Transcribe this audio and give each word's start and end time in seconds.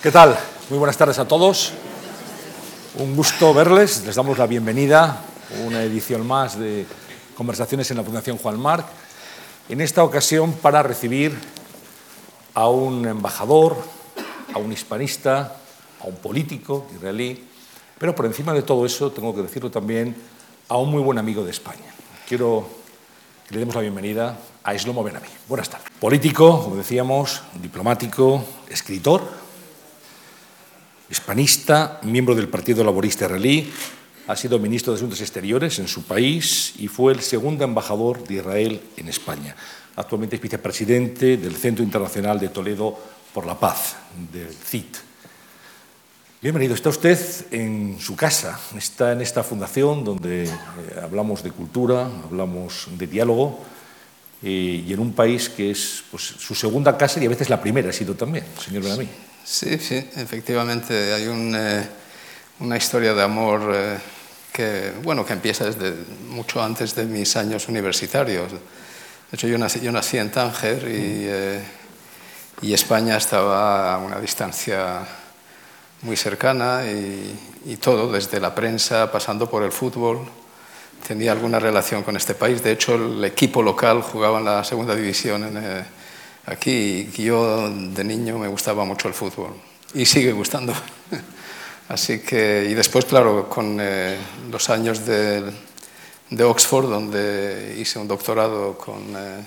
¿Qué 0.00 0.12
tal? 0.12 0.38
Muy 0.70 0.78
buenas 0.78 0.96
tardes 0.96 1.18
a 1.18 1.26
todos. 1.26 1.72
Un 3.00 3.16
gusto 3.16 3.52
verles. 3.52 4.04
Les 4.06 4.14
damos 4.14 4.38
la 4.38 4.46
bienvenida 4.46 5.24
a 5.50 5.66
una 5.66 5.82
edición 5.82 6.24
más 6.24 6.56
de 6.56 6.86
Conversaciones 7.36 7.90
en 7.90 7.96
la 7.96 8.04
Fundación 8.04 8.38
Juan 8.38 8.60
Marc. 8.60 8.86
En 9.68 9.80
esta 9.80 10.04
ocasión 10.04 10.52
para 10.52 10.84
recibir 10.84 11.36
a 12.54 12.68
un 12.68 13.08
embajador, 13.08 13.76
a 14.54 14.58
un 14.60 14.70
hispanista, 14.70 15.56
a 16.00 16.06
un 16.06 16.14
político 16.14 16.86
israelí, 16.94 17.48
pero 17.98 18.14
por 18.14 18.26
encima 18.26 18.52
de 18.52 18.62
todo 18.62 18.86
eso 18.86 19.10
tengo 19.10 19.34
que 19.34 19.42
decirlo 19.42 19.68
también 19.68 20.14
a 20.68 20.76
un 20.76 20.92
muy 20.92 21.02
buen 21.02 21.18
amigo 21.18 21.42
de 21.42 21.50
España. 21.50 21.92
Quiero 22.28 22.68
que 23.48 23.54
le 23.54 23.58
demos 23.58 23.74
la 23.74 23.80
bienvenida 23.80 24.38
a 24.62 24.74
Shlomo 24.74 25.02
Benami. 25.02 25.26
Buenas 25.48 25.68
tardes. 25.68 25.88
Político, 25.98 26.62
como 26.62 26.76
decíamos, 26.76 27.42
diplomático, 27.60 28.44
escritor 28.68 29.47
hispanista, 31.10 32.00
miembro 32.02 32.34
del 32.34 32.48
Partido 32.48 32.84
Laborista 32.84 33.24
Israelí, 33.24 33.70
ha 34.26 34.36
sido 34.36 34.58
ministro 34.58 34.92
de 34.92 34.98
Asuntos 34.98 35.20
Exteriores 35.22 35.78
en 35.78 35.88
su 35.88 36.02
país 36.02 36.74
y 36.78 36.88
fue 36.88 37.12
el 37.14 37.20
segundo 37.20 37.64
embajador 37.64 38.26
de 38.26 38.34
Israel 38.34 38.80
en 38.96 39.08
España. 39.08 39.56
Actualmente 39.96 40.36
es 40.36 40.42
vicepresidente 40.42 41.38
del 41.38 41.56
Centro 41.56 41.82
Internacional 41.82 42.38
de 42.38 42.50
Toledo 42.50 42.96
por 43.32 43.46
la 43.46 43.58
Paz, 43.58 43.96
del 44.30 44.52
CIT. 44.52 44.96
Bienvenido, 46.42 46.74
está 46.74 46.90
usted 46.90 47.18
en 47.50 47.96
su 47.98 48.14
casa, 48.14 48.60
está 48.76 49.12
en 49.12 49.22
esta 49.22 49.42
fundación 49.42 50.04
donde 50.04 50.44
eh, 50.44 50.50
hablamos 51.02 51.42
de 51.42 51.50
cultura, 51.50 52.08
hablamos 52.22 52.86
de 52.96 53.06
diálogo 53.06 53.58
eh, 54.42 54.84
y 54.86 54.92
en 54.92 55.00
un 55.00 55.14
país 55.14 55.48
que 55.48 55.70
es 55.70 56.04
pues, 56.10 56.22
su 56.22 56.54
segunda 56.54 56.96
casa 56.96 57.20
y 57.20 57.26
a 57.26 57.30
veces 57.30 57.50
la 57.50 57.60
primera 57.60 57.90
ha 57.90 57.92
sido 57.92 58.14
también, 58.14 58.44
señor 58.62 58.84
Benamí. 58.84 59.08
Sí, 59.48 59.96
efectivamente 60.16 61.14
hay 61.14 61.24
eh, 61.24 61.88
una 62.60 62.76
historia 62.76 63.14
de 63.14 63.22
amor 63.22 63.70
eh, 63.72 63.98
que, 64.52 64.92
bueno, 65.02 65.24
que 65.24 65.32
empieza 65.32 65.64
desde 65.64 65.94
mucho 66.28 66.62
antes 66.62 66.94
de 66.94 67.04
mis 67.04 67.34
años 67.36 67.66
universitarios. 67.68 68.52
De 68.52 68.58
hecho, 69.32 69.48
yo 69.48 69.56
nací, 69.56 69.80
yo 69.80 69.90
nací 69.90 70.18
en 70.18 70.30
Tánger 70.30 70.82
y, 70.82 71.26
eh, 71.28 71.62
y, 72.60 72.74
España 72.74 73.16
estaba 73.16 73.94
a 73.94 73.98
una 73.98 74.20
distancia 74.20 75.06
muy 76.02 76.16
cercana 76.16 76.82
y, 76.84 77.38
y, 77.64 77.76
todo, 77.76 78.12
desde 78.12 78.40
la 78.40 78.54
prensa, 78.54 79.10
pasando 79.10 79.48
por 79.48 79.62
el 79.62 79.72
fútbol, 79.72 80.28
tenía 81.06 81.32
alguna 81.32 81.58
relación 81.58 82.02
con 82.02 82.16
este 82.16 82.34
país. 82.34 82.62
De 82.62 82.72
hecho, 82.72 82.96
el 82.96 83.24
equipo 83.24 83.62
local 83.62 84.02
jugaba 84.02 84.40
en 84.40 84.44
la 84.44 84.62
segunda 84.62 84.94
división 84.94 85.44
en 85.44 85.56
aquí 86.50 87.10
yo 87.16 87.70
de 87.70 88.04
niño 88.04 88.38
me 88.38 88.48
gustaba 88.48 88.84
mucho 88.84 89.08
el 89.08 89.14
fútbol 89.14 89.54
y 89.94 90.06
sigue 90.06 90.32
gustando. 90.32 90.72
Así 91.88 92.20
que, 92.20 92.66
y 92.70 92.74
después, 92.74 93.06
claro, 93.06 93.48
con 93.48 93.78
eh, 93.80 94.18
los 94.50 94.68
años 94.68 95.06
de, 95.06 95.42
de, 96.28 96.44
Oxford, 96.44 96.86
donde 96.86 97.76
hice 97.78 97.98
un 97.98 98.06
doctorado 98.06 98.76
con, 98.76 99.16
eh, 99.16 99.42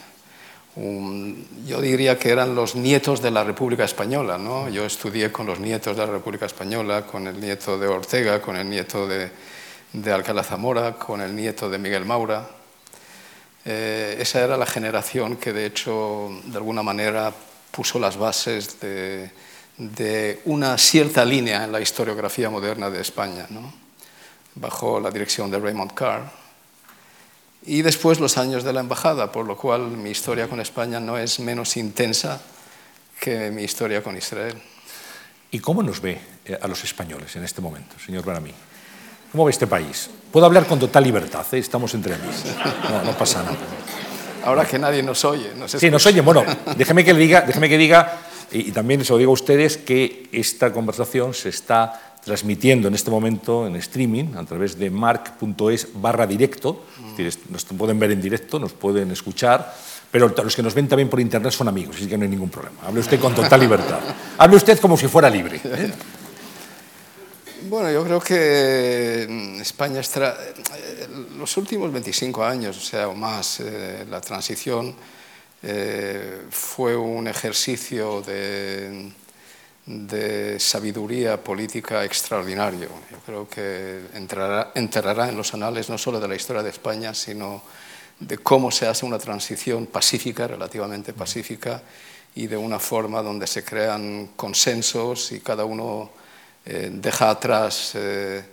un, 0.75 1.47
yo 1.67 1.79
diría 1.81 2.17
que 2.17 2.31
eran 2.31 2.55
los 2.55 2.75
nietos 2.75 3.21
de 3.21 3.29
la 3.29 3.43
República 3.43 3.83
Española, 3.83 4.39
¿no? 4.39 4.69
Yo 4.69 4.85
estudié 4.85 5.31
con 5.31 5.45
los 5.45 5.59
nietos 5.59 5.95
de 5.95 6.05
la 6.05 6.11
República 6.11 6.47
Española, 6.47 7.05
con 7.05 7.27
el 7.27 7.39
nieto 7.39 7.77
de 7.77 7.87
Ortega, 7.87 8.41
con 8.41 8.55
el 8.55 8.67
nieto 8.67 9.05
de, 9.05 9.29
de 9.93 10.11
Alcalá 10.11 10.43
Zamora, 10.43 10.93
con 10.93 11.21
el 11.21 11.35
nieto 11.35 11.69
de 11.69 11.77
Miguel 11.77 12.05
Maura, 12.05 12.49
eh, 13.65 14.17
esa 14.19 14.41
era 14.41 14.57
la 14.57 14.65
generación 14.65 15.37
que 15.37 15.53
de 15.53 15.65
hecho 15.65 16.29
de 16.45 16.57
alguna 16.57 16.81
manera 16.81 17.31
puso 17.71 17.99
las 17.99 18.17
bases 18.17 18.79
de, 18.79 19.31
una 20.45 20.77
cierta 20.77 21.23
línea 21.23 21.63
en 21.63 21.71
la 21.71 21.79
historiografía 21.79 22.49
moderna 22.49 22.89
de 22.89 23.01
España, 23.01 23.47
bajo 24.55 24.99
la 24.99 25.09
dirección 25.09 25.49
de 25.49 25.59
Raymond 25.59 25.93
Carr. 25.93 26.31
Y 27.63 27.81
después 27.83 28.19
los 28.19 28.37
años 28.37 28.63
de 28.63 28.73
la 28.73 28.81
embajada, 28.81 29.31
por 29.31 29.45
lo 29.45 29.55
cual 29.55 29.81
mi 29.81 30.09
historia 30.09 30.47
con 30.47 30.59
España 30.59 30.99
no 30.99 31.17
es 31.17 31.39
menos 31.39 31.77
intensa 31.77 32.41
que 33.19 33.51
mi 33.51 33.63
historia 33.63 34.01
con 34.01 34.17
Israel. 34.17 34.59
¿Y 35.51 35.59
cómo 35.59 35.83
nos 35.83 36.01
ve 36.01 36.19
eh, 36.45 36.57
a 36.59 36.67
los 36.67 36.83
españoles 36.83 37.35
en 37.35 37.43
este 37.43 37.61
momento, 37.61 37.95
señor 38.03 38.25
Baramí? 38.25 38.53
¿Cómo 39.31 39.45
ve 39.45 39.51
este 39.51 39.67
país? 39.67 40.09
Puedo 40.29 40.45
hablar 40.45 40.65
con 40.65 40.77
total 40.77 41.03
libertad, 41.05 41.45
¿eh? 41.53 41.57
estamos 41.57 41.93
entre 41.93 42.15
amigos. 42.15 42.43
No, 42.89 43.03
no, 43.03 43.17
pasa 43.17 43.43
nada. 43.43 43.57
Ahora 44.43 44.65
que 44.65 44.77
nadie 44.77 45.01
nos 45.01 45.23
oye. 45.23 45.51
Nos 45.57 45.71
sí, 45.71 45.89
nos 45.89 46.05
oye. 46.05 46.19
Bueno, 46.19 46.43
déjeme 46.75 47.05
que, 47.05 47.13
le 47.13 47.19
diga, 47.19 47.41
déjeme 47.41 47.69
que 47.69 47.77
diga, 47.77 48.19
y, 48.51 48.71
también 48.71 49.05
se 49.05 49.13
lo 49.13 49.17
digo 49.17 49.31
a 49.31 49.33
ustedes, 49.33 49.77
que 49.77 50.27
esta 50.33 50.73
conversación 50.73 51.33
se 51.33 51.49
está 51.49 52.17
transmitiendo 52.25 52.89
en 52.89 52.93
este 52.93 53.09
momento 53.09 53.65
en 53.65 53.77
streaming 53.77 54.35
a 54.35 54.43
través 54.43 54.77
de 54.77 54.89
mark.es 54.89 55.87
barra 55.95 56.27
directo. 56.27 56.83
Es 57.11 57.17
decir, 57.17 57.41
nos 57.49 57.63
pueden 57.63 57.99
ver 57.99 58.11
en 58.11 58.21
directo, 58.21 58.59
nos 58.59 58.73
pueden 58.73 59.11
escuchar, 59.11 59.73
pero 60.11 60.27
los 60.27 60.55
que 60.55 60.61
nos 60.61 60.73
ven 60.73 60.89
también 60.89 61.09
por 61.09 61.21
internet 61.21 61.53
son 61.53 61.69
amigos, 61.69 61.95
así 61.95 62.07
que 62.07 62.17
no 62.17 62.23
hay 62.25 62.29
ningún 62.29 62.49
problema. 62.49 62.81
Hable 62.85 62.99
usted 62.99 63.19
con 63.19 63.33
total 63.33 63.61
libertad. 63.61 63.99
Hable 64.37 64.57
usted 64.57 64.77
como 64.79 64.97
si 64.97 65.07
fuera 65.07 65.29
libre. 65.29 65.61
¿eh? 65.63 65.91
Bueno, 67.63 67.91
yo 67.91 68.03
creo 68.03 68.19
que 68.19 69.27
mm, 69.29 69.61
España, 69.61 70.01
eh, 70.01 71.07
los 71.37 71.57
últimos 71.57 71.91
25 71.91 72.43
años, 72.43 72.75
o 72.77 72.81
sea, 72.81 73.07
o 73.07 73.13
más, 73.13 73.59
eh, 73.59 74.03
la 74.09 74.19
transición 74.19 74.95
eh, 75.61 76.41
fue 76.49 76.95
un 76.95 77.27
ejercicio 77.27 78.21
de, 78.21 79.11
sabiduría 80.59 81.43
política 81.43 82.03
extraordinario. 82.03 82.89
Yo 83.11 83.17
creo 83.25 83.47
que 83.47 84.05
entrará, 84.15 84.71
enterrará 84.73 85.29
en 85.29 85.37
los 85.37 85.53
anales 85.53 85.89
no 85.89 85.97
solo 85.97 86.19
de 86.19 86.27
la 86.27 86.35
historia 86.35 86.63
de 86.63 86.69
España, 86.69 87.13
sino 87.13 87.61
de 88.19 88.37
cómo 88.39 88.71
se 88.71 88.87
hace 88.87 89.05
una 89.05 89.19
transición 89.19 89.85
pacífica, 89.85 90.47
relativamente 90.47 91.13
pacífica, 91.13 91.83
y 92.33 92.47
de 92.47 92.57
una 92.57 92.79
forma 92.79 93.21
donde 93.21 93.45
se 93.45 93.63
crean 93.63 94.29
consensos 94.35 95.31
y 95.31 95.41
cada 95.41 95.65
uno 95.65 96.20
eh, 96.63 96.89
deja 96.93 97.31
atrás 97.31 97.93
eh, 97.95 98.43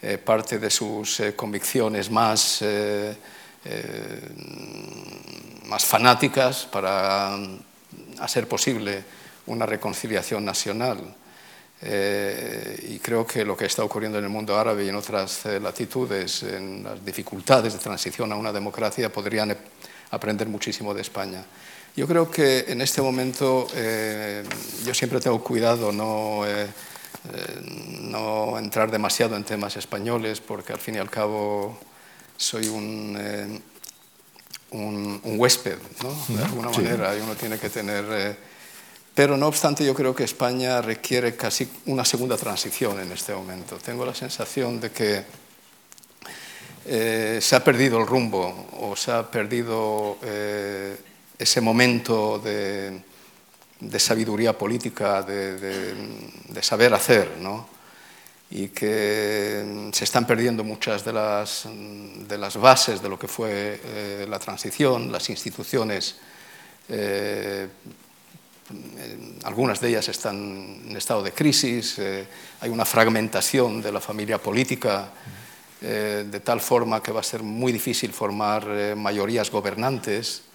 eh, 0.00 0.18
parte 0.18 0.58
de 0.58 0.70
sus 0.70 1.20
convicciones 1.34 2.10
más, 2.10 2.62
más 5.64 5.84
fanáticas 5.84 6.68
para 6.70 7.36
hacer 8.20 8.46
posible 8.46 9.02
una 9.46 9.66
reconciliación 9.66 10.44
nacional. 10.44 10.98
y 11.82 12.98
creo 13.00 13.26
que 13.26 13.44
lo 13.44 13.56
que 13.56 13.66
está 13.66 13.82
ocurriendo 13.82 14.18
en 14.18 14.24
el 14.24 14.30
mundo 14.30 14.56
árabe 14.56 14.84
y 14.84 14.88
en 14.88 14.96
otras 14.96 15.44
latitudes, 15.60 16.42
en 16.44 16.84
las 16.84 17.04
dificultades 17.04 17.72
de 17.72 17.78
transición 17.80 18.30
a 18.32 18.36
una 18.36 18.52
democracia, 18.52 19.10
podrían 19.10 19.56
aprender 20.10 20.48
muchísimo 20.48 20.94
de 20.94 21.02
España. 21.02 21.44
Yo 21.96 22.06
creo 22.06 22.30
que 22.30 22.66
en 22.68 22.80
este 22.80 23.02
momento 23.02 23.66
yo 24.84 24.94
siempre 24.94 25.20
tengo 25.20 25.42
cuidado, 25.42 25.90
no 25.90 26.44
eh, 27.34 27.60
no 28.02 28.58
entrar 28.58 28.90
demasiado 28.90 29.36
en 29.36 29.44
temas 29.44 29.76
españoles 29.76 30.40
porque 30.40 30.72
al 30.72 30.78
fin 30.78 30.96
y 30.96 30.98
al 30.98 31.10
cabo 31.10 31.78
soy 32.36 32.68
un, 32.68 33.16
eh, 33.18 33.60
un, 34.70 35.20
huésped, 35.24 35.78
¿no? 36.02 36.34
de 36.36 36.44
alguna 36.44 36.70
manera, 36.70 37.16
y 37.16 37.20
uno 37.20 37.34
tiene 37.34 37.58
que 37.58 37.70
tener... 37.70 38.04
Eh, 38.10 38.36
pero 39.14 39.36
no 39.36 39.46
obstante, 39.46 39.84
yo 39.84 39.94
creo 39.94 40.14
que 40.14 40.24
España 40.24 40.82
requiere 40.82 41.34
casi 41.36 41.68
una 41.86 42.04
segunda 42.04 42.36
transición 42.36 43.00
en 43.00 43.10
este 43.12 43.34
momento. 43.34 43.78
Tengo 43.78 44.04
la 44.04 44.14
sensación 44.14 44.78
de 44.78 44.90
que 44.90 45.24
se 47.40 47.56
ha 47.56 47.64
perdido 47.64 47.98
el 47.98 48.06
rumbo 48.06 48.68
o 48.78 48.94
se 48.94 49.10
ha 49.12 49.28
perdido 49.30 50.18
ese 51.38 51.60
momento 51.62 52.38
de 52.38 53.00
de 53.80 53.98
sabiduría 53.98 54.56
política, 54.56 55.22
de, 55.22 56.62
saber 56.62 56.94
hacer, 56.94 57.36
¿no? 57.40 57.68
y 58.48 58.68
que 58.68 59.90
se 59.92 60.04
están 60.04 60.26
perdiendo 60.26 60.62
muchas 60.62 61.04
de 61.04 61.12
las, 61.12 61.66
bases 62.56 63.02
de 63.02 63.08
lo 63.08 63.18
que 63.18 63.26
fue 63.28 63.80
eh, 63.84 64.26
la 64.28 64.38
transición, 64.38 65.10
las 65.10 65.28
instituciones, 65.30 66.16
eh, 66.88 67.68
algunas 69.42 69.80
de 69.80 69.88
ellas 69.88 70.08
están 70.08 70.82
en 70.88 70.96
estado 70.96 71.22
de 71.22 71.32
crisis, 71.32 71.98
eh, 71.98 72.26
hay 72.60 72.70
una 72.70 72.84
fragmentación 72.84 73.82
de 73.82 73.92
la 73.92 74.00
familia 74.00 74.38
política, 74.38 75.10
de 75.78 76.40
tal 76.40 76.60
forma 76.62 77.02
que 77.02 77.12
va 77.12 77.20
a 77.20 77.22
ser 77.22 77.42
muy 77.42 77.70
difícil 77.70 78.10
formar 78.10 78.96
mayorías 78.96 79.50
gobernantes. 79.50 80.45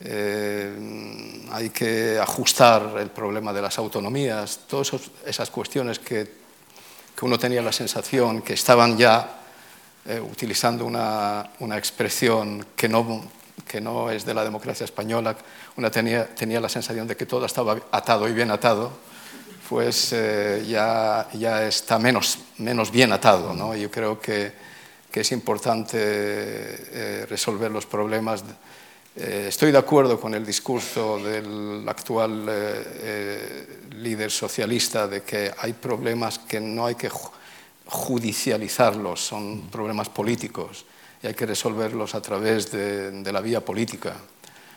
Eh, 0.00 1.46
hay 1.52 1.70
que 1.70 2.18
ajustar 2.18 2.96
el 2.98 3.10
problema 3.10 3.52
de 3.52 3.62
las 3.62 3.78
autonomías, 3.78 4.60
todas 4.68 4.92
esas 5.24 5.50
cuestiones 5.50 5.98
que, 5.98 6.30
que, 7.16 7.24
uno 7.24 7.38
tenía 7.38 7.62
la 7.62 7.72
sensación 7.72 8.42
que 8.42 8.52
estaban 8.52 8.98
ya 8.98 9.40
eh, 10.04 10.20
utilizando 10.20 10.84
una, 10.84 11.50
una, 11.60 11.78
expresión 11.78 12.66
que 12.76 12.88
no, 12.88 13.24
que 13.66 13.80
no 13.80 14.10
es 14.10 14.26
de 14.26 14.34
la 14.34 14.44
democracia 14.44 14.84
española, 14.84 15.34
uno 15.76 15.90
tenía, 15.90 16.26
tenía 16.26 16.60
la 16.60 16.68
sensación 16.68 17.06
de 17.06 17.16
que 17.16 17.24
todo 17.24 17.46
estaba 17.46 17.78
atado 17.90 18.28
y 18.28 18.32
bien 18.32 18.50
atado, 18.50 18.92
pues 19.68 20.12
eh, 20.12 20.64
ya, 20.68 21.26
ya 21.32 21.66
está 21.66 21.98
menos, 21.98 22.38
menos 22.58 22.90
bien 22.90 23.12
atado. 23.12 23.52
¿no? 23.52 23.74
Yo 23.74 23.90
creo 23.90 24.20
que, 24.20 24.52
que 25.10 25.20
es 25.20 25.32
importante 25.32 25.98
eh, 25.98 27.26
resolver 27.28 27.70
los 27.70 27.86
problemas. 27.86 28.44
Eh, 29.16 29.46
estoy 29.48 29.72
de 29.72 29.78
acuerdo 29.78 30.20
con 30.20 30.34
el 30.34 30.44
discurso 30.44 31.18
del 31.18 31.88
actual 31.88 32.44
líder 33.96 34.30
socialista 34.30 35.08
de 35.08 35.22
que 35.22 35.52
hay 35.58 35.72
problemas 35.72 36.38
que 36.40 36.60
no 36.60 36.86
hay 36.86 36.94
que 36.94 37.10
judicializarlos, 37.86 39.20
son 39.20 39.68
problemas 39.70 40.08
políticos 40.08 40.84
y 41.22 41.28
hay 41.28 41.34
que 41.34 41.46
resolverlos 41.46 42.14
a 42.14 42.20
través 42.20 42.70
de, 42.70 43.10
de 43.10 43.32
la 43.32 43.40
vía 43.40 43.64
política, 43.64 44.14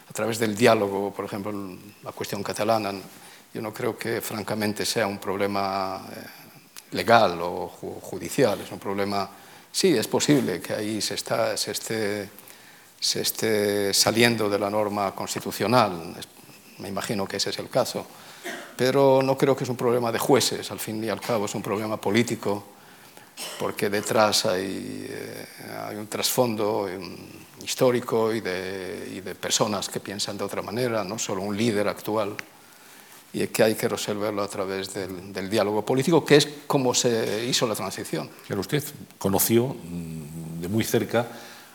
a 0.10 0.14
través 0.14 0.40
del 0.40 0.56
diálogo, 0.56 1.14
por 1.14 1.26
ejemplo, 1.26 1.52
la 2.04 2.12
cuestión 2.12 2.42
catalana. 2.42 2.94
Yo 3.54 3.62
no 3.62 3.74
creo 3.74 3.98
que 3.98 4.22
francamente 4.22 4.86
sea 4.86 5.08
un 5.08 5.18
problema 5.18 6.06
eh, 6.12 6.16
legal 6.92 7.40
o 7.42 7.68
judicial, 7.68 8.62
es 8.62 8.72
un 8.72 8.80
problema, 8.80 9.30
sí, 9.72 9.98
es 9.98 10.08
posible 10.08 10.62
que 10.62 10.74
ahí 10.74 11.02
se, 11.02 11.16
está, 11.16 11.58
se, 11.58 11.72
esté, 11.72 12.30
se 13.00 13.22
esté 13.22 13.94
saliendo 13.94 14.50
de 14.50 14.60
la 14.60 14.70
norma 14.70 15.14
constitucional, 15.16 16.16
me 16.80 16.90
imagino 16.90 17.26
que 17.26 17.38
ese 17.38 17.50
es 17.50 17.60
el 17.60 17.70
caso, 17.70 18.06
pero 18.76 19.22
no 19.24 19.38
creo 19.38 19.56
que 19.56 19.64
es 19.64 19.70
un 19.70 19.78
problema 19.78 20.12
de 20.12 20.20
jueces, 20.20 20.70
al 20.72 20.80
fin 20.80 21.04
y 21.04 21.10
al 21.10 21.22
cabo 21.22 21.46
es 21.46 21.56
un 21.56 21.62
problema 21.62 22.00
político, 22.00 22.64
porque 23.58 23.90
detrás 23.90 24.46
hay, 24.46 25.08
eh, 25.10 25.46
hay 25.88 25.96
un 25.96 26.08
trasfondo 26.08 26.90
histórico 27.64 28.34
y 28.34 28.42
de, 28.42 29.12
y 29.16 29.22
de 29.22 29.36
personas 29.36 29.88
que 29.88 30.00
piensan 30.00 30.38
de 30.38 30.44
otra 30.44 30.62
manera, 30.62 31.04
no 31.04 31.18
solo 31.18 31.42
un 31.42 31.56
líder 31.56 31.88
actual 31.88 32.36
y 33.32 33.46
que 33.48 33.64
hay 33.64 33.76
que 33.76 33.88
resolverlo 33.88 34.42
a 34.42 34.48
través 34.48 34.94
del, 34.94 35.32
del, 35.32 35.50
diálogo 35.50 35.86
político, 35.86 36.26
que 36.26 36.38
es 36.38 36.48
como 36.66 36.94
se 36.96 37.46
hizo 37.46 37.68
la 37.68 37.76
transición. 37.76 38.30
Pero 38.48 38.62
usted 38.62 38.84
conoció 39.20 39.68
mm, 39.68 40.62
de 40.62 40.68
muy 40.68 40.84
cerca 40.84 41.28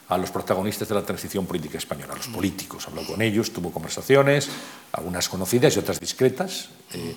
a 0.09 0.19
los 0.19 0.31
protagonistas 0.31 0.89
de 0.89 0.95
la 0.95 1.03
transición 1.03 1.47
política 1.47 1.79
española, 1.79 2.13
a 2.13 2.17
los 2.17 2.29
políticos, 2.29 2.87
habló 2.89 3.05
con 3.07 3.23
ellos, 3.23 3.53
tuvo 3.53 3.73
conversaciones, 3.73 4.49
algunas 4.93 5.29
conocidas 5.29 5.77
y 5.77 5.79
otras 5.79 6.01
discretas. 6.01 6.69
Eh, 6.93 7.15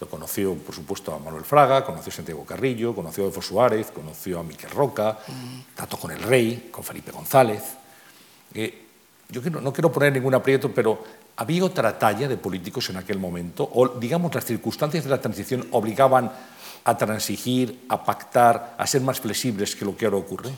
lo 0.00 0.08
conoció, 0.08 0.54
por 0.54 0.74
supuesto, 0.74 1.12
a 1.12 1.18
Manuel 1.18 1.44
Fraga, 1.44 1.84
conoció 1.84 2.12
a 2.12 2.16
Santiago 2.16 2.44
Carrillo, 2.44 2.94
conoció 2.94 3.24
a 3.24 3.26
Adolfo 3.26 3.42
Suárez, 3.42 3.90
conoció 3.90 4.38
a 4.38 4.44
Miquel 4.44 4.70
Roca, 4.70 5.18
trató 5.74 5.96
con 5.96 6.12
el 6.12 6.22
rey, 6.22 6.68
con 6.70 6.84
Felipe 6.84 7.10
González. 7.10 7.62
Eh, 8.54 8.84
yo 9.28 9.42
no 9.42 9.72
quiero 9.72 9.90
poner 9.90 10.12
ningún 10.12 10.34
aprieto, 10.34 10.72
pero 10.72 11.02
¿Había 11.38 11.64
otra 11.64 11.96
talla 11.96 12.26
de 12.26 12.36
políticos 12.36 12.90
en 12.90 12.96
aquel 12.96 13.20
momento? 13.20 13.62
¿O, 13.62 13.86
digamos, 13.86 14.34
las 14.34 14.44
circunstancias 14.44 15.04
de 15.04 15.10
la 15.10 15.20
transición 15.20 15.68
obligaban 15.70 16.32
a 16.82 16.96
transigir, 16.98 17.86
a 17.88 18.02
pactar, 18.02 18.74
a 18.76 18.84
ser 18.88 19.02
más 19.02 19.20
flexibles 19.20 19.76
que 19.76 19.84
lo 19.84 19.96
que 19.96 20.06
ahora 20.06 20.16
ocurre? 20.16 20.50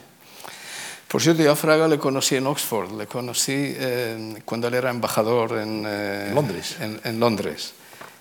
Por 1.10 1.20
cierto, 1.20 1.42
yo 1.42 1.50
a 1.50 1.56
Fraga 1.56 1.88
le 1.88 1.98
conocí 1.98 2.36
en 2.36 2.46
Oxford, 2.46 2.92
le 2.92 3.08
conocí 3.08 3.52
eh, 3.52 4.40
cuando 4.44 4.68
él 4.68 4.74
era 4.74 4.90
embajador 4.90 5.58
en, 5.58 5.84
eh, 5.84 6.30
Londres. 6.32 6.76
En, 6.78 7.00
en, 7.02 7.18
Londres. 7.18 7.72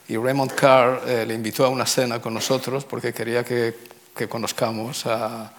Y 0.08 0.18
Raymond 0.18 0.56
Carr 0.56 1.04
eh, 1.06 1.24
le 1.28 1.36
invitó 1.36 1.64
a 1.66 1.70
una 1.70 1.86
cena 1.86 2.20
con 2.20 2.34
nosotros 2.34 2.86
porque 2.86 3.14
quería 3.14 3.44
que, 3.44 3.78
que 4.16 4.28
conozcamos 4.28 5.06
a, 5.06 5.54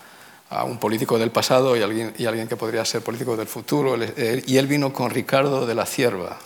a, 0.50 0.65
un 0.65 0.79
político 0.79 1.21
del 1.21 1.31
pasado 1.31 1.77
y 1.77 1.82
alguien, 1.82 2.12
y 2.19 2.27
alguien 2.27 2.49
que 2.49 2.56
podría 2.56 2.85
ser 2.85 3.03
político 3.03 3.37
del 3.37 3.47
futuro. 3.47 3.97
y 3.97 4.56
él 4.56 4.67
vino 4.67 4.93
con 4.93 5.09
Ricardo 5.11 5.67
de 5.67 5.75
la 5.77 5.87
Cierva. 5.87 6.37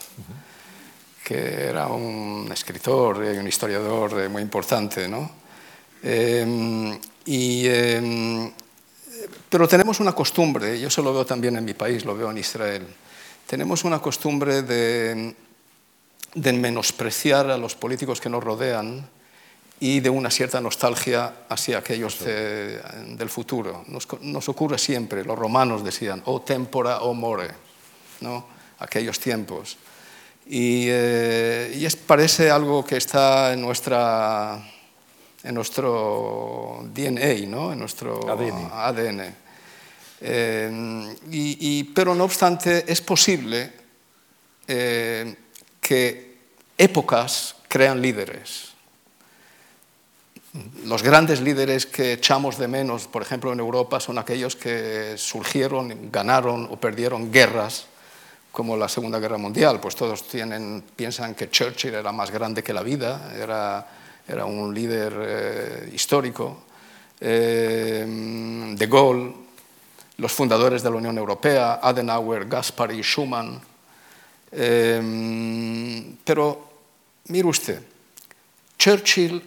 Que 1.25 1.65
era 1.65 1.87
un 1.87 2.51
escritor 2.53 3.25
y 3.25 3.39
un 3.39 3.49
historiador 3.49 4.29
muy 4.29 4.43
importante. 4.43 5.09
¿no? 5.09 5.31
Eh, 6.03 6.99
y, 7.25 7.63
eh, 7.69 8.53
pero 9.55 9.69
tenemos 9.69 10.01
una 10.01 10.13
costumbre, 10.13 10.81
yo 10.81 10.89
eso 10.89 11.01
lo 11.01 11.15
veo 11.15 11.25
también 11.25 11.55
en 11.55 11.65
mi 11.65 11.75
país, 11.75 12.05
lo 12.05 12.17
veo 12.17 12.29
en 12.29 12.39
Israel, 12.39 12.85
tenemos 13.47 13.85
una 13.85 14.01
costumbre 14.01 14.63
de, 14.63 15.33
de 16.35 16.53
menospreciar 16.53 17.49
a 17.49 17.57
los 17.57 17.77
políticos 17.77 18.21
que 18.21 18.29
nos 18.29 18.43
rodean 18.43 19.09
y 19.79 20.01
de 20.01 20.11
una 20.11 20.29
cierta 20.33 20.61
nostalgia 20.61 21.47
hacia 21.49 21.79
aquellos 21.79 22.19
de, 22.25 22.81
del 23.17 23.31
futuro. 23.31 23.85
Nos, 23.87 24.09
nos, 24.23 24.49
ocurre 24.49 24.77
siempre, 24.77 25.25
los 25.25 25.39
romanos 25.39 25.85
decían, 25.85 26.21
o 26.25 26.41
tempora 26.43 27.03
o 27.03 27.15
more, 27.15 27.47
¿no? 28.23 28.49
aquellos 28.81 29.21
tiempos. 29.21 29.77
Y, 30.47 30.87
eh, 30.89 31.77
y 31.77 31.85
es, 31.85 31.95
parece 31.95 32.51
algo 32.51 32.85
que 32.85 32.97
está 32.97 33.53
en, 33.53 33.61
nuestra, 33.61 34.69
en 35.45 35.55
nuestro 35.55 36.81
DNA, 36.93 37.47
¿no? 37.47 37.73
en 37.73 37.79
nuestro 37.79 38.19
ADN. 38.29 38.69
ADN. 38.73 39.44
Eh, 40.21 41.17
y, 41.31 41.79
y, 41.79 41.85
pero 41.85 42.15
no 42.15 42.25
obstante, 42.25 42.85
es 42.91 43.01
posible 43.01 43.73
eh, 44.67 45.35
que 45.81 46.35
épocas 46.79 47.57
crean 47.69 48.01
líderes. 48.01 48.73
Los 50.85 51.03
grandes 51.03 51.41
líderes 51.41 51.85
que 51.85 52.13
echamos 52.13 52.59
de 52.59 52.69
menos, 52.69 53.09
por 53.09 53.23
ejemplo, 53.23 53.53
en 53.53 53.59
Europa, 53.59 53.99
son 53.99 54.19
aquellos 54.19 54.55
que 54.55 55.15
surgieron, 55.19 56.11
ganaron 56.13 56.69
o 56.71 56.79
perdieron 56.79 57.33
guerras 57.33 57.87
como 58.53 58.77
la 58.77 58.89
Segunda 58.89 59.19
Guerra 59.19 59.37
Mundial, 59.37 59.81
pues 59.81 59.97
todos 59.97 60.29
tienen, 60.29 60.85
piensan 60.95 61.35
que 61.35 61.51
Churchill 61.51 61.95
era 61.95 62.13
más 62.13 62.31
grande 62.31 62.63
que 62.63 62.73
la 62.73 62.85
vida, 62.85 63.35
era, 63.37 63.85
era 64.29 64.45
un 64.45 64.73
líder 64.73 65.13
eh, 65.19 65.91
histórico. 65.93 66.63
Eh, 67.21 68.05
de 68.77 68.87
Gaulle, 68.87 69.44
los 70.17 70.33
fundadores 70.33 70.83
de 70.83 70.91
la 70.91 70.97
Unión 70.97 71.19
Europea, 71.19 71.81
Adenauer, 71.83 72.47
Gaspari, 72.47 73.03
Schuman. 73.03 73.61
Eh, 74.53 76.15
pero 76.25 76.71
mire 77.27 77.49
usted, 77.49 77.83
Churchill 78.79 79.43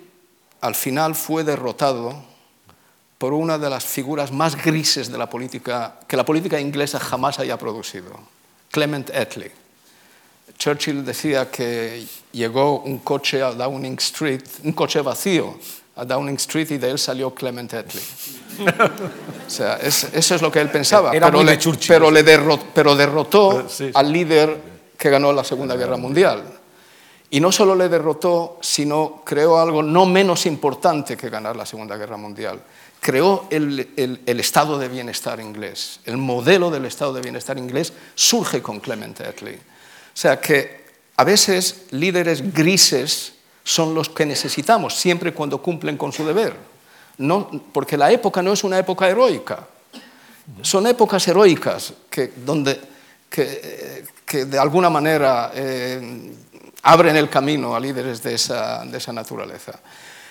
al 0.61 0.75
final 0.75 1.15
fue 1.15 1.43
derrotado 1.43 2.15
por 3.17 3.33
una 3.33 3.57
de 3.57 3.69
las 3.69 3.85
figuras 3.85 4.31
más 4.31 4.61
grises 4.61 5.11
de 5.11 5.17
la 5.17 5.29
política 5.29 5.99
que 6.07 6.17
la 6.17 6.25
política 6.25 6.59
inglesa 6.59 6.99
jamás 6.99 7.39
haya 7.39 7.57
producido 7.57 8.19
Clement 8.71 9.09
Attlee. 9.11 9.51
Churchill 10.57 11.05
decía 11.05 11.49
que 11.49 12.05
llegó 12.31 12.79
un 12.81 12.99
coche 12.99 13.41
a 13.41 13.51
Downing 13.51 13.97
Street, 13.99 14.41
un 14.63 14.73
coche 14.73 15.01
vacío 15.01 15.57
a 15.97 16.05
Downing 16.05 16.35
Street 16.35 16.71
y 16.71 16.77
de 16.77 16.91
él 16.91 16.99
salió 16.99 17.33
Clement 17.33 17.73
Attlee. 17.73 18.03
o 19.48 19.50
sea, 19.50 19.77
es, 19.77 20.03
eso 20.13 20.36
es 20.36 20.41
lo 20.41 20.51
que 20.51 20.62
él 20.62 20.69
pensaba. 20.69 21.12
Era 21.12 21.27
pero, 21.27 21.43
le, 21.43 21.57
Churchill, 21.57 21.88
pero, 21.88 22.12
le 22.12 22.24
derrotó, 22.24 22.65
pero 22.74 22.95
derrotó 22.95 23.65
sí, 23.67 23.88
sí. 23.88 23.91
al 23.93 24.12
líder 24.12 24.57
que 24.98 25.10
ganó 25.10 25.33
la 25.33 25.43
Segunda 25.43 25.75
Guerra 25.75 25.98
Mundial. 25.98 26.43
Y 27.29 27.39
no 27.39 27.51
solo 27.51 27.75
le 27.75 27.89
derrotó, 27.89 28.60
sino 28.62 29.24
creó 29.25 29.60
algo 29.60 29.83
no 29.83 30.05
menos 30.05 30.45
importante 30.45 31.17
que 31.17 31.29
ganar 31.29 31.55
la 31.55 31.65
Segunda 31.65 31.98
Guerra 31.98 32.15
Mundial. 32.15 32.62
Creó 33.00 33.48
el, 33.50 33.89
el, 33.98 34.22
el, 34.25 34.39
estado 34.39 34.77
de 34.77 34.88
bienestar 34.88 35.39
inglés. 35.39 36.00
El 36.05 36.17
modelo 36.17 36.72
del 36.72 36.86
estado 36.86 37.13
de 37.13 37.22
bienestar 37.22 37.57
inglés 37.57 37.91
surge 38.15 38.62
con 38.62 38.79
Clement 38.79 39.19
Attlee. 39.22 39.55
O 39.55 40.19
sea 40.19 40.39
que 40.39 40.86
a 41.15 41.24
veces 41.24 41.86
líderes 41.91 42.53
grises 42.53 43.33
son 43.67 43.93
los 43.93 44.07
que 44.07 44.25
necesitamos, 44.25 44.95
siempre 44.95 45.33
cuando 45.33 45.62
cumplen 45.62 45.97
con 45.97 46.13
su 46.13 46.25
deber. 46.25 46.55
No, 47.17 47.51
porque 47.74 47.97
la 47.97 48.09
época 48.09 48.41
no 48.41 48.53
es 48.53 48.63
una 48.63 48.79
época 48.79 49.09
heroica. 49.09 49.67
Son 50.62 50.88
épocas 50.88 51.27
heroicas 51.27 51.93
que, 52.09 52.31
donde, 52.38 52.79
que, 53.29 54.05
que 54.25 54.45
de 54.45 54.57
alguna 54.57 54.89
manera 54.89 55.51
eh, 55.53 56.31
abren 56.83 57.17
el 57.17 57.29
camino 57.29 57.75
a 57.75 57.79
líderes 57.81 58.24
de 58.24 58.36
esa, 58.36 58.86
de 58.86 58.97
esa 59.00 59.12
naturaleza. 59.12 59.77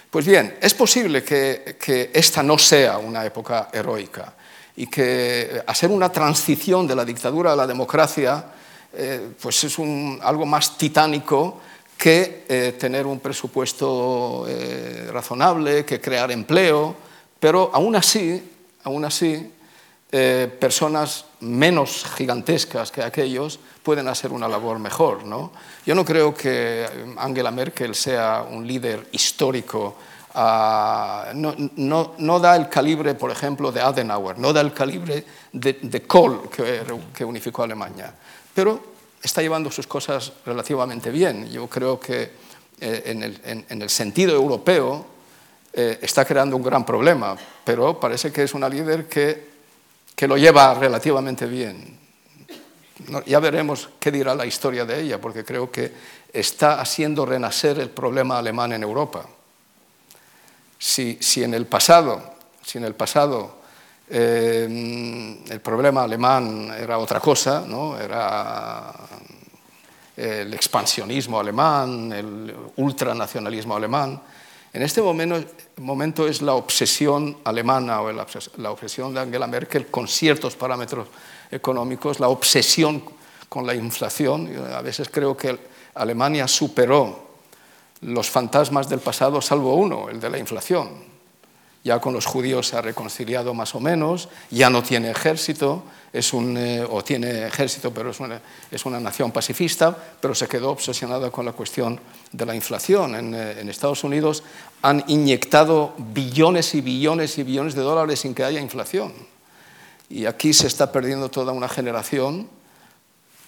Pues 0.09 0.25
bien, 0.25 0.57
es 0.59 0.73
posible 0.73 1.23
que, 1.23 1.77
que, 1.79 2.11
esta 2.15 2.43
no 2.43 2.57
sea 2.57 2.97
una 2.97 3.23
época 3.27 3.69
heroica 3.71 4.33
y 4.77 4.87
que 4.87 5.63
hacer 5.67 5.91
una 5.91 6.11
transición 6.11 6.87
de 6.87 6.97
la 6.97 7.05
dictadura 7.05 7.53
a 7.53 7.57
la 7.57 7.67
democracia 7.67 8.47
eh, 8.95 9.29
pues 9.39 9.63
es 9.65 9.79
un, 9.79 10.19
algo 10.23 10.47
más 10.47 10.79
titánico 10.79 11.61
que 11.97 12.45
eh, 12.49 12.77
tener 12.79 13.07
un 13.07 13.21
presupuesto 13.21 14.47
eh, 14.49 15.09
razonable, 15.13 15.85
que 15.85 16.01
crear 16.01 16.31
empleo, 16.31 16.95
pero 17.41 17.71
aún 17.73 17.97
así, 17.97 18.43
aún 18.85 19.05
así 19.05 19.53
eh, 20.13 20.55
personas 20.61 21.25
menos 21.41 22.05
gigantescas 22.17 22.91
que 22.91 23.03
aquellos 23.03 23.59
pueden 23.83 24.09
hacer 24.09 24.33
una 24.33 24.49
labor 24.49 24.79
mejor. 24.79 25.25
¿no? 25.25 25.53
Yo 25.85 25.95
no 25.95 26.05
creo 26.05 26.35
que 26.35 26.87
Angela 27.17 27.51
Merkel 27.51 27.95
sea 27.95 28.47
un 28.49 28.67
líder 28.67 29.09
histórico. 29.13 29.97
Uh, 30.35 31.33
no, 31.33 32.41
da 32.41 32.57
el 32.57 32.69
calibre, 32.69 33.15
por 33.15 33.31
ejemplo, 33.31 33.73
de 33.73 33.81
Adenauer, 33.81 34.39
no 34.39 34.53
da 34.53 34.61
el 34.61 34.75
calibre 34.75 35.25
de, 35.51 35.79
de 35.81 36.03
Kohl, 36.03 36.51
que 37.15 37.25
unificó 37.25 37.63
Alemania. 37.63 38.13
Pero 38.53 38.96
está 39.27 39.43
llevando 39.43 39.71
sus 39.71 39.87
cosas 39.87 40.33
relativamente 40.45 41.11
bien. 41.11 41.51
Yo 41.51 41.67
creo 41.67 42.01
que 42.01 42.31
eh, 42.81 43.03
en, 43.07 43.23
el, 43.23 43.41
en, 43.45 43.83
el, 43.83 43.91
sentido 43.91 44.35
europeo, 44.35 45.05
eh, 45.73 45.99
está 46.01 46.25
creando 46.25 46.57
un 46.57 46.63
gran 46.63 46.87
problema, 46.87 47.37
pero 47.65 48.01
parece 48.01 48.33
que 48.33 48.45
es 48.45 48.55
una 48.55 48.69
líder 48.69 49.07
que, 49.07 49.51
que 50.15 50.29
lo 50.29 50.37
lleva 50.37 50.75
relativamente 50.75 51.47
bien. 51.47 51.99
ya 53.27 53.41
veremos 53.41 53.91
qué 54.01 54.11
dirá 54.11 54.35
la 54.35 54.47
historia 54.47 54.85
de 54.85 55.03
ella, 55.03 55.21
porque 55.21 55.45
creo 55.45 55.71
que 55.71 55.93
está 56.33 56.81
haciendo 56.81 57.27
renacer 57.27 57.79
el 57.79 57.91
problema 57.91 58.39
alemán 58.39 58.73
en 58.73 58.83
Europa. 58.83 59.27
Si, 60.79 61.19
si 61.21 61.43
en 61.43 61.55
el 61.55 61.67
pasado, 61.67 62.23
si 62.65 62.79
en 62.79 62.85
el 62.85 62.95
pasado 62.95 63.56
eh, 64.09 65.39
el 65.49 65.61
problema 65.61 66.05
alemán 66.05 66.73
era 66.79 66.99
otra 66.99 67.19
cosa, 67.19 67.65
¿no? 67.67 67.99
era 67.99 68.93
el 70.17 70.55
expansionismo 70.55 71.41
alemán, 71.41 72.13
el 72.13 72.55
ultranacionalismo 72.77 73.77
alemán. 73.77 74.21
En 74.73 74.83
este 74.83 75.03
momento, 75.03 76.29
es 76.29 76.43
la 76.43 76.55
obsesión 76.55 77.39
alemana 77.45 78.01
o 78.03 78.13
la 78.13 78.71
obsesión 78.71 79.15
de 79.15 79.21
Angela 79.21 79.47
Merkel 79.47 79.87
con 79.87 80.07
ciertos 80.07 80.55
parámetros 80.55 81.09
económicos, 81.51 82.21
la 82.21 82.29
obsesión 82.29 83.03
con 83.49 83.67
la 83.67 83.75
inflación. 83.75 84.51
A 84.73 84.83
veces 84.83 85.09
creo 85.11 85.37
que 85.37 85.59
Alemania 85.95 86.47
superó 86.47 87.27
los 88.03 88.29
fantasmas 88.29 88.89
del 88.89 89.01
pasado, 89.01 89.41
salvo 89.41 89.75
uno, 89.75 90.11
el 90.11 90.21
de 90.21 90.31
la 90.31 90.39
inflación 90.39 91.16
ya 91.87 92.01
con 92.01 92.13
los 92.13 92.27
judíos 92.27 92.67
se 92.67 92.77
ha 92.77 92.83
reconciliado 92.83 93.55
más 93.55 93.77
o 93.77 93.81
menos, 93.81 94.29
ya 94.51 94.69
no 94.69 94.83
tiene 94.83 95.09
ejército, 95.09 95.85
es 96.13 96.33
un, 96.33 96.57
eh, 96.57 96.85
o 96.85 97.05
tiene 97.05 97.47
ejército, 97.47 97.95
pero 97.95 98.11
es 98.11 98.19
una, 98.19 98.43
es 98.73 98.85
una, 98.87 98.99
nación 98.99 99.31
pacifista, 99.31 99.97
pero 100.21 100.35
se 100.35 100.49
quedó 100.49 100.71
obsesionada 100.71 101.31
con 101.31 101.47
la 101.47 101.53
cuestión 101.53 102.01
de 102.33 102.45
la 102.45 102.57
inflación. 102.57 103.15
En, 103.15 103.35
eh, 103.35 103.61
en, 103.61 103.69
Estados 103.69 104.03
Unidos 104.03 104.43
han 104.83 105.05
inyectado 105.07 105.95
billones 105.97 106.75
y 106.75 106.81
billones 106.81 107.39
y 107.39 107.45
billones 107.45 107.77
de 107.77 107.83
dólares 107.83 108.19
sin 108.19 108.35
que 108.35 108.43
haya 108.43 108.59
inflación. 108.59 109.13
Y 110.11 110.27
aquí 110.27 110.53
se 110.53 110.67
está 110.67 110.91
perdiendo 110.91 111.31
toda 111.31 111.53
una 111.53 111.69
generación 111.69 112.49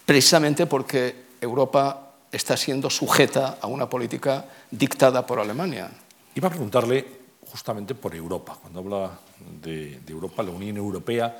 precisamente 0.06 0.66
porque 0.66 1.24
Europa 1.40 2.12
está 2.30 2.56
siendo 2.56 2.88
sujeta 2.88 3.58
a 3.60 3.66
una 3.66 3.90
política 3.90 4.44
dictada 4.70 5.26
por 5.26 5.40
Alemania. 5.40 5.90
Iba 6.36 6.46
a 6.46 6.52
preguntarle 6.52 7.17
justamente 7.50 7.94
por 7.94 8.14
Europa. 8.14 8.58
Cuando 8.60 8.80
habla 8.80 9.18
de, 9.62 10.00
Europa, 10.06 10.42
la 10.42 10.50
Unión 10.50 10.76
Europea, 10.76 11.36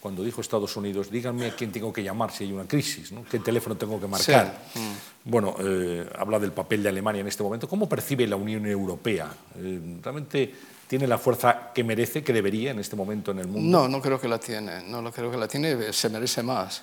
cuando 0.00 0.24
dijo 0.24 0.40
Estados 0.40 0.76
Unidos, 0.76 1.10
díganme 1.10 1.46
a 1.46 1.54
quién 1.54 1.70
tengo 1.70 1.92
que 1.92 2.02
llamar 2.02 2.32
si 2.32 2.44
hay 2.44 2.52
una 2.52 2.66
crisis, 2.66 3.12
¿no? 3.12 3.24
qué 3.24 3.38
teléfono 3.38 3.76
tengo 3.76 4.00
que 4.00 4.08
marcar. 4.08 4.62
Mm. 4.74 5.30
Bueno, 5.30 5.54
eh, 5.60 6.08
habla 6.18 6.38
del 6.40 6.52
papel 6.52 6.82
de 6.82 6.88
Alemania 6.88 7.20
en 7.20 7.28
este 7.28 7.42
momento. 7.42 7.68
¿Cómo 7.68 7.88
percibe 7.88 8.26
la 8.26 8.36
Unión 8.36 8.66
Europea? 8.66 9.32
Eh, 9.56 9.98
¿Realmente 10.02 10.52
tiene 10.88 11.06
la 11.06 11.18
fuerza 11.18 11.70
que 11.72 11.84
merece, 11.84 12.24
que 12.24 12.32
debería 12.32 12.72
en 12.72 12.80
este 12.80 12.96
momento 12.96 13.30
en 13.30 13.38
el 13.38 13.46
mundo? 13.46 13.78
No, 13.78 13.88
no 13.88 14.02
creo 14.02 14.20
que 14.20 14.28
la 14.28 14.38
tiene. 14.38 14.82
No 14.82 15.00
lo 15.00 15.12
creo 15.12 15.30
que 15.30 15.36
la 15.36 15.46
tiene. 15.46 15.92
Se 15.92 16.08
merece 16.08 16.42
más. 16.42 16.82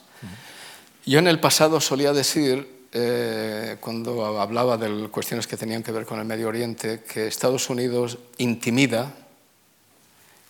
Yo 1.05 1.19
en 1.19 1.27
el 1.27 1.39
pasado 1.39 1.81
solía 1.81 2.13
decir 2.13 2.78
eh, 2.91 3.77
cuando 3.79 4.39
hablaba 4.39 4.77
de 4.77 5.10
cuestiones 5.10 5.46
que 5.46 5.58
tenían 5.58 5.84
que 5.84 5.91
ver 5.91 6.05
con 6.05 6.19
el 6.19 6.25
Medio 6.25 6.48
Oriente, 6.48 7.03
que 7.03 7.27
Estados 7.27 7.69
Unidos 7.69 8.17
intimida 8.38 9.13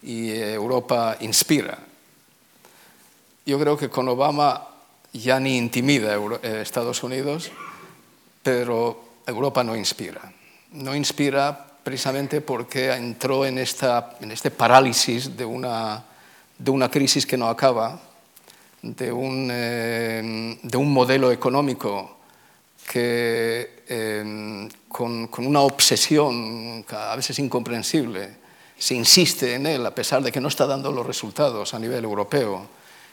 y 0.01 0.31
Europa 0.31 1.17
inspira. 1.19 1.77
Yo 3.45 3.59
creo 3.59 3.77
que 3.77 3.89
con 3.89 4.07
Obama 4.07 4.67
ya 5.11 5.39
ni 5.39 5.57
intimida 5.57 6.15
eh, 6.15 6.61
Estados 6.61 7.03
Unidos, 7.03 7.51
pero 8.41 9.03
Europa 9.25 9.63
no 9.63 9.75
inspira. 9.75 10.21
No 10.71 10.95
inspira 10.95 11.67
precisamente 11.83 12.41
porque 12.41 12.93
entró 12.93 13.45
en, 13.45 13.57
esta, 13.57 14.15
en 14.21 14.31
este 14.31 14.51
parálisis 14.51 15.35
de 15.35 15.43
una, 15.43 16.05
de 16.57 16.71
una 16.71 16.89
crisis 16.89 17.25
que 17.25 17.37
no 17.37 17.49
acaba, 17.49 17.99
de 18.81 19.11
un, 19.11 19.49
eh, 19.51 20.57
de 20.61 20.77
un 20.77 20.93
modelo 20.93 21.31
económico 21.31 22.18
que 22.89 23.83
em, 23.87 24.67
con, 24.87 25.29
una 25.37 25.61
obsesión 25.61 26.83
a 26.89 27.15
veces 27.15 27.37
incomprensible 27.37 28.33
se 28.79 28.95
insiste 28.95 29.53
en 29.53 29.67
él 29.67 29.85
a 29.85 29.93
pesar 29.93 30.23
de 30.23 30.31
que 30.31 30.41
no 30.41 30.47
está 30.47 30.65
dando 30.65 30.91
los 30.91 31.05
resultados 31.05 31.75
a 31.75 31.79
nivel 31.79 32.03
europeo. 32.03 32.65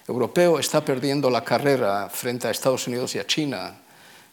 Europeo 0.08 0.58
está 0.58 0.82
perdiendo 0.82 1.28
la 1.28 1.44
carrera 1.44 2.08
frente 2.08 2.48
a 2.48 2.52
Estados 2.52 2.86
Unidos 2.86 3.14
y 3.16 3.18
a 3.18 3.26
China 3.26 3.74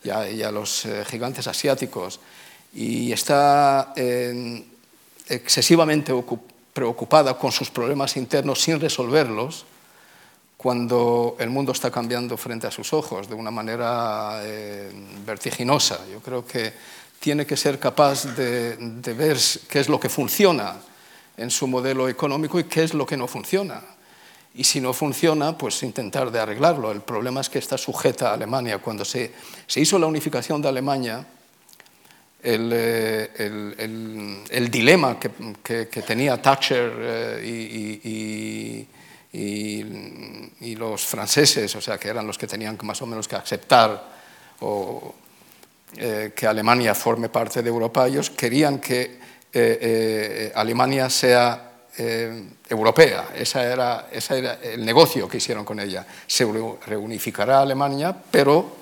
y 0.02 0.42
a, 0.42 0.52
los 0.52 0.86
eh, 0.86 1.04
gigantes 1.04 1.46
asiáticos 1.48 2.22
y 2.74 3.12
está 3.12 3.92
em, 3.98 4.64
excesivamente 5.28 6.14
preocupada 6.72 7.38
con 7.38 7.52
sus 7.52 7.70
problemas 7.70 8.16
internos 8.16 8.62
sin 8.62 8.80
resolverlos 8.80 9.66
cuando 10.64 11.36
el 11.40 11.50
mundo 11.50 11.74
está 11.74 11.92
cambiando 11.92 12.38
frente 12.38 12.68
a 12.68 12.72
sus 12.72 12.94
ojos 12.94 13.28
de 13.28 13.36
una 13.36 13.52
manera 13.52 14.40
eh, 14.44 14.90
vertiginosa. 15.26 16.00
Yo 16.10 16.22
creo 16.22 16.48
que 16.48 16.72
tiene 17.20 17.46
que 17.46 17.58
ser 17.58 17.80
capaz 17.80 18.24
de, 18.34 18.78
ver 19.14 19.38
qué 19.68 19.82
es 19.82 19.90
lo 19.90 20.00
que 20.00 20.08
funciona 20.08 20.78
en 21.36 21.52
su 21.52 21.68
modelo 21.68 22.08
económico 22.08 22.58
y 22.62 22.64
qué 22.64 22.84
es 22.84 22.94
lo 22.94 23.06
que 23.06 23.18
no 23.18 23.28
funciona. 23.28 23.82
Y 24.56 24.64
si 24.64 24.80
no 24.80 24.94
funciona, 24.94 25.58
pues 25.58 25.84
intentar 25.84 26.32
de 26.32 26.40
arreglarlo. 26.40 26.94
El 26.94 27.02
problema 27.02 27.42
es 27.42 27.50
que 27.50 27.60
está 27.60 27.78
sujeta 27.78 28.30
a 28.30 28.36
Alemania. 28.36 28.78
Cuando 28.78 29.04
se, 29.04 29.34
se 29.68 29.82
hizo 29.82 30.00
la 30.00 30.06
unificación 30.06 30.62
de 30.62 30.70
Alemania, 30.70 31.28
el, 32.42 32.70
eh, 32.74 34.46
el, 34.50 34.72
dilema 34.72 35.20
que, 35.20 35.30
que, 35.90 36.02
tenía 36.04 36.42
Thatcher 36.42 36.94
eh, 37.00 37.42
y 37.46 38.10
y, 38.10 38.88
los 39.34 41.06
franceses, 41.06 41.76
o 41.76 41.82
sea, 41.82 41.98
que 41.98 42.10
eran 42.10 42.28
los 42.28 42.38
que 42.38 42.48
tenían 42.48 42.78
más 42.84 43.02
o 43.02 43.06
menos 43.06 43.28
que 43.28 43.36
aceptar 43.36 44.14
o, 44.62 45.16
eh, 45.98 46.34
que 46.36 46.48
Alemania 46.48 46.96
forme 46.96 47.30
parte 47.30 47.62
de 47.62 47.70
Europa, 47.70 48.08
ellos 48.08 48.32
querían 48.32 48.80
que 48.80 49.02
eh, 49.02 49.20
eh, 49.54 50.52
Alemania 50.56 51.10
sea 51.10 51.70
europea. 51.96 53.30
Ese 53.36 53.62
era, 53.62 54.08
ese 54.12 54.40
era 54.40 54.54
el 54.64 54.84
negocio 54.84 55.28
que 55.28 55.38
hicieron 55.38 55.64
con 55.64 55.80
ella. 55.80 56.04
Se 56.26 56.44
reunificará 56.88 57.62
Alemania, 57.62 58.16
pero 58.32 58.76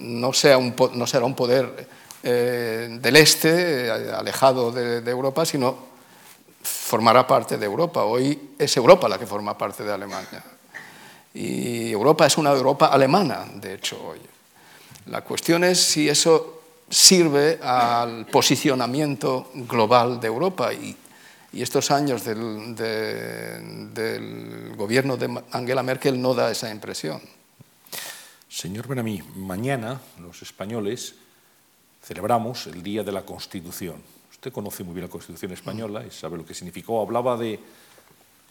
no, 0.00 0.30
sea 0.34 0.58
un, 0.58 0.74
no 0.92 1.06
será 1.06 1.24
un 1.24 1.34
poder 1.34 1.88
del 2.22 3.16
este, 3.16 3.90
alejado 3.90 4.70
de, 4.70 5.00
de 5.00 5.10
Europa, 5.10 5.46
sino 5.46 5.91
formará 6.62 7.26
parte 7.26 7.58
de 7.58 7.66
Europa. 7.66 8.04
Hoy 8.04 8.54
es 8.58 8.76
Europa 8.76 9.08
la 9.08 9.18
que 9.18 9.26
forma 9.26 9.58
parte 9.58 9.82
de 9.82 9.92
Alemania. 9.92 10.44
Y 11.34 11.90
Europa 11.90 12.26
es 12.26 12.36
una 12.36 12.50
Europa 12.50 12.86
alemana, 12.86 13.46
de 13.54 13.74
hecho, 13.74 14.02
hoy. 14.04 14.20
La 15.06 15.22
cuestión 15.22 15.64
es 15.64 15.80
si 15.80 16.08
eso 16.08 16.62
sirve 16.88 17.58
al 17.62 18.26
posicionamiento 18.26 19.50
global 19.54 20.20
de 20.20 20.26
Europa. 20.26 20.72
Y, 20.72 20.96
estos 21.54 21.90
años 21.90 22.24
del, 22.24 22.74
del, 22.74 24.74
gobierno 24.74 25.18
de 25.18 25.42
Angela 25.52 25.82
Merkel 25.82 26.20
no 26.20 26.32
da 26.32 26.50
esa 26.50 26.70
impresión. 26.70 27.20
Señor 28.48 28.88
Benamí, 28.88 29.22
mañana 29.36 30.00
los 30.18 30.40
españoles 30.40 31.14
celebramos 32.02 32.68
el 32.68 32.82
Día 32.82 33.02
de 33.02 33.12
la 33.12 33.26
Constitución. 33.26 34.00
Usted 34.42 34.52
conoce 34.52 34.82
muy 34.82 34.94
bien 34.94 35.06
la 35.06 35.08
Constitución 35.08 35.52
española 35.52 36.04
y 36.04 36.10
sabe 36.10 36.36
lo 36.36 36.44
que 36.44 36.52
significó. 36.52 37.00
Hablaba 37.00 37.36
de 37.36 37.60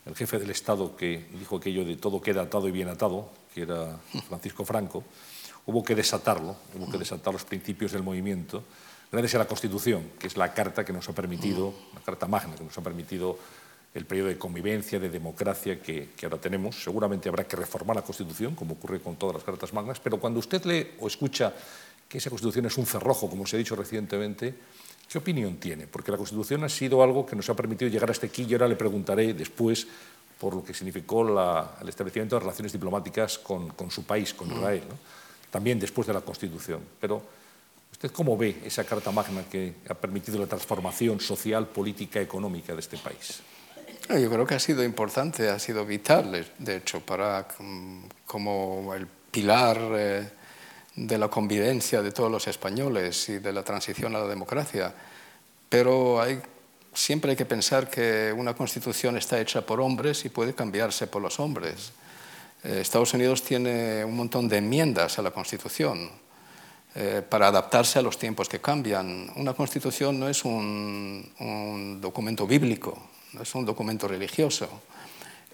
el 0.05 0.15
jefe 0.15 0.39
del 0.39 0.50
Estado 0.50 0.95
que 0.95 1.25
dijo 1.38 1.57
aquello 1.57 1.83
de 1.83 1.98
todo 1.98 2.21
queda 2.21 2.43
atado 2.43 2.69
y 2.69 2.71
bien 2.71 2.88
atado, 2.88 3.27
que 3.53 3.63
era 3.63 4.00
Francisco 4.29 4.63
Franco. 4.63 5.03
Hubo 5.65 5.83
que 5.83 5.93
desatarlo, 5.93 6.55
hubo 6.75 6.89
que 6.89 6.98
desatar 6.98 7.33
los 7.33 7.43
principios 7.43 7.91
del 7.91 8.03
movimiento, 8.03 8.63
gracias 9.12 9.36
a 9.36 9.39
la 9.39 9.48
Constitución, 9.50 10.12
que 10.17 10.27
es 10.27 10.38
la 10.38 10.53
carta 10.53 10.86
que 10.86 10.93
nos 10.93 11.10
ha 11.10 11.12
permitido, 11.12 11.74
la 11.93 12.00
carta 12.00 12.25
magna 12.25 12.55
que 12.55 12.63
nos 12.63 12.77
ha 12.77 12.81
permitido 12.81 13.38
el 13.93 14.05
periodo 14.05 14.29
de 14.29 14.38
convivencia, 14.38 14.98
de 14.98 15.10
democracia 15.10 15.81
que, 15.81 16.12
que, 16.15 16.25
ahora 16.25 16.38
tenemos. 16.38 16.81
Seguramente 16.81 17.27
habrá 17.27 17.43
que 17.43 17.57
reformar 17.57 17.98
la 17.98 18.01
Constitución, 18.01 18.55
como 18.55 18.75
ocurre 18.75 19.01
con 19.01 19.17
todas 19.17 19.36
las 19.36 19.43
cartas 19.43 19.74
magnas, 19.74 20.00
pero 20.00 20.21
cuando 20.21 20.39
usted 20.39 20.63
lee 20.63 20.91
o 21.01 21.07
escucha 21.07 21.53
que 22.07 22.19
esa 22.19 22.29
Constitución 22.29 22.65
es 22.67 22.77
un 22.77 22.86
cerrojo, 22.86 23.29
como 23.29 23.45
se 23.45 23.57
ha 23.57 23.60
dicho 23.60 23.75
recientemente, 23.75 24.55
¿Qué 25.12 25.18
opinión 25.18 25.58
tiene? 25.58 25.88
Porque 25.88 26.10
la 26.10 26.15
Constitución 26.15 26.63
ha 26.63 26.70
sido 26.70 27.03
algo 27.03 27.25
que 27.25 27.36
nos 27.36 27.50
ha 27.50 27.53
permitido 27.53 27.91
llegar 27.91 28.10
hasta 28.10 28.27
aquí 28.27 28.46
y 28.48 28.53
ahora 28.53 28.70
le 28.70 28.77
preguntaré 28.77 29.34
después 29.34 29.86
por 30.39 30.56
lo 30.56 30.63
que 30.63 30.74
significó 30.74 31.27
el 31.82 31.89
establecimiento 31.89 32.38
de 32.38 32.39
relaciones 32.39 32.72
diplomáticas 32.72 33.38
con, 33.38 33.74
su 33.89 34.06
país, 34.06 34.34
con 34.34 34.50
Israel, 34.50 34.84
también 35.50 35.82
después 35.82 36.08
de 36.08 36.13
la 36.13 36.22
Constitución. 36.22 36.80
Pero, 37.01 37.22
¿usted 37.91 38.10
cómo 38.12 38.38
ve 38.38 38.62
esa 38.63 38.86
Carta 38.86 39.12
Magna 39.12 39.44
que 39.51 39.74
ha 39.89 39.94
permitido 39.96 40.39
la 40.39 40.48
transformación 40.48 41.20
social, 41.20 41.68
política, 41.68 42.22
económica 42.22 42.74
de 42.74 42.80
este 42.80 42.98
país? 42.98 43.41
Yo 44.08 44.30
creo 44.30 44.48
que 44.48 44.56
ha 44.56 44.60
sido 44.60 44.82
importante, 44.82 45.50
ha 45.50 45.60
sido 45.60 45.86
vital, 45.86 46.48
de 46.58 46.75
hecho, 46.77 47.01
para 47.01 47.50
como 48.25 48.94
el 48.96 49.08
pilar 49.30 49.77
eh, 49.91 50.30
de 51.08 51.17
la 51.17 51.29
convivencia 51.29 52.01
de 52.01 52.12
todos 52.12 52.31
los 52.31 52.48
españoles 52.48 53.29
y 53.29 53.39
de 53.39 53.53
la 53.53 53.63
transición 53.63 54.15
a 54.15 54.20
la 54.20 54.27
democracia, 54.27 54.93
pero 55.70 56.22
siempre 56.93 57.31
hay 57.31 57.38
que 57.38 57.46
pensar 57.46 57.89
que 57.89 58.34
una 58.36 58.53
constitución 58.53 59.17
está 59.17 59.39
hecha 59.39 59.65
por 59.65 59.81
hombres 59.81 60.25
y 60.25 60.29
puede 60.29 60.53
cambiarse 60.53 61.08
por 61.08 61.22
los 61.22 61.39
hombres. 61.39 61.93
Eh, 62.63 62.79
Estados 62.81 63.13
Unidos 63.13 63.43
tiene 63.43 64.05
un 64.05 64.15
montón 64.15 64.48
de 64.48 64.58
enmiendas 64.58 65.17
a 65.17 65.22
la 65.22 65.31
constitución 65.31 66.12
eh, 66.93 67.24
para 67.27 67.48
adaptarse 67.48 67.98
a 67.98 68.01
los 68.01 68.20
tiempos 68.20 68.48
que 68.48 68.60
cambian. 68.60 69.31
Una 69.36 69.53
constitución 69.53 70.20
no 70.20 70.29
es 70.29 70.46
un, 70.46 71.31
un 71.39 72.00
documento 72.01 72.46
bíblico, 72.46 72.98
no 73.34 73.41
es 73.41 73.55
un 73.55 73.65
documento 73.65 74.08
religioso, 74.08 74.67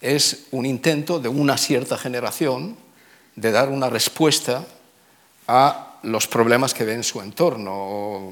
es 0.02 0.48
un 0.52 0.66
intento 0.66 1.20
de 1.20 1.30
una 1.30 1.58
cierta 1.58 1.98
generación 1.98 2.76
de 3.36 3.52
dar 3.52 3.70
una 3.70 3.90
respuesta 3.90 4.66
a 5.48 5.88
los 6.04 6.28
problemas 6.28 6.74
que 6.74 6.86
ve 6.86 6.94
en 6.94 7.04
su 7.04 7.22
entorno, 7.22 8.32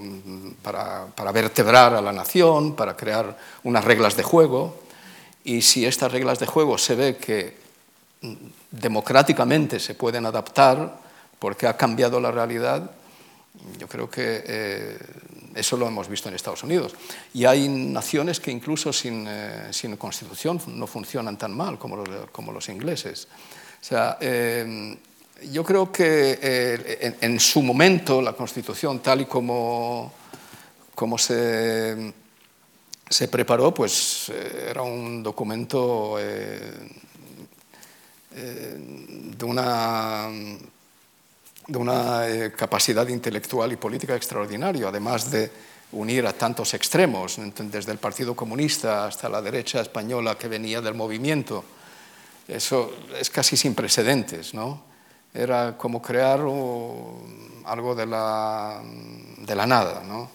para, 0.62 1.32
vertebrar 1.32 1.94
a 1.94 2.02
la 2.02 2.12
nación, 2.12 2.76
para 2.76 2.96
crear 2.96 3.38
unas 3.64 3.84
reglas 3.84 4.16
de 4.16 4.24
juego. 4.24 4.84
Y 5.44 5.62
si 5.62 5.86
estas 5.86 6.12
reglas 6.12 6.40
de 6.40 6.46
juego 6.46 6.78
se 6.78 6.96
ve 6.96 7.18
que 7.18 7.58
democráticamente 8.72 9.80
se 9.80 9.96
pueden 9.96 10.26
adaptar 10.26 11.00
porque 11.40 11.68
ha 11.68 11.78
cambiado 11.78 12.20
la 12.20 12.32
realidad, 12.32 12.90
yo 13.78 13.88
creo 13.88 14.10
que 14.10 14.44
eh, 14.46 14.98
eso 15.54 15.78
lo 15.78 15.88
hemos 15.88 16.08
visto 16.08 16.30
en 16.30 16.36
Estados 16.36 16.64
Unidos. 16.64 16.94
Y 17.34 17.46
hay 17.46 17.68
naciones 17.70 18.40
que 18.40 18.52
incluso 18.52 18.92
sin, 18.92 19.26
eh, 19.28 19.72
constitución 19.98 20.60
no 20.68 20.88
funcionan 20.88 21.38
tan 21.38 21.56
mal 21.56 21.78
como 21.78 21.98
los, 21.98 22.30
como 22.32 22.52
los 22.52 22.68
ingleses. 22.70 23.28
O 23.82 23.84
sea, 23.84 24.18
eh, 24.20 24.98
yo 25.52 25.64
creo 25.64 25.92
que 25.92 26.40
eh, 26.42 27.18
en, 27.22 27.40
su 27.40 27.62
momento 27.62 28.22
la 28.22 28.34
constitución, 28.34 29.00
tal 29.00 29.22
y 29.22 29.26
como, 29.26 30.12
como 30.94 31.18
se, 31.18 32.14
preparó, 33.30 33.74
pues 33.74 34.30
eh, 34.30 34.68
era 34.70 34.82
un 34.82 35.22
documento 35.22 36.18
eh, 36.20 36.90
de 38.32 39.46
una 39.46 40.30
de 41.68 41.78
una 41.78 42.28
eh, 42.28 42.52
capacidad 42.56 43.08
intelectual 43.08 43.72
y 43.72 43.78
política 43.78 44.16
extraordinaria, 44.16 44.90
además 44.90 45.32
de 45.32 45.52
unir 45.94 46.26
a 46.26 46.34
tantos 46.34 46.74
extremos, 46.74 47.38
desde 47.58 47.92
el 47.92 47.98
Partido 47.98 48.36
Comunista 48.36 49.06
hasta 49.06 49.30
la 49.30 49.42
derecha 49.42 49.82
española 49.82 50.38
que 50.38 50.48
venía 50.48 50.82
del 50.82 50.94
movimiento. 50.94 51.64
Eso 52.48 52.94
es 53.20 53.30
casi 53.30 53.58
sin 53.58 53.74
precedentes, 53.74 54.54
¿no? 54.54 54.95
Era 55.36 55.78
como 55.78 56.02
crear 56.02 56.40
algo 56.40 57.96
de 57.96 58.06
la, 58.06 58.82
de 59.38 59.56
la 59.56 59.66
nada, 59.66 60.04
¿no? 60.08 60.30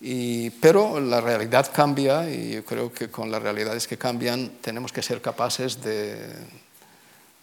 Y, 0.00 0.50
pero 0.50 1.00
la 1.00 1.20
realidad 1.20 1.70
cambia 1.72 2.28
y 2.28 2.54
yo 2.54 2.64
creo 2.64 2.92
que 2.92 3.10
con 3.10 3.30
las 3.30 3.42
realidades 3.42 3.86
que 3.86 3.96
cambian 3.96 4.50
tenemos 4.60 4.92
que 4.92 5.02
ser 5.02 5.22
capaces 5.22 5.80
de, 5.80 6.34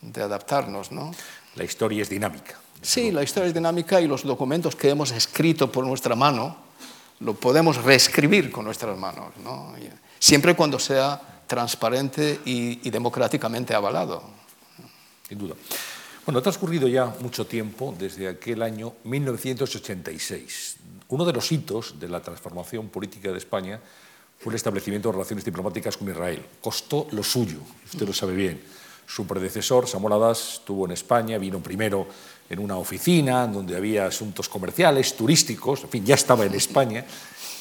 de 0.01 0.21
adaptarnos, 0.21 0.91
¿no? 0.91 1.11
La 1.55 1.63
historia 1.63 2.01
es 2.01 2.09
dinámica. 2.09 2.59
Sí, 2.81 3.11
la 3.11 3.23
historia 3.23 3.47
es 3.47 3.53
dinámica 3.53 4.01
y 4.01 4.07
los 4.07 4.23
documentos 4.23 4.75
que 4.75 4.89
hemos 4.89 5.11
escrito 5.11 5.71
por 5.71 5.85
nuestra 5.85 6.15
mano 6.15 6.57
lo 7.21 7.33
podemos 7.33 7.81
reescribir 7.81 8.51
con 8.51 8.65
nuestras 8.65 8.97
manos, 8.97 9.37
¿no? 9.43 9.73
siempre 10.19 10.55
cuando 10.55 10.79
sea 10.79 11.19
transparente 11.47 12.41
y, 12.45 12.87
y, 12.87 12.89
democráticamente 12.89 13.73
avalado. 13.73 14.23
Sin 15.27 15.37
duda. 15.37 15.55
Bueno, 16.25 16.39
ha 16.39 16.41
transcurrido 16.41 16.87
ya 16.87 17.13
mucho 17.19 17.45
tiempo 17.45 17.93
desde 17.99 18.29
aquel 18.29 18.61
año 18.61 18.93
1986. 19.03 20.77
Uno 21.09 21.25
de 21.25 21.33
los 21.33 21.51
hitos 21.51 21.99
de 21.99 22.07
la 22.07 22.21
transformación 22.21 22.87
política 22.87 23.29
de 23.29 23.37
España 23.37 23.81
fue 24.39 24.51
el 24.51 24.55
establecimiento 24.55 25.09
de 25.09 25.13
relaciones 25.13 25.43
diplomáticas 25.43 25.97
con 25.97 26.07
Israel. 26.07 26.41
Costó 26.61 27.07
lo 27.11 27.23
suyo, 27.23 27.59
usted 27.85 28.07
lo 28.07 28.13
sabe 28.13 28.35
bien. 28.35 28.61
Su 29.05 29.27
predecesor, 29.27 29.85
Samuel 29.85 30.13
Adas, 30.13 30.53
estuvo 30.53 30.85
en 30.85 30.93
España, 30.93 31.37
vino 31.37 31.59
primero 31.59 32.07
en 32.49 32.59
una 32.59 32.77
oficina 32.77 33.45
donde 33.45 33.75
había 33.75 34.05
asuntos 34.05 34.47
comerciales, 34.47 35.17
turísticos, 35.17 35.83
en 35.83 35.89
fin, 35.89 36.05
ya 36.05 36.15
estaba 36.15 36.45
en 36.45 36.53
España. 36.53 37.03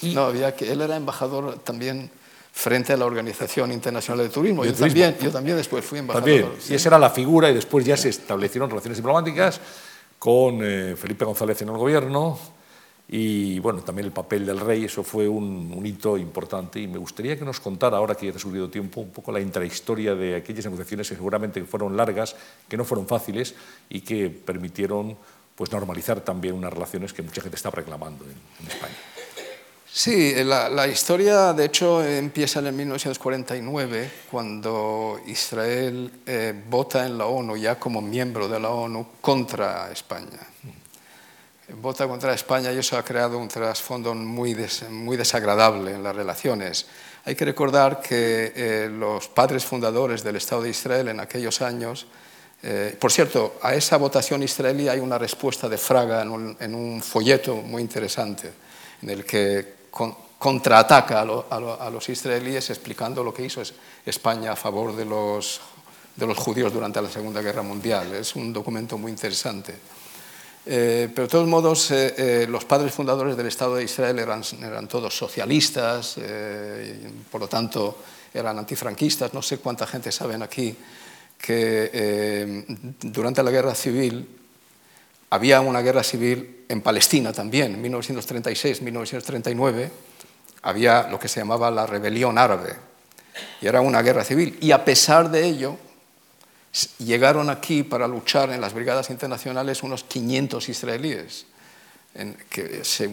No, 0.03 0.23
había 0.27 0.55
que 0.55 0.71
él 0.71 0.81
era 0.83 0.95
embajador 0.95 1.59
también 1.65 2.13
frente 2.53 2.93
a 2.93 2.97
la 2.97 3.07
Organización 3.07 3.73
Internacional 3.73 4.27
de 4.27 4.33
Turismo. 4.33 4.65
Yo. 4.65 4.75
También, 4.75 5.17
yo 5.21 5.31
también 5.31 5.57
después 5.57 5.85
fui 5.85 5.99
embajador. 5.99 6.29
También, 6.29 6.53
¿sí? 6.61 6.73
y 6.73 6.77
esa 6.77 6.91
era 6.91 6.99
la 6.99 7.11
figura 7.11 7.51
y 7.51 7.55
después 7.55 7.85
ya 7.85 7.97
se 7.97 8.11
establecieron 8.11 8.69
relaciones 8.69 8.99
diplomáticas 8.99 9.61
con 10.19 10.61
eh, 10.62 10.95
Felipe 10.97 11.25
González 11.25 11.61
en 11.62 11.71
el 11.71 11.77
gobierno 11.77 12.38
y 13.09 13.59
bueno, 13.59 13.83
también 13.83 14.07
el 14.07 14.12
papel 14.12 14.47
del 14.47 14.61
rey, 14.61 14.85
eso 14.85 15.03
fue 15.03 15.29
un, 15.29 15.73
un, 15.77 15.85
hito 15.85 16.17
importante 16.17 16.81
y 16.81 16.87
me 16.87 16.99
gustaría 16.99 17.38
que 17.38 17.45
nos 17.45 17.61
contara, 17.61 17.99
ahora 17.99 18.15
que 18.15 18.27
ya 18.27 18.31
ha 18.31 18.33
transcurrido 18.33 18.71
tiempo, 18.71 19.01
un 19.01 19.11
poco 19.11 19.33
la 19.33 19.41
intrahistoria 19.41 20.15
de 20.15 20.37
aquellas 20.37 20.65
negociaciones 20.65 21.09
que 21.11 21.17
seguramente 21.17 21.62
fueron 21.65 21.97
largas, 21.97 22.37
que 22.69 22.77
no 22.77 22.85
fueron 22.85 23.07
fáciles 23.07 23.55
y 23.91 24.01
que 24.01 24.31
permitieron 24.31 25.17
pues, 25.57 25.71
normalizar 25.73 26.21
también 26.21 26.55
unas 26.55 26.73
relaciones 26.73 27.12
que 27.12 27.23
mucha 27.23 27.43
gente 27.43 27.57
está 27.57 27.71
reclamando 27.71 28.25
en, 28.25 28.31
en 28.31 28.73
España. 28.73 28.97
Sí, 29.95 30.33
la, 30.43 30.89
historia 30.89 31.53
de 31.53 31.67
hecho 31.67 32.03
empieza 32.03 32.61
en 32.61 32.75
1949, 32.75 34.11
cuando 34.31 35.21
Israel 35.27 36.11
eh, 36.25 36.55
vota 36.71 37.05
en 37.05 37.19
la 37.19 37.27
ONU 37.27 37.59
ya 37.59 37.79
como 37.79 38.01
miembro 38.01 38.49
de 38.49 38.59
la 38.59 38.71
ONU 38.71 39.07
contra 39.21 39.93
España. 39.93 40.41
Vota 41.77 42.09
contra 42.09 42.33
España 42.33 42.73
y 42.73 42.79
eso 42.79 42.97
ha 42.97 43.05
creado 43.05 43.37
un 43.37 43.49
trasfondo 43.49 44.15
muy 44.15 44.55
desagradable 44.55 45.93
en 45.93 46.03
las 46.03 46.17
relaciones. 46.17 46.87
Hay 47.27 47.35
que 47.35 47.45
recordar 47.45 48.01
que 48.01 48.51
eh, 48.57 48.89
los 48.91 49.29
padres 49.29 49.63
fundadores 49.63 50.25
del 50.25 50.37
Estado 50.37 50.63
de 50.63 50.71
Israel 50.71 51.09
en 51.09 51.21
aquellos 51.21 51.61
años, 51.61 52.07
eh, 52.63 52.97
por 52.99 53.13
cierto, 53.13 53.57
a 53.61 53.75
esa 53.75 53.99
votación 53.99 54.43
israelí 54.43 54.89
hay 54.89 55.01
una 55.01 55.19
respuesta 55.19 55.69
de 55.69 55.77
Fraga 55.77 56.23
en 56.23 56.31
un, 56.31 56.57
en 56.59 56.75
un 56.75 57.03
folleto 57.03 57.57
muy 57.57 57.83
interesante, 57.83 58.51
en 59.03 59.11
el 59.11 59.27
que 59.27 59.82
con, 59.93 60.17
contraataca 60.43 61.21
a, 61.21 61.25
lo, 61.25 61.47
a, 61.49 61.61
lo, 61.61 61.81
a, 61.81 61.89
los 61.89 62.09
israelíes 62.09 62.69
explicando 62.71 63.23
lo 63.23 63.33
que 63.33 63.45
hizo 63.45 63.63
España 64.05 64.51
a 64.51 64.57
favor 64.57 64.97
de 64.97 65.05
los, 65.05 65.61
judíos 66.35 66.73
durante 66.73 67.01
la 67.01 67.09
Segunda 67.09 67.41
Guerra 67.41 67.63
Mundial. 67.63 68.13
Es 68.17 68.35
un 68.35 68.53
documento 68.53 68.99
muy 68.99 69.13
interesante. 69.13 69.73
Eh, 70.67 71.09
pero 71.15 71.29
de 71.29 71.31
todos 71.31 71.47
modos, 71.47 71.93
eh, 71.93 72.15
eh, 72.17 72.47
los 72.49 72.65
padres 72.65 72.93
fundadores 72.93 73.37
del 73.37 73.47
Estado 73.47 73.77
de 73.77 73.85
Israel 73.85 74.19
eran, 74.19 74.43
eran 74.61 74.89
todos 74.89 75.17
socialistas, 75.17 76.17
por 77.31 77.41
lo 77.41 77.47
tanto 77.47 77.99
eran 78.35 78.59
antifranquistas. 78.59 79.33
No 79.33 79.43
sé 79.43 79.59
cuánta 79.59 79.87
gente 79.87 80.11
saben 80.11 80.43
aquí 80.43 80.75
que 81.39 82.65
durante 83.01 83.45
la 83.45 83.51
guerra 83.53 83.77
civil 83.77 84.42
había 85.33 85.62
una 85.62 85.81
guerra 85.81 86.03
civil 86.03 86.66
en 86.68 86.83
Palestina 86.83 87.33
también, 87.33 87.77
en 87.77 87.83
1936-1939, 87.90 89.88
había 90.61 91.09
lo 91.09 91.18
que 91.18 91.27
se 91.27 91.40
llamaba 91.40 91.71
la 91.71 91.87
rebelión 91.87 92.37
árabe, 92.37 92.77
y 93.62 93.66
era 93.66 93.81
una 93.81 94.03
guerra 94.03 94.25
civil. 94.25 94.59
Y 94.61 94.73
a 94.73 94.85
pesar 94.85 95.31
de 95.31 95.47
ello, 95.47 95.79
llegaron 96.99 97.49
aquí 97.49 97.83
para 97.83 98.07
luchar 98.07 98.51
en 98.51 98.61
las 98.61 98.75
brigadas 98.75 99.09
internacionales 99.09 99.83
unos 99.83 100.05
500 100.05 100.68
israelíes, 100.68 101.47
en 102.14 102.37
que 102.51 102.85
se, 102.85 103.09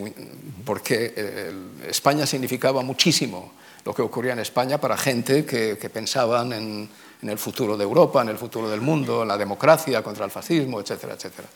porque 0.65 1.13
eh, 1.15 1.53
España 1.87 2.25
significaba 2.25 2.81
muchísimo 2.81 3.53
lo 3.85 3.93
que 3.93 4.01
ocurría 4.01 4.33
en 4.33 4.39
España 4.39 4.77
para 4.77 4.97
gente 4.97 5.45
que, 5.45 5.77
que 5.77 5.89
pensaban 5.89 6.51
en, 6.51 6.89
en 7.21 7.29
el 7.29 7.37
futuro 7.37 7.77
de 7.77 7.85
Europa, 7.85 8.21
en 8.21 8.27
el 8.27 8.37
futuro 8.37 8.69
del 8.69 8.81
mundo, 8.81 9.21
en 9.21 9.29
la 9.29 9.37
democracia, 9.37 10.03
contra 10.03 10.25
el 10.25 10.31
fascismo, 10.31 10.81
etcétera, 10.81 11.13
etcétera. 11.13 11.47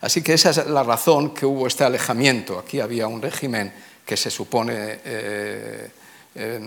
Así 0.00 0.22
que 0.22 0.34
esa 0.34 0.50
es 0.50 0.66
la 0.66 0.82
razón 0.82 1.30
que 1.30 1.46
hubo 1.46 1.66
este 1.66 1.84
alejamiento. 1.84 2.58
Aquí 2.58 2.80
había 2.80 3.06
un 3.06 3.22
régimen 3.22 3.72
que 4.04 4.16
se 4.16 4.30
supone 4.30 5.00
eh, 5.04 5.90
eh, 6.34 6.60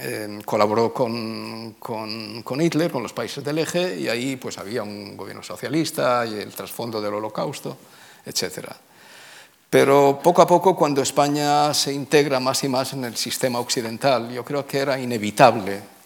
eh, 0.00 0.38
colaboró 0.44 0.92
con, 0.92 1.76
con, 1.78 2.42
con, 2.42 2.60
Hitler, 2.60 2.90
con 2.90 3.02
los 3.02 3.12
países 3.12 3.42
del 3.42 3.58
eje, 3.58 3.98
y 3.98 4.08
ahí 4.08 4.36
pues 4.36 4.58
había 4.58 4.82
un 4.82 5.16
gobierno 5.16 5.42
socialista 5.42 6.26
y 6.26 6.34
el 6.34 6.54
trasfondo 6.54 7.00
del 7.00 7.14
holocausto, 7.14 7.76
etc. 8.26 8.68
Pero 9.70 10.20
poco 10.22 10.42
a 10.42 10.46
poco, 10.46 10.76
cuando 10.76 11.02
España 11.02 11.72
se 11.72 11.92
integra 11.92 12.38
más 12.38 12.62
y 12.64 12.68
más 12.68 12.92
en 12.92 13.04
el 13.04 13.16
sistema 13.16 13.58
occidental, 13.58 14.30
yo 14.30 14.44
creo 14.44 14.66
que 14.66 14.78
era 14.78 15.00
inevitable 15.00 15.97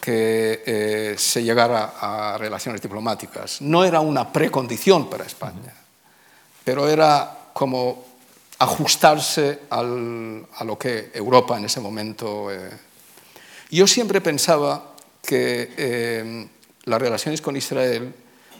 que 0.00 0.62
eh, 0.64 1.14
se 1.18 1.42
llegara 1.42 1.94
a 2.00 2.38
relaciones 2.38 2.80
diplomáticas. 2.80 3.60
No 3.60 3.84
era 3.84 4.00
una 4.00 4.32
precondición 4.32 5.10
para 5.10 5.24
España, 5.24 5.74
pero 6.64 6.88
era 6.88 7.50
como 7.52 8.04
ajustarse 8.58 9.60
al, 9.70 10.46
a 10.56 10.64
lo 10.64 10.78
que 10.78 11.10
Europa 11.14 11.56
en 11.56 11.64
ese 11.66 11.80
momento... 11.80 12.50
Eh. 12.50 12.70
Yo 13.70 13.86
siempre 13.86 14.20
pensaba 14.20 14.90
que 15.22 15.72
eh, 15.76 16.48
las 16.84 17.00
relaciones 17.00 17.40
con 17.40 17.56
Israel 17.56 18.12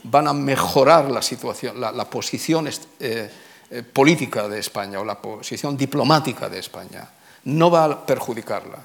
van 0.05 0.29
a 0.29 0.33
mejorar 0.33 1.11
la 1.11 1.23
situación, 1.23 1.81
la, 1.81 2.05
posición 2.09 2.69
eh, 2.69 3.31
eh, 3.71 3.83
política 3.83 4.49
de 4.49 4.61
España 4.61 5.01
o 5.01 5.05
la 5.05 5.21
posición 5.21 5.77
diplomática 5.77 6.49
de 6.49 6.59
España. 6.59 7.09
No 7.45 7.71
va 7.71 7.85
a 7.85 8.07
perjudicarla. 8.07 8.79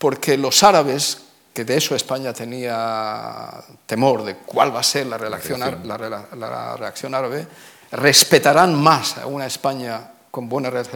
Porque 0.00 0.36
los 0.36 0.64
árabes, 0.64 1.18
que 1.54 1.64
de 1.64 1.76
eso 1.76 1.94
España 1.94 2.32
tenía 2.32 3.62
temor 3.86 4.24
de 4.24 4.38
cuál 4.38 4.74
va 4.74 4.80
a 4.80 4.82
ser 4.82 5.06
la, 5.06 5.18
reacción, 5.18 5.60
la 5.60 6.76
reacción 6.76 7.14
árabe, 7.14 7.46
respetarán 7.92 8.74
más 8.74 9.18
a 9.18 9.26
una 9.26 9.46
España 9.46 10.10
con 10.30 10.48
buenas 10.48 10.88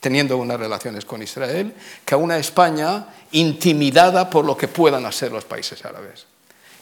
teniendo 0.00 0.36
buenas 0.38 0.58
relaciones 0.58 1.04
con 1.04 1.22
Israel, 1.22 1.74
que 2.04 2.14
a 2.14 2.18
una 2.18 2.38
España 2.38 3.06
intimidada 3.32 4.30
por 4.30 4.44
lo 4.44 4.56
que 4.56 4.66
puedan 4.66 5.04
hacer 5.04 5.30
los 5.30 5.44
países 5.44 5.84
árabes. 5.84 6.26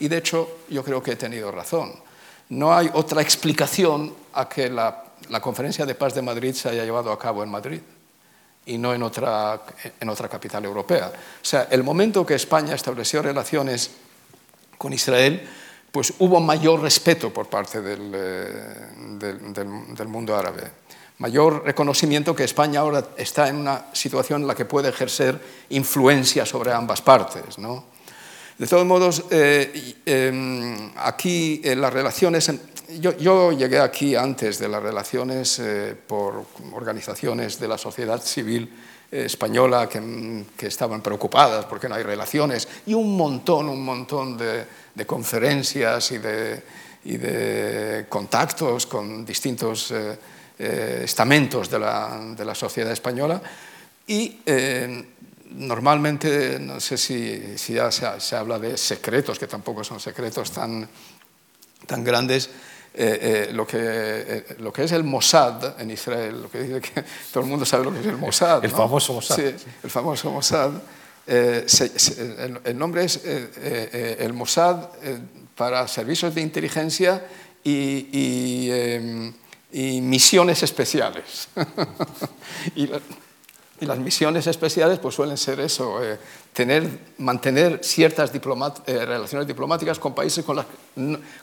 Y 0.00 0.08
de 0.08 0.18
hecho, 0.18 0.58
yo 0.68 0.84
creo 0.84 1.02
que 1.02 1.12
he 1.12 1.16
tenido 1.16 1.50
razón. 1.50 1.92
No 2.50 2.74
hay 2.74 2.88
otra 2.94 3.20
explicación 3.20 4.14
a 4.32 4.48
que 4.48 4.70
la, 4.70 5.04
conferencia 5.42 5.84
de 5.84 5.96
paz 5.96 6.14
de 6.14 6.22
Madrid 6.22 6.54
se 6.54 6.68
haya 6.68 6.84
llevado 6.84 7.10
a 7.10 7.18
cabo 7.18 7.42
en 7.42 7.50
Madrid 7.50 7.80
y 8.68 8.78
no 8.78 8.94
en 8.94 9.02
otra, 9.02 9.62
en 10.00 10.08
otra 10.08 10.28
capital 10.28 10.64
europea. 10.64 11.10
O 11.42 11.44
sea, 11.44 11.68
el 11.70 11.82
momento 11.82 12.24
que 12.24 12.34
España 12.34 12.74
estableció 12.74 13.22
relaciones 13.22 13.90
con 14.76 14.92
Israel, 14.92 15.48
pues 15.90 16.14
hubo 16.18 16.38
mayor 16.40 16.80
respeto 16.80 17.32
por 17.32 17.48
parte 17.48 17.80
del, 17.80 18.12
eh, 18.14 19.34
del 19.96 20.08
mundo 20.08 20.36
árabe 20.36 20.70
mayor 21.18 21.64
reconocimiento 21.64 22.34
que 22.34 22.44
España 22.44 22.80
ahora 22.80 23.08
está 23.16 23.48
en 23.48 23.56
una 23.56 23.86
situación 23.92 24.42
en 24.42 24.48
la 24.48 24.54
que 24.54 24.64
puede 24.64 24.88
ejercer 24.88 25.40
influencia 25.70 26.46
sobre 26.46 26.72
ambas 26.72 27.02
partes. 27.02 27.58
¿no? 27.58 27.84
De 28.56 28.66
todos 28.66 28.86
modos, 28.86 29.24
eh, 29.30 29.96
em, 30.06 30.90
aquí 30.96 31.60
eh, 31.64 31.74
las 31.76 31.92
relaciones, 31.92 32.50
yo, 32.88 33.52
llegué 33.52 33.78
aquí 33.78 34.14
antes 34.16 34.58
de 34.58 34.68
las 34.68 34.82
relaciones 34.82 35.58
eh, 35.58 35.94
por 36.06 36.46
organizaciones 36.72 37.60
de 37.60 37.68
la 37.68 37.76
sociedad 37.76 38.20
civil 38.22 38.70
española 39.10 39.88
que, 39.88 40.66
estaban 40.66 41.00
preocupadas 41.00 41.64
porque 41.64 41.88
no 41.88 41.94
hay 41.94 42.02
relaciones 42.02 42.68
y 42.86 42.94
un 42.94 43.16
montón, 43.16 43.68
un 43.68 43.82
montón 43.82 44.36
de, 44.36 44.66
conferencias 45.06 46.12
y 46.12 46.18
de, 46.18 46.62
y 47.04 47.16
de, 47.16 48.06
contactos 48.08 48.86
con 48.86 49.24
distintos 49.24 49.92
eh, 49.92 51.02
estamentos 51.04 51.70
de 51.70 51.78
la, 51.78 52.34
de 52.36 52.44
la, 52.44 52.54
sociedad 52.54 52.92
española. 52.92 53.40
Y 54.06 54.40
eh, 54.44 55.04
normalmente, 55.50 56.58
no 56.58 56.80
sé 56.80 56.98
si, 56.98 57.56
si 57.56 57.74
ya 57.74 57.92
se, 57.92 58.20
se, 58.20 58.36
habla 58.36 58.58
de 58.58 58.76
secretos, 58.76 59.38
que 59.38 59.46
tampoco 59.46 59.84
son 59.84 60.00
secretos 60.00 60.50
tan, 60.50 60.88
tan 61.86 62.02
grandes, 62.02 62.50
eh, 63.00 63.50
lo, 63.52 63.66
que, 63.66 64.44
lo 64.58 64.72
que 64.72 64.84
es 64.84 64.92
el 64.92 65.04
Mossad 65.04 65.80
en 65.80 65.90
Israel, 65.90 66.42
lo 66.42 66.50
que 66.50 66.62
dice 66.62 66.80
que 66.80 67.04
todo 67.32 67.44
el 67.44 67.50
mundo 67.50 67.64
sabe 67.64 67.84
lo 67.84 67.92
que 67.92 68.00
es 68.00 68.06
el 68.06 68.16
Mossad. 68.16 68.64
El, 68.64 68.70
famoso 68.70 69.12
Mossad. 69.12 69.36
Sí, 69.36 69.54
el 69.82 69.90
famoso 69.90 70.30
Mossad. 70.30 70.72
el, 71.26 72.78
nombre 72.78 73.04
es 73.04 73.20
el 73.24 74.32
Mossad 74.32 74.88
para 75.54 75.86
servicios 75.88 76.34
de 76.34 76.40
inteligencia 76.40 77.24
y, 77.62 78.08
y 78.12 78.70
em, 78.70 79.32
y 79.72 80.00
misiones 80.00 80.62
especiales. 80.62 81.48
y, 82.74 82.88
las 83.86 83.98
misiones 83.98 84.46
especiales 84.46 84.98
pues 84.98 85.14
suelen 85.14 85.36
ser 85.36 85.60
eso, 85.60 86.02
eh, 86.02 86.18
tener, 86.52 86.88
mantener 87.18 87.80
ciertas 87.82 88.32
eh, 88.34 89.04
relaciones 89.04 89.46
diplomáticas 89.46 89.98
con 89.98 90.14
países 90.14 90.44
con, 90.44 90.64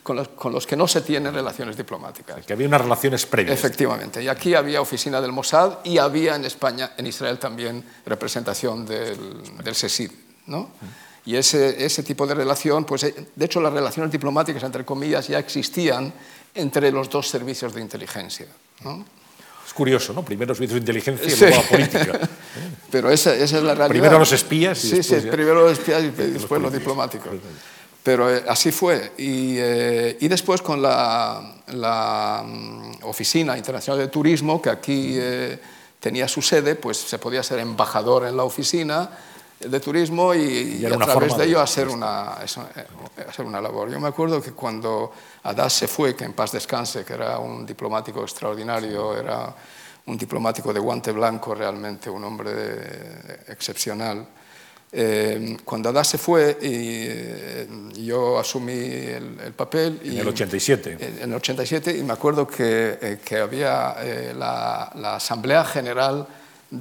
con, 0.04 0.54
los, 0.54 0.67
que 0.67 0.76
no 0.76 0.88
se 0.88 1.02
tienen 1.02 1.34
relaciones 1.34 1.78
diplomáticas. 1.78 2.45
Que 2.45 2.54
había 2.54 2.67
unas 2.67 2.82
relaciones 2.82 3.26
previas. 3.26 3.58
Efectivamente. 3.58 4.21
Y 4.24 4.28
aquí 4.28 4.56
había 4.56 4.82
oficina 4.82 5.21
del 5.21 5.32
Mossad 5.32 5.80
y 5.84 5.98
había 5.98 6.36
en 6.36 6.45
España, 6.45 6.91
en 6.98 7.08
Israel 7.08 7.39
también, 7.39 7.84
representación 8.06 8.86
del, 8.86 9.17
del. 9.63 10.12
¿no? 10.48 10.69
Y 11.26 11.36
ese, 11.36 11.84
ese, 11.84 12.04
tipo 12.04 12.28
de 12.28 12.36
relación, 12.36 12.86
pues 12.86 13.04
eh, 13.04 13.15
de 13.36 13.45
hecho 13.45 13.60
las 13.60 13.74
relaciones 13.74 14.12
diplomáticas, 14.12 14.62
entre 14.63 14.86
comillas, 14.86 15.28
ya 15.28 15.39
existían 15.39 16.13
entre 16.54 16.91
los 16.91 17.10
dos 17.10 17.28
servicios 17.28 17.74
de 17.74 17.82
inteligencia. 17.82 18.48
Es 19.65 19.73
curioso, 19.73 20.13
¿no? 20.13 20.23
Primero 20.23 20.49
los 20.49 20.58
servicios 20.58 20.75
de 20.75 20.80
inteligencia 20.80 21.28
y 21.28 21.39
luego 21.39 21.63
la 21.63 21.69
política. 21.69 22.30
Pero 22.91 23.12
esa, 23.12 23.36
esa, 23.36 23.58
es 23.58 23.63
la 23.63 23.73
realidad. 23.73 23.89
Primero 23.89 24.19
los 24.19 24.32
espías 24.32 24.84
y 24.84 24.89
sí, 24.89 24.95
después 24.97 25.23
sí, 25.23 25.30
primero 25.30 25.62
los 25.62 25.71
espías 25.73 26.04
y 26.04 26.10
después 26.10 26.62
los, 26.62 26.71
diplomáticos. 26.71 27.34
Pero 28.04 28.34
eh, 28.34 28.43
así 28.47 28.71
fue. 28.71 29.13
Y, 29.17 29.56
eh, 29.58 30.17
y, 30.21 30.28
después 30.28 30.62
con 30.62 30.82
la, 30.82 31.56
la 31.67 32.43
mm, 32.45 33.04
Oficina 33.04 33.58
Internacional 33.58 33.99
de 33.99 34.08
Turismo, 34.08 34.62
que 34.62 34.69
aquí 34.69 35.15
eh, 35.17 35.60
tenía 35.99 36.28
su 36.28 36.41
sede, 36.41 36.75
pues 36.75 36.97
se 36.97 37.17
podía 37.17 37.41
ser 37.41 37.60
embajador 37.60 38.28
en 38.28 38.38
la 38.38 38.43
oficina 38.43 39.10
de 39.69 39.80
turismo 39.80 40.34
y, 40.34 40.86
a 40.86 40.97
través 40.97 41.38
de 41.38 41.45
ello 41.45 41.62
hacer 41.62 41.88
una, 41.88 42.34
hacer 42.34 43.45
una 43.45 43.62
labor. 43.62 43.89
Yo 43.89 43.99
me 43.99 44.08
acuerdo 44.08 44.41
que 44.41 44.51
cuando 44.51 45.12
Adás 45.43 45.73
se 45.73 45.88
fue, 45.88 46.15
que 46.15 46.25
en 46.25 46.34
paz 46.34 46.51
descanse, 46.51 47.04
que 47.04 47.13
era 47.13 47.39
un 47.39 47.65
diplomático 47.65 48.21
extraordinario, 48.21 49.17
era 49.17 49.54
un 50.08 50.17
diplomático 50.17 50.73
de 50.73 50.80
guante 50.80 51.12
blanco 51.12 51.56
realmente, 51.56 52.10
un 52.10 52.23
hombre 52.23 52.51
excepcional. 53.47 54.25
Eh, 54.91 55.58
cuando 55.65 55.89
Adás 55.89 56.08
se 56.08 56.17
fue 56.17 56.58
y 56.62 56.67
eh, 56.71 57.67
yo 57.95 58.39
asumí 58.39 58.71
el, 58.71 59.54
papel. 59.56 59.99
en 60.04 60.19
el 60.19 60.28
87. 60.28 60.97
En, 60.99 61.30
el 61.32 61.34
87 61.34 61.97
y 61.97 62.04
me 62.04 62.13
acuerdo 62.13 62.47
que, 62.47 62.97
eh, 63.01 63.19
que 63.23 63.39
había 63.39 63.95
la, 64.34 64.91
la 64.95 65.15
Asamblea 65.15 65.65
General 65.65 66.25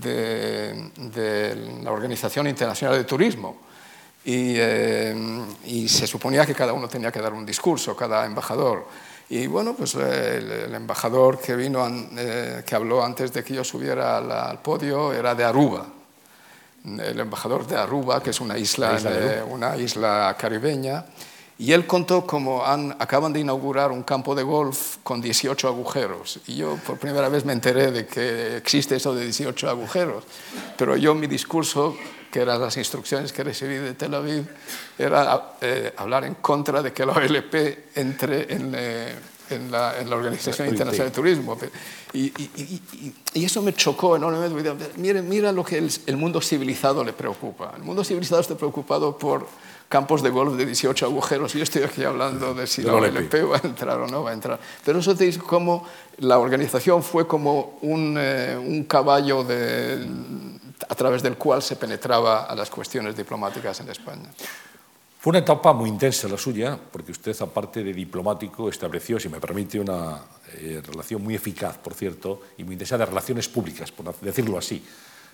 de, 0.00 1.80
la 1.82 1.92
Organización 1.92 2.46
Internacional 2.48 2.96
de 2.96 3.04
Turismo. 3.04 3.56
Eh, 4.26 5.14
y, 5.66 5.88
se 5.88 6.06
suponía 6.06 6.46
que 6.46 6.54
cada 6.54 6.72
uno 6.72 6.88
tenía 6.88 7.12
que 7.12 7.20
dar 7.20 7.32
un 7.32 7.44
discurso, 7.44 7.94
cada 7.96 8.24
embajador. 8.24 8.86
Y 9.28 9.46
bueno, 9.46 9.74
pues 9.74 9.94
el, 9.94 10.74
embajador 10.74 11.40
que 11.40 11.56
vino, 11.56 11.86
eh, 12.16 12.62
que 12.66 12.74
habló 12.74 13.04
antes 13.04 13.32
de 13.32 13.44
que 13.44 13.54
yo 13.54 13.64
subiera 13.64 14.18
al, 14.48 14.60
podio 14.60 15.12
era 15.12 15.34
de 15.34 15.44
Aruba. 15.44 15.86
El 16.84 17.18
embajador 17.18 17.66
de 17.66 17.76
Aruba, 17.76 18.22
que 18.22 18.30
es 18.30 18.40
una 18.40 18.58
isla, 18.58 18.98
una 19.48 19.76
isla 19.76 20.36
caribeña. 20.38 21.04
Y 21.56 21.72
él 21.72 21.86
contó 21.86 22.26
cómo 22.26 22.66
han, 22.66 22.96
acaban 22.98 23.32
de 23.32 23.38
inaugurar 23.38 23.92
un 23.92 24.02
campo 24.02 24.34
de 24.34 24.42
golf 24.42 24.96
con 25.04 25.20
18 25.20 25.68
agujeros. 25.68 26.40
Y 26.48 26.56
yo 26.56 26.76
por 26.84 26.98
primera 26.98 27.28
vez 27.28 27.44
me 27.44 27.52
enteré 27.52 27.92
de 27.92 28.06
que 28.06 28.56
existe 28.56 28.96
eso 28.96 29.14
de 29.14 29.24
18 29.24 29.70
agujeros. 29.70 30.24
Pero 30.76 30.96
yo 30.96 31.14
mi 31.14 31.28
discurso, 31.28 31.96
que 32.32 32.40
eran 32.40 32.60
las 32.60 32.76
instrucciones 32.76 33.32
que 33.32 33.44
recibí 33.44 33.76
de 33.76 33.94
Tel 33.94 34.14
Aviv, 34.14 34.46
era 34.98 35.54
eh, 35.60 35.92
hablar 35.96 36.24
en 36.24 36.34
contra 36.34 36.82
de 36.82 36.92
que 36.92 37.06
la 37.06 37.12
OLP 37.12 37.54
entre 37.94 38.52
en, 38.52 38.74
eh, 38.76 39.14
en, 39.50 39.70
la, 39.70 40.00
en 40.00 40.10
la, 40.10 40.16
Organización 40.16 40.66
Internacional 40.66 41.10
de 41.10 41.14
Turismo. 41.14 41.56
Y, 42.12 42.20
y, 42.20 42.82
y, 43.32 43.44
eso 43.44 43.62
me 43.62 43.72
chocó 43.74 44.16
enormemente. 44.16 44.74
Mira, 44.96 45.22
mira 45.22 45.52
lo 45.52 45.64
que 45.64 45.78
el, 45.78 45.88
el 46.06 46.16
mundo 46.16 46.40
civilizado 46.40 47.04
le 47.04 47.12
preocupa. 47.12 47.74
El 47.76 47.84
mundo 47.84 48.02
civilizado 48.02 48.40
está 48.40 48.56
preocupado 48.56 49.16
por 49.16 49.46
campos 49.88 50.22
de 50.22 50.30
golf 50.30 50.56
de 50.56 50.66
18 50.66 51.06
agujeros. 51.06 51.54
y 51.54 51.58
Yo 51.58 51.64
estoy 51.64 51.82
aquí 51.82 52.04
hablando 52.04 52.54
de 52.54 52.66
si 52.66 52.82
la 52.82 52.94
OLP 52.94 53.34
va 53.50 53.56
a 53.56 53.66
entrar 53.66 54.00
o 54.00 54.06
no 54.06 54.22
va 54.22 54.30
a 54.30 54.34
entrar. 54.34 54.58
Pero 54.84 54.98
eso 54.98 55.14
te 55.14 55.24
dice 55.24 55.38
cómo 55.38 55.86
la 56.18 56.38
organización 56.38 57.02
fue 57.02 57.26
como 57.26 57.78
un, 57.82 58.16
eh, 58.18 58.56
un 58.56 58.84
caballo 58.84 59.44
de, 59.44 60.06
a 60.88 60.94
través 60.94 61.22
del 61.22 61.36
cual 61.36 61.62
se 61.62 61.76
penetraba 61.76 62.44
a 62.44 62.54
las 62.54 62.70
cuestiones 62.70 63.16
diplomáticas 63.16 63.80
en 63.80 63.90
España. 63.90 64.30
Fue 65.24 65.30
una 65.30 65.38
etapa 65.38 65.72
muy 65.72 65.88
intensa 65.88 66.28
la 66.28 66.36
suya, 66.36 66.78
porque 66.92 67.12
usted, 67.12 67.34
aparte 67.40 67.82
de 67.82 67.94
diplomático, 67.94 68.68
estableció, 68.68 69.18
si 69.18 69.30
me 69.30 69.40
permite, 69.40 69.80
una 69.80 70.20
eh, 70.52 70.82
relación 70.84 71.22
muy 71.22 71.34
eficaz, 71.34 71.78
por 71.78 71.94
cierto, 71.94 72.42
y 72.58 72.64
muy 72.64 72.74
intensa 72.74 72.98
de 72.98 73.06
relaciones 73.06 73.48
públicas, 73.48 73.90
por 73.90 74.14
decirlo 74.20 74.58
así. 74.58 74.84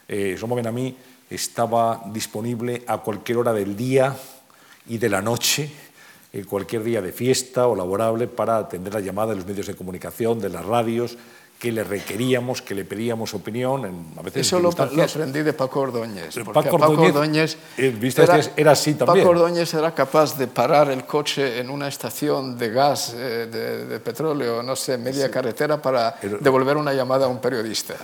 Eh, 0.07 0.39
a 0.41 0.71
mí 0.71 0.97
estaba 1.29 2.03
disponible 2.07 2.85
a 2.87 2.99
cualquier 2.99 3.39
hora 3.39 3.53
del 3.53 3.77
día, 3.77 4.17
y 4.91 4.99
de 4.99 5.09
la 5.09 5.23
noche, 5.23 5.71
en 6.33 6.45
cualquier 6.45 6.83
día 6.83 7.01
de 7.01 7.13
fiesta 7.13 7.69
o 7.69 7.77
laborable, 7.77 8.27
para 8.27 8.59
atender 8.59 8.93
la 8.93 9.01
llamada 9.01 9.31
de 9.31 9.37
los 9.37 9.47
medios 9.47 9.69
de 9.69 9.75
comunicación, 9.75 10.41
de 10.41 10.49
las 10.49 10.65
radios, 10.65 11.17
que 11.61 11.71
le 11.71 11.85
requeríamos, 11.85 12.61
que 12.61 12.75
le 12.75 12.85
pedíamos 12.85 13.33
opinión. 13.35 13.85
En, 13.85 14.07
a 14.19 14.23
veces 14.23 14.47
Eso 14.47 14.59
lo, 14.59 14.71
aprendí 14.71 15.43
de 15.43 15.53
Paco 15.53 15.81
Ordóñez. 15.81 16.35
Paco 16.53 16.77
Ordóñez, 16.77 17.57
eh, 17.77 17.95
era, 18.17 18.41
era, 18.57 18.73
así 18.73 18.95
también. 18.95 19.25
Paco 19.25 19.39
Ordóñez 19.39 19.73
era 19.75 19.95
capaz 19.95 20.37
de 20.37 20.49
parar 20.49 20.91
el 20.91 21.05
coche 21.05 21.61
en 21.61 21.71
una 21.71 21.87
estación 21.87 22.59
de 22.59 22.71
gas, 22.71 23.15
eh, 23.15 23.87
de, 23.89 24.01
petróleo, 24.01 24.63
no 24.63 24.75
sé, 24.75 24.99
media 24.99 25.31
carretera, 25.31 25.81
para 25.81 26.17
devolver 26.41 26.79
una 26.79 26.95
llamada 26.95 27.27
a 27.27 27.29
un 27.29 27.41
periodista. 27.41 27.95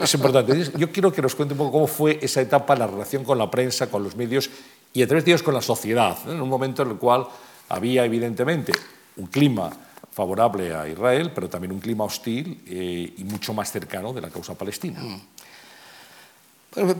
es 0.00 0.14
importante. 0.14 0.72
Yo 0.76 0.90
quiero 0.90 1.12
que 1.12 1.22
nos 1.22 1.34
cuente 1.36 1.52
un 1.52 1.58
poco 1.58 1.72
cómo 1.72 1.86
fue 1.86 2.18
esa 2.22 2.40
etapa, 2.40 2.74
la 2.74 2.88
relación 2.88 3.22
con 3.22 3.38
la 3.38 3.50
prensa, 3.50 3.88
con 3.88 4.02
los 4.02 4.16
medios 4.16 4.50
y 4.92 5.02
a 5.02 5.06
través 5.06 5.24
de 5.24 5.30
ellos 5.32 5.42
con 5.42 5.54
la 5.54 5.62
sociedad, 5.62 6.18
en 6.28 6.40
un 6.40 6.48
momento 6.48 6.82
en 6.82 6.90
el 6.90 6.96
cual 6.96 7.26
había 7.68 8.04
evidentemente 8.04 8.72
un 9.16 9.26
clima 9.26 9.70
favorable 10.12 10.74
a 10.74 10.86
Israel, 10.88 11.32
pero 11.34 11.48
también 11.48 11.72
un 11.72 11.80
clima 11.80 12.04
hostil 12.04 12.62
eh, 12.66 13.14
y 13.16 13.24
mucho 13.24 13.54
más 13.54 13.72
cercano 13.72 14.12
de 14.12 14.20
la 14.20 14.30
causa 14.30 14.54
palestina. 14.54 15.00
Mm. 15.00 15.20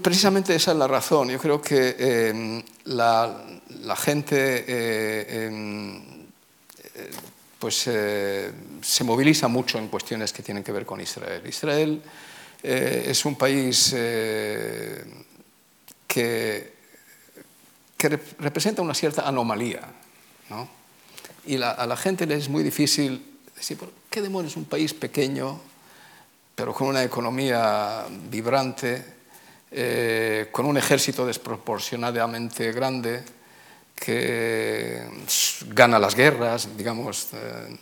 precisamente 0.03 0.55
esa 0.55 0.73
es 0.73 0.79
la 0.79 0.89
razón. 0.89 1.29
Yo 1.29 1.39
creo 1.39 1.61
que 1.61 1.97
em, 1.99 2.63
la, 2.85 3.45
gente 3.97 4.65
eh, 4.67 5.47
em, 5.47 5.97
eh, 6.95 7.11
pues, 7.59 7.77
se 7.77 9.05
moviliza 9.05 9.49
mucho 9.49 9.79
en 9.79 9.89
cuestiones 9.89 10.33
que 10.33 10.43
tienen 10.43 10.65
que 10.65 10.73
ver 10.73 10.87
con 10.87 11.01
Israel. 11.01 11.43
Israel 11.47 12.03
es 12.63 13.25
un 13.25 13.35
país 13.35 13.91
que, 16.07 16.73
que 18.03 18.19
representa 18.41 18.83
una 18.83 18.95
cierta 18.95 19.29
anomalía. 19.29 19.83
¿no? 20.51 20.69
Y 21.47 21.63
a 21.63 21.87
la 21.87 21.97
gente 21.97 22.27
le 22.27 22.35
es 22.35 22.49
muy 22.49 22.65
difícil 22.65 23.25
decir, 23.55 23.79
¿qué 24.11 24.21
demonios 24.21 24.57
un 24.57 24.65
país 24.65 24.93
pequeño, 24.93 25.61
pero 26.57 26.75
con 26.75 26.89
una 26.89 27.05
economía 27.05 28.05
vibrante, 28.29 29.05
eh, 29.71 30.49
con 30.51 30.67
un 30.67 30.77
ejército 30.77 31.25
desproporcionadamente 31.25 32.73
grande, 32.73 33.23
que 33.95 35.07
gana 35.69 36.01
las 36.01 36.17
guerras, 36.17 36.77
digamos, 36.77 37.29
eh, 37.35 37.79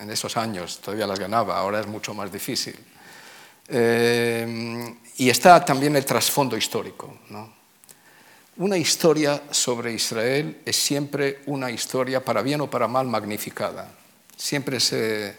en 0.00 0.10
esos 0.10 0.38
años 0.38 0.80
todavía 0.80 1.06
las 1.06 1.18
ganaba, 1.18 1.58
ahora 1.58 1.80
es 1.80 1.86
mucho 1.86 2.14
más 2.14 2.32
difícil. 2.32 2.76
Eh, 3.68 4.94
y 5.18 5.28
está 5.28 5.62
también 5.62 5.94
el 5.96 6.04
trasfondo 6.06 6.56
histórico. 6.56 7.18
¿no? 7.28 7.63
Una 8.56 8.76
historia 8.78 9.42
sobre 9.50 9.92
Israel 9.92 10.58
es 10.64 10.76
siempre 10.76 11.40
una 11.46 11.72
historia, 11.72 12.24
para 12.24 12.40
bien 12.40 12.60
o 12.60 12.70
para 12.70 12.86
mal, 12.86 13.08
magnificada. 13.08 13.90
Siempre 14.36 14.78
se, 14.78 15.34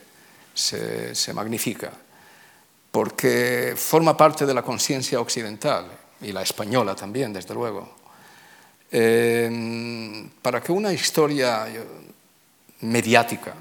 magnifica, 1.33 1.91
porque 2.91 3.73
forma 3.77 4.17
parte 4.17 4.45
de 4.45 4.53
la 4.53 4.61
conciencia 4.61 5.21
occidental 5.21 5.85
y 6.21 6.33
la 6.33 6.41
española 6.41 6.93
también, 6.93 7.31
desde 7.31 7.53
luego. 7.53 7.95
Eh, 8.91 10.29
para 10.41 10.61
que 10.61 10.73
una 10.73 10.91
historia 10.91 11.67
mediática 12.81 13.53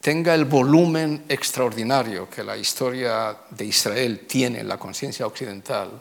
tenga 0.00 0.34
el 0.34 0.44
volumen 0.44 1.24
extraordinario 1.28 2.30
que 2.30 2.44
la 2.44 2.56
historia 2.56 3.36
de 3.50 3.64
Israel 3.64 4.24
tiene 4.28 4.60
en 4.60 4.68
la 4.68 4.78
conciencia 4.78 5.26
occidental, 5.26 6.00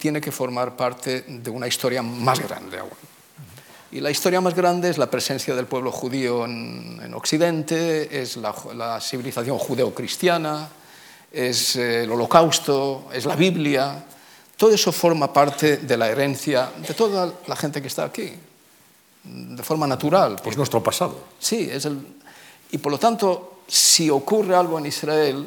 tiene 0.00 0.20
que 0.20 0.32
formar 0.32 0.76
parte 0.76 1.24
de 1.28 1.50
una 1.50 1.68
historia 1.68 2.02
más 2.02 2.40
grande 2.40 2.78
aún. 2.78 2.90
Y 3.92 4.00
la 4.00 4.10
historia 4.10 4.40
más 4.40 4.54
grande 4.54 4.88
es 4.88 4.96
la 4.96 5.10
presencia 5.10 5.54
del 5.54 5.66
pueblo 5.66 5.92
judío 5.92 6.46
en, 6.46 7.12
Occidente, 7.12 8.22
es 8.22 8.38
la, 8.38 8.98
civilización 9.00 9.58
judeocristiana, 9.58 10.70
es 11.30 11.76
eh, 11.76 12.04
el 12.04 12.12
holocausto, 12.12 13.10
es 13.12 13.26
la 13.26 13.36
Biblia. 13.36 14.02
Todo 14.56 14.70
eso 14.72 14.90
forma 14.90 15.30
parte 15.30 15.78
de 15.78 15.96
la 15.98 16.08
herencia 16.08 16.70
de 16.78 16.94
toda 16.94 17.34
la 17.46 17.56
gente 17.56 17.82
que 17.82 17.88
está 17.88 18.04
aquí, 18.04 18.32
de 19.22 19.62
forma 19.62 19.86
natural. 19.86 20.40
Es 20.46 20.56
nuestro 20.56 20.82
pasado. 20.82 21.24
Sí, 21.38 21.68
es 21.70 21.84
el, 21.84 22.00
y 22.70 22.78
por 22.78 22.92
lo 22.92 22.98
tanto, 22.98 23.60
si 23.66 24.08
ocurre 24.08 24.54
algo 24.54 24.78
en 24.78 24.86
Israel, 24.86 25.46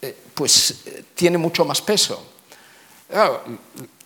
eh, 0.00 0.16
pues 0.34 0.82
eh, 0.86 1.04
tiene 1.16 1.36
mucho 1.38 1.64
más 1.64 1.82
peso 1.82 2.35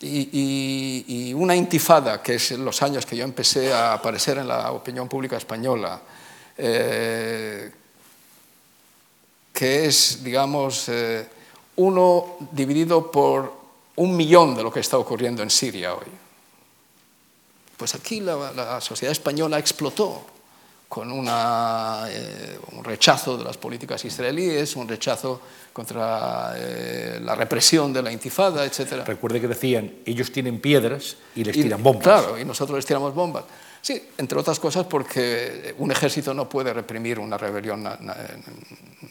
y, 0.01 1.33
una 1.35 1.57
intifada, 1.57 2.23
que 2.23 2.35
es 2.35 2.53
los 2.53 2.83
años 2.83 3.07
que 3.07 3.17
yo 3.17 3.25
empecé 3.25 3.73
a 3.73 3.95
aparecer 3.95 4.39
en 4.39 4.49
la 4.49 4.73
opinión 4.73 5.09
pública 5.09 5.37
española, 5.37 6.01
eh, 6.57 7.73
que 9.53 9.87
es, 9.87 10.23
digamos, 10.23 10.89
eh, 10.89 11.29
uno 11.77 12.37
dividido 12.53 13.11
por 13.11 13.61
un 13.97 14.17
millón 14.17 14.55
de 14.55 14.63
lo 14.63 14.73
que 14.73 14.81
está 14.81 14.99
ocurriendo 14.99 15.43
en 15.43 15.51
Siria 15.51 15.95
hoy. 15.95 16.07
Pues 17.77 17.95
aquí 17.95 18.21
la 18.21 18.81
sociedad 18.81 19.13
española 19.13 19.59
explotó 19.59 20.30
con 20.91 21.13
una, 21.13 22.07
eh, 22.09 22.59
un 22.73 22.83
rechazo 22.83 23.39
de 23.39 23.45
las 23.45 23.57
políticas 23.57 24.05
israelíes, 24.05 24.75
un 24.75 24.89
rechazo 24.89 25.41
contra 25.73 26.55
eh, 26.57 27.21
la 27.23 27.37
represión 27.37 27.93
de 27.93 28.03
la 28.03 28.11
intifada, 28.11 28.65
etc. 28.65 29.05
Recuerde 29.07 29.41
que 29.41 29.47
decían, 29.47 29.89
ellos 30.05 30.33
tienen 30.33 30.61
piedras 30.61 31.17
y 31.37 31.45
les 31.45 31.55
tiran 31.55 31.81
bombas. 31.81 32.03
Claro, 32.03 32.37
y 32.41 32.45
nosotros 32.45 32.77
les 32.77 32.85
tiramos 32.85 33.15
bombas. 33.15 33.45
Sí, 33.81 34.03
entre 34.19 34.37
otras 34.37 34.59
cosas 34.59 34.85
porque 34.87 35.77
un 35.79 35.93
ejército 35.93 36.35
no 36.35 36.49
puede 36.49 36.73
reprimir 36.73 37.21
una 37.21 37.39
rebelión 37.39 37.89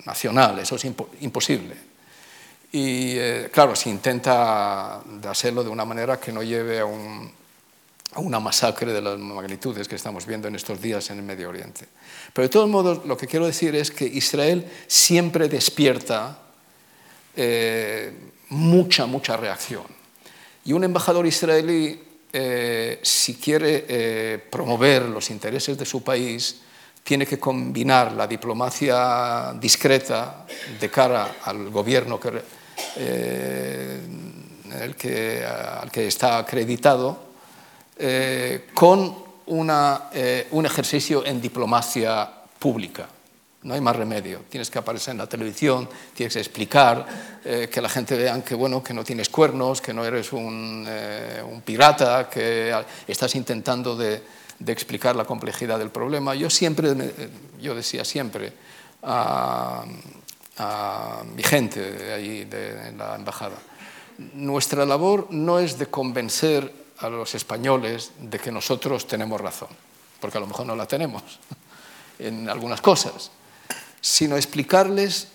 nacional, 0.05 0.59
eso 0.59 0.75
es 0.75 0.83
imposible. 1.21 1.77
Y 2.73 3.13
eh, 3.17 3.49
claro, 3.53 3.73
se 3.73 3.89
intenta 3.89 4.99
hacerlo 5.29 5.63
de 5.63 5.69
una 5.69 5.85
manera 5.85 6.19
que 6.19 6.33
no 6.33 6.43
lleve 6.43 6.81
a 6.81 6.85
un, 6.85 7.31
a 8.13 8.19
una 8.21 8.39
masacre 8.39 8.91
de 8.91 9.01
las 9.01 9.19
magnitudes 9.19 9.87
que 9.87 9.95
estamos 9.95 10.25
viendo 10.25 10.47
en 10.47 10.55
estos 10.55 10.81
días 10.81 11.09
en 11.11 11.19
el 11.19 11.23
Medio 11.23 11.49
Oriente. 11.49 11.85
Pero 12.33 12.47
de 12.47 12.49
todos 12.49 12.67
modos, 12.67 13.05
lo 13.05 13.15
que 13.15 13.27
quiero 13.27 13.45
decir 13.45 13.75
es 13.75 13.91
que 13.91 14.05
Israel 14.05 14.65
siempre 14.87 15.47
despierta 15.47 16.39
eh, 17.35 18.11
mucha, 18.49 19.05
mucha 19.05 19.37
reacción. 19.37 19.83
Y 20.65 20.73
un 20.73 20.83
embajador 20.83 21.27
israelí, 21.27 22.01
eh, 22.33 22.99
si 23.03 23.35
quiere 23.35 23.85
eh, 23.87 24.43
promover 24.49 25.03
los 25.03 25.29
intereses 25.29 25.77
de 25.77 25.85
su 25.85 26.03
país, 26.03 26.61
tiene 27.03 27.27
que 27.27 27.39
combinar 27.39 28.11
la 28.13 28.27
diplomacia 28.27 29.53
discreta 29.59 30.45
de 30.79 30.89
cara 30.89 31.37
al 31.43 31.69
gobierno 31.69 32.19
al 34.81 34.95
que 34.95 36.07
está 36.07 36.39
acreditado, 36.39 37.28
eh, 38.01 38.67
con 38.73 39.13
eh, 40.13 40.47
un 40.51 40.65
ejercicio 40.65 41.25
en 41.25 41.41
diplomacia 41.41 42.29
pública. 42.57 43.09
No 43.63 43.73
hay 43.73 43.81
más 43.81 43.93
remedio. 43.93 44.43
Tienes 44.47 44.69
que 44.69 44.79
aparecer 44.79 45.11
en 45.11 45.17
la 45.17 45.27
televisión, 45.27 45.89
tienes 46.13 46.33
que 46.33 46.39
explicar, 46.39 47.05
eh, 47.43 47.67
que 47.69 47.81
la 47.81 47.89
gente 47.89 48.15
vea 48.15 48.41
que, 48.41 48.55
bueno, 48.55 48.81
que 48.81 48.93
no 48.93 49.03
tienes 49.03 49.27
cuernos, 49.27 49.81
que 49.81 49.93
no 49.93 50.05
eres 50.05 50.31
un, 50.31 50.87
pirata, 51.65 52.29
que 52.29 52.73
estás 53.05 53.35
intentando 53.35 53.97
de, 53.97 54.23
explicar 54.65 55.17
la 55.17 55.25
complejidad 55.25 55.77
del 55.77 55.89
problema. 55.89 56.35
Yo 56.35 56.49
siempre, 56.49 56.95
yo 57.59 57.75
decía 57.75 58.05
siempre 58.05 58.53
a, 59.03 59.83
mi 61.35 61.43
gente 61.43 62.13
ahí 62.13 62.45
de, 62.45 62.89
en 62.89 62.97
la 62.97 63.15
embajada, 63.15 63.57
nuestra 64.33 64.85
labor 64.85 65.27
no 65.31 65.59
es 65.59 65.77
de 65.77 65.87
convencer 65.87 66.78
a 66.99 67.09
los 67.09 67.35
españoles 67.35 68.11
de 68.19 68.39
que 68.39 68.51
nosotros 68.51 69.07
tenemos 69.07 69.39
razón, 69.39 69.69
porque 70.19 70.37
a 70.37 70.41
lo 70.41 70.47
mejor 70.47 70.65
no 70.65 70.75
la 70.75 70.87
tenemos 70.87 71.23
en 72.19 72.49
algunas 72.49 72.81
cosas, 72.81 73.31
sino 74.01 74.35
explicarles 74.35 75.29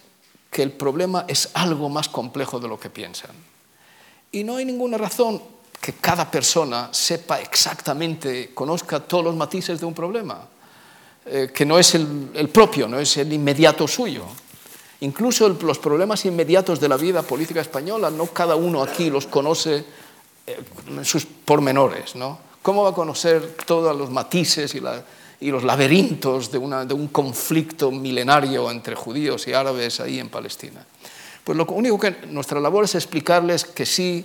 que 0.50 0.62
el 0.62 0.72
problema 0.72 1.24
es 1.26 1.50
algo 1.54 1.88
más 1.88 2.08
complejo 2.08 2.60
de 2.60 2.68
lo 2.68 2.78
que 2.78 2.90
piensan. 2.90 3.32
Y 4.30 4.44
no 4.44 4.56
hay 4.56 4.64
ninguna 4.64 4.98
razón 4.98 5.42
que 5.80 5.94
cada 5.94 6.30
persona 6.30 6.88
sepa 6.92 7.40
exactamente, 7.40 8.52
conozca 8.54 9.00
todos 9.00 9.24
los 9.24 9.36
matices 9.36 9.80
de 9.80 9.86
un 9.86 9.94
problema, 9.94 10.46
eh, 11.26 11.50
que 11.54 11.66
no 11.66 11.78
es 11.78 11.94
el, 11.94 12.48
propio, 12.52 12.88
no 12.88 12.98
es 12.98 13.16
el 13.16 13.32
inmediato 13.32 13.86
suyo. 13.88 14.24
Incluso 15.00 15.48
los 15.48 15.78
problemas 15.78 16.24
inmediatos 16.24 16.80
de 16.80 16.88
la 16.88 16.96
vida 16.96 17.22
política 17.22 17.60
española, 17.60 18.10
no 18.10 18.26
cada 18.26 18.56
uno 18.56 18.82
aquí 18.82 19.10
los 19.10 19.26
conoce 19.26 19.84
sus 21.02 21.24
pormenores. 21.26 22.14
¿no? 22.16 22.38
¿Cómo 22.62 22.82
va 22.82 22.90
a 22.90 22.94
conocer 22.94 23.56
todos 23.66 23.94
los 23.96 24.10
matices 24.10 24.74
y, 24.74 25.50
los 25.50 25.64
laberintos 25.64 26.50
de, 26.50 26.58
un 26.58 27.08
conflicto 27.08 27.90
milenario 27.90 28.70
entre 28.70 28.94
judíos 28.94 29.46
y 29.46 29.52
árabes 29.52 30.00
ahí 30.00 30.18
en 30.18 30.30
Palestina? 30.30 30.84
Pues 31.44 31.58
lo 31.58 31.66
único 31.66 31.98
que 31.98 32.10
nuestra 32.28 32.58
labor 32.58 32.84
es 32.84 32.94
explicarles 32.94 33.66
que 33.66 33.84
sí, 33.84 34.24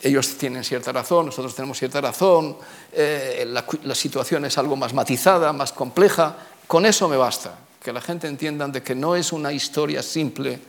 ellos 0.00 0.36
tienen 0.38 0.62
cierta 0.62 0.92
razón, 0.92 1.26
nosotros 1.26 1.54
tenemos 1.56 1.76
cierta 1.76 2.00
razón, 2.00 2.56
eh, 2.92 3.44
la, 3.48 3.64
la, 3.82 3.94
situación 3.96 4.44
es 4.44 4.56
algo 4.56 4.76
más 4.76 4.94
matizada, 4.94 5.52
más 5.52 5.72
compleja, 5.72 6.36
con 6.68 6.86
eso 6.86 7.08
me 7.08 7.16
basta, 7.16 7.58
que 7.82 7.92
la 7.92 8.00
gente 8.00 8.28
entienda 8.28 8.68
de 8.68 8.82
que 8.84 8.94
no 8.94 9.16
es 9.16 9.32
una 9.32 9.52
historia 9.52 10.00
simple 10.00 10.60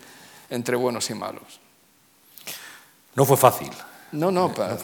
entre 0.49 0.75
buenos 0.75 1.07
y 1.11 1.13
malos. 1.13 1.59
No 3.13 3.25
fue 3.25 3.37
fácil. 3.37 3.71
No, 4.15 4.31
no, 4.31 4.53
para, 4.53 4.77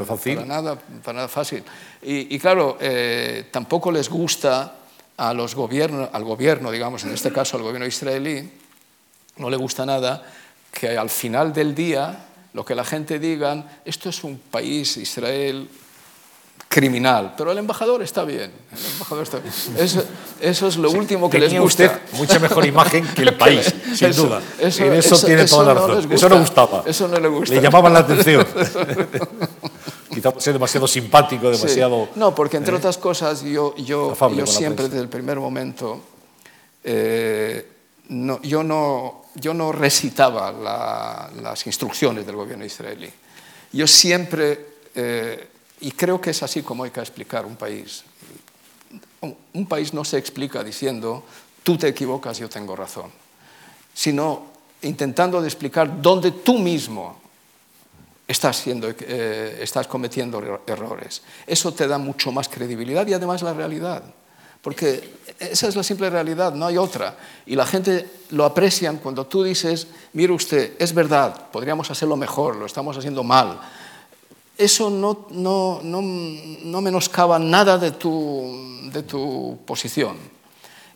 nada, 0.45 0.75
para 1.03 1.15
nada 1.15 1.27
fácil. 1.27 1.63
Y, 2.01 2.37
claro, 2.39 2.77
eh, 2.79 3.47
tampoco 3.51 3.91
les 3.91 4.09
gusta 4.09 4.75
a 5.17 5.33
los 5.33 5.55
gobiernos, 5.55 6.09
al 6.11 6.23
gobierno, 6.23 6.71
digamos, 6.71 7.03
en 7.03 7.11
este 7.11 7.31
caso 7.31 7.57
al 7.57 7.63
gobierno 7.63 7.85
israelí, 7.85 8.49
no 9.37 9.49
le 9.49 9.57
gusta 9.57 9.85
nada 9.85 10.23
que 10.71 10.97
al 10.97 11.09
final 11.09 11.53
del 11.53 11.75
día 11.75 12.25
lo 12.53 12.65
que 12.65 12.75
la 12.75 12.83
gente 12.83 13.19
diga, 13.19 13.79
esto 13.85 14.09
es 14.09 14.23
un 14.23 14.37
país, 14.37 14.97
Israel, 14.97 15.69
criminal, 16.71 17.33
pero 17.37 17.51
el 17.51 17.57
embajador 17.57 18.01
está 18.01 18.23
bien. 18.23 18.49
El 18.71 18.91
embajador 18.93 19.23
está 19.23 19.39
bien. 19.39 19.53
Eso, 19.77 20.03
eso, 20.39 20.67
es 20.67 20.77
lo 20.77 20.89
último 20.89 21.29
que 21.29 21.37
les 21.37 21.53
gusta. 21.53 21.83
usted 21.83 22.17
mucha 22.17 22.39
mejor 22.39 22.65
imagen 22.65 23.05
que 23.13 23.23
el 23.23 23.35
país, 23.37 23.75
sin 23.93 24.07
eso, 24.07 24.23
duda. 24.23 24.41
Eso, 24.57 24.85
en 24.85 24.93
eso, 24.93 25.19
tiene 25.19 25.45
toda 25.45 25.65
la 25.65 25.73
razón. 25.73 26.07
No 26.07 26.15
eso 26.15 26.29
no 26.29 26.39
gustaba. 26.39 26.83
Eso 26.85 27.09
no 27.09 27.19
le 27.19 27.27
gusta. 27.27 27.53
Le 27.53 27.61
llamaban 27.61 27.91
la 27.91 27.99
atención. 27.99 28.47
Quizá 30.13 30.33
ser 30.39 30.53
demasiado 30.53 30.87
simpático, 30.87 31.51
demasiado... 31.51 32.05
Sí. 32.05 32.19
No, 32.19 32.33
porque 32.33 32.55
entre 32.57 32.73
eh, 32.73 32.77
otras 32.77 32.97
cosas 32.97 33.43
yo, 33.43 33.75
yo, 33.75 34.15
yo 34.15 34.45
siempre 34.45 34.87
desde 34.87 35.01
el 35.01 35.09
primer 35.09 35.39
momento, 35.39 36.01
eh, 36.85 37.67
no, 38.09 38.41
yo, 38.41 38.63
no, 38.63 39.23
yo 39.35 39.53
no 39.53 39.73
recitaba 39.73 40.53
la, 40.53 41.29
las 41.41 41.65
instrucciones 41.67 42.25
del 42.25 42.37
gobierno 42.37 42.63
israelí. 42.63 43.11
Yo 43.73 43.87
siempre... 43.87 44.71
Eh, 44.95 45.47
y 45.81 45.91
creo 45.91 46.21
que 46.21 46.29
es 46.29 46.43
así 46.43 46.61
como 46.61 46.83
hay 46.83 46.91
que 46.91 46.99
explicar 46.99 47.45
un 47.45 47.55
país. 47.55 48.03
Un 49.53 49.65
país 49.67 49.93
no 49.93 50.05
se 50.05 50.17
explica 50.17 50.63
diciendo, 50.63 51.23
tú 51.63 51.77
te 51.77 51.87
equivocas, 51.87 52.37
yo 52.37 52.49
tengo 52.49 52.75
razón, 52.75 53.11
sino 53.93 54.45
intentando 54.83 55.43
explicar 55.43 56.01
dónde 56.01 56.31
tú 56.31 56.57
mismo 56.57 57.19
estás, 58.27 58.63
eh, 58.67 59.59
estás 59.61 59.87
cometiendo 59.87 60.61
errores. 60.65 61.21
Eso 61.45 61.73
te 61.73 61.87
da 61.87 61.97
mucho 61.97 62.31
más 62.31 62.47
credibilidad 62.47 63.05
y 63.07 63.13
además 63.13 63.41
la 63.41 63.53
realidad. 63.53 64.03
Porque 64.61 65.15
esa 65.39 65.67
es 65.67 65.75
la 65.75 65.81
simple 65.81 66.11
realidad, 66.11 66.53
no 66.53 66.67
hay 66.67 66.77
otra. 66.77 67.17
Y 67.47 67.55
la 67.55 67.65
gente 67.65 68.07
lo 68.29 68.45
aprecian 68.45 68.97
cuando 68.97 69.25
tú 69.25 69.43
dices, 69.43 69.87
mire 70.13 70.33
usted, 70.33 70.73
es 70.77 70.93
verdad, 70.93 71.49
podríamos 71.51 71.89
hacerlo 71.89 72.15
mejor, 72.15 72.55
lo 72.55 72.67
estamos 72.67 72.95
haciendo 72.95 73.23
mal 73.23 73.59
eso 74.57 74.89
no, 74.89 75.27
no, 75.31 75.81
no, 75.83 76.01
no 76.01 76.81
menoscaba 76.81 77.39
nada 77.39 77.77
de 77.77 77.91
tu, 77.91 78.89
de 78.91 79.03
tu 79.03 79.59
posición. 79.65 80.17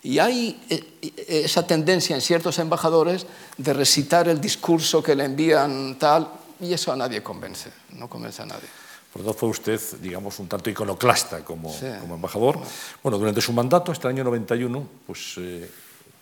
Y 0.02 0.18
hay 0.18 0.62
eh, 0.70 1.42
esa 1.44 1.66
tendencia 1.66 2.14
en 2.14 2.22
ciertos 2.22 2.58
embajadores 2.58 3.26
de 3.56 3.72
recitar 3.72 4.28
el 4.28 4.40
discurso 4.40 5.02
que 5.02 5.16
le 5.16 5.24
envían 5.24 5.96
tal, 5.98 6.30
y 6.60 6.72
eso 6.72 6.92
a 6.92 6.96
nadie 6.96 7.22
convence, 7.22 7.70
no 7.92 8.08
convence 8.08 8.42
a 8.42 8.46
nadie. 8.46 8.68
Por 9.12 9.22
lo 9.22 9.26
tanto, 9.28 9.38
fue 9.40 9.48
usted, 9.48 9.80
digamos, 10.00 10.38
un 10.38 10.46
tanto 10.46 10.70
iconoclasta 10.70 11.44
como, 11.44 11.74
como 12.00 12.14
embajador. 12.14 12.58
Bueno, 13.02 13.18
durante 13.18 13.40
su 13.40 13.52
mandato, 13.52 13.90
hasta 13.90 14.08
el 14.08 14.14
año 14.14 14.24
91, 14.24 14.88
pues 15.06 15.34
eh, 15.38 15.70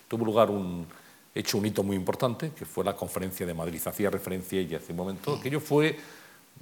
tuvo 0.07 0.25
lugar 0.25 0.49
un 0.49 0.87
hecho, 1.35 1.57
un 1.57 1.65
hito 1.65 1.83
muy 1.83 1.97
importante, 1.97 2.51
que 2.57 2.65
fue 2.65 2.85
la 2.85 2.95
conferencia 2.95 3.45
de 3.45 3.53
Madrid. 3.53 3.81
Hacía 3.85 4.09
referencia 4.09 4.59
ella 4.59 4.77
hace 4.77 4.93
un 4.93 4.97
momento. 4.97 5.35
Aquello 5.35 5.59
fue 5.59 5.99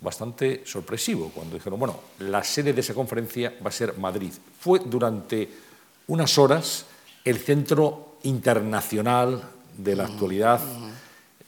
bastante 0.03 0.61
sorpresivo 0.65 1.31
cuando 1.33 1.55
dijeron, 1.55 1.79
bueno, 1.79 1.99
la 2.19 2.43
sede 2.43 2.73
de 2.73 2.81
esa 2.81 2.93
conferencia 2.93 3.53
va 3.63 3.69
a 3.69 3.71
ser 3.71 3.97
Madrid. 3.97 4.33
Fue 4.59 4.79
durante 4.85 5.49
unas 6.07 6.37
horas 6.37 6.85
el 7.23 7.37
centro 7.37 8.17
internacional 8.23 9.41
de 9.77 9.95
la 9.95 10.05
actualidad. 10.05 10.59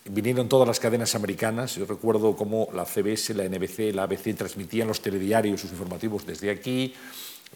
Vinieron 0.06 0.48
todas 0.48 0.68
las 0.68 0.80
cadenas 0.80 1.16
americanas. 1.16 1.76
Yo 1.76 1.86
recuerdo 1.86 2.36
cómo 2.36 2.70
la 2.74 2.86
CBS, 2.86 3.34
la 3.34 3.44
NBC, 3.44 3.94
la 3.94 4.04
ABC 4.04 4.36
transmitían 4.36 4.88
los 4.88 5.02
telediarios, 5.02 5.62
sus 5.62 5.72
informativos 5.72 6.26
desde 6.26 6.50
aquí. 6.50 6.94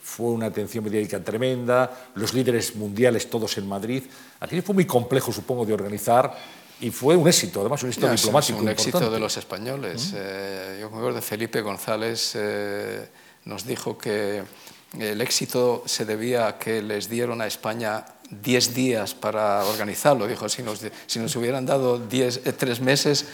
Fue 0.02 0.28
una 0.28 0.48
atención 0.48 0.84
mediática 0.84 1.24
tremenda, 1.24 2.10
los 2.16 2.34
líderes 2.34 2.76
mundiales 2.76 3.30
todos 3.30 3.58
en 3.58 3.68
Madrid. 3.68 4.04
Aquello 4.40 4.64
fue 4.64 4.76
muy 4.76 4.86
complejo, 4.86 5.32
supongo, 5.32 5.66
de 5.66 5.74
organizar 5.74 6.36
y 6.82 6.92
fue 6.92 7.16
un 7.16 7.28
éxito, 7.28 7.62
además 7.62 7.84
un 7.84 7.90
éxito 7.90 8.08
no, 8.08 8.14
diplomático. 8.14 8.60
un 8.60 8.70
éxito 8.70 9.12
de 9.12 9.20
los 9.20 9.36
españoles. 9.38 10.14
Eh, 10.16 10.78
yo 10.80 10.90
me 10.90 10.98
acuerdo 10.98 11.16
de 11.16 11.22
Felipe 11.22 11.62
González, 11.62 12.34
eh, 12.36 13.08
nos 13.46 13.66
dijo 13.66 13.98
que 13.98 14.44
el 14.98 15.22
éxito 15.22 15.84
se 15.86 16.06
debía 16.06 16.48
a 16.48 16.58
que 16.58 16.82
les 16.82 17.10
dieron 17.10 17.42
a 17.42 17.48
España 17.48 18.06
10 18.30 18.74
días 18.74 19.14
para 19.14 19.66
organizarlo. 19.66 20.28
Dijo, 20.28 20.48
si 20.50 20.64
nos, 20.64 20.80
si 21.06 21.20
nos 21.20 21.36
hubieran 21.36 21.66
dado 21.66 22.00
diez, 22.00 22.42
eh, 22.46 22.54
tres 22.54 22.80
meses, 22.80 23.26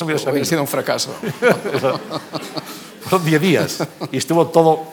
hubiera 0.00 0.44
sido 0.44 0.60
un 0.60 0.68
fracaso. 0.68 1.14
Fueron 3.02 3.26
10 3.26 3.40
días 3.40 3.78
y 4.12 4.18
estuvo 4.18 4.48
todo 4.48 4.86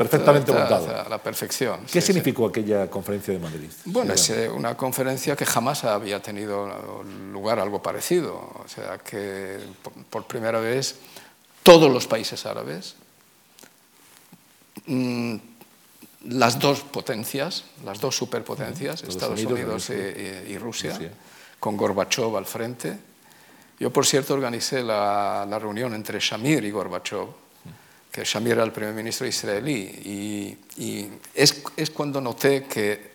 perfectamente 0.00 0.50
montado. 0.50 0.88
A 0.96 1.08
la 1.10 1.18
perfección. 1.18 1.80
¿Qué 1.92 2.00
significó 2.00 2.46
aquella 2.46 2.88
conferencia 2.88 3.34
de 3.34 3.38
Madrid? 3.38 3.68
Bueno, 3.84 4.14
es 4.14 4.32
una 4.50 4.74
conferencia 4.74 5.36
que 5.36 5.44
jamás 5.44 5.84
había 5.84 6.22
tenido 6.22 7.04
lugar 7.30 7.58
algo 7.58 7.82
parecido. 7.82 8.34
O 8.34 8.64
sea, 8.66 8.96
que 8.96 9.58
por 10.08 10.26
primera 10.26 10.58
vez 10.58 10.96
todos 11.62 11.92
los 11.92 12.06
países 12.06 12.46
árabes, 12.46 12.94
mm, 14.86 15.36
las 16.28 16.58
dos 16.58 16.80
potencias, 16.80 17.64
las 17.84 18.00
dos 18.00 18.16
superpotencias, 18.16 19.02
Estados 19.02 19.38
Unidos, 19.44 19.90
y, 19.90 20.56
Rusia, 20.56 20.98
con 21.58 21.76
Gorbachev 21.76 22.34
al 22.38 22.46
frente. 22.46 22.96
Yo, 23.78 23.90
por 23.90 24.06
cierto, 24.06 24.32
organicé 24.32 24.82
la, 24.82 25.46
la 25.48 25.58
reunión 25.58 25.92
entre 25.92 26.20
Shamir 26.20 26.64
y 26.64 26.70
Gorbachev 26.70 27.49
que 28.10 28.24
Shamir 28.24 28.52
era 28.52 28.64
el 28.64 28.72
primer 28.72 28.94
ministro 28.94 29.26
israelí, 29.26 30.56
y, 30.76 31.08
es, 31.34 31.62
es, 31.76 31.90
cuando 31.90 32.20
noté 32.20 32.64
que 32.64 33.10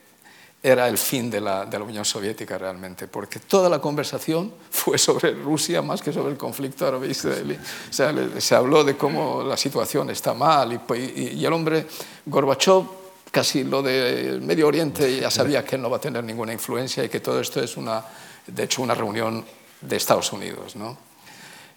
era 0.64 0.88
el 0.88 0.98
fin 0.98 1.30
de 1.30 1.42
la, 1.42 1.66
de 1.66 1.78
la, 1.78 1.86
Unión 1.86 2.06
Soviética 2.06 2.58
realmente, 2.58 3.08
porque 3.08 3.40
toda 3.40 3.70
la 3.70 3.80
conversación 3.80 4.54
fue 4.72 4.98
sobre 4.98 5.34
Rusia 5.34 5.82
más 5.82 6.02
que 6.02 6.12
sobre 6.12 6.32
el 6.32 6.38
conflicto 6.38 6.88
árabe-israelí. 6.88 7.56
O 7.90 7.94
sea, 7.94 8.14
se 8.40 8.56
habló 8.56 8.84
de 8.84 8.96
cómo 8.96 9.44
la 9.44 9.58
situación 9.58 10.10
está 10.10 10.34
mal, 10.34 10.74
y, 10.74 11.40
y 11.40 11.46
el 11.46 11.54
hombre 11.54 11.86
Gorbachev 12.26 12.86
casi 13.36 13.66
lo 13.66 13.84
del 13.84 14.42
Medio 14.42 14.66
Oriente 14.66 15.20
ya 15.20 15.30
sabía 15.30 15.66
que 15.66 15.76
él 15.76 15.82
no 15.82 15.90
va 15.90 15.98
a 15.98 16.00
tener 16.00 16.24
ninguna 16.24 16.54
influencia 16.54 17.04
y 17.04 17.10
que 17.10 17.20
todo 17.20 17.42
esto 17.42 17.62
es 17.62 17.76
una, 17.76 18.02
de 18.48 18.64
hecho, 18.64 18.82
una 18.82 18.96
reunión 18.96 19.44
de 19.82 19.96
Estados 19.98 20.32
Unidos. 20.32 20.78
¿no? 20.78 20.98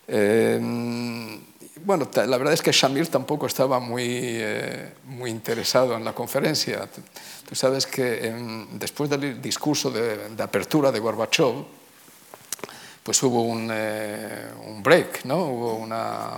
Eh, 0.07 1.41
bueno, 1.85 2.09
la 2.15 2.39
verdad 2.39 2.55
es 2.55 2.63
que 2.63 2.73
Shamir 2.73 3.09
tampoco 3.09 3.47
estaba 3.47 3.81
muy, 3.81 4.07
eh, 4.07 4.93
muy 5.05 5.31
interesado 5.31 5.97
en 5.97 6.05
la 6.05 6.13
conferencia. 6.13 6.89
Tú 7.49 7.55
sabes 7.55 7.87
que 7.87 8.33
después 8.73 9.11
del 9.11 9.41
discurso 9.41 9.91
de, 9.91 10.43
apertura 10.43 10.93
de 10.93 10.99
Gorbachev, 10.99 11.65
pues 13.03 13.23
hubo 13.23 13.43
un, 13.43 13.71
eh, 13.73 14.49
un 14.67 14.83
break, 14.83 15.25
¿no? 15.25 15.45
Hubo 15.45 15.75
una, 15.77 16.31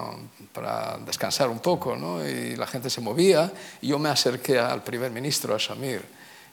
para 0.53 0.99
descansar 1.05 1.49
un 1.49 1.59
poco, 1.59 1.97
¿no? 1.97 2.25
Y 2.27 2.55
la 2.55 2.67
gente 2.67 2.89
se 2.89 3.01
movía. 3.01 3.53
Y 3.83 3.89
yo 3.89 3.99
me 3.99 4.09
acerqué 4.09 4.59
al 4.59 4.83
primer 4.83 5.11
ministro, 5.11 5.55
a 5.55 5.59
Shamir, 5.59 6.03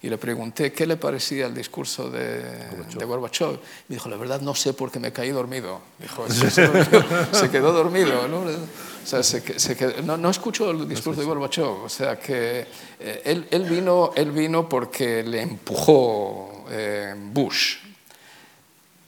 y 0.01 0.09
le 0.09 0.17
pregunté 0.17 0.71
qué 0.71 0.85
le 0.85 0.95
parecía 0.97 1.47
el 1.47 1.55
discurso 1.55 2.09
de 2.09 2.41
Gorbachev. 2.69 2.99
de 2.99 3.05
Gorbachev. 3.05 3.59
Me 3.87 3.95
dijo, 3.95 4.09
la 4.09 4.17
verdad 4.17 4.41
no 4.41 4.53
sé 4.53 4.73
porque 4.73 4.99
me 4.99 5.11
caí 5.11 5.31
dormido. 5.31 5.81
Dijo, 5.97 6.29
se, 6.29 7.49
quedó 7.49 7.73
dormido. 7.73 8.27
¿no? 8.27 8.41
O 8.41 9.07
sea, 9.07 9.23
se, 9.23 9.41
no, 10.03 10.17
no, 10.17 10.29
escuchó 10.29 10.69
el 10.71 10.87
discurso 10.87 11.21
de 11.21 11.25
Gorbachev. 11.25 11.83
O 11.83 11.89
sea 11.89 12.19
que 12.19 12.67
eh, 12.99 13.21
él, 13.25 13.47
él, 13.49 13.63
vino, 13.63 14.11
él 14.15 14.31
vino 14.31 14.69
porque 14.69 15.23
le 15.23 15.41
empujó 15.41 16.65
eh, 16.69 17.15
Bush. 17.17 17.77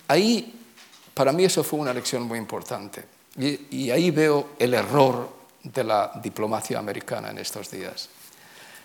Ahí, 0.08 0.60
para 1.14 1.32
mí 1.32 1.46
eso 1.46 1.64
fue 1.64 1.80
una 1.80 1.94
lección 1.94 2.24
muy 2.24 2.40
importante. 2.40 3.04
Y, 3.38 3.84
y 3.84 3.92
ahí 3.92 4.10
veo 4.10 4.50
el 4.58 4.74
error 4.74 5.30
de 5.62 5.84
la 5.84 6.12
diplomacia 6.24 6.80
americana 6.80 7.30
en 7.30 7.38
estos 7.38 7.70
días. 7.70 8.10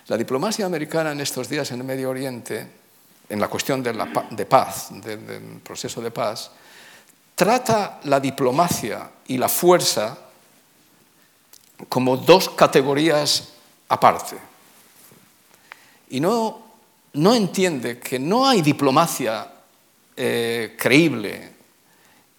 La 0.07 0.17
diplomacia 0.17 0.67
americana 0.67 1.13
en 1.13 1.21
estos 1.21 1.49
días 1.49 1.71
en 1.71 1.81
el 1.81 1.87
Medio 1.87 2.11
Oriente, 2.11 2.69
en 3.29 3.41
la 3.41 3.49
cuestión 3.49 3.83
de, 3.83 3.95
la, 3.95 4.07
paz, 4.49 4.89
del 4.91 5.61
proceso 5.63 6.03
de 6.03 6.11
paz, 6.11 6.51
trata 7.35 8.01
la 8.05 8.21
diplomacia 8.21 9.11
y 9.27 9.39
la 9.39 9.49
fuerza 9.49 10.19
como 11.89 12.19
dos 12.19 12.51
categorías 12.51 13.49
aparte. 13.89 14.37
Y 16.11 16.21
no, 16.21 16.63
no 17.15 17.35
entiende 17.35 17.99
que 17.99 18.19
no 18.19 18.47
hay 18.47 18.61
diplomacia 18.61 19.51
eh, 20.17 20.77
creíble 20.79 21.53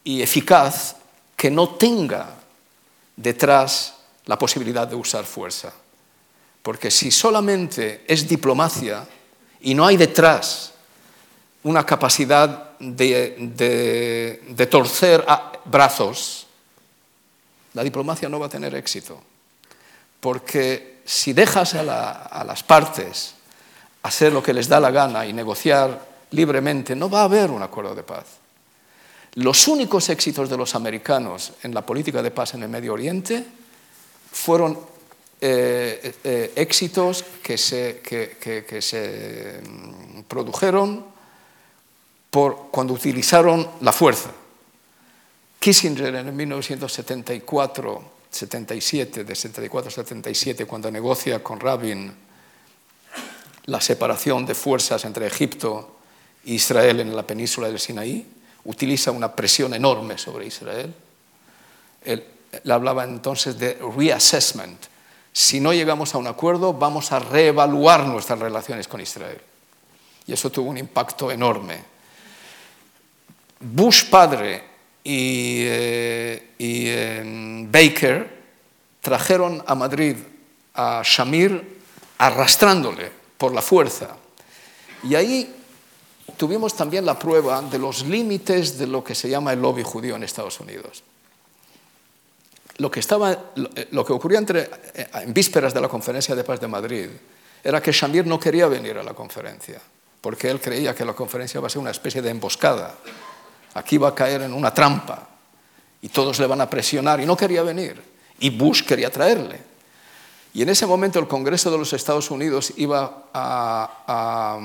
y 0.03 0.21
eficaz 0.21 0.97
que 1.35 1.49
no 1.49 1.69
tenga 1.69 2.35
detrás 3.15 3.95
la 4.25 4.37
posibilidad 4.37 4.87
de 4.87 4.95
usar 4.95 5.25
fuerza. 5.25 5.73
Porque 6.65 6.89
si 6.89 7.11
solamente 7.11 8.03
es 8.07 8.27
diplomacia 8.27 9.05
y 9.61 9.75
no 9.75 9.85
hay 9.85 9.97
detrás 9.97 10.73
una 11.61 11.85
capacidad 11.85 12.71
de, 12.79 14.67
torcer 14.67 15.23
brazos, 15.65 16.47
la 17.75 17.83
diplomacia 17.83 18.27
no 18.29 18.39
va 18.39 18.47
a 18.47 18.49
tener 18.49 18.73
éxito. 18.73 19.21
Porque 20.19 21.01
si 21.05 21.33
dejas 21.33 21.75
a, 21.75 22.43
las 22.43 22.63
partes 22.63 23.35
hacer 24.01 24.33
lo 24.33 24.41
que 24.41 24.55
les 24.55 24.67
da 24.67 24.79
la 24.79 24.89
gana 24.89 25.23
y 25.27 25.33
negociar 25.33 26.03
libremente, 26.31 26.95
no 26.95 27.11
va 27.11 27.21
a 27.21 27.25
haber 27.25 27.51
un 27.51 27.61
acuerdo 27.61 27.93
de 27.93 28.01
paz. 28.01 28.25
Los 29.35 29.67
únicos 29.67 30.09
éxitos 30.09 30.49
de 30.49 30.57
los 30.57 30.73
americanos 30.73 31.51
en 31.61 31.75
la 31.75 31.85
política 31.85 32.23
de 32.23 32.31
paz 32.31 32.55
en 32.55 32.63
el 32.63 32.69
Medio 32.69 32.93
Oriente 32.93 33.45
fueron 34.31 34.94
eh, 35.47 36.15
eh, 36.23 36.53
éxitos 36.55 37.23
que 37.43 37.55
se, 37.55 38.01
que, 38.01 38.81
se 38.81 39.61
mm, 39.61 40.21
produjeron 40.23 41.05
por, 42.31 42.69
cuando 42.71 42.93
utilizaron 42.93 43.69
la 43.81 43.91
fuerza. 43.91 44.31
Kissinger 45.59 46.15
en 46.15 46.35
1974, 46.35 48.11
77, 48.31 49.23
de 49.23 49.35
74 49.35 49.89
a 49.89 49.91
77, 49.91 50.65
cuando 50.65 50.89
negocia 50.89 51.43
con 51.43 51.59
Rabin 51.59 52.11
la 53.65 53.81
separación 53.81 54.47
de 54.47 54.55
fuerzas 54.55 55.05
entre 55.05 55.27
Egipto 55.27 55.97
e 56.43 56.53
Israel 56.53 57.01
en 57.01 57.15
la 57.15 57.21
península 57.21 57.67
del 57.67 57.79
Sinaí, 57.79 58.25
utiliza 58.63 59.11
una 59.11 59.35
presión 59.35 59.75
enorme 59.75 60.17
sobre 60.17 60.47
Israel. 60.47 60.91
Él, 62.03 62.25
él 62.51 62.71
hablaba 62.71 63.03
entonces 63.03 63.59
de 63.59 63.77
reassessment. 63.95 64.94
Si 65.37 65.59
no 65.59 65.73
llegamos 65.73 66.15
a 66.15 66.17
un 66.17 66.27
acuerdo, 66.27 66.71
vamos 66.71 67.11
a 67.11 67.19
reevaluar 67.19 68.05
nuestras 68.07 68.39
relaciones 68.39 68.87
con 68.87 69.01
Israel. 69.01 69.41
Y 70.25 70.31
eso 70.31 70.49
tuvo 70.49 70.69
un 70.69 70.77
impacto 70.77 71.29
enorme. 71.29 71.83
Bush 73.59 74.05
padre 74.09 74.63
y, 75.03 75.59
eh, 75.59 76.53
eh, 76.57 77.67
Baker 77.69 78.43
trajeron 79.01 79.61
a 79.67 79.75
Madrid 79.75 80.15
a 80.73 81.01
Shamir 81.03 81.81
arrastrándole 82.17 83.11
por 83.37 83.53
la 83.53 83.61
fuerza. 83.61 84.15
Y 85.03 85.15
ahí 85.15 85.53
tuvimos 86.37 86.77
también 86.77 87.05
la 87.05 87.19
prueba 87.19 87.61
de 87.61 87.77
los 87.77 88.05
límites 88.05 88.77
de 88.77 88.87
lo 88.87 89.03
que 89.03 89.13
se 89.13 89.27
llama 89.27 89.51
el 89.51 89.61
lobby 89.61 89.83
judío 89.83 90.15
en 90.15 90.23
Estados 90.23 90.61
Unidos. 90.61 91.03
Lo 92.77 92.91
que, 92.91 92.99
estaba, 92.99 93.53
lo 93.91 94.05
que 94.05 94.13
ocurría 94.13 94.39
entre, 94.39 94.69
en 95.13 95.33
vísperas 95.33 95.73
de 95.73 95.79
la 95.79 95.87
Conferencia 95.87 96.35
de 96.35 96.43
Paz 96.43 96.59
de 96.59 96.67
Madrid 96.67 97.09
era 97.63 97.81
que 97.81 97.91
Shamir 97.91 98.27
no 98.27 98.39
quería 98.39 98.67
venir 98.67 98.97
a 98.97 99.03
la 99.03 99.13
conferencia, 99.13 99.81
porque 100.21 100.51
él 100.51 100.61
creía 100.61 100.93
que 100.93 101.03
la 101.03 101.13
conferencia 101.13 101.57
iba 101.57 101.65
a 101.65 101.69
ser 101.69 101.81
una 101.81 101.91
especie 101.91 102.21
de 102.21 102.29
emboscada. 102.29 102.93
Aquí 103.73 103.97
va 103.97 104.09
a 104.09 104.15
caer 104.15 104.43
en 104.43 104.53
una 104.53 104.71
trampa 104.71 105.27
y 106.01 106.09
todos 106.09 106.37
le 106.39 106.45
van 106.45 106.61
a 106.61 106.69
presionar 106.69 107.19
y 107.19 107.25
no 107.25 107.35
quería 107.35 107.63
venir. 107.63 107.99
Y 108.39 108.51
Bush 108.51 108.83
quería 108.83 109.09
traerle. 109.09 109.59
Y 110.53 110.61
en 110.61 110.69
ese 110.69 110.85
momento 110.85 111.17
el 111.17 111.27
Congreso 111.27 111.71
de 111.71 111.77
los 111.77 111.91
Estados 111.91 112.29
Unidos 112.29 112.73
iba 112.77 113.29
a, 113.33 114.03
a 114.05 114.59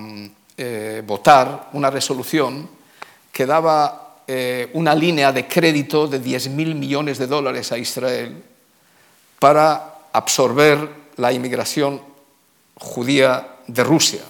eh, 0.59 1.03
votar 1.07 1.71
una 1.73 1.89
resolución 1.89 2.69
que 3.33 3.47
daba 3.47 4.10
eh, 4.33 4.71
una 4.75 4.95
línea 4.95 5.33
de 5.33 5.49
crédito 5.49 6.07
de 6.07 6.23
10.000 6.23 6.77
millones 6.77 7.19
de 7.19 7.27
dólares 7.27 7.73
a 7.73 7.79
Israel 7.79 8.41
para 9.41 10.03
absorber 10.13 10.89
la 11.17 11.33
inmigración 11.33 12.01
judía 12.77 13.57
de 13.67 13.83
Rusia. 13.83 14.21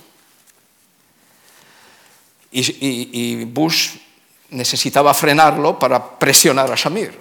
Y, 2.50 2.60
y, 2.60 3.10
y 3.12 3.44
Bush 3.44 3.98
necesitaba 4.48 5.12
frenarlo 5.12 5.78
para 5.78 6.18
presionar 6.18 6.72
a 6.72 6.76
Shamir. 6.76 7.12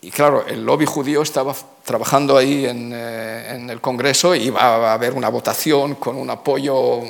Y 0.00 0.10
claro, 0.10 0.48
el 0.48 0.66
lobby 0.66 0.84
judío 0.84 1.22
estaba 1.22 1.54
trabajando 1.84 2.36
ahí 2.36 2.66
en, 2.66 2.90
eh, 2.92 3.54
en, 3.54 3.70
el 3.70 3.80
Congreso 3.80 4.34
y 4.34 4.48
iba 4.48 4.62
a 4.62 4.94
haber 4.94 5.14
una 5.14 5.28
votación 5.28 5.94
con 5.94 6.16
un 6.16 6.28
apoyo 6.28 7.02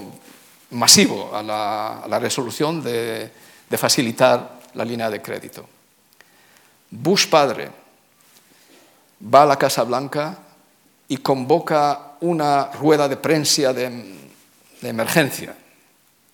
masivo 0.72 1.34
a 1.34 1.42
la, 1.42 2.00
a 2.00 2.08
la 2.08 2.18
resolución 2.18 2.82
de, 2.82 3.47
de, 3.68 3.78
facilitar 3.78 4.60
la 4.74 4.84
línea 4.84 5.10
de 5.10 5.20
crédito. 5.20 5.66
Bush 6.90 7.28
padre 7.28 7.70
va 9.22 9.42
a 9.42 9.46
la 9.46 9.56
Casa 9.56 9.82
Blanca 9.84 10.38
y 11.08 11.18
convoca 11.18 12.16
una 12.20 12.70
rueda 12.72 13.08
de 13.08 13.16
prensa 13.16 13.72
de, 13.72 14.16
emergencia. 14.82 15.56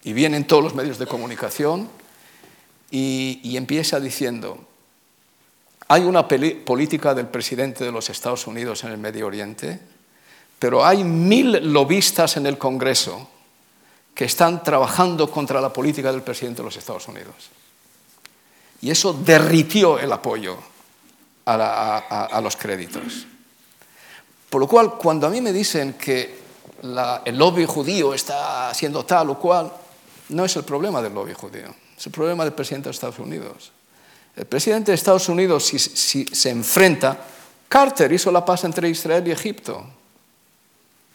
Y 0.02 0.12
vienen 0.12 0.46
todos 0.46 0.62
los 0.62 0.74
medios 0.74 0.98
de 0.98 1.06
comunicación 1.06 1.88
y 2.90 3.56
empieza 3.56 3.98
diciendo, 3.98 4.66
hay 5.88 6.02
una 6.02 6.26
política 6.26 7.14
del 7.14 7.26
presidente 7.26 7.84
de 7.84 7.92
los 7.92 8.08
Estados 8.08 8.46
Unidos 8.46 8.84
en 8.84 8.90
el 8.90 8.98
Medio 8.98 9.26
Oriente, 9.26 9.80
pero 10.58 10.84
hay 10.84 11.04
mil 11.04 11.72
lobistas 11.72 12.36
en 12.36 12.46
el 12.46 12.56
Congreso 12.56 13.28
que 14.14 14.24
están 14.24 14.62
trabajando 14.62 15.30
contra 15.30 15.60
la 15.60 15.72
política 15.72 16.12
del 16.12 16.22
presidente 16.22 16.58
de 16.58 16.66
los 16.66 16.76
Estados 16.76 17.08
Unidos. 17.08 17.34
Y 18.80 18.90
eso 18.90 19.12
derritió 19.12 19.98
el 19.98 20.12
apoyo 20.12 20.56
a, 21.46 22.40
los 22.42 22.56
créditos. 22.56 23.26
Por 24.48 24.60
lo 24.60 24.68
cual, 24.68 24.94
cuando 24.94 25.26
a 25.26 25.30
mí 25.30 25.40
me 25.40 25.52
dicen 25.52 25.94
que 25.94 26.38
el 27.24 27.38
lobby 27.38 27.66
judío 27.66 28.14
está 28.14 28.70
haciendo 28.70 29.04
tal 29.04 29.30
o 29.30 29.38
cual, 29.38 29.72
no 30.28 30.44
es 30.44 30.54
el 30.56 30.64
problema 30.64 31.02
del 31.02 31.12
lobby 31.12 31.34
judío, 31.34 31.74
es 31.96 32.06
el 32.06 32.12
problema 32.12 32.44
del 32.44 32.52
presidente 32.52 32.88
de 32.88 32.92
Estados 32.92 33.18
Unidos. 33.18 33.72
El 34.36 34.46
presidente 34.46 34.90
de 34.90 34.96
Estados 34.96 35.28
Unidos, 35.28 35.64
si, 35.64 36.24
se 36.26 36.50
enfrenta, 36.50 37.18
Carter 37.68 38.12
hizo 38.12 38.30
la 38.30 38.44
paz 38.44 38.64
entre 38.64 38.88
Israel 38.88 39.26
y 39.26 39.32
Egipto 39.32 39.86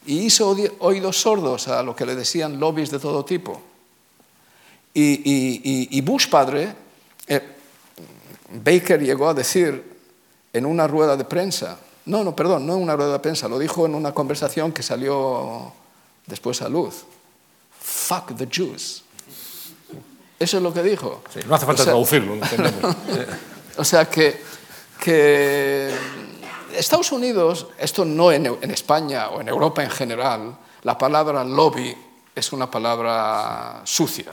y 0.06 0.20
hizo 0.20 0.56
oídos 0.78 1.20
sordos 1.20 1.68
a 1.68 1.82
lo 1.82 1.94
que 1.94 2.06
le 2.06 2.14
decían 2.14 2.58
lobbies 2.58 2.90
de 2.90 2.98
todo 2.98 3.24
tipo. 3.24 3.60
Y, 4.92 5.02
y, 5.02 5.88
y 5.90 6.00
Bush 6.00 6.28
padre, 6.28 6.74
eh, 7.26 7.56
Baker 8.64 9.00
llegó 9.00 9.28
a 9.28 9.34
decir 9.34 9.84
en 10.52 10.66
una 10.66 10.86
rueda 10.86 11.16
de 11.16 11.24
prensa, 11.24 11.78
no, 12.06 12.24
no, 12.24 12.34
perdón, 12.34 12.66
no 12.66 12.74
en 12.74 12.82
una 12.82 12.96
rueda 12.96 13.12
de 13.12 13.18
prensa, 13.20 13.48
lo 13.48 13.58
dijo 13.58 13.86
en 13.86 13.94
una 13.94 14.12
conversación 14.12 14.72
que 14.72 14.82
salió 14.82 15.72
después 16.26 16.60
a 16.62 16.68
luz. 16.68 17.04
Fuck 17.78 18.36
the 18.36 18.48
Jews. 18.50 19.04
Eso 20.38 20.56
es 20.56 20.62
lo 20.62 20.72
que 20.72 20.82
dijo. 20.82 21.22
Sí, 21.32 21.40
no 21.46 21.54
hace 21.54 21.66
falta 21.66 21.82
o 21.82 21.84
sea, 21.84 21.92
traducirlo, 21.92 22.36
lo 22.36 22.42
entendemos. 22.42 22.96
o 23.76 23.84
sea 23.84 24.08
que, 24.08 24.42
que, 24.98 25.90
Estados 26.74 27.12
Unidos, 27.12 27.68
esto 27.78 28.04
no 28.04 28.32
en, 28.32 28.46
en, 28.46 28.70
España 28.70 29.28
o 29.28 29.40
en 29.40 29.48
Europa 29.48 29.82
en 29.82 29.90
general, 29.90 30.56
la 30.82 30.96
palabra 30.96 31.44
lobby 31.44 31.94
es 32.34 32.52
una 32.52 32.70
palabra 32.70 33.82
sucia. 33.84 34.32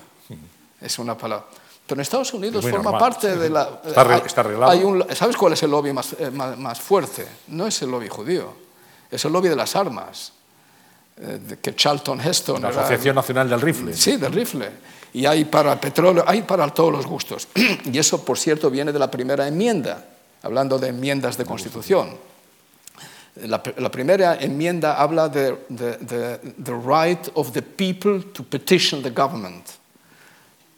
Es 0.80 1.00
una 1.00 1.18
palabra. 1.18 1.46
Pero 1.86 2.00
en 2.00 2.02
Estados 2.02 2.34
Unidos 2.34 2.64
forma 2.64 2.92
normal. 2.92 3.00
parte 3.00 3.36
de 3.36 3.50
la. 3.50 3.82
Está, 3.86 4.02
hay, 4.02 4.22
está 4.26 4.42
arreglado. 4.42 4.72
Hay 4.72 4.84
un, 4.84 5.06
¿Sabes 5.16 5.36
cuál 5.36 5.54
es 5.54 5.64
el 5.64 5.72
lobby 5.72 5.94
más, 5.94 6.14
eh, 6.20 6.30
más, 6.30 6.58
más, 6.58 6.80
fuerte? 6.80 7.26
No 7.48 7.66
es 7.66 7.82
el 7.82 7.90
lobby 7.90 8.10
judío, 8.10 8.54
es 9.10 9.24
el 9.26 9.32
lobby 9.32 9.50
de 9.50 9.56
las 9.56 9.76
armas. 9.76 10.34
Eh, 11.20 11.58
que 11.62 11.76
Charlton 11.76 12.22
Heston. 12.22 12.62
La 12.62 12.70
Asociación 12.70 13.14
era, 13.14 13.22
Nacional 13.22 13.50
del 13.50 13.62
Rifle. 13.62 13.94
Sí, 13.94 14.18
del 14.18 14.34
rifle 14.34 14.72
y 15.14 15.26
hay 15.26 15.46
para 15.46 15.80
petróleo, 15.80 16.24
hay 16.28 16.44
para 16.44 16.68
todos 16.70 16.92
los 16.92 17.06
gustos. 17.06 17.48
Y 17.86 17.98
eso, 17.98 18.24
por 18.24 18.38
cierto, 18.38 18.70
viene 18.70 18.92
de 18.92 19.00
la 19.00 19.10
primera 19.10 19.48
enmienda, 19.48 20.06
hablando 20.44 20.78
de 20.78 20.90
enmiendas 20.90 21.38
de 21.38 21.46
constitución. 21.46 22.16
La, 23.46 23.62
primera 23.62 24.36
enmienda 24.36 24.96
habla 24.96 25.30
de, 25.30 25.56
the 25.70 26.74
right 26.74 27.30
of 27.36 27.52
the 27.52 27.62
people 27.62 28.24
to 28.34 28.44
petition 28.44 29.04
the 29.04 29.12
government. 29.12 29.64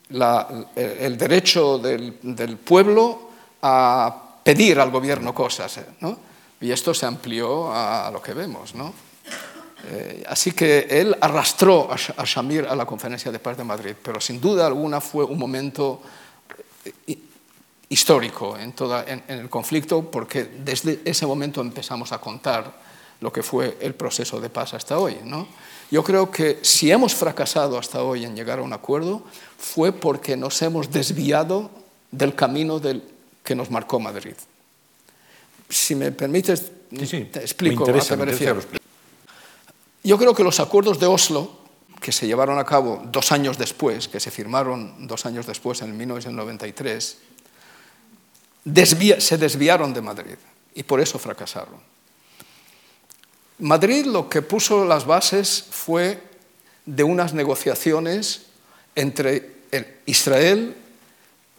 La, 0.09 0.47
el 0.75 1.17
derecho 1.17 1.77
del, 1.77 2.57
pueblo 2.57 3.29
a 3.61 4.41
pedir 4.43 4.79
al 4.79 4.91
gobierno 4.91 5.33
cosas. 5.33 5.79
¿no? 6.01 6.17
Y 6.59 6.71
esto 6.71 6.93
se 6.93 7.05
amplió 7.05 7.73
a 7.73 8.09
lo 8.11 8.21
que 8.21 8.33
vemos. 8.33 8.75
¿no? 8.75 8.93
Eh, 9.87 10.23
así 10.27 10.51
que 10.51 10.87
él 10.89 11.15
arrastró 11.21 11.89
a, 11.89 11.95
a 11.95 12.25
Shamir 12.25 12.65
a 12.65 12.75
la 12.75 12.85
conferencia 12.85 13.31
de 13.31 13.39
paz 13.39 13.55
de 13.57 13.63
Madrid, 13.63 13.95
pero 14.03 14.19
sin 14.19 14.41
duda 14.41 14.67
alguna 14.67 14.99
fue 14.99 15.23
un 15.23 15.39
momento 15.39 16.01
eh, 17.07 17.17
histórico 17.89 18.57
en, 18.57 18.73
toda, 18.73 19.03
en, 19.03 19.23
en, 19.27 19.39
el 19.39 19.49
conflicto, 19.49 20.09
porque 20.09 20.43
desde 20.43 21.01
ese 21.05 21.25
momento 21.25 21.61
empezamos 21.61 22.11
a 22.11 22.19
contar 22.19 22.71
lo 23.21 23.33
que 23.33 23.43
fue 23.43 23.77
el 23.81 23.95
proceso 23.95 24.39
de 24.39 24.49
paz 24.49 24.73
hasta 24.73 24.97
hoy. 24.97 25.17
¿no? 25.23 25.47
Yo 25.91 26.03
creo 26.03 26.31
que 26.31 26.59
si 26.61 26.91
hemos 26.91 27.15
fracasado 27.15 27.77
hasta 27.77 28.03
hoy 28.03 28.25
en 28.25 28.35
llegar 28.35 28.59
a 28.59 28.61
un 28.61 28.73
acuerdo, 28.73 29.23
fue 29.57 29.91
porque 29.91 30.37
nos 30.37 30.61
hemos 30.61 30.91
desviado 30.91 31.71
del 32.11 32.35
camino 32.35 32.79
del, 32.79 33.03
que 33.43 33.55
nos 33.55 33.71
marcó 33.71 33.99
Madrid. 33.99 34.35
Si 35.67 35.95
me 35.95 36.11
permites, 36.11 36.71
sí, 36.97 37.05
sí. 37.05 37.29
te 37.31 37.39
explico 37.39 37.83
me 37.83 37.91
interesa, 37.91 38.13
a 38.13 38.17
qué 38.17 38.25
me 38.25 38.31
refiero. 38.31 38.61
Yo 40.03 40.17
creo 40.17 40.33
que 40.33 40.43
los 40.43 40.59
acuerdos 40.59 40.99
de 40.99 41.07
Oslo, 41.07 41.59
que 41.99 42.11
se 42.11 42.25
llevaron 42.25 42.57
a 42.57 42.63
cabo 42.63 43.01
dos 43.11 43.31
años 43.31 43.57
después, 43.57 44.07
que 44.07 44.19
se 44.19 44.31
firmaron 44.31 45.07
dos 45.07 45.25
años 45.25 45.45
después, 45.45 45.81
en 45.81 45.97
1993, 45.97 47.17
se 49.19 49.37
desviaron 49.37 49.93
de 49.93 50.01
Madrid 50.01 50.37
y 50.75 50.83
por 50.83 50.99
eso 50.99 51.19
fracasaron. 51.19 51.79
Madrid 53.59 54.05
lo 54.05 54.29
que 54.29 54.41
puso 54.41 54.85
las 54.85 55.05
bases 55.05 55.65
fue 55.69 56.21
de 56.85 57.03
unas 57.03 57.33
negociaciones 57.33 58.47
entre 58.95 59.59
Israel 60.05 60.75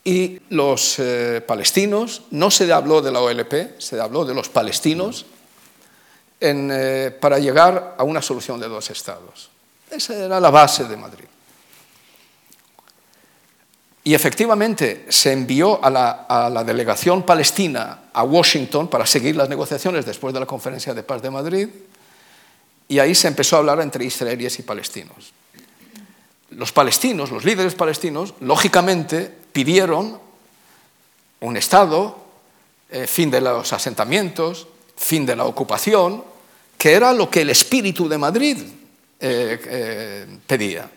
y 0.04 0.40
los 0.48 0.98
eh, 0.98 1.42
palestinos. 1.46 2.22
No 2.30 2.50
se 2.50 2.72
habló 2.72 3.02
de 3.02 3.12
la 3.12 3.20
OLP, 3.20 3.78
se 3.78 4.00
habló 4.00 4.24
de 4.24 4.34
los 4.34 4.48
palestinos 4.48 5.26
eh, 6.40 7.16
para 7.20 7.38
llegar 7.38 7.96
a 7.98 8.02
una 8.02 8.22
solución 8.22 8.58
de 8.58 8.68
dos 8.68 8.90
estados. 8.90 9.50
Esa 9.90 10.14
era 10.14 10.40
la 10.40 10.50
base 10.50 10.84
de 10.84 10.96
Madrid. 10.96 11.26
Y 14.02 14.14
efectivamente 14.14 15.04
se 15.08 15.32
envió 15.32 15.84
a 15.84 15.90
la, 15.90 16.64
delegación 16.64 17.22
palestina 17.22 18.04
a 18.12 18.22
Washington 18.24 18.88
para 18.88 19.06
seguir 19.06 19.36
las 19.36 19.48
negociaciones 19.48 20.06
después 20.06 20.32
de 20.32 20.40
la 20.40 20.46
conferencia 20.46 20.94
de 20.94 21.02
paz 21.02 21.20
de 21.20 21.30
Madrid 21.30 21.68
y 22.88 22.98
ahí 22.98 23.14
se 23.14 23.28
empezó 23.28 23.56
a 23.56 23.58
hablar 23.60 23.80
entre 23.80 24.04
israelíes 24.04 24.58
y 24.58 24.62
palestinos. 24.62 25.32
Los 26.50 26.72
palestinos, 26.72 27.30
los 27.30 27.44
líderes 27.44 27.74
palestinos, 27.74 28.34
lógicamente 28.40 29.32
pidieron 29.52 30.18
un 31.40 31.56
Estado, 31.56 32.18
eh, 32.90 33.06
fin 33.06 33.30
de 33.30 33.40
los 33.40 33.72
asentamientos, 33.72 34.66
fin 34.96 35.24
de 35.24 35.36
la 35.36 35.44
ocupación, 35.44 36.24
que 36.76 36.94
era 36.94 37.12
lo 37.12 37.30
que 37.30 37.42
el 37.42 37.50
espíritu 37.50 38.08
de 38.08 38.18
Madrid 38.18 38.58
eh, 39.20 39.60
eh, 39.64 40.26
pedía. 40.46 40.90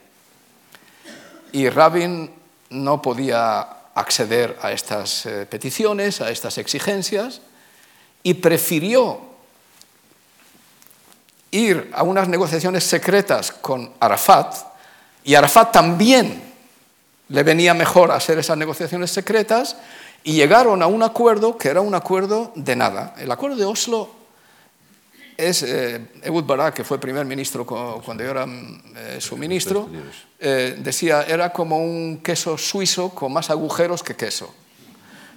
Y 1.52 1.70
Rabin 1.70 2.43
no 2.74 3.02
podía 3.02 3.68
acceder 3.96 4.58
a 4.62 4.72
estas 4.72 5.26
eh, 5.26 5.46
peticiones, 5.46 6.22
a 6.22 6.32
estas 6.32 6.58
exigencias, 6.58 7.42
y 8.24 8.34
prefirió 8.36 9.22
ir 11.52 11.92
a 11.94 12.04
unas 12.04 12.28
negociaciones 12.28 12.84
secretas 12.84 13.52
con 13.52 13.92
Arafat, 14.00 14.56
y 15.24 15.36
Arafat 15.36 15.72
también 15.72 16.42
le 17.30 17.44
venía 17.44 17.74
mejor 17.74 18.12
hacer 18.12 18.40
esas 18.40 18.58
negociaciones 18.58 19.12
secretas, 19.12 19.78
y 20.24 20.34
llegaron 20.34 20.82
a 20.82 20.88
un 20.88 21.04
acuerdo 21.04 21.58
que 21.58 21.70
era 21.70 21.82
un 21.82 21.96
acuerdo 21.96 22.52
de 22.56 22.76
nada. 22.76 23.14
El 23.18 23.32
acuerdo 23.32 23.58
de 23.58 23.66
Oslo 23.66 24.23
es 25.38 25.64
eh, 25.64 26.00
Ehud 26.24 26.44
Barak, 26.44 26.76
que 26.76 26.84
fue 26.84 27.00
primer 27.00 27.26
ministro 27.26 27.66
cuando 27.66 28.24
yo 28.24 28.32
era 28.32 28.46
eh, 28.46 29.18
su 29.20 29.38
ministro, 29.38 29.90
eh, 30.40 30.76
decía, 30.80 31.24
era 31.24 31.52
como 31.52 31.78
un 31.78 32.22
queso 32.24 32.58
suizo 32.58 33.10
con 33.10 33.34
más 33.34 33.50
agujeros 33.50 34.04
que 34.04 34.16
queso. 34.16 34.54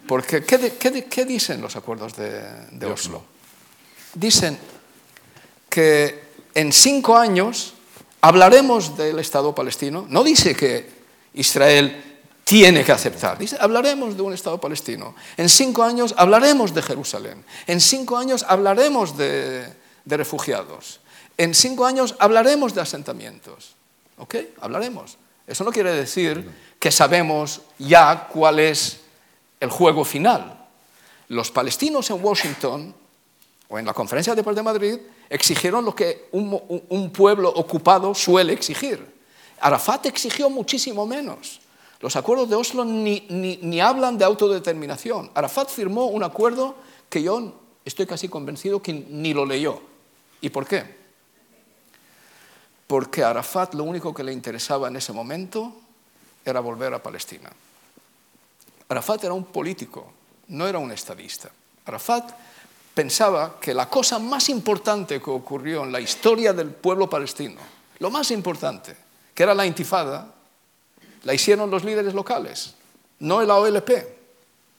Porque, 0.07 0.45
¿qué, 0.45 0.75
qué, 0.79 1.05
qué 1.05 1.25
dicen 1.25 1.61
los 1.61 1.77
acuerdos 1.77 2.17
de, 2.17 2.43
de 2.71 2.87
Oslo? 2.87 3.25
Dicen 4.15 4.57
que 5.69 6.27
en 6.55 6.73
cinco 6.73 7.17
años 7.17 7.75
hablaremos 8.21 8.97
del 8.97 9.19
Estado 9.19 9.55
palestino. 9.55 10.07
No 10.09 10.23
dice 10.23 10.55
que 10.55 10.89
Israel 11.35 12.21
tiene 12.45 12.85
que 12.85 12.93
aceptar. 12.93 13.37
Dice, 13.37 13.57
hablaremos 13.59 14.17
de 14.17 14.23
un 14.23 14.33
Estado 14.33 14.61
palestino. 14.61 15.17
En 15.37 15.49
cinco 15.49 15.83
años 15.83 16.15
hablaremos 16.17 16.73
de 16.73 16.83
Jerusalén. 16.83 17.45
En 17.67 17.81
cinco 17.81 18.17
años 18.17 18.45
hablaremos 18.49 19.17
de, 19.17 19.67
de 20.07 20.17
refugiados. 20.17 21.01
En 21.37 21.55
cinco 21.55 21.85
años 21.85 22.15
hablaremos 22.19 22.75
de 22.75 22.81
asentamientos. 22.81 23.75
¿Ok? 24.17 24.37
Hablaremos. 24.61 25.19
Eso 25.47 25.65
no 25.65 25.71
quiere 25.71 25.93
decir 25.93 26.51
que 26.81 26.91
sabemos 26.91 27.61
ya 27.79 28.27
cuál 28.29 28.59
es 28.59 29.01
el 29.61 29.69
juego 29.69 30.05
final. 30.05 30.67
Los 31.29 31.51
palestinos 31.51 32.09
en 32.09 32.25
Washington 32.25 32.95
o 33.69 33.79
en 33.79 33.85
la 33.85 33.93
conferencia 33.93 34.35
de 34.35 34.43
paz 34.43 34.57
de 34.57 34.63
Madrid 34.63 34.99
exigieron 35.29 35.85
lo 35.85 35.95
que 35.95 36.29
un, 36.33 36.59
un 36.89 37.11
pueblo 37.11 37.51
ocupado 37.51 38.15
suele 38.15 38.53
exigir. 38.53 39.15
Arafat 39.61 40.07
exigió 40.07 40.49
muchísimo 40.49 41.07
menos. 41.07 41.61
Los 42.01 42.15
acuerdos 42.17 42.49
de 42.49 42.57
Oslo 42.57 42.85
ni, 42.85 43.27
ni, 43.29 43.57
ni, 43.63 43.81
hablan 43.81 44.19
de 44.19 44.25
autodeterminación. 44.25 45.31
Arafat 45.35 45.71
firmó 45.71 46.07
un 46.07 46.23
acuerdo 46.23 46.77
que 47.09 47.23
yo 47.23 47.55
estoy 47.85 48.07
casi 48.07 48.29
convencido 48.29 48.83
que 48.83 48.93
ni 48.93 49.33
lo 49.33 49.47
leyó. 49.47 49.81
¿Y 50.41 50.51
por 50.51 50.67
qué? 50.67 50.85
Porque 52.87 53.23
a 53.23 53.31
Arafat 53.31 53.75
lo 53.75 53.85
único 53.85 54.15
que 54.15 54.23
le 54.23 54.33
interesaba 54.33 54.89
en 54.89 54.97
ese 54.97 55.13
momento 55.13 55.75
era 56.45 56.61
volver 56.61 56.95
a 56.95 57.03
Palestina. 57.03 57.51
Arafat 58.89 59.25
era 59.25 59.33
un 59.33 59.45
político, 59.47 60.13
no 60.49 60.69
era 60.69 60.79
un 60.79 60.93
estadista. 60.93 61.51
Arafat 61.85 62.33
pensaba 62.95 63.59
que 63.61 63.75
la 63.75 63.89
cosa 63.91 64.19
más 64.19 64.49
importante 64.49 65.21
que 65.21 65.31
ocurrió 65.31 65.85
en 65.85 65.93
la 65.93 66.01
historia 66.01 66.53
del 66.53 66.71
pueblo 66.71 67.11
palestino, 67.11 67.61
lo 67.99 68.11
más 68.11 68.31
importante, 68.31 68.97
que 69.35 69.43
era 69.43 69.55
la 69.55 69.67
intifada, 69.67 70.33
la 71.25 71.35
hicieron 71.35 71.71
los 71.71 71.85
líderes 71.85 72.15
locales, 72.15 72.75
no 73.19 73.43
la 73.43 73.57
OLP, 73.57 73.91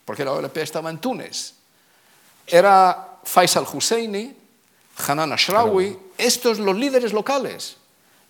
porque 0.05 0.23
la 0.23 0.31
OLP 0.31 0.57
estaba 0.57 0.89
en 0.89 0.99
Túnez. 0.99 1.53
Era 2.45 3.19
Faisal 3.23 3.67
Husseini, 3.71 4.33
Hanan 4.97 5.33
Ashrawi, 5.33 5.97
estos 6.17 6.59
los 6.59 6.75
líderes 6.75 7.13
locales. 7.13 7.77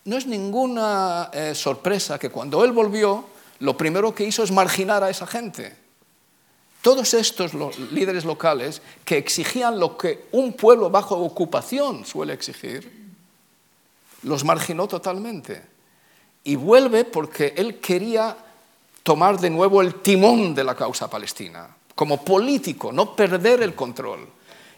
No 0.05 0.17
es 0.17 0.25
ninguna 0.25 1.29
eh, 1.33 1.53
sorpresa 1.55 2.19
que 2.19 2.29
cuando 2.29 2.63
él 2.63 2.71
volvió, 2.71 3.25
lo 3.59 3.77
primero 3.77 4.13
que 4.13 4.25
hizo 4.25 4.43
es 4.43 4.51
marginar 4.51 5.03
a 5.03 5.09
esa 5.09 5.27
gente. 5.27 5.75
Todos 6.81 7.13
estos 7.13 7.53
los 7.53 7.77
líderes 7.91 8.23
locales 8.23 8.81
que 9.03 9.17
exigían 9.17 9.79
lo 9.79 9.97
que 9.97 10.27
un 10.31 10.53
pueblo 10.53 10.89
bajo 10.89 11.17
ocupación 11.17 12.05
suele 12.05 12.33
exigir, 12.33 13.07
los 14.23 14.43
marginó 14.43 14.87
totalmente 14.87 15.61
y 16.43 16.55
vuelve 16.55 17.03
porque 17.03 17.53
él 17.57 17.79
quería 17.79 18.37
tomar 19.03 19.39
de 19.39 19.49
nuevo 19.49 19.81
el 19.81 19.95
timón 19.95 20.55
de 20.55 20.63
la 20.63 20.75
causa 20.75 21.09
palestina, 21.09 21.67
como 21.95 22.23
político, 22.23 22.91
no 22.93 23.15
perder 23.15 23.61
el 23.61 23.75
control. 23.75 24.27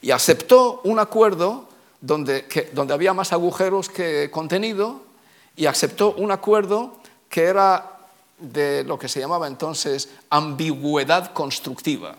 Y 0.01 0.11
aceptó 0.11 0.81
un 0.85 0.97
acuerdo 0.97 1.68
donde, 2.01 2.45
que, 2.45 2.69
donde 2.73 2.93
había 2.93 3.13
más 3.13 3.33
agujeros 3.33 3.89
que 3.89 4.29
contenido 4.31 5.01
y 5.55 5.65
aceptó 5.65 6.13
un 6.13 6.31
acuerdo 6.31 6.97
que 7.29 7.43
era 7.43 7.97
de 8.37 8.83
lo 8.83 8.97
que 8.97 9.09
se 9.09 9.19
llamaba 9.19 9.47
entonces 9.47 10.09
ambigüedad 10.29 11.33
constructiva. 11.33 12.15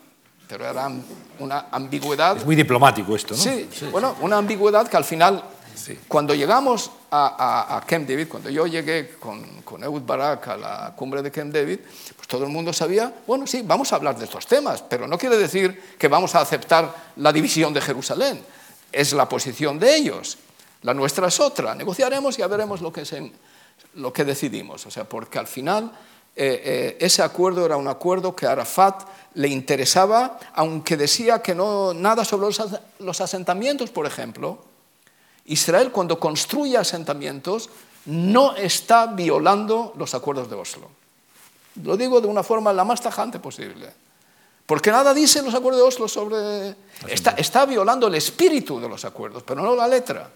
Pero 0.46 0.66
era 0.68 0.90
una 1.38 1.66
ambigüedad... 1.70 2.36
Es 2.36 2.44
muy 2.44 2.56
diplomático 2.56 3.14
esto, 3.14 3.34
¿no? 3.34 3.40
Sí, 3.40 3.68
sí 3.72 3.86
bueno, 3.86 4.16
una 4.20 4.36
ambigüedad 4.36 4.88
que 4.88 4.96
al 4.96 5.04
final 5.04 5.42
Sí. 5.74 5.98
Cuando 6.08 6.34
llegamos 6.34 6.90
a, 7.10 7.68
a, 7.68 7.76
a, 7.76 7.80
Camp 7.82 8.08
David, 8.08 8.28
cuando 8.28 8.50
yo 8.50 8.66
llegué 8.66 9.16
con, 9.18 9.62
con 9.62 9.82
Ehud 9.82 10.02
Barak 10.02 10.48
a 10.48 10.56
la 10.56 10.92
cumbre 10.94 11.22
de 11.22 11.30
Camp 11.30 11.54
David, 11.54 11.78
pues 12.16 12.28
todo 12.28 12.44
el 12.44 12.50
mundo 12.50 12.72
sabía, 12.72 13.12
bueno, 13.26 13.46
sí, 13.46 13.62
vamos 13.64 13.92
a 13.92 13.96
hablar 13.96 14.18
de 14.18 14.24
estos 14.24 14.46
temas, 14.46 14.82
pero 14.82 15.06
no 15.06 15.16
quiere 15.16 15.38
decir 15.38 15.94
que 15.98 16.08
vamos 16.08 16.34
a 16.34 16.40
aceptar 16.40 17.12
la 17.16 17.32
división 17.32 17.72
de 17.72 17.80
Jerusalén. 17.80 18.42
Es 18.92 19.12
la 19.12 19.28
posición 19.28 19.78
de 19.78 19.96
ellos. 19.96 20.38
La 20.82 20.94
nuestra 20.94 21.28
es 21.28 21.40
otra. 21.40 21.74
Negociaremos 21.74 22.36
y 22.36 22.40
ya 22.40 22.46
veremos 22.46 22.80
lo 22.80 22.92
que, 22.92 23.04
se, 23.04 23.32
lo 23.94 24.12
que 24.12 24.24
decidimos. 24.24 24.86
O 24.86 24.90
sea, 24.90 25.04
porque 25.04 25.38
al 25.38 25.46
final 25.46 25.92
eh, 26.36 26.62
eh, 26.64 26.96
ese 27.00 27.22
acuerdo 27.22 27.66
era 27.66 27.76
un 27.76 27.88
acuerdo 27.88 28.34
que 28.34 28.46
a 28.46 28.52
Arafat 28.52 29.02
le 29.34 29.48
interesaba, 29.48 30.38
aunque 30.54 30.96
decía 30.96 31.42
que 31.42 31.54
no 31.54 31.92
nada 31.92 32.24
sobre 32.24 32.46
los, 32.46 32.62
los 32.98 33.20
asentamientos, 33.20 33.90
por 33.90 34.06
ejemplo, 34.06 34.64
Israel 35.46 35.90
cuando 35.90 36.18
construye 36.18 36.76
asentamientos 36.76 37.70
no 38.06 38.56
está 38.56 39.06
violando 39.06 39.92
los 39.96 40.14
acuerdos 40.14 40.48
de 40.48 40.56
Oslo. 40.56 40.88
Lo 41.84 41.96
digo 41.96 42.20
de 42.20 42.26
una 42.26 42.42
forma 42.42 42.72
la 42.72 42.84
más 42.84 43.00
tajante 43.00 43.38
posible. 43.38 43.92
Porque 44.70 44.92
nada 44.92 45.12
dice 45.12 45.42
los 45.42 45.52
acuerdos 45.52 45.80
de 45.80 45.88
Oslo 45.88 46.06
sobre... 46.06 46.76
Está, 47.08 47.32
está 47.32 47.66
violando 47.66 48.06
el 48.06 48.14
espíritu 48.14 48.78
de 48.78 48.88
los 48.88 49.04
acuerdos, 49.04 49.42
pero 49.42 49.62
no 49.62 49.74
la 49.74 49.88
letra. 49.88 50.30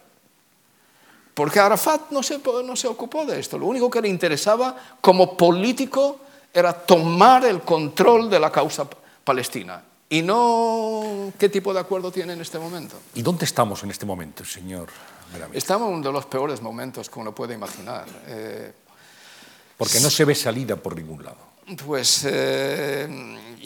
Porque 1.33 1.61
Arafat 1.61 2.11
no 2.11 2.21
se, 2.21 2.41
no 2.65 2.75
se 2.75 2.89
ocupó 2.89 3.25
de 3.25 3.39
esto. 3.39 3.57
Lo 3.57 3.67
único 3.67 3.89
que 3.89 4.03
le 4.03 4.09
interesaba 4.09 4.75
como 5.01 5.37
político 5.37 6.19
era 6.53 6.73
tomar 6.73 7.45
el 7.45 7.61
control 7.61 8.29
de 8.29 8.41
la 8.41 8.51
causa 8.51 8.89
palestina 9.23 9.81
y 10.09 10.21
no 10.21 11.33
qué 11.39 11.49
tipo 11.49 11.73
de 11.73 11.79
acuerdo 11.79 12.11
tiene 12.11 12.33
en 12.33 12.41
este 12.41 12.59
momento. 12.59 12.97
¿Y 13.15 13.23
dónde 13.23 13.45
estamos 13.45 13.85
en 13.85 13.93
este 13.93 14.05
momento, 14.05 14.45
señor 14.45 14.89
Meravich? 15.33 15.59
Estamos 15.59 15.87
en 15.87 15.95
uno 15.95 16.09
de 16.09 16.13
los 16.13 16.27
peores 16.27 16.61
momentos, 16.61 17.09
como 17.09 17.27
lo 17.27 17.33
puede 17.33 17.55
imaginar. 17.55 18.07
Eh, 18.27 18.73
Porque 19.79 20.01
no 20.01 20.11
se 20.11 20.25
ve 20.25 20.35
salida 20.35 20.75
por 20.75 20.97
ningún 20.97 21.23
lado. 21.23 21.54
Pues 21.87 22.27
eh, 22.29 23.09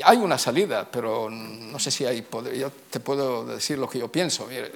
hay 0.05 0.17
una 0.19 0.39
salida, 0.39 0.89
pero 0.91 1.29
no 1.29 1.79
sé 1.79 1.91
si 1.91 2.05
hay. 2.05 2.27
Yo 2.57 2.71
te 2.91 3.01
puedo 3.01 3.45
decir 3.45 3.79
lo 3.79 3.89
que 3.89 3.99
yo 3.99 4.11
pienso. 4.11 4.47
Mire, 4.47 4.73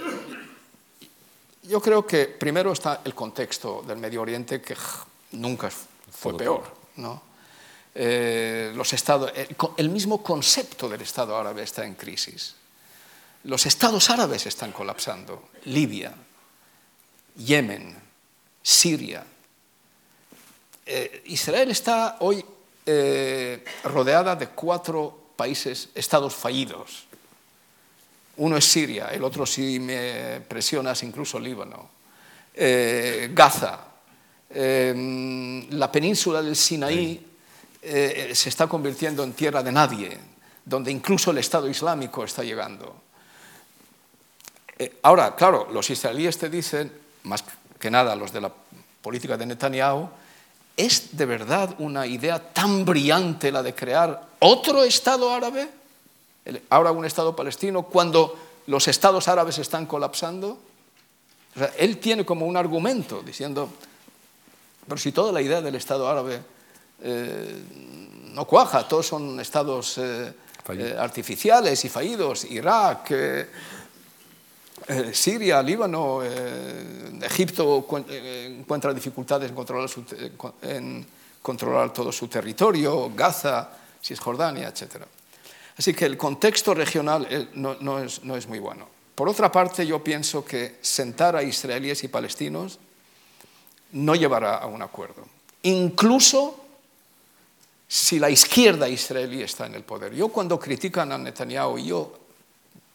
yo 1.62 1.80
creo 1.80 2.04
que 2.04 2.26
primero 2.26 2.72
está 2.72 3.00
el 3.04 3.14
contexto 3.14 3.82
del 3.86 3.98
Medio 3.98 4.22
Oriente, 4.22 4.60
que 4.60 4.76
nunca 5.32 5.70
fue 5.70 6.36
peor. 6.36 6.64
¿no? 6.96 7.22
Eh, 7.94 8.72
los 8.74 8.92
estados, 8.92 9.32
el, 9.34 9.56
el 9.76 9.88
mismo 9.88 10.22
concepto 10.22 10.88
del 10.88 11.02
Estado 11.02 11.36
árabe 11.36 11.62
está 11.62 11.84
en 11.86 11.94
crisis. 11.94 12.56
Los 13.44 13.66
estados 13.66 14.10
árabes 14.10 14.46
están 14.46 14.72
colapsando. 14.72 15.50
Libia, 15.64 16.14
Yemen, 17.36 17.96
Siria. 18.62 19.24
Eh, 20.84 21.22
Israel 21.26 21.70
está 21.70 22.16
hoy 22.20 22.44
eh, 22.86 23.64
rodeada 23.84 24.36
de 24.36 24.48
cuatro 24.48 25.22
países, 25.36 25.90
estados 25.94 26.34
fallidos. 26.34 27.04
Uno 28.36 28.56
es 28.56 28.64
Siria, 28.64 29.08
el 29.08 29.22
otro, 29.24 29.44
si 29.44 29.78
me 29.78 30.40
presionas, 30.40 31.02
incluso 31.02 31.38
Líbano. 31.38 31.90
Eh, 32.54 33.30
Gaza, 33.32 33.80
eh, 34.50 35.66
la 35.70 35.90
península 35.90 36.42
del 36.42 36.56
Sinaí 36.56 37.26
eh, 37.80 38.32
se 38.34 38.48
está 38.48 38.66
convirtiendo 38.66 39.24
en 39.24 39.32
tierra 39.32 39.62
de 39.62 39.72
nadie, 39.72 40.18
donde 40.64 40.90
incluso 40.90 41.30
el 41.30 41.38
Estado 41.38 41.68
Islámico 41.68 42.24
está 42.24 42.42
llegando. 42.42 43.02
ahora, 45.02 45.34
claro, 45.36 45.68
los 45.72 45.88
israelíes 45.90 46.38
te 46.38 46.48
dicen, 46.48 46.92
más 47.24 47.44
que 47.78 47.90
nada 47.90 48.16
los 48.16 48.32
de 48.32 48.40
la 48.40 48.52
política 49.00 49.36
de 49.36 49.46
Netanyahu, 49.46 50.08
¿es 50.76 51.16
de 51.16 51.26
verdad 51.26 51.74
una 51.78 52.06
idea 52.06 52.52
tan 52.52 52.84
brillante 52.84 53.52
la 53.52 53.62
de 53.62 53.74
crear 53.74 54.28
otro 54.40 54.82
Estado 54.84 55.32
árabe? 55.32 55.68
ahora 56.70 56.90
un 56.90 57.04
Estado 57.04 57.36
palestino, 57.36 57.84
cuando 57.84 58.36
los 58.66 58.88
Estados 58.88 59.28
árabes 59.28 59.58
están 59.58 59.86
colapsando. 59.86 60.58
él 61.78 61.98
tiene 61.98 62.24
como 62.24 62.46
un 62.46 62.56
argumento 62.56 63.22
diciendo, 63.22 63.68
pero 64.86 64.98
si 64.98 65.12
toda 65.12 65.32
la 65.32 65.40
idea 65.40 65.60
del 65.60 65.74
Estado 65.74 66.08
árabe 66.08 66.40
eh, 67.02 67.62
no 68.32 68.44
cuaja, 68.46 68.86
todos 68.88 69.06
son 69.06 69.38
estados 69.40 69.98
eh, 69.98 70.32
eh, 70.68 70.96
artificiales 70.98 71.84
y 71.84 71.88
fallidos, 71.88 72.44
Irak, 72.44 73.12
Siria, 75.12 75.62
Líbano, 75.62 76.22
Egipto 76.22 77.86
encuentra 78.08 78.92
dificultades 78.92 79.50
en 80.62 81.06
controlar, 81.42 81.92
todo 81.92 82.12
su 82.12 82.28
territorio, 82.28 83.10
Gaza, 83.14 83.70
Cisjordania, 84.02 84.68
etcétera. 84.68 85.06
Así 85.76 85.94
que 85.94 86.04
el 86.04 86.16
contexto 86.16 86.74
regional 86.74 87.26
eh, 87.30 87.48
no, 87.54 87.98
es, 87.98 88.22
no, 88.24 88.36
es, 88.36 88.46
muy 88.46 88.58
bueno. 88.58 88.86
Por 89.14 89.28
otra 89.28 89.50
parte, 89.50 89.86
yo 89.86 90.02
pienso 90.02 90.44
que 90.44 90.76
sentar 90.80 91.34
a 91.36 91.42
israelíes 91.42 92.04
y 92.04 92.08
palestinos 92.08 92.78
no 93.92 94.14
llevará 94.14 94.56
a 94.56 94.66
un 94.66 94.82
acuerdo. 94.82 95.26
Incluso 95.62 96.58
si 97.88 98.18
la 98.18 98.30
izquierda 98.30 98.88
israelí 98.88 99.42
está 99.42 99.66
en 99.66 99.74
el 99.74 99.82
poder. 99.82 100.14
Yo 100.14 100.28
cuando 100.28 100.58
critican 100.58 101.12
a 101.12 101.18
Netanyahu, 101.18 101.78
yo 101.78 102.18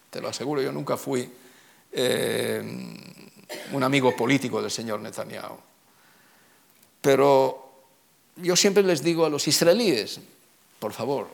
te 0.09 0.21
lo 0.21 0.29
aseguro, 0.29 0.61
yo 0.61 0.71
nunca 0.71 0.97
fui 0.97 1.29
eh, 1.91 2.61
un 3.71 3.83
amigo 3.83 4.15
político 4.15 4.61
del 4.61 4.71
señor 4.71 4.99
Netanyahu. 4.99 5.57
Pero 7.01 7.69
yo 8.37 8.55
siempre 8.55 8.83
les 8.83 9.03
digo 9.03 9.25
a 9.25 9.29
los 9.29 9.47
israelíes, 9.47 10.19
por 10.79 10.93
favor, 10.93 11.27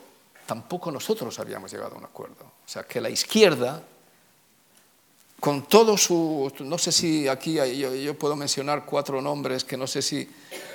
tampoco 0.46 0.90
nosotros 0.90 1.38
habíamos 1.38 1.72
llegado 1.72 1.94
a 1.94 1.98
un 1.98 2.04
acuerdo. 2.04 2.44
O 2.44 2.68
sea, 2.68 2.84
que 2.84 3.00
la 3.00 3.10
izquierda, 3.10 3.82
con 5.40 5.66
todo 5.66 5.96
su... 5.96 6.52
No 6.60 6.78
sé 6.78 6.92
si 6.92 7.28
aquí 7.28 7.54
yo, 7.76 8.18
puedo 8.18 8.36
mencionar 8.36 8.84
cuatro 8.84 9.20
nombres 9.20 9.64
que 9.64 9.76
no 9.76 9.86
sé 9.86 10.02
si 10.02 10.28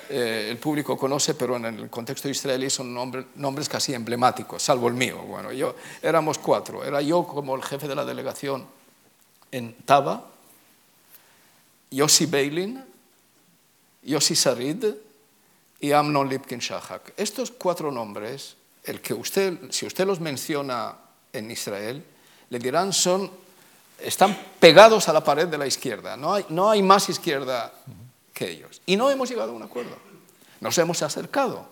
eh, 0.08 0.48
el 0.50 0.58
público 0.58 0.96
conoce, 0.96 1.34
pero 1.34 1.56
en 1.56 1.64
el 1.64 1.90
contexto 1.90 2.28
israelí 2.28 2.70
son 2.70 2.94
nombres 2.94 3.68
casi 3.68 3.94
emblemáticos, 3.94 4.62
salvo 4.62 4.88
el 4.88 4.94
mío. 4.94 5.18
Bueno, 5.22 5.52
yo, 5.52 5.74
éramos 6.02 6.38
cuatro. 6.38 6.84
Era 6.84 7.00
yo 7.00 7.24
como 7.26 7.56
el 7.56 7.62
jefe 7.62 7.88
de 7.88 7.94
la 7.94 8.04
delegación 8.04 8.79
en 9.52 9.74
Taba, 9.84 10.26
Yossi 11.90 12.26
Beilin, 12.26 12.84
Yossi 14.02 14.36
Sarid 14.36 14.84
y 15.80 15.92
Amnon 15.92 16.28
Lipkin 16.28 16.58
Shahak. 16.58 17.14
Estos 17.16 17.50
cuatro 17.50 17.90
nombres 17.90 18.56
el 18.84 19.00
que 19.00 19.14
usted, 19.14 19.70
si 19.70 19.86
usted 19.86 20.06
los 20.06 20.20
menciona 20.20 20.94
en 21.32 21.50
Israel, 21.50 22.04
le 22.48 22.58
dirán 22.58 22.92
son, 22.92 23.30
están 23.98 24.36
pegados 24.58 25.08
a 25.08 25.12
la 25.12 25.22
pared 25.22 25.48
de 25.48 25.58
la 25.58 25.66
izquierda, 25.66 26.16
no 26.16 26.34
hay, 26.34 26.46
no 26.48 26.70
hay 26.70 26.82
más 26.82 27.08
izquierda 27.08 27.72
que 28.32 28.50
ellos. 28.50 28.80
Y 28.86 28.96
no 28.96 29.10
hemos 29.10 29.28
llegado 29.28 29.52
a 29.52 29.54
un 29.54 29.62
acuerdo, 29.62 29.96
nos 30.60 30.76
hemos 30.78 31.02
acercado, 31.02 31.66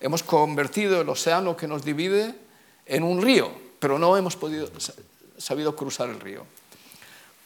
hemos 0.00 0.22
convertido 0.22 1.00
el 1.00 1.08
océano 1.08 1.56
que 1.56 1.68
nos 1.68 1.84
divide 1.84 2.34
en 2.86 3.02
un 3.02 3.22
río, 3.22 3.52
pero 3.78 3.98
no 3.98 4.16
hemos 4.16 4.36
podido, 4.36 4.68
sabido 5.38 5.76
cruzar 5.76 6.08
el 6.08 6.20
río. 6.20 6.46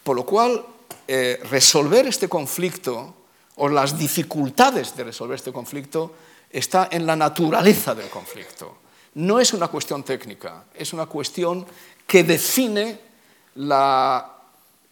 Por 0.08 0.16
lo 0.16 0.24
cual, 0.24 0.64
eh, 1.06 1.38
resolver 1.50 2.06
este 2.06 2.30
conflicto 2.30 3.14
o 3.56 3.68
las 3.68 3.98
dificultades 3.98 4.96
de 4.96 5.04
resolver 5.04 5.36
este 5.36 5.52
conflicto 5.52 6.14
está 6.48 6.88
en 6.90 7.04
la 7.04 7.14
naturaleza 7.14 7.94
del 7.94 8.08
conflicto 8.08 8.88
no 9.18 9.40
es 9.40 9.52
una 9.52 9.68
cuestión 9.68 10.04
técnica, 10.04 10.64
es 10.72 10.92
una 10.92 11.04
cuestión 11.04 11.66
que 12.06 12.24
define 12.24 13.00
la 13.56 14.34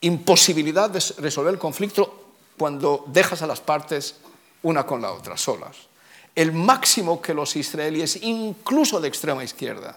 imposibilidad 0.01 0.91
de 0.91 1.03
resolver 1.19 1.55
el 1.55 1.61
conflicto 1.61 2.35
cuando 2.59 3.05
dejas 3.07 3.41
a 3.41 3.47
las 3.47 3.61
partes 3.61 4.17
una 4.65 4.85
con 4.85 5.01
la 5.01 5.13
otra, 5.13 5.37
solas. 5.37 5.77
El 6.35 6.53
máximo 6.53 7.23
que 7.23 7.33
los 7.33 7.57
israelíes, 7.57 8.23
incluso 8.23 9.01
de 9.01 9.09
extrema 9.09 9.45
izquierda, 9.45 9.97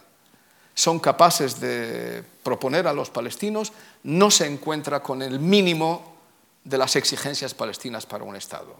son 0.80 1.00
capaces 1.00 1.60
de 1.60 2.24
proponer 2.42 2.88
a 2.88 2.94
los 2.94 3.10
palestinos 3.10 3.74
no 4.04 4.32
se 4.32 4.46
encuentra 4.46 5.04
con 5.04 5.22
el 5.22 5.38
mínimo 5.38 6.16
de 6.64 6.78
las 6.78 6.96
exigencias 6.96 7.54
palestinas 7.54 8.06
para 8.06 8.24
un 8.24 8.38
Estado. 8.38 8.78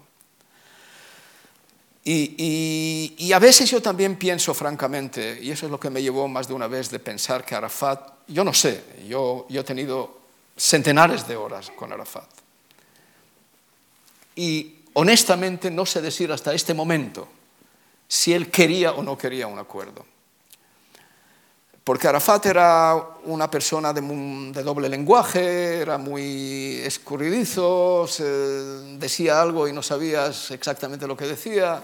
Y, 2.02 3.30
a 3.34 3.38
veces 3.38 3.70
yo 3.70 3.82
también 3.82 4.16
pienso, 4.16 4.54
francamente, 4.54 5.40
y 5.42 5.50
eso 5.50 5.66
es 5.66 5.70
lo 5.70 5.78
que 5.78 5.90
me 5.90 6.00
llevó 6.00 6.26
más 6.26 6.48
de 6.48 6.54
una 6.54 6.68
vez 6.68 6.90
de 6.90 7.00
pensar 7.00 7.44
que 7.44 7.54
Arafat, 7.54 8.00
yo 8.28 8.44
no 8.44 8.54
sé, 8.54 8.82
yo, 9.06 9.46
yo 9.50 9.60
he 9.60 9.64
tenido 9.64 10.20
centenares 10.56 11.28
de 11.28 11.36
horas 11.36 11.70
con 11.76 11.92
Arafat. 11.92 12.30
Y 14.36 14.76
honestamente 14.94 15.70
no 15.70 15.84
sé 15.84 16.00
decir 16.00 16.32
hasta 16.32 16.54
este 16.54 16.72
momento 16.72 17.28
si 18.08 18.32
él 18.32 18.50
quería 18.50 18.92
o 18.92 19.02
no 19.02 19.18
quería 19.18 19.46
un 19.46 19.58
acuerdo. 19.58 20.09
Porque 21.84 22.08
Arafat 22.08 22.46
era 22.46 22.94
una 23.24 23.50
persona 23.50 23.92
de, 23.92 24.62
doble 24.62 24.88
lenguaje, 24.88 25.80
era 25.80 25.96
muy 25.96 26.80
escurridizo, 26.84 28.06
decía 28.98 29.40
algo 29.40 29.66
y 29.66 29.72
no 29.72 29.82
sabías 29.82 30.50
exactamente 30.50 31.06
lo 31.06 31.16
que 31.16 31.26
decía. 31.26 31.82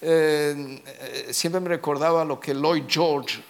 Eh, 0.00 1.28
siempre 1.30 1.60
me 1.60 1.68
recordaba 1.68 2.24
lo 2.24 2.40
que 2.40 2.54
Lloyd 2.54 2.84
George 2.88 3.42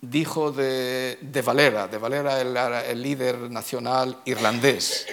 dijo 0.00 0.50
de, 0.50 1.42
Valera. 1.44 1.86
De 1.86 1.98
Valera 1.98 2.40
era 2.40 2.86
el 2.86 3.02
líder 3.02 3.50
nacional 3.50 4.18
irlandés. 4.24 5.06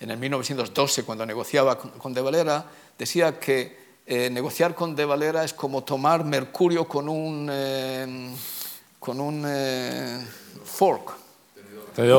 En 0.00 0.10
el 0.10 0.16
1912, 0.16 1.04
cuando 1.04 1.26
negociaba 1.26 1.76
con 1.78 2.14
De 2.14 2.22
Valera, 2.22 2.64
decía 2.98 3.38
que 3.38 3.79
eh, 4.06 4.30
negociar 4.30 4.74
con 4.74 4.96
De 4.96 5.04
Valera 5.04 5.44
es 5.44 5.52
como 5.52 5.84
tomar 5.84 6.24
mercurio 6.24 6.86
con 6.88 7.08
un, 7.08 7.48
eh, 7.50 8.34
con 8.98 9.20
un 9.20 9.44
eh, 9.46 10.26
fork, 10.64 11.12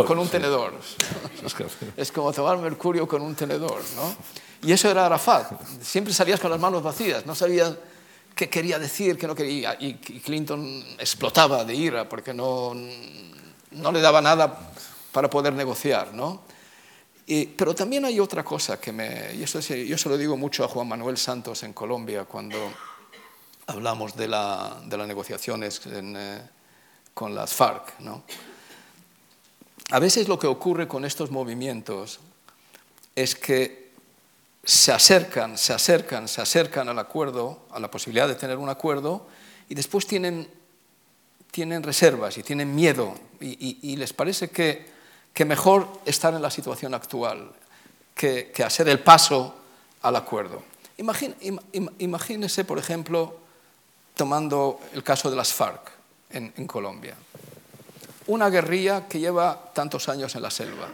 con 0.05 0.19
un 0.19 0.27
tenedor. 0.27 0.73
es 1.97 2.11
como 2.11 2.31
tomar 2.31 2.57
mercurio 2.57 3.07
con 3.07 3.21
un 3.21 3.35
tenedor, 3.35 3.81
¿no? 3.95 4.15
Y 4.63 4.71
eso 4.71 4.89
era 4.89 5.05
Arafat. 5.05 5.59
Siempre 5.81 6.13
salías 6.13 6.39
con 6.39 6.51
las 6.51 6.59
manos 6.59 6.83
vacías, 6.83 7.25
no 7.25 7.33
sabías 7.33 7.75
qué 8.35 8.49
quería 8.49 8.77
decir, 8.77 9.17
qué 9.17 9.27
no 9.27 9.35
quería. 9.35 9.75
Y 9.79 9.95
Clinton 9.95 10.83
explotaba 10.99 11.65
de 11.65 11.73
ira 11.73 12.07
porque 12.07 12.33
no, 12.33 12.73
no 13.71 13.91
le 13.91 14.01
daba 14.01 14.21
nada 14.21 14.71
para 15.11 15.29
poder 15.29 15.53
negociar, 15.53 16.13
¿no? 16.13 16.41
Pero 17.55 17.73
también 17.73 18.03
hay 18.03 18.19
otra 18.19 18.43
cosa 18.43 18.79
que 18.79 18.91
me... 18.91 19.33
Y 19.35 19.43
eso 19.43 19.59
yo 19.59 19.97
se 19.97 20.09
lo 20.09 20.17
digo 20.17 20.35
mucho 20.35 20.65
a 20.65 20.67
Juan 20.67 20.87
Manuel 20.87 21.17
Santos 21.17 21.63
en 21.63 21.71
Colombia 21.71 22.25
cuando 22.25 22.57
hablamos 23.67 24.15
de, 24.17 24.27
la, 24.27 24.81
de 24.85 24.97
las 24.97 25.07
negociaciones 25.07 25.81
eh, 25.85 26.41
con 27.13 27.33
las 27.33 27.53
FARC. 27.53 27.99
¿no? 27.99 28.23
A 29.91 29.99
veces 29.99 30.27
lo 30.27 30.37
que 30.37 30.47
ocurre 30.47 30.89
con 30.89 31.05
estos 31.05 31.31
movimientos 31.31 32.19
es 33.15 33.35
que 33.35 33.91
se 34.63 34.91
acercan, 34.91 35.57
se 35.57 35.71
acercan, 35.73 36.27
se 36.27 36.41
acercan 36.41 36.89
al 36.89 36.99
acuerdo, 36.99 37.65
a 37.71 37.79
la 37.79 37.89
posibilidad 37.89 38.27
de 38.27 38.35
tener 38.35 38.57
un 38.57 38.69
acuerdo, 38.69 39.27
y 39.69 39.75
después 39.75 40.05
tienen, 40.05 40.49
tienen 41.49 41.81
reservas 41.81 42.37
y 42.37 42.43
tienen 42.43 42.75
miedo, 42.75 43.15
y 43.39 43.95
les 43.95 44.13
parece 44.13 44.49
que 44.49 45.00
que 45.33 45.45
mejor 45.45 45.87
estar 46.05 46.33
en 46.33 46.41
la 46.41 46.51
situación 46.51 46.93
actual 46.93 47.51
que, 48.15 48.51
hacer 48.63 48.87
el 48.89 48.99
paso 48.99 49.55
al 50.01 50.15
acuerdo. 50.15 50.63
imagínese, 50.97 52.65
por 52.65 52.77
ejemplo, 52.77 53.37
tomando 54.15 54.79
el 54.93 55.03
caso 55.03 55.29
de 55.29 55.35
las 55.35 55.53
FARC 55.53 55.91
en, 56.29 56.53
en 56.57 56.67
Colombia. 56.67 57.15
Una 58.27 58.49
guerrilla 58.49 59.07
que 59.07 59.19
lleva 59.19 59.71
tantos 59.73 60.07
años 60.09 60.35
en 60.35 60.43
la 60.43 60.51
selva. 60.51 60.87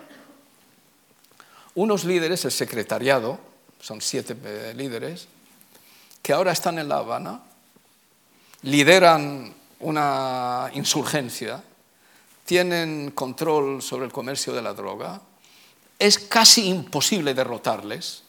Unos 1.76 2.06
líderes, 2.06 2.46
el 2.46 2.52
secretariado, 2.52 3.40
son 3.80 4.02
siete 4.02 4.36
eh, 4.44 4.74
líderes, 4.76 5.28
que 6.22 6.34
ahora 6.34 6.52
están 6.52 6.80
en 6.80 6.90
La 6.90 6.98
Habana, 6.98 7.42
lideran 8.64 9.54
una 9.80 10.72
insurgencia 10.74 11.62
tienen 12.48 13.12
control 13.12 13.82
sobre 13.82 14.06
el 14.06 14.12
comercio 14.12 14.54
de 14.54 14.62
la 14.62 14.74
droga, 14.74 15.22
es 16.00 16.18
casi 16.18 16.70
imposible 16.70 17.34
derrotarles. 17.34 18.24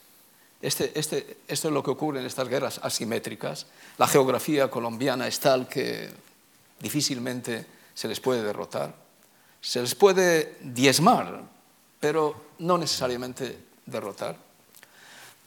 Este, 0.61 0.91
este, 0.99 1.37
esto 1.47 1.69
es 1.69 1.73
lo 1.73 1.81
que 1.81 1.91
ocurre 1.91 2.19
en 2.19 2.25
estas 2.25 2.49
guerras 2.49 2.81
asimétricas. 2.83 3.65
La 3.97 4.07
geografía 4.07 4.69
colombiana 4.69 5.25
es 5.25 5.39
tal 5.39 5.69
que 5.69 6.09
difícilmente 6.81 7.65
se 7.93 8.09
les 8.09 8.19
puede 8.19 8.43
derrotar. 8.43 8.93
Se 9.61 9.79
les 9.79 9.95
puede 9.95 10.57
diezmar, 10.63 11.41
pero 12.01 12.49
no 12.59 12.77
necesariamente 12.77 13.57
derrotar. 13.85 14.35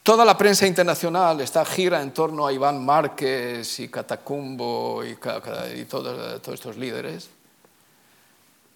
Toda 0.01 0.25
la 0.25 0.35
prensa 0.35 0.65
internacional 0.65 1.41
está 1.41 1.63
gira 1.63 2.01
en 2.01 2.11
torno 2.11 2.47
a 2.47 2.51
Iván 2.51 2.83
Márquez 2.83 3.79
y 3.79 3.87
Catacumbo 3.87 5.03
y, 5.05 5.11
y 5.11 5.85
todos, 5.85 6.41
todos 6.41 6.55
estos 6.55 6.75
líderes. 6.75 7.29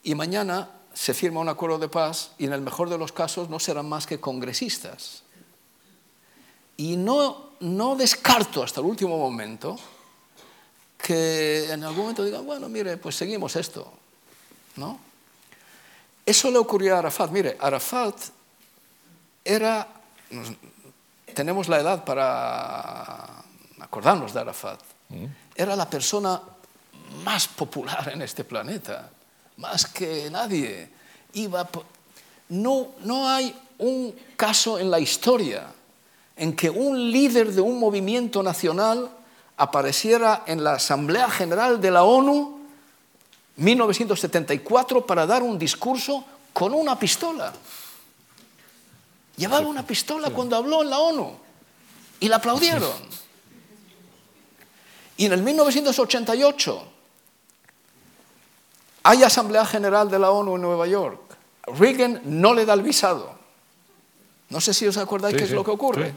Y 0.07 0.15
mañana 0.15 0.69
se 0.93 1.13
firma 1.13 1.41
un 1.41 1.49
acuerdo 1.49 1.79
de 1.79 1.89
paz 1.89 2.31
y 2.37 2.45
en 2.45 2.53
el 2.53 2.61
mejor 2.61 2.89
de 2.89 2.97
los 2.97 3.11
casos 3.11 3.49
no 3.49 3.59
serán 3.59 3.89
más 3.89 4.07
que 4.07 4.21
congresistas. 4.21 5.23
Y 6.77 6.95
no, 6.95 7.49
no 7.59 7.97
descarto 7.97 8.63
hasta 8.63 8.79
el 8.79 8.85
último 8.85 9.17
momento 9.17 9.77
que 10.97 11.69
en 11.73 11.83
algún 11.83 12.03
momento 12.03 12.23
digan, 12.23 12.45
bueno, 12.45 12.69
mire, 12.69 12.95
pues 12.95 13.17
seguimos 13.17 13.57
esto. 13.57 13.91
¿no? 14.77 14.97
Eso 16.25 16.49
le 16.51 16.57
ocurrió 16.57 16.95
a 16.95 16.99
Arafat. 16.99 17.29
Mire, 17.29 17.57
Arafat 17.59 18.15
era, 19.43 19.89
tenemos 21.33 21.67
la 21.67 21.81
edad 21.81 22.05
para 22.05 23.43
acordarnos 23.81 24.33
de 24.33 24.39
Arafat, 24.39 24.79
mm. 25.09 25.25
era 25.53 25.75
la 25.75 25.89
persona 25.89 26.41
más 27.25 27.49
popular 27.49 28.07
en 28.13 28.21
este 28.21 28.45
planeta, 28.45 29.11
más 29.57 29.85
que 29.85 30.29
nadie. 30.29 30.89
Iba 31.33 31.67
no, 32.49 32.93
no 33.03 33.27
hay 33.27 33.53
un 33.79 34.15
caso 34.35 34.79
en 34.79 34.89
la 34.89 34.99
historia 34.99 35.67
en 36.35 36.55
que 36.55 36.69
un 36.69 37.11
líder 37.11 37.51
de 37.51 37.61
un 37.61 37.79
movimiento 37.79 38.41
nacional 38.41 39.09
apareciera 39.57 40.43
en 40.45 40.63
la 40.63 40.73
Asamblea 40.73 41.29
General 41.29 41.81
de 41.81 41.91
la 41.91 42.03
ONU 42.03 42.59
1974 43.57 45.05
para 45.05 45.25
dar 45.25 45.41
un 45.41 45.57
discurso 45.57 46.23
con 46.53 46.73
una 46.73 46.97
pistola. 46.97 47.51
Llevaba 49.35 49.67
una 49.67 49.85
pistola 49.85 50.29
cuando 50.29 50.55
habló 50.55 50.83
en 50.83 50.89
la 50.89 50.99
ONU 50.99 51.37
y 52.19 52.27
la 52.27 52.37
aplaudieron. 52.37 52.91
Y 55.17 55.25
en 55.25 55.33
el 55.33 55.41
1988 55.41 56.83
hay 59.07 59.23
Asamblea 59.23 59.65
General 59.65 60.11
de 60.11 60.19
la 60.19 60.31
ONU 60.31 60.55
en 60.55 60.61
Nueva 60.61 60.85
York. 60.85 61.21
Reagan 61.67 62.19
no 62.25 62.53
le 62.53 62.65
da 62.65 62.73
el 62.73 62.81
visado. 62.81 63.31
No 64.49 64.59
sé 64.59 64.73
si 64.73 64.85
os 64.85 64.97
acordáis 64.97 65.37
qué 65.37 65.45
es 65.45 65.51
lo 65.51 65.63
que 65.63 65.71
ocurre. 65.71 66.13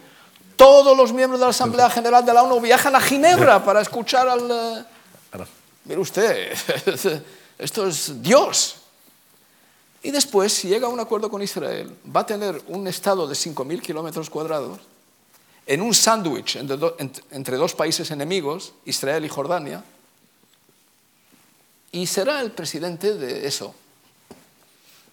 Todos 0.56 0.96
los 0.96 1.12
miembros 1.12 1.38
de 1.38 1.46
la 1.46 1.50
Asamblea 1.50 1.88
General 1.88 2.26
de 2.26 2.34
la 2.34 2.42
ONU 2.42 2.60
viajan 2.60 2.96
a 2.96 3.00
Ginebra 3.00 3.64
para 3.64 3.80
escuchar 3.80 4.28
al... 4.28 4.50
Eh, 4.50 5.44
mire 5.84 6.00
usted, 6.00 6.52
esto 7.58 7.86
es 7.86 8.20
Dios. 8.20 8.76
Y 10.02 10.10
después, 10.10 10.52
si 10.52 10.66
llega 10.66 10.88
a 10.88 10.90
un 10.90 10.98
acuerdo 10.98 11.30
con 11.30 11.42
Israel, 11.42 11.96
va 12.04 12.20
a 12.22 12.26
tener 12.26 12.60
un 12.66 12.88
estado 12.88 13.28
de 13.28 13.36
5.000 13.36 13.80
kilómetros 13.82 14.28
cuadrados 14.28 14.80
en 15.64 15.80
un 15.80 15.94
sándwich 15.94 16.56
entre 16.56 17.56
dos 17.56 17.74
países 17.76 18.10
enemigos, 18.10 18.72
Israel 18.84 19.24
y 19.24 19.28
Jordania, 19.28 19.84
y 21.92 22.06
será 22.06 22.40
el 22.40 22.52
presidente 22.52 23.14
de 23.14 23.46
eso. 23.46 23.74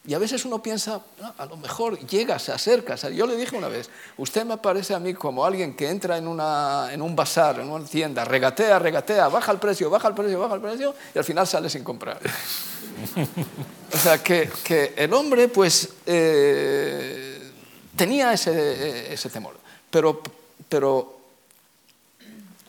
Y 0.08 0.14
a 0.14 0.20
veces 0.20 0.46
uno 0.46 0.64
piensa, 0.64 1.02
a 1.38 1.46
lo 1.46 1.58
mejor 1.58 2.00
llega, 2.08 2.40
se 2.40 2.54
acerca. 2.54 2.96
yo 3.10 3.28
le 3.28 3.36
dije 3.36 3.58
una 3.58 3.68
vez, 3.68 3.90
usted 4.16 4.46
me 4.46 4.56
parece 4.56 4.94
a 4.94 5.00
mí 5.00 5.14
como 5.14 5.44
alguien 5.44 5.76
que 5.76 5.90
entra 5.90 6.18
en, 6.18 6.30
una, 6.30 6.88
en 6.94 7.02
un 7.02 7.14
bazar, 7.14 7.60
en 7.60 7.70
una 7.70 7.86
tienda, 7.86 8.24
regatea, 8.24 8.80
regatea, 8.80 9.28
baja 9.28 9.52
el 9.52 9.58
precio, 9.58 9.90
baja 9.90 10.08
el 10.08 10.14
precio, 10.14 10.40
baja 10.40 10.56
el 10.56 10.62
precio, 10.62 10.96
y 11.14 11.18
al 11.18 11.26
final 11.26 11.46
sale 11.46 11.70
sin 11.70 11.84
comprar. 11.84 12.22
o 13.94 13.98
sea, 13.98 14.24
que, 14.24 14.50
que, 14.64 14.94
el 14.96 15.12
hombre 15.14 15.50
pues 15.50 15.90
eh, 16.06 17.52
tenía 17.98 18.32
ese, 18.32 19.14
ese 19.14 19.30
temor. 19.30 19.58
Pero, 19.90 20.22
pero 20.70 21.18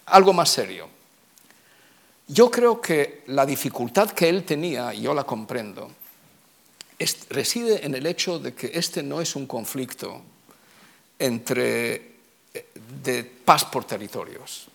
algo 0.06 0.32
más 0.32 0.48
serio. 0.48 0.97
Yo 2.28 2.50
creo 2.50 2.80
que 2.80 3.24
la 3.28 3.46
dificultad 3.46 4.10
que 4.10 4.28
él 4.28 4.44
tenía, 4.44 4.92
y 4.92 5.02
yo 5.02 5.14
la 5.14 5.24
comprendo, 5.24 5.90
reside 7.30 7.86
en 7.86 7.94
el 7.94 8.04
hecho 8.04 8.38
de 8.38 8.54
que 8.54 8.70
este 8.74 9.02
no 9.02 9.22
es 9.22 9.34
un 9.34 9.46
conflicto 9.46 10.20
entre, 11.18 11.94
eh, 12.52 12.66
de 13.02 13.24
paz 13.24 13.64
por 13.64 13.84
territorios. 13.84 14.66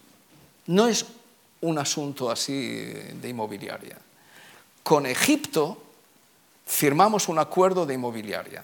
No 0.67 0.87
es 0.87 1.05
un 1.61 1.77
asunto 1.77 2.31
así 2.31 2.57
de 2.65 3.29
inmobiliaria. 3.29 3.97
Con 4.81 5.05
Egipto 5.05 5.77
firmamos 6.65 7.27
un 7.27 7.37
acuerdo 7.37 7.85
de 7.85 7.93
inmobiliaria. 7.93 8.63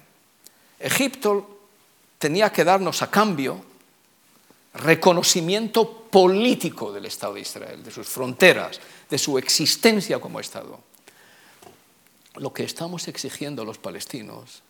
Egipto 0.79 1.59
tenía 2.17 2.51
que 2.51 2.63
darnos 2.63 3.01
a 3.01 3.11
cambio 3.11 3.68
reconocimiento 4.73 6.03
político 6.09 6.91
del 6.91 7.05
Estado 7.05 7.35
de 7.35 7.41
Israel, 7.41 7.83
de 7.83 7.91
sus 7.91 8.07
fronteras, 8.07 8.79
de 9.09 9.17
su 9.17 9.37
existencia 9.37 10.19
como 10.19 10.39
Estado 10.39 10.89
lo 12.39 12.53
que 12.53 12.63
estamos 12.63 13.07
exigiendo 13.07 13.61
a 13.61 13.65
los 13.65 13.77
palestinos 13.77 14.61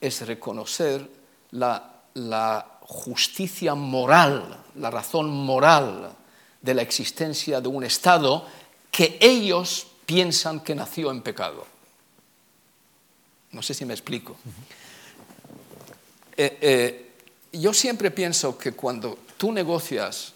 es 0.00 0.26
reconocer 0.26 1.08
la, 1.50 1.88
justicia 2.82 3.74
moral, 3.74 4.64
la 4.74 4.90
razón 4.90 5.30
moral 5.30 6.12
de 6.60 6.74
la 6.74 6.82
existencia 6.82 7.60
de 7.60 7.68
un 7.68 7.84
Estado 7.84 8.46
que 8.90 9.18
ellos 9.20 9.86
piensan 10.04 10.60
que 10.60 10.74
nació 10.74 11.10
en 11.10 11.22
pecado. 11.22 11.66
No 13.52 13.62
sé 13.62 13.72
si 13.72 13.84
me 13.84 13.94
explico. 13.94 14.36
Eh, 16.36 16.58
eh, 16.60 17.11
yo 17.52 17.74
siempre 17.74 18.10
pienso 18.10 18.56
que 18.56 18.72
cuando 18.72 19.18
tú 19.36 19.52
negocias 19.52 20.32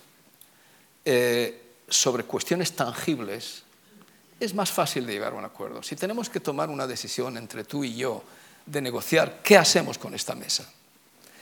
eh, 1.04 1.62
sobre 1.88 2.24
cuestiones 2.24 2.72
tangibles, 2.72 3.62
es 4.38 4.54
más 4.54 4.70
fácil 4.70 5.06
de 5.06 5.14
llegar 5.14 5.32
a 5.32 5.36
un 5.36 5.44
acuerdo. 5.44 5.82
Si 5.82 5.96
tenemos 5.96 6.28
que 6.28 6.40
tomar 6.40 6.68
una 6.68 6.86
decisión 6.86 7.36
entre 7.36 7.64
tú 7.64 7.84
y 7.84 7.96
yo 7.96 8.22
de 8.66 8.82
negociar, 8.82 9.40
¿qué 9.42 9.56
hacemos 9.56 9.96
con 9.98 10.14
esta 10.14 10.34
mesa? 10.34 10.70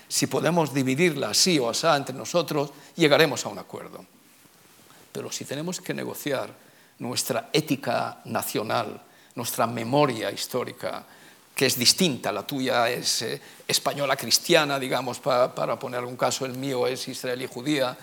Si 0.06 0.26
podemos 0.26 0.72
dividirla 0.72 1.30
así 1.30 1.58
o 1.58 1.70
así 1.70 1.86
entre 1.86 2.14
nosotros, 2.14 2.70
llegaremos 2.94 3.44
a 3.44 3.48
un 3.48 3.58
acuerdo. 3.58 4.04
Pero 5.10 5.32
si 5.32 5.44
tenemos 5.44 5.80
que 5.80 5.94
negociar 5.94 6.54
nuestra 6.98 7.50
ética 7.52 8.20
nacional, 8.26 9.02
nuestra 9.34 9.66
memoria 9.66 10.30
histórica, 10.30 11.04
que 11.54 11.66
es 11.66 11.78
distinta, 11.78 12.32
la 12.32 12.46
tuya 12.46 12.90
es 12.90 13.22
eh, 13.22 13.40
española 13.66 14.16
cristiana, 14.16 14.78
digamos, 14.78 15.20
para 15.20 15.78
poner 15.78 16.00
algún 16.00 16.16
caso, 16.16 16.44
el 16.44 16.54
mío 16.54 16.86
es 16.86 17.06
israelí 17.06 17.46
judía, 17.46 17.96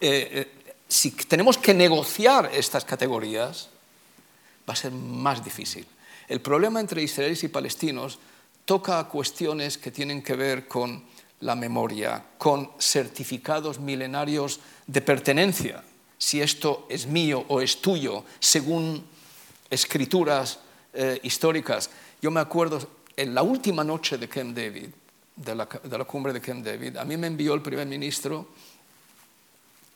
eh, 0.00 0.28
eh, 0.32 0.74
si 0.88 1.12
tenemos 1.12 1.56
que 1.56 1.72
negociar 1.72 2.50
estas 2.52 2.84
categorías, 2.84 3.68
va 4.68 4.72
a 4.72 4.76
ser 4.76 4.90
más 4.90 5.44
difícil. 5.44 5.86
El 6.28 6.40
problema 6.40 6.80
entre 6.80 7.02
israelíes 7.02 7.44
y 7.44 7.48
palestinos 7.48 8.18
toca 8.64 9.02
cuestiones 9.04 9.78
que 9.78 9.92
tienen 9.92 10.22
que 10.22 10.34
ver 10.34 10.66
con 10.66 11.04
la 11.40 11.54
memoria, 11.54 12.24
con 12.38 12.72
certificados 12.80 13.78
milenarios 13.78 14.58
de 14.86 15.00
pertenencia, 15.00 15.84
si 16.18 16.40
esto 16.40 16.86
es 16.90 17.06
mío 17.06 17.44
o 17.48 17.60
es 17.60 17.80
tuyo, 17.80 18.24
según 18.40 19.06
escrituras 19.70 20.58
históricas. 21.22 21.90
Yo 22.22 22.30
me 22.30 22.40
acuerdo, 22.40 22.88
en 23.16 23.34
la 23.34 23.42
última 23.42 23.82
noche 23.82 24.18
de 24.18 24.28
Camp 24.28 24.54
David, 24.54 24.88
de 25.34 25.54
la, 25.54 25.66
de 25.66 25.98
la 25.98 26.04
cumbre 26.04 26.32
de 26.32 26.40
Camp 26.40 26.64
David, 26.64 26.96
a 26.98 27.04
mí 27.04 27.16
me 27.16 27.26
envió 27.26 27.54
el 27.54 27.62
primer 27.62 27.86
ministro 27.86 28.48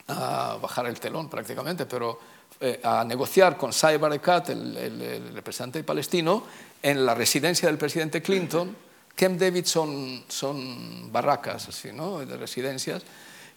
a 0.09 0.59
bajar 0.61 0.87
el 0.87 0.99
telón 0.99 1.29
prácticamente, 1.29 1.87
pero 1.87 2.19
eh, 2.61 2.81
a 2.83 3.05
negociar 3.05 3.57
con 3.57 3.73
Saeb 3.73 4.05
Erekat, 4.05 4.51
el, 4.51 5.33
representante 5.35 5.85
palestino, 5.85 6.45
en 6.83 7.07
la 7.07 7.15
residencia 7.15 7.69
del 7.69 7.79
presidente 7.79 8.23
Clinton. 8.23 8.77
Camp 9.15 9.39
David 9.39 9.67
son, 9.67 10.25
son 10.29 11.13
barracas 11.13 11.69
así, 11.69 11.93
¿no? 11.93 12.19
de 12.19 12.37
residencias. 12.37 13.03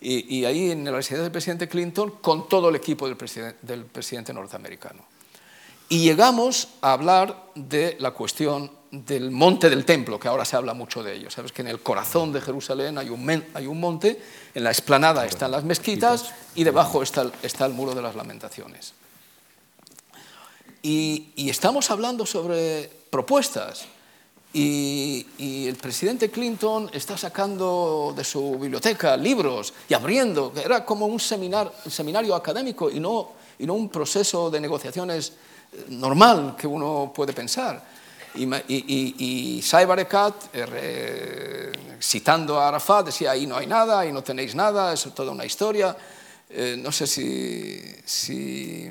Y, 0.02 0.40
y, 0.40 0.46
ahí 0.46 0.72
en 0.72 0.84
la 0.84 0.92
residencia 0.92 1.24
del 1.24 1.32
presidente 1.32 1.70
Clinton 1.70 2.16
con 2.22 2.50
todo 2.50 2.70
el 2.70 2.76
equipo 2.76 3.08
del 3.08 3.18
del 3.62 3.86
presidente 3.86 4.34
norteamericano. 4.34 5.06
Y 5.88 6.00
llegamos 6.00 6.70
a 6.82 6.94
hablar 6.94 7.52
de 7.56 7.96
la 8.00 8.12
cuestión 8.12 8.70
del 8.94 9.32
monte 9.32 9.72
del 9.72 9.86
templo, 9.86 10.20
que 10.20 10.28
ahora 10.28 10.46
se 10.46 10.56
habla 10.56 10.76
mucho 10.76 11.02
de 11.02 11.16
ello. 11.16 11.32
Sabes 11.32 11.52
que 11.52 11.64
en 11.64 11.68
el 11.68 11.80
corazón 11.80 12.32
de 12.32 12.40
Jerusalén 12.40 13.00
hay 13.00 13.10
un, 13.10 13.44
hay 13.56 13.66
un 13.66 13.80
monte, 13.80 14.22
en 14.54 14.64
la 14.64 14.70
explanada 14.70 15.26
están 15.26 15.50
las 15.50 15.64
mezquitas 15.64 16.32
y 16.54 16.64
debajo 16.64 17.02
está 17.02 17.24
el, 17.24 17.34
está 17.42 17.66
el 17.66 17.74
muro 17.74 17.96
de 17.96 18.04
las 18.04 18.16
lamentaciones. 18.16 18.94
Y, 20.84 21.30
y 21.36 21.50
estamos 21.50 21.90
hablando 21.90 22.28
sobre 22.28 22.88
propuestas. 23.10 23.86
Y, 24.56 25.26
y, 25.40 25.68
el 25.68 25.78
presidente 25.78 26.30
Clinton 26.30 26.88
está 26.94 27.18
sacando 27.18 28.14
de 28.16 28.24
su 28.24 28.60
biblioteca 28.60 29.18
libros 29.18 29.74
y 29.90 29.96
abriendo, 29.96 30.54
era 30.64 30.86
como 30.86 31.08
un, 31.08 31.20
seminar, 31.20 31.74
seminario 31.90 32.36
académico 32.36 32.92
y 32.92 33.00
no, 33.00 33.32
y 33.58 33.66
no 33.66 33.74
un 33.74 33.90
proceso 33.90 34.52
de 34.52 34.62
negociaciones 34.62 35.34
normal 35.90 36.56
que 36.56 36.68
uno 36.68 37.12
puede 37.16 37.34
pensar. 37.34 37.93
Y, 38.36 38.46
y, 38.68 39.16
y 39.58 39.62
Saib 39.62 39.90
eh, 40.54 41.72
citando 42.02 42.60
a 42.60 42.68
Arafat, 42.68 43.08
decía, 43.08 43.32
ahí 43.32 43.46
no 43.46 43.56
hay 43.58 43.68
nada, 43.68 44.00
ahí 44.00 44.12
no 44.12 44.24
tenéis 44.24 44.56
nada, 44.56 44.94
es 44.94 45.04
toda 45.14 45.32
una 45.32 45.46
historia. 45.46 45.96
Eh, 46.50 46.76
no 46.78 46.92
sé 46.92 47.08
si, 47.08 47.82
si, 48.06 48.90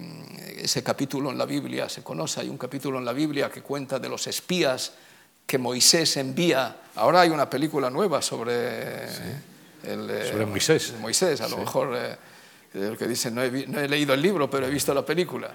ese 0.59 0.83
capítulo 0.83 1.31
en 1.31 1.39
la 1.39 1.47
Biblia 1.47 1.89
se 1.89 2.03
conoce, 2.03 2.41
hay 2.41 2.49
un 2.49 2.59
capítulo 2.59 2.99
en 2.99 3.05
la 3.05 3.13
Biblia 3.13 3.51
que 3.51 3.63
cuenta 3.63 3.99
de 3.99 4.09
los 4.09 4.27
espías 4.27 4.93
que 5.47 5.59
Moisés 5.59 6.17
envía. 6.17 6.77
Ahora 6.97 7.21
hay 7.21 7.31
una 7.31 7.49
película 7.49 7.91
nueva 7.91 8.23
sobre, 8.23 9.05
el, 9.85 10.11
eh, 10.11 10.29
sobre 10.31 10.47
Moisés. 10.47 10.95
Moisés, 11.01 11.41
a 11.41 11.49
lo 11.49 11.59
mejor 11.59 11.95
eh, 11.97 12.17
el 12.75 12.97
que 12.97 13.07
dice, 13.07 13.31
no 13.31 13.43
he, 13.43 13.67
no 13.67 13.81
he 13.81 13.89
leído 13.89 14.15
el 14.15 14.23
libro, 14.23 14.49
pero 14.49 14.67
he 14.67 14.71
visto 14.71 14.95
la 14.95 15.05
película. 15.05 15.53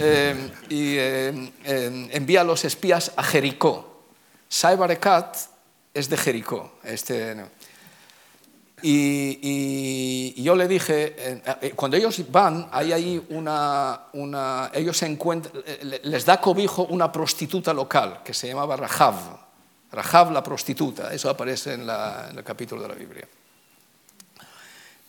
Eh, 0.00 0.50
y 0.68 0.96
eh, 0.96 2.08
envía 2.12 2.42
a 2.42 2.44
los 2.44 2.64
espías 2.64 3.12
a 3.16 3.22
Jericó. 3.22 4.04
Saibarekat 4.48 5.36
es 5.92 6.08
de 6.08 6.16
Jericó. 6.16 6.78
Este, 6.84 7.36
y, 8.82 10.34
y, 10.36 10.42
yo 10.42 10.54
le 10.54 10.68
dije, 10.68 11.14
eh, 11.18 11.72
cuando 11.74 11.96
ellos 11.96 12.22
van, 12.30 12.68
hay 12.70 12.92
ahí 12.92 13.26
una, 13.30 14.02
una, 14.12 14.70
ellos 14.72 14.96
se 14.96 15.06
encuentran, 15.06 15.64
les 16.04 16.24
da 16.24 16.40
cobijo 16.40 16.84
una 16.84 17.10
prostituta 17.10 17.74
local 17.74 18.20
que 18.22 18.32
se 18.32 18.46
llamaba 18.46 18.76
Rahav. 18.76 19.16
Rahav 19.90 20.30
la 20.30 20.44
prostituta, 20.44 21.12
eso 21.12 21.28
aparece 21.28 21.72
en, 21.74 21.86
la, 21.86 22.28
en 22.30 22.38
el 22.38 22.44
capítulo 22.44 22.82
de 22.82 22.88
la 22.88 22.94
Biblia. 22.94 23.26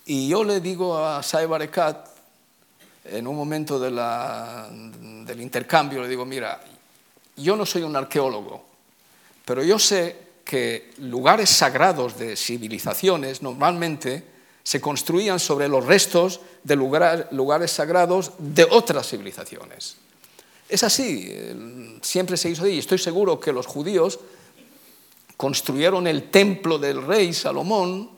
Y 0.06 0.28
yo 0.28 0.44
le 0.44 0.60
digo 0.60 0.98
a 0.98 1.22
Saibarekat, 1.22 2.19
en 3.12 3.28
un 3.28 3.36
momento 3.36 3.80
del 3.80 5.42
intercambio, 5.42 6.02
le 6.02 6.08
digo, 6.08 6.26
mira, 6.26 6.60
yo 7.36 7.56
no 7.56 7.66
soy 7.66 7.84
un 7.84 7.96
arqueólogo, 7.96 8.66
pero 9.46 9.64
yo 9.64 9.80
sé 9.80 10.30
que 10.44 10.92
lugares 10.98 11.50
sagrados 11.50 12.18
de 12.18 12.36
civilizaciones 12.36 13.42
normalmente 13.42 14.24
se 14.64 14.82
construían 14.82 15.40
sobre 15.40 15.68
los 15.68 15.86
restos 15.86 16.42
de 16.64 16.76
lugares 16.76 17.72
sagrados 17.72 18.34
de 18.38 18.68
otras 18.70 19.08
civilizaciones. 19.08 19.96
Es 20.68 20.84
así, 20.84 21.36
siempre 22.02 22.38
se 22.38 22.50
hizo 22.50 22.64
así. 22.64 22.78
Estoy 22.78 23.00
seguro 23.00 23.40
que 23.40 23.52
los 23.52 23.66
judíos 23.66 24.20
construyeron 25.36 26.06
el 26.06 26.30
templo 26.30 26.78
del 26.78 27.02
rey 27.02 27.34
Salomón 27.34 28.12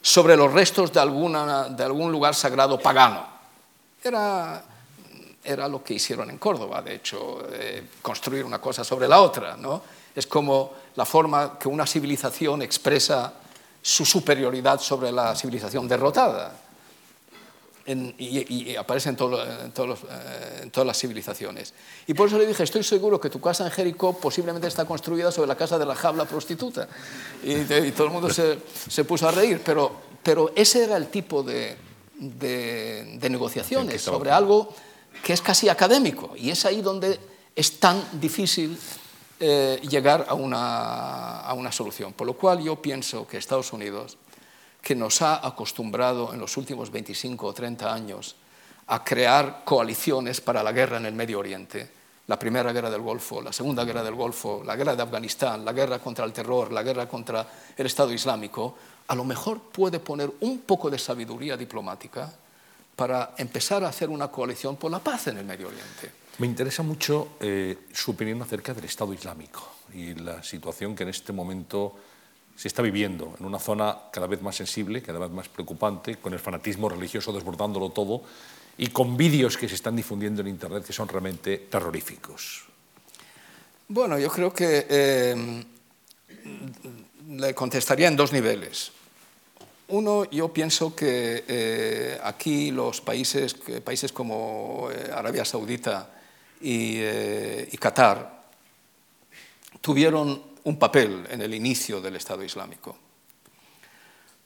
sobre 0.00 0.36
los 0.36 0.52
restos 0.52 0.92
de, 0.92 1.00
alguna, 1.00 1.70
de 1.70 1.82
algún 1.82 2.12
lugar 2.12 2.34
sagrado 2.34 2.78
pagano. 2.78 3.33
Era, 4.04 4.62
era 5.42 5.66
lo 5.66 5.82
que 5.82 5.94
hicieron 5.94 6.28
en 6.28 6.36
Córdoba, 6.36 6.82
de 6.82 6.96
hecho, 6.96 7.42
eh, 7.50 7.88
construir 8.02 8.44
una 8.44 8.60
cosa 8.60 8.84
sobre 8.84 9.08
la 9.08 9.22
otra. 9.22 9.56
¿no? 9.56 9.80
Es 10.14 10.26
como 10.26 10.74
la 10.96 11.06
forma 11.06 11.58
que 11.58 11.68
una 11.68 11.86
civilización 11.86 12.60
expresa 12.60 13.32
su 13.80 14.04
superioridad 14.04 14.78
sobre 14.78 15.10
la 15.10 15.34
civilización 15.34 15.88
derrotada. 15.88 16.60
Y, 17.86 18.72
y, 18.72 18.76
aparece 18.76 19.08
eh, 19.08 19.12
en, 19.12 19.70
todas 20.70 20.86
las 20.86 20.98
civilizaciones. 20.98 21.72
Y 22.06 22.12
por 22.12 22.28
eso 22.28 22.36
le 22.36 22.46
dije, 22.46 22.62
estoy 22.62 22.84
seguro 22.84 23.18
que 23.18 23.30
tu 23.30 23.40
casa 23.40 23.64
en 23.64 23.70
Jericó 23.70 24.18
posiblemente 24.18 24.68
está 24.68 24.84
construida 24.84 25.32
sobre 25.32 25.48
la 25.48 25.56
casa 25.56 25.78
de 25.78 25.86
la 25.86 25.94
jabla 25.94 26.26
prostituta. 26.26 26.88
Y, 27.42 27.90
todo 27.92 28.06
el 28.08 28.12
mundo 28.12 28.28
se, 28.28 29.04
puso 29.04 29.26
a 29.26 29.30
reír, 29.30 29.62
pero 29.64 30.52
ese 30.54 30.84
era 30.84 30.98
el 30.98 31.08
tipo 31.08 31.42
de, 31.42 31.76
de, 32.38 33.18
de 33.18 33.30
negociaciones 33.30 34.02
sobre 34.02 34.30
algo 34.30 34.74
que 35.22 35.32
es 35.32 35.40
casi 35.40 35.68
académico 35.68 36.34
y 36.36 36.50
es 36.50 36.64
ahí 36.64 36.82
donde 36.82 37.18
es 37.54 37.78
tan 37.78 38.02
difícil 38.20 38.78
eh, 39.40 39.80
llegar 39.88 40.26
a 40.28 40.34
una, 40.34 41.40
a 41.40 41.54
una 41.54 41.72
solución. 41.72 42.12
Por 42.12 42.26
lo 42.26 42.34
cual 42.34 42.62
yo 42.62 42.80
pienso 42.80 43.26
que 43.26 43.36
Estados 43.36 43.72
Unidos, 43.72 44.16
que 44.80 44.94
nos 44.94 45.22
ha 45.22 45.46
acostumbrado 45.46 46.32
en 46.32 46.40
los 46.40 46.56
últimos 46.56 46.90
25 46.90 47.46
o 47.46 47.52
30 47.52 47.92
años 47.92 48.36
a 48.86 49.02
crear 49.02 49.62
coaliciones 49.64 50.40
para 50.40 50.62
la 50.62 50.72
guerra 50.72 50.98
en 50.98 51.06
el 51.06 51.14
Medio 51.14 51.38
Oriente, 51.38 51.90
la 52.26 52.38
primera 52.38 52.72
guerra 52.72 52.90
del 52.90 53.00
Golfo, 53.00 53.42
la 53.42 53.52
segunda 53.52 53.84
guerra 53.84 54.02
del 54.02 54.14
Golfo, 54.14 54.62
la 54.64 54.76
guerra 54.76 54.96
de 54.96 55.02
Afganistán, 55.02 55.64
la 55.64 55.72
guerra 55.72 55.98
contra 55.98 56.24
el 56.24 56.32
terror, 56.32 56.72
la 56.72 56.82
guerra 56.82 57.08
contra 57.08 57.46
el 57.76 57.86
Estado 57.86 58.12
Islámico, 58.12 58.76
a 59.06 59.14
lo 59.14 59.24
mejor 59.24 59.60
puede 59.60 60.00
poner 60.00 60.30
un 60.40 60.60
poco 60.60 60.90
de 60.90 60.98
sabiduría 60.98 61.56
diplomática 61.56 62.32
para 62.96 63.34
empezar 63.38 63.84
a 63.84 63.88
hacer 63.88 64.08
una 64.08 64.28
coalición 64.28 64.76
por 64.76 64.90
la 64.90 64.98
paz 64.98 65.26
en 65.28 65.38
el 65.38 65.44
Medio 65.44 65.68
Oriente. 65.68 66.10
Me 66.38 66.46
interesa 66.46 66.82
mucho 66.82 67.36
eh, 67.40 67.86
su 67.92 68.12
opinión 68.12 68.40
acerca 68.42 68.74
del 68.74 68.84
Estado 68.84 69.12
Islámico 69.12 69.68
y 69.92 70.14
la 70.14 70.42
situación 70.42 70.94
que 70.94 71.04
en 71.04 71.10
este 71.10 71.32
momento 71.32 71.94
se 72.56 72.68
está 72.68 72.82
viviendo 72.82 73.34
en 73.38 73.46
una 73.46 73.58
zona 73.58 73.96
cada 74.12 74.26
vez 74.26 74.42
más 74.42 74.56
sensible, 74.56 75.02
cada 75.02 75.18
vez 75.18 75.30
más 75.30 75.48
preocupante, 75.48 76.16
con 76.16 76.32
el 76.32 76.38
fanatismo 76.38 76.88
religioso 76.88 77.32
desbordándolo 77.32 77.90
todo 77.90 78.22
y 78.78 78.88
con 78.88 79.16
vídeos 79.16 79.56
que 79.56 79.68
se 79.68 79.74
están 79.74 79.96
difundiendo 79.96 80.40
en 80.40 80.48
Internet 80.48 80.84
que 80.84 80.92
son 80.92 81.08
realmente 81.08 81.58
terroríficos. 81.70 82.64
Bueno, 83.88 84.18
yo 84.18 84.30
creo 84.30 84.52
que 84.52 84.86
eh, 84.88 85.64
le 87.28 87.54
contestaría 87.54 88.08
en 88.08 88.16
dos 88.16 88.32
niveles. 88.32 88.92
Uno, 89.88 90.24
yo 90.30 90.52
pienso 90.52 90.96
que 90.96 91.44
eh, 91.46 92.18
aquí 92.22 92.70
los 92.70 93.00
países, 93.02 93.54
países 93.84 94.12
como 94.12 94.88
eh, 94.90 95.10
Arabia 95.14 95.44
Saudita 95.44 96.10
y, 96.60 96.96
eh, 96.98 97.68
y, 97.70 97.76
Qatar 97.76 98.44
tuvieron 99.82 100.42
un 100.64 100.78
papel 100.78 101.26
en 101.28 101.42
el 101.42 101.52
inicio 101.52 102.00
del 102.00 102.16
Estado 102.16 102.42
Islámico. 102.42 102.96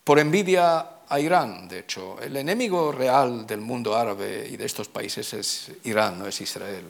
Por 0.03 0.19
envidia 0.19 0.99
a 1.09 1.21
Irán, 1.21 1.69
de 1.69 1.81
hecho. 1.81 2.21
El 2.21 2.37
enemigo 2.37 2.91
real 2.91 3.47
del 3.47 3.61
mundo 3.61 3.97
árabe 3.97 4.49
y 4.51 4.57
de 4.57 4.65
estos 4.65 4.89
países 4.89 5.33
es 5.35 5.71
Irán, 5.85 6.19
no 6.19 6.27
es 6.27 6.41
Israel. 6.41 6.85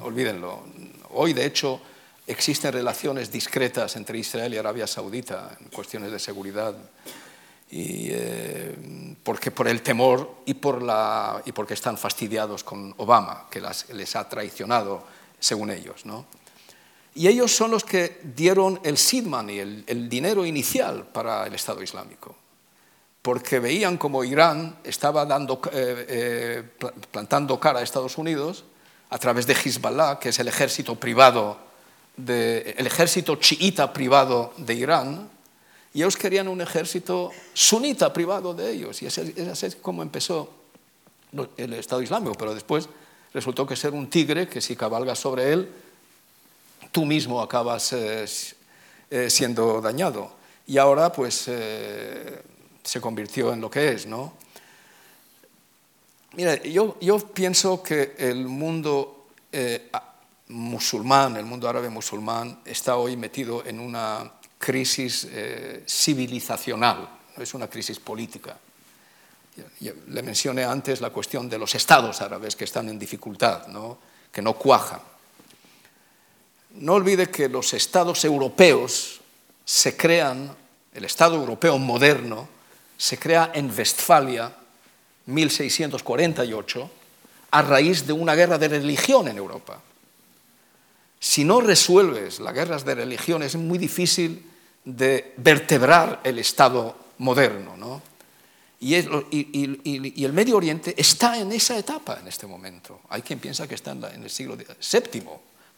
Olvídenlo. 0.00 0.64
Hoy, 1.10 1.32
de 1.32 1.44
hecho, 1.44 1.80
existen 2.26 2.72
relaciones 2.72 3.30
discretas 3.30 3.96
entre 3.96 4.18
Israel 4.18 4.54
y 4.54 4.58
Arabia 4.58 4.86
Saudita 4.86 5.56
en 5.60 5.68
cuestiones 5.68 6.10
de 6.10 6.18
seguridad 6.18 6.74
y, 7.70 8.08
eh, 8.10 9.16
porque 9.22 9.50
por 9.50 9.68
el 9.68 9.82
temor 9.82 10.42
y, 10.46 10.54
por 10.54 10.82
la, 10.82 11.42
y 11.44 11.52
porque 11.52 11.74
están 11.74 11.96
fastidiados 11.96 12.64
con 12.64 12.94
Obama, 12.96 13.46
que 13.50 13.62
les 13.92 14.16
ha 14.16 14.28
traicionado 14.28 15.04
según 15.38 15.70
ellos. 15.70 16.04
¿no? 16.04 16.26
Y 17.14 17.26
ellos 17.26 17.54
son 17.54 17.72
los 17.72 17.84
que 17.84 18.20
dieron 18.22 18.80
el 18.84 18.96
seed 18.96 19.24
money, 19.24 19.58
el, 19.58 19.84
el 19.86 20.08
dinero 20.08 20.46
inicial 20.46 21.06
para 21.06 21.46
el 21.46 21.54
Estado 21.54 21.82
Islámico, 21.82 22.36
porque 23.22 23.58
veían 23.58 23.98
como 23.98 24.22
Irán 24.24 24.78
estaba 24.84 25.26
dando, 25.26 25.60
eh, 25.72 26.06
eh, 26.08 26.62
plantando 27.10 27.58
cara 27.58 27.80
a 27.80 27.82
Estados 27.82 28.16
Unidos 28.16 28.64
a 29.10 29.18
través 29.18 29.46
de 29.46 29.54
Hezbollah, 29.54 30.18
que 30.20 30.28
es 30.28 30.38
el 30.38 30.48
ejército 30.48 30.94
privado, 30.94 31.58
de, 32.16 32.74
el 32.78 32.86
ejército 32.86 33.36
chiita 33.36 33.92
privado 33.92 34.52
de 34.56 34.74
Irán, 34.74 35.30
y 35.92 35.98
ellos 35.98 36.16
querían 36.16 36.46
un 36.48 36.60
ejército 36.60 37.30
sunita 37.52 38.12
privado 38.12 38.54
de 38.54 38.70
ellos. 38.70 39.02
Y 39.02 39.06
es 39.06 39.18
así 39.18 39.76
como 39.82 40.02
empezó 40.02 40.48
el 41.56 41.72
Estado 41.74 42.02
Islámico. 42.02 42.34
Pero 42.38 42.54
después 42.54 42.88
resultó 43.34 43.66
que 43.66 43.74
ser 43.74 43.92
un 43.92 44.08
tigre 44.08 44.48
que 44.48 44.60
si 44.60 44.76
cabalgas 44.76 45.18
sobre 45.18 45.52
él, 45.52 45.68
tú 46.92 47.04
mismo 47.04 47.40
acabas 47.40 47.92
eh, 47.92 48.24
eh, 49.10 49.30
siendo 49.30 49.80
dañado. 49.80 50.32
Y 50.66 50.78
ahora 50.78 51.12
pues 51.12 51.46
eh, 51.48 52.42
se 52.84 53.00
convirtió 53.00 53.52
en 53.52 53.60
lo 53.60 53.68
que 53.68 53.92
es, 53.92 54.06
¿no? 54.06 54.34
Mira, 56.34 56.62
yo, 56.62 56.96
yo 57.00 57.18
pienso 57.18 57.82
que 57.82 58.14
el 58.16 58.46
mundo 58.46 59.26
musulmán, 60.46 61.36
el 61.36 61.44
mundo 61.44 61.68
árabe 61.68 61.90
musulmán, 61.90 62.60
está 62.64 62.96
hoy 62.96 63.16
metido 63.16 63.64
en 63.66 63.80
una 63.80 64.30
crisis 64.60 65.26
eh, 65.30 65.84
civilizacional, 65.88 67.08
no 67.34 67.42
es 67.42 67.54
una 67.54 67.66
crisis 67.66 67.98
política. 67.98 68.58
Le 69.80 70.22
mencioné 70.22 70.64
antes 70.64 71.00
la 71.00 71.10
cuestión 71.10 71.48
de 71.48 71.58
los 71.58 71.74
estados 71.74 72.20
árabes 72.20 72.54
que 72.56 72.64
están 72.64 72.88
en 72.88 72.98
dificultad, 72.98 73.66
¿no? 73.68 73.98
que 74.30 74.42
no 74.42 74.52
cuajan. 74.54 75.00
No 76.74 76.92
olvide 76.94 77.30
que 77.30 77.48
los 77.48 77.72
estados 77.72 78.24
europeos 78.24 79.20
se 79.64 79.96
crean, 79.96 80.54
el 80.92 81.04
estado 81.04 81.36
europeo 81.36 81.78
moderno 81.78 82.46
se 82.98 83.18
crea 83.18 83.52
en 83.54 83.70
Westfalia 83.76 84.52
1648, 85.24 86.90
a 87.50 87.62
raíz 87.62 88.06
de 88.06 88.12
una 88.12 88.34
guerra 88.34 88.58
de 88.58 88.68
religión 88.68 89.26
en 89.26 89.38
Europa. 89.38 89.80
Si 91.18 91.44
no 91.44 91.60
resuelves 91.60 92.40
las 92.40 92.54
guerras 92.54 92.84
de 92.84 92.94
religión 92.94 93.42
es 93.42 93.56
muy 93.56 93.78
difícil 93.78 94.49
de 94.84 95.34
vertebrar 95.36 96.20
el 96.24 96.38
Estado 96.38 96.96
moderno. 97.18 97.76
¿no? 97.76 98.02
Y, 98.80 98.94
el, 98.94 100.32
Medio 100.32 100.56
Oriente 100.56 100.94
está 100.96 101.38
en 101.38 101.52
esa 101.52 101.76
etapa 101.78 102.18
en 102.20 102.28
este 102.28 102.46
momento. 102.46 103.00
Hay 103.10 103.20
quien 103.20 103.38
piensa 103.38 103.68
que 103.68 103.74
está 103.74 103.92
en, 103.92 104.22
el 104.22 104.30
siglo 104.30 104.56
VII, 104.56 105.22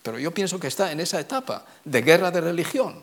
pero 0.03 0.18
yo 0.18 0.30
pienso 0.30 0.59
que 0.61 0.68
está 0.68 0.92
en 0.92 1.00
esa 1.00 1.18
etapa 1.18 1.64
de 1.84 2.03
guerra 2.03 2.30
de 2.30 2.40
religión, 2.40 3.03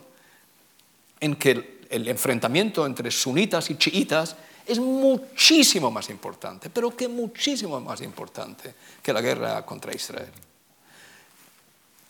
en 1.20 1.36
que 1.36 1.80
el 1.90 2.08
enfrentamiento 2.08 2.86
entre 2.86 3.12
sunitas 3.12 3.70
y 3.70 3.76
chiitas 3.76 4.38
es 4.66 4.80
muchísimo 4.80 5.92
más 5.92 6.10
importante, 6.10 6.70
pero 6.70 6.96
que 6.96 7.08
muchísimo 7.10 7.82
más 7.82 8.02
importante 8.02 8.74
que 9.02 9.12
la 9.12 9.20
guerra 9.20 9.66
contra 9.66 9.94
Israel. 9.94 10.32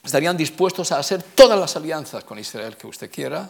Estarían 0.03 0.37
dispuestos 0.37 0.91
a 0.91 0.99
hacer 0.99 1.23
todas 1.23 1.59
las 1.59 1.75
alianzas 1.75 2.23
con 2.23 2.37
Israel 2.37 2.77
que 2.77 2.85
usted 2.85 3.09
quiera 3.09 3.49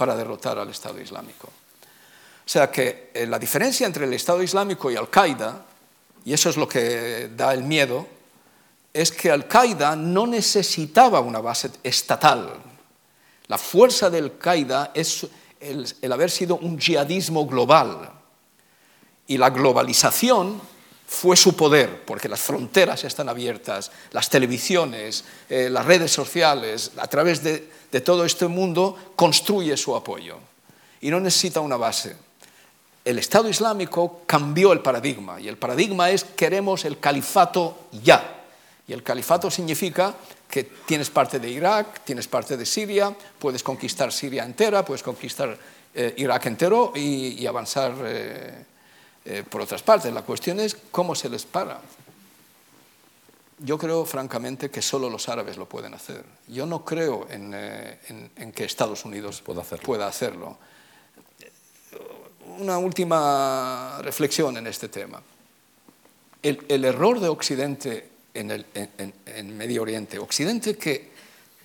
para 0.00 0.16
derrotar 0.16 0.58
al 0.58 0.70
Estado 0.70 0.98
Islámico. 0.98 1.46
O 1.46 2.48
sea 2.48 2.70
que 2.70 3.10
eh, 3.12 3.26
la 3.26 3.38
diferencia 3.38 3.86
entre 3.86 4.06
el 4.06 4.14
Estado 4.14 4.42
Islámico 4.42 4.90
y 4.90 4.96
Al-Qaeda, 4.96 5.62
y 6.24 6.32
eso 6.32 6.48
es 6.48 6.56
lo 6.56 6.66
que 6.66 7.28
da 7.36 7.52
el 7.52 7.64
miedo, 7.64 8.08
es 8.94 9.12
que 9.12 9.30
Al-Qaeda 9.30 9.96
no 9.96 10.26
necesitaba 10.26 11.20
una 11.20 11.40
base 11.40 11.70
estatal. 11.82 12.50
La 13.48 13.58
fuerza 13.58 14.08
del 14.08 14.24
Al-Qaeda 14.24 14.92
es 14.94 15.26
el, 15.60 16.10
haber 16.10 16.30
sido 16.30 16.56
un 16.56 16.78
yihadismo 16.78 17.46
global. 17.46 18.10
Y 19.26 19.36
la 19.36 19.50
globalización 19.50 20.62
fue 21.10 21.36
su 21.36 21.56
poder, 21.56 22.04
porque 22.04 22.28
las 22.28 22.38
fronteras 22.38 23.02
están 23.02 23.28
abiertas, 23.28 23.90
las 24.12 24.30
televisiones, 24.30 25.24
eh, 25.48 25.68
las 25.68 25.84
redes 25.84 26.12
sociales, 26.12 26.92
a 26.96 27.08
través 27.08 27.42
de, 27.42 27.68
todo 28.00 28.24
este 28.24 28.46
mundo 28.46 28.96
construye 29.16 29.76
su 29.76 29.96
apoyo. 29.96 30.38
Y 31.00 31.10
no 31.10 31.18
necesita 31.18 31.58
una 31.58 31.76
base. 31.76 32.14
El 33.04 33.18
Estado 33.18 33.48
Islámico 33.48 34.22
cambió 34.24 34.72
el 34.72 34.82
paradigma, 34.82 35.40
y 35.40 35.48
el 35.48 35.56
paradigma 35.56 36.10
es 36.10 36.22
queremos 36.22 36.84
el 36.84 37.00
califato 37.00 37.88
ya. 38.04 38.44
Y 38.86 38.92
el 38.92 39.02
califato 39.02 39.50
significa 39.50 40.14
que 40.48 40.62
tienes 40.62 41.10
parte 41.10 41.40
de 41.40 41.50
Irak, 41.50 42.04
tienes 42.04 42.28
parte 42.28 42.56
de 42.56 42.64
Siria, 42.64 43.12
puedes 43.36 43.64
conquistar 43.64 44.12
Siria 44.12 44.44
entera, 44.44 44.84
puedes 44.84 45.02
conquistar 45.02 45.58
eh, 45.92 46.14
Irak 46.18 46.46
entero 46.46 46.92
y, 46.94 47.44
avanzar 47.46 47.94
eh, 48.04 48.64
eh, 49.24 49.44
por 49.48 49.60
otras 49.60 49.82
partes. 49.82 50.12
La 50.12 50.22
cuestión 50.22 50.60
es 50.60 50.76
cómo 50.90 51.14
se 51.14 51.28
les 51.28 51.44
para. 51.44 51.80
Yo 53.58 53.76
creo, 53.76 54.06
francamente, 54.06 54.70
que 54.70 54.80
solo 54.80 55.10
los 55.10 55.28
árabes 55.28 55.56
lo 55.56 55.68
pueden 55.68 55.92
hacer. 55.92 56.24
Yo 56.48 56.64
no 56.64 56.84
creo 56.84 57.26
en, 57.30 57.50
que 58.54 58.64
Estados 58.64 59.04
Unidos 59.04 59.42
pueda 59.42 60.06
hacerlo. 60.06 60.56
Una 62.58 62.78
última 62.78 63.98
reflexión 64.02 64.56
en 64.56 64.66
este 64.66 64.88
tema. 64.88 65.22
el 66.42 66.84
error 66.84 67.20
de 67.20 67.28
Occidente 67.28 68.10
en, 68.34 68.50
el, 68.50 69.44
Medio 69.44 69.82
Oriente. 69.82 70.18
Occidente 70.18 70.76
que, 70.76 71.10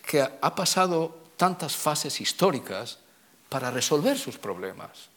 que 0.06 0.22
ha 0.22 0.56
pasado 0.56 1.18
tantas 1.38 1.76
fases 1.76 2.22
históricas 2.22 3.00
para 3.50 3.72
resolver 3.72 4.18
sus 4.18 4.38
problemas. 4.38 5.10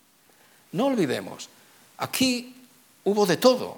No 0.72 0.86
olvidemos, 0.86 1.48
aquí 1.98 2.54
hubo 3.04 3.26
de 3.26 3.36
todo. 3.36 3.76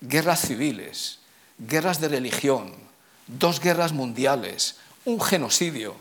Guerras 0.00 0.40
civiles, 0.42 1.18
guerras 1.58 2.00
de 2.00 2.08
religión, 2.08 2.74
dos 3.26 3.60
guerras 3.60 3.92
mundiales, 3.92 4.76
un 5.04 5.20
genocidio. 5.20 5.94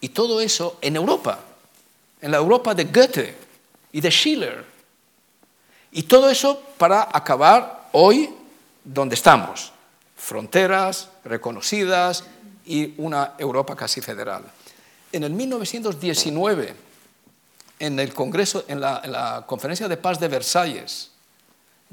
Y 0.00 0.10
todo 0.10 0.40
eso 0.40 0.78
en 0.80 0.96
Europa, 0.96 1.40
en 2.20 2.30
la 2.30 2.38
Europa 2.38 2.74
de 2.74 2.84
Goethe 2.84 3.36
y 3.92 4.00
de 4.00 4.10
Schiller. 4.10 4.64
Y 5.92 6.04
todo 6.04 6.30
eso 6.30 6.60
para 6.78 7.08
acabar 7.12 7.88
hoy 7.92 8.30
donde 8.84 9.14
estamos, 9.14 9.72
fronteras 10.16 11.08
reconocidas 11.24 12.24
y 12.64 12.94
una 12.96 13.34
Europa 13.38 13.76
casi 13.76 14.00
federal. 14.00 14.44
En 15.12 15.24
el 15.24 15.32
1919, 15.32 16.74
en 17.82 17.98
el 17.98 18.14
Congreso, 18.14 18.64
en 18.68 18.80
la, 18.80 19.02
la 19.06 19.44
Conferencia 19.44 19.88
de 19.88 19.96
Paz 19.96 20.20
de 20.20 20.28
Versalles, 20.28 21.10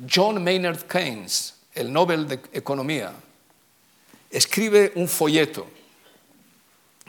John 0.08 0.44
Maynard 0.44 0.84
Keynes, 0.84 1.56
el 1.74 1.92
Nobel 1.92 2.28
de 2.28 2.40
Economía, 2.54 3.12
escribe 4.30 4.92
un 4.94 5.08
folleto 5.08 5.66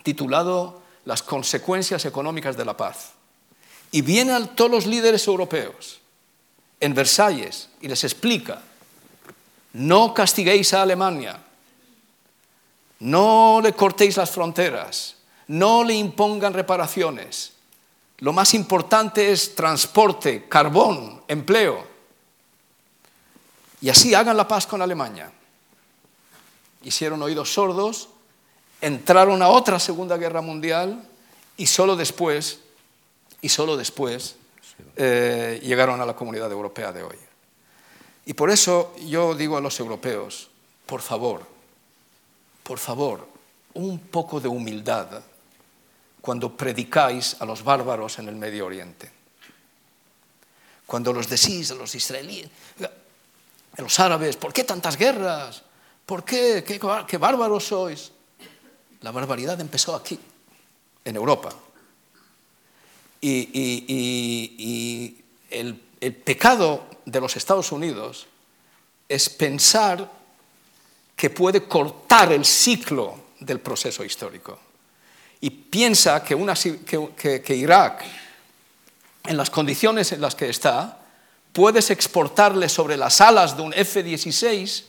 titulado 0.02 0.80
Las 1.04 1.22
consecuencias 1.22 2.06
económicas 2.06 2.56
de 2.56 2.64
la 2.64 2.74
paz. 2.74 3.10
Y 3.90 4.00
vienen 4.00 4.48
todos 4.56 4.70
los 4.70 4.86
líderes 4.86 5.26
europeos 5.26 6.00
en 6.80 6.94
Versalles 6.94 7.68
y 7.82 7.88
les 7.88 8.02
explica 8.02 8.62
no 9.74 10.14
castiguéis 10.14 10.72
a 10.72 10.80
Alemania, 10.80 11.38
no 13.00 13.60
le 13.62 13.74
cortéis 13.74 14.16
las 14.16 14.30
fronteras, 14.30 15.16
no 15.48 15.84
le 15.84 15.92
impongan 15.94 16.54
reparaciones. 16.54 17.59
Lo 18.20 18.32
más 18.32 18.52
importante 18.54 19.32
es 19.32 19.54
transporte, 19.54 20.46
carbón, 20.48 21.22
empleo. 21.26 21.84
Y 23.80 23.88
así 23.88 24.14
hagan 24.14 24.36
la 24.36 24.46
paz 24.46 24.66
con 24.66 24.82
Alemania. 24.82 25.32
Hicieron 26.82 27.22
oídos 27.22 27.52
sordos, 27.52 28.10
entraron 28.80 29.42
a 29.42 29.48
otra 29.48 29.78
Segunda 29.78 30.18
Guerra 30.18 30.42
Mundial 30.42 31.02
y 31.56 31.66
solo 31.66 31.96
después, 31.96 32.60
y 33.40 33.48
solo 33.48 33.76
después, 33.76 34.36
eh, 34.96 35.60
llegaron 35.62 36.00
a 36.00 36.06
la 36.06 36.14
Comunidad 36.14 36.52
Europea 36.52 36.92
de 36.92 37.02
hoy. 37.02 37.16
Y 38.26 38.34
por 38.34 38.50
eso 38.50 38.94
yo 39.06 39.34
digo 39.34 39.56
a 39.56 39.60
los 39.62 39.80
europeos, 39.80 40.50
por 40.84 41.00
favor, 41.00 41.42
por 42.62 42.78
favor, 42.78 43.26
un 43.74 43.98
poco 43.98 44.40
de 44.40 44.48
humildad 44.48 45.22
cuando 46.20 46.56
predicáis 46.56 47.36
a 47.40 47.44
los 47.44 47.64
bárbaros 47.64 48.18
en 48.18 48.28
el 48.28 48.36
Medio 48.36 48.66
Oriente. 48.66 49.10
Cuando 50.86 51.12
los 51.12 51.28
decís 51.28 51.70
a 51.70 51.74
los 51.74 51.94
israelíes, 51.94 52.48
a 53.76 53.82
los 53.82 54.00
árabes, 54.00 54.36
¿por 54.36 54.52
qué 54.52 54.64
tantas 54.64 54.96
guerras? 54.96 55.62
¿Por 56.04 56.24
qué? 56.24 56.64
¿Qué, 56.64 57.16
bárbaros 57.18 57.64
sois? 57.64 58.12
La 59.00 59.12
barbaridad 59.12 59.60
empezó 59.60 59.94
aquí, 59.94 60.18
en 61.04 61.16
Europa. 61.16 61.54
Y, 63.20 65.16
el, 65.50 65.82
el 66.00 66.14
pecado 66.16 66.86
de 67.04 67.20
los 67.20 67.36
Estados 67.36 67.72
Unidos 67.72 68.26
es 69.08 69.28
pensar 69.28 70.10
que 71.16 71.30
puede 71.30 71.66
cortar 71.66 72.32
el 72.32 72.44
ciclo 72.44 73.30
del 73.40 73.60
proceso 73.60 74.04
histórico. 74.04 74.69
Y 75.40 75.50
piensa 75.50 76.22
que, 76.22 77.56
Irak, 77.56 78.04
en 79.24 79.36
las 79.36 79.50
condiciones 79.50 80.12
en 80.12 80.20
las 80.20 80.34
que 80.34 80.50
está, 80.50 80.98
puedes 81.52 81.90
exportarles 81.90 82.72
sobre 82.72 82.96
las 82.96 83.20
alas 83.20 83.56
de 83.56 83.62
un 83.62 83.72
F-16, 83.72 84.84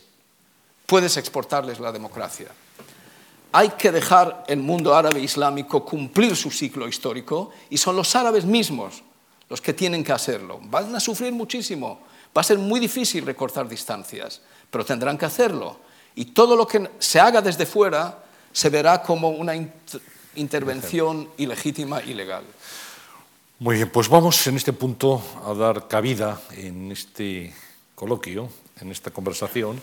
puedes 0.86 1.16
exportarles 1.16 1.80
la 1.80 1.90
democracia. 1.90 2.48
Hay 3.52 3.70
que 3.70 3.92
dejar 3.92 4.44
el 4.46 4.58
mundo 4.58 4.94
árabe 4.94 5.20
islámico 5.20 5.84
cumplir 5.84 6.36
su 6.36 6.50
ciclo 6.50 6.88
histórico 6.88 7.50
y 7.70 7.78
son 7.78 7.96
los 7.96 8.14
árabes 8.14 8.44
mismos 8.44 9.02
los 9.48 9.60
que 9.60 9.74
tienen 9.74 10.02
que 10.02 10.12
hacerlo. 10.12 10.60
Van 10.64 10.94
a 10.94 11.00
sufrir 11.00 11.32
muchísimo, 11.32 12.00
va 12.34 12.40
a 12.40 12.44
ser 12.44 12.58
muy 12.58 12.80
difícil 12.80 13.26
recortar 13.26 13.68
distancias, 13.68 14.40
pero 14.70 14.84
tendrán 14.84 15.18
que 15.18 15.26
hacerlo. 15.26 15.78
Y 16.14 16.26
todo 16.26 16.56
lo 16.56 16.66
que 16.66 16.90
se 16.98 17.20
haga 17.20 17.42
desde 17.42 17.66
fuera 17.66 18.18
se 18.50 18.70
verá 18.70 19.02
como 19.02 19.28
una 19.28 19.54
intervención 20.34 21.28
ilegítima 21.36 22.02
y 22.02 22.14
legal. 22.14 22.44
Muy 23.58 23.76
bien, 23.76 23.90
pues 23.90 24.08
vamos 24.08 24.46
en 24.46 24.56
este 24.56 24.72
punto 24.72 25.22
a 25.46 25.54
dar 25.54 25.86
cabida 25.86 26.40
en 26.50 26.90
este 26.90 27.54
coloquio, 27.94 28.48
en 28.80 28.90
esta 28.90 29.10
conversación, 29.10 29.80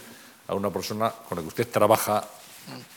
a 0.48 0.56
una 0.56 0.70
persona 0.70 1.12
con 1.12 1.38
la 1.38 1.42
que 1.42 1.48
usted 1.48 1.68
trabaja 1.68 2.28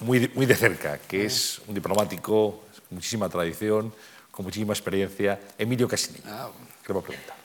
muy, 0.01 0.31
muy 0.35 0.47
de 0.47 0.57
cerca, 0.57 0.99
que 0.99 1.27
es 1.27 1.61
un 1.69 1.75
diplomático, 1.75 2.65
con 2.89 2.97
muchísima 2.97 3.29
tradición, 3.29 3.93
con 4.31 4.45
muchísima 4.45 4.73
experiencia, 4.73 5.41
Emilio 5.57 5.87
Cassini. 5.87 6.19
Ah, 6.27 6.51
¿Qué 6.85 6.93
va 6.93 7.01
a 7.01 7.03
preguntar? 7.03 7.37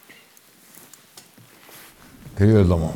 Querido 2.37 2.63
Lomo, 2.63 2.93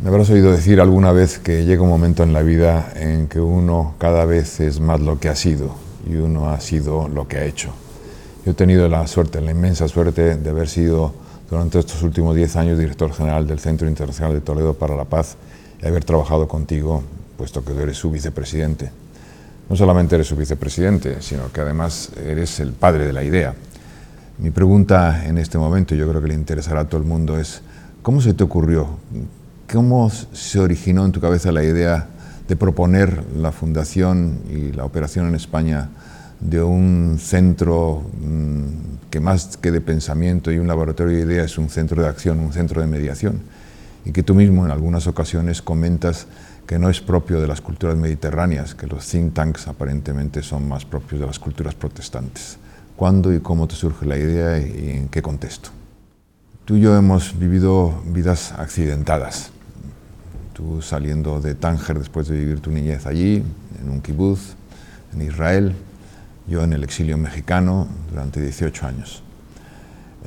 me 0.00 0.10
habrás 0.10 0.30
oído 0.30 0.52
decir 0.52 0.80
alguna 0.80 1.10
vez 1.10 1.40
que 1.40 1.64
llega 1.64 1.82
un 1.82 1.88
momento 1.88 2.22
en 2.22 2.32
la 2.32 2.42
vida 2.42 2.92
en 2.94 3.26
que 3.26 3.40
uno 3.40 3.94
cada 3.98 4.24
vez 4.26 4.60
es 4.60 4.78
más 4.78 5.00
lo 5.00 5.18
que 5.18 5.28
ha 5.28 5.34
sido 5.34 5.74
y 6.08 6.14
uno 6.14 6.50
ha 6.50 6.60
sido 6.60 7.08
lo 7.08 7.26
que 7.26 7.38
ha 7.38 7.44
hecho. 7.44 7.70
Yo 8.44 8.52
he 8.52 8.54
tenido 8.54 8.88
la 8.88 9.04
suerte, 9.08 9.40
la 9.40 9.50
inmensa 9.50 9.88
suerte 9.88 10.36
de 10.36 10.50
haber 10.50 10.68
sido 10.68 11.12
durante 11.50 11.80
estos 11.80 12.02
últimos 12.04 12.36
10 12.36 12.56
años 12.56 12.78
director 12.78 13.12
general 13.12 13.48
del 13.48 13.58
Centro 13.58 13.88
Internacional 13.88 14.34
de 14.34 14.40
Toledo 14.40 14.74
para 14.74 14.94
la 14.94 15.04
Paz 15.04 15.36
y 15.82 15.86
haber 15.86 16.04
trabajado 16.04 16.46
contigo, 16.46 17.02
puesto 17.36 17.64
que 17.64 17.72
tú 17.72 17.80
eres 17.80 17.96
su 17.96 18.12
vicepresidente. 18.12 18.92
No 19.68 19.74
solamente 19.74 20.14
eres 20.14 20.28
su 20.28 20.36
vicepresidente, 20.36 21.20
sino 21.22 21.50
que 21.52 21.60
además 21.60 22.10
eres 22.24 22.60
el 22.60 22.72
padre 22.72 23.04
de 23.04 23.12
la 23.12 23.24
idea. 23.24 23.54
Mi 24.38 24.50
pregunta 24.50 25.26
en 25.26 25.38
este 25.38 25.58
momento, 25.58 25.96
y 25.96 25.98
yo 25.98 26.08
creo 26.08 26.22
que 26.22 26.28
le 26.28 26.34
interesará 26.34 26.80
a 26.82 26.88
todo 26.88 27.00
el 27.00 27.06
mundo, 27.06 27.36
es 27.36 27.62
¿cómo 28.02 28.20
se 28.20 28.32
te 28.32 28.44
ocurrió? 28.44 28.88
¿Cómo 29.70 30.08
se 30.08 30.60
originó 30.60 31.04
en 31.04 31.12
tu 31.12 31.20
cabeza 31.20 31.52
la 31.52 31.62
idea 31.62 32.06
de 32.48 32.56
proponer 32.56 33.22
la 33.36 33.52
fundación 33.52 34.38
y 34.50 34.72
la 34.72 34.86
operación 34.86 35.28
en 35.28 35.34
España 35.34 35.90
de 36.40 36.62
un 36.62 37.18
centro 37.20 38.02
mm, 38.18 39.10
que 39.10 39.20
más 39.20 39.58
que 39.58 39.70
de 39.70 39.82
pensamiento 39.82 40.50
y 40.50 40.58
un 40.58 40.68
laboratorio 40.68 41.14
de 41.14 41.22
ideas 41.22 41.52
es 41.52 41.58
un 41.58 41.68
centro 41.68 42.00
de 42.00 42.08
acción, 42.08 42.38
un 42.38 42.54
centro 42.54 42.80
de 42.80 42.86
mediación, 42.86 43.40
y 44.06 44.12
que 44.12 44.22
tú 44.22 44.34
mismo 44.34 44.64
en 44.64 44.70
algunas 44.70 45.06
ocasiones 45.06 45.60
comentas 45.60 46.28
que 46.66 46.78
no 46.78 46.88
es 46.88 47.02
propio 47.02 47.38
de 47.38 47.46
las 47.46 47.60
culturas 47.60 47.98
mediterráneas, 47.98 48.74
que 48.74 48.86
los 48.86 49.06
think 49.06 49.34
tanks 49.34 49.68
aparentemente 49.68 50.42
son 50.42 50.66
más 50.66 50.86
propios 50.86 51.20
de 51.20 51.26
las 51.26 51.38
culturas 51.38 51.74
protestantes. 51.74 52.56
¿Cuándo 52.96 53.34
y 53.34 53.40
cómo 53.40 53.68
te 53.68 53.74
surge 53.74 54.06
la 54.06 54.16
idea 54.16 54.58
y 54.58 54.92
en 54.92 55.08
qué 55.08 55.20
contexto? 55.20 55.68
Tú 56.64 56.76
y 56.76 56.80
yo 56.80 56.96
hemos 56.96 57.38
vivido 57.38 58.02
vidas 58.06 58.52
accidentadas. 58.52 59.52
Tú 60.58 60.82
saliendo 60.82 61.40
de 61.40 61.54
Tánger 61.54 62.00
después 62.00 62.26
de 62.26 62.36
vivir 62.36 62.58
tu 62.58 62.72
niñez 62.72 63.06
allí, 63.06 63.44
en 63.80 63.90
un 63.90 64.00
kibutz, 64.00 64.56
en 65.14 65.22
Israel, 65.22 65.72
yo 66.48 66.64
en 66.64 66.72
el 66.72 66.82
exilio 66.82 67.16
mexicano 67.16 67.86
durante 68.10 68.40
18 68.40 68.84
años. 68.84 69.22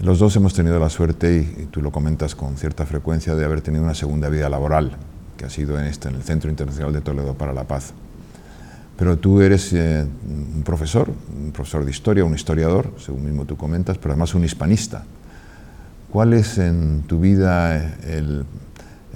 Los 0.02 0.20
dos 0.20 0.34
hemos 0.38 0.54
tenido 0.54 0.80
la 0.80 0.90
suerte, 0.90 1.36
y, 1.36 1.66
tú 1.66 1.82
lo 1.82 1.92
comentas 1.92 2.34
con 2.34 2.56
cierta 2.56 2.86
frecuencia, 2.86 3.36
de 3.36 3.44
haber 3.44 3.60
tenido 3.60 3.84
una 3.84 3.94
segunda 3.94 4.30
vida 4.30 4.48
laboral, 4.48 4.94
que 5.36 5.44
ha 5.44 5.50
sido 5.50 5.78
en, 5.78 5.84
este, 5.84 6.08
en 6.08 6.16
el 6.16 6.24
Centro 6.24 6.50
Internacional 6.50 6.94
de 6.94 7.02
Toledo 7.02 7.34
para 7.34 7.52
la 7.52 7.66
Paz. 7.66 7.92
Pero 8.98 9.18
tú 9.18 9.42
eres 9.42 9.74
eh, 9.74 10.08
un 10.30 10.64
profesor, 10.64 11.12
un 11.44 11.52
profesor 11.52 11.84
de 11.84 11.92
historia, 11.92 12.24
un 12.24 12.36
historiador, 12.36 12.94
según 13.00 13.26
mismo 13.26 13.44
tú 13.44 13.58
comentas, 13.58 13.98
pero 13.98 14.14
además 14.14 14.34
un 14.34 14.46
hispanista. 14.46 15.04
¿Cuál 16.10 16.32
es 16.32 16.58
en 16.58 17.04
tu 17.06 17.20
vida 17.20 17.98
el 18.06 18.46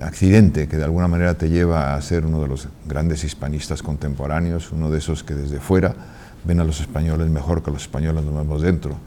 accidente 0.01 0.67
que 0.67 0.77
de 0.77 0.83
alguna 0.83 1.07
manera 1.07 1.37
te 1.37 1.49
lleva 1.49 1.95
a 1.95 2.01
ser 2.01 2.25
uno 2.25 2.41
de 2.41 2.47
los 2.47 2.67
grandes 2.85 3.23
hispanistas 3.23 3.81
contemporáneos, 3.81 4.71
uno 4.71 4.89
de 4.89 4.99
esos 4.99 5.23
que 5.23 5.33
desde 5.33 5.59
fuera 5.59 5.95
ven 6.43 6.59
a 6.59 6.63
los 6.63 6.79
españoles 6.79 7.27
mejor 7.29 7.63
que 7.63 7.71
los 7.71 7.83
españoles 7.83 8.23
nos 8.23 8.35
vemos 8.35 8.61
dentro. 8.61 8.97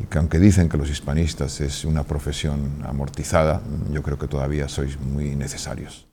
Y 0.00 0.04
que 0.04 0.18
aunque 0.18 0.38
dicen 0.38 0.68
que 0.68 0.76
los 0.76 0.90
hispanistas 0.90 1.60
es 1.60 1.84
una 1.84 2.04
profesión 2.04 2.84
amortizada, 2.86 3.60
yo 3.90 4.02
creo 4.02 4.18
que 4.18 4.28
todavía 4.28 4.68
sois 4.68 4.98
muy 4.98 5.34
necesarios. 5.34 6.06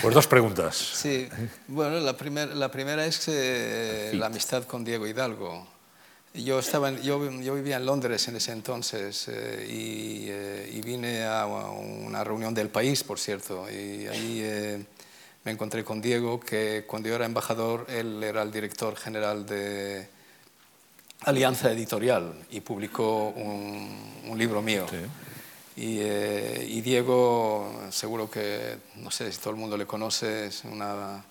Pues 0.00 0.14
dos 0.14 0.26
preguntas. 0.26 0.74
Sí, 0.76 1.28
bueno, 1.68 2.00
la, 2.00 2.16
primer, 2.16 2.56
la 2.56 2.70
primera 2.70 3.04
es 3.04 3.28
eh, 3.28 4.12
la 4.14 4.26
amistad 4.26 4.64
con 4.64 4.84
Diego 4.84 5.06
Hidalgo. 5.06 5.66
Yo, 6.34 6.58
estaba 6.58 6.90
yo, 6.92 7.30
yo, 7.30 7.54
vivía 7.54 7.76
en 7.76 7.84
Londres 7.84 8.26
en 8.28 8.36
ese 8.36 8.52
entonces 8.52 9.28
eh, 9.28 9.66
y, 9.68 10.26
eh, 10.30 10.70
y, 10.72 10.80
vine 10.80 11.24
a 11.24 11.46
una 11.46 12.24
reunión 12.24 12.54
del 12.54 12.70
país, 12.70 13.04
por 13.04 13.18
cierto, 13.18 13.70
y 13.70 14.06
ahí 14.06 14.86
me 15.44 15.52
encontré 15.52 15.84
con 15.84 16.00
Diego, 16.00 16.40
que 16.40 16.84
cuando 16.86 17.08
yo 17.08 17.16
era 17.16 17.26
embajador, 17.26 17.86
él 17.88 18.22
era 18.22 18.42
el 18.42 18.50
director 18.50 18.96
general 18.96 19.44
de 19.44 20.08
Alianza 21.24 21.70
Editorial 21.70 22.34
y 22.50 22.60
publicó 22.60 23.28
un, 23.28 24.36
libro 24.36 24.62
mío. 24.62 24.86
Eh, 25.76 26.66
y, 26.68 26.80
Diego, 26.80 27.82
seguro 27.90 28.30
que, 28.30 28.78
no 28.96 29.10
sé 29.10 29.30
si 29.30 29.38
todo 29.38 29.50
el 29.50 29.56
mundo 29.56 29.76
le 29.76 29.86
conoce, 29.86 30.46
es 30.46 30.64
una, 30.64 31.24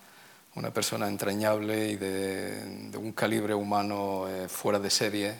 una 0.55 0.71
persona 0.71 1.07
entrañable 1.07 1.89
y 1.89 1.95
de, 1.95 2.89
de 2.91 2.97
un 2.97 3.13
calibre 3.13 3.53
humano 3.53 4.27
eh, 4.27 4.47
fuera 4.49 4.79
de 4.79 4.89
serie, 4.89 5.33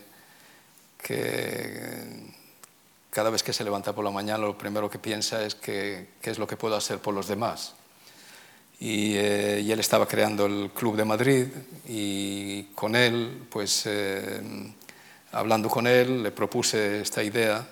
que 1.02 2.32
cada 3.10 3.30
vez 3.30 3.44
que 3.44 3.54
se 3.54 3.64
levanta 3.64 3.94
por 3.94 4.06
la 4.06 4.12
mañana 4.12 4.40
lo 4.40 4.58
primero 4.58 4.90
que 4.90 5.00
piensa 5.00 5.44
es 5.44 5.56
qué 5.56 6.08
es 6.22 6.40
lo 6.40 6.48
que 6.48 6.58
puedo 6.58 6.76
hacer 6.76 7.00
por 7.00 7.14
los 7.14 7.28
demás. 7.28 7.74
Eh, 8.84 9.62
y, 9.64 9.72
él 9.72 9.80
estaba 9.80 10.08
creando 10.08 10.48
el 10.48 10.72
Club 10.72 10.96
de 10.98 11.06
Madrid 11.06 11.46
y 11.88 12.64
con 12.74 12.96
él, 12.96 13.44
pues 13.48 13.84
eh, 13.86 14.42
hablando 15.34 15.70
con 15.70 15.86
él, 15.86 16.24
le 16.24 16.32
propuse 16.32 17.02
esta 17.02 17.22
idea 17.22 17.68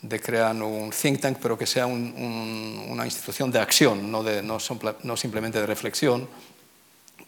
de 0.00 0.20
crear 0.20 0.54
un 0.62 0.90
think 0.90 1.20
tank, 1.20 1.38
pero 1.42 1.58
que 1.58 1.66
sea 1.66 1.86
una 1.86 3.04
institución 3.04 3.50
de 3.50 3.58
acción, 3.58 4.12
no, 4.12 4.22
de, 4.22 4.40
no, 4.40 4.58
no, 5.02 5.16
simplemente 5.16 5.58
de 5.58 5.66
reflexión, 5.66 6.28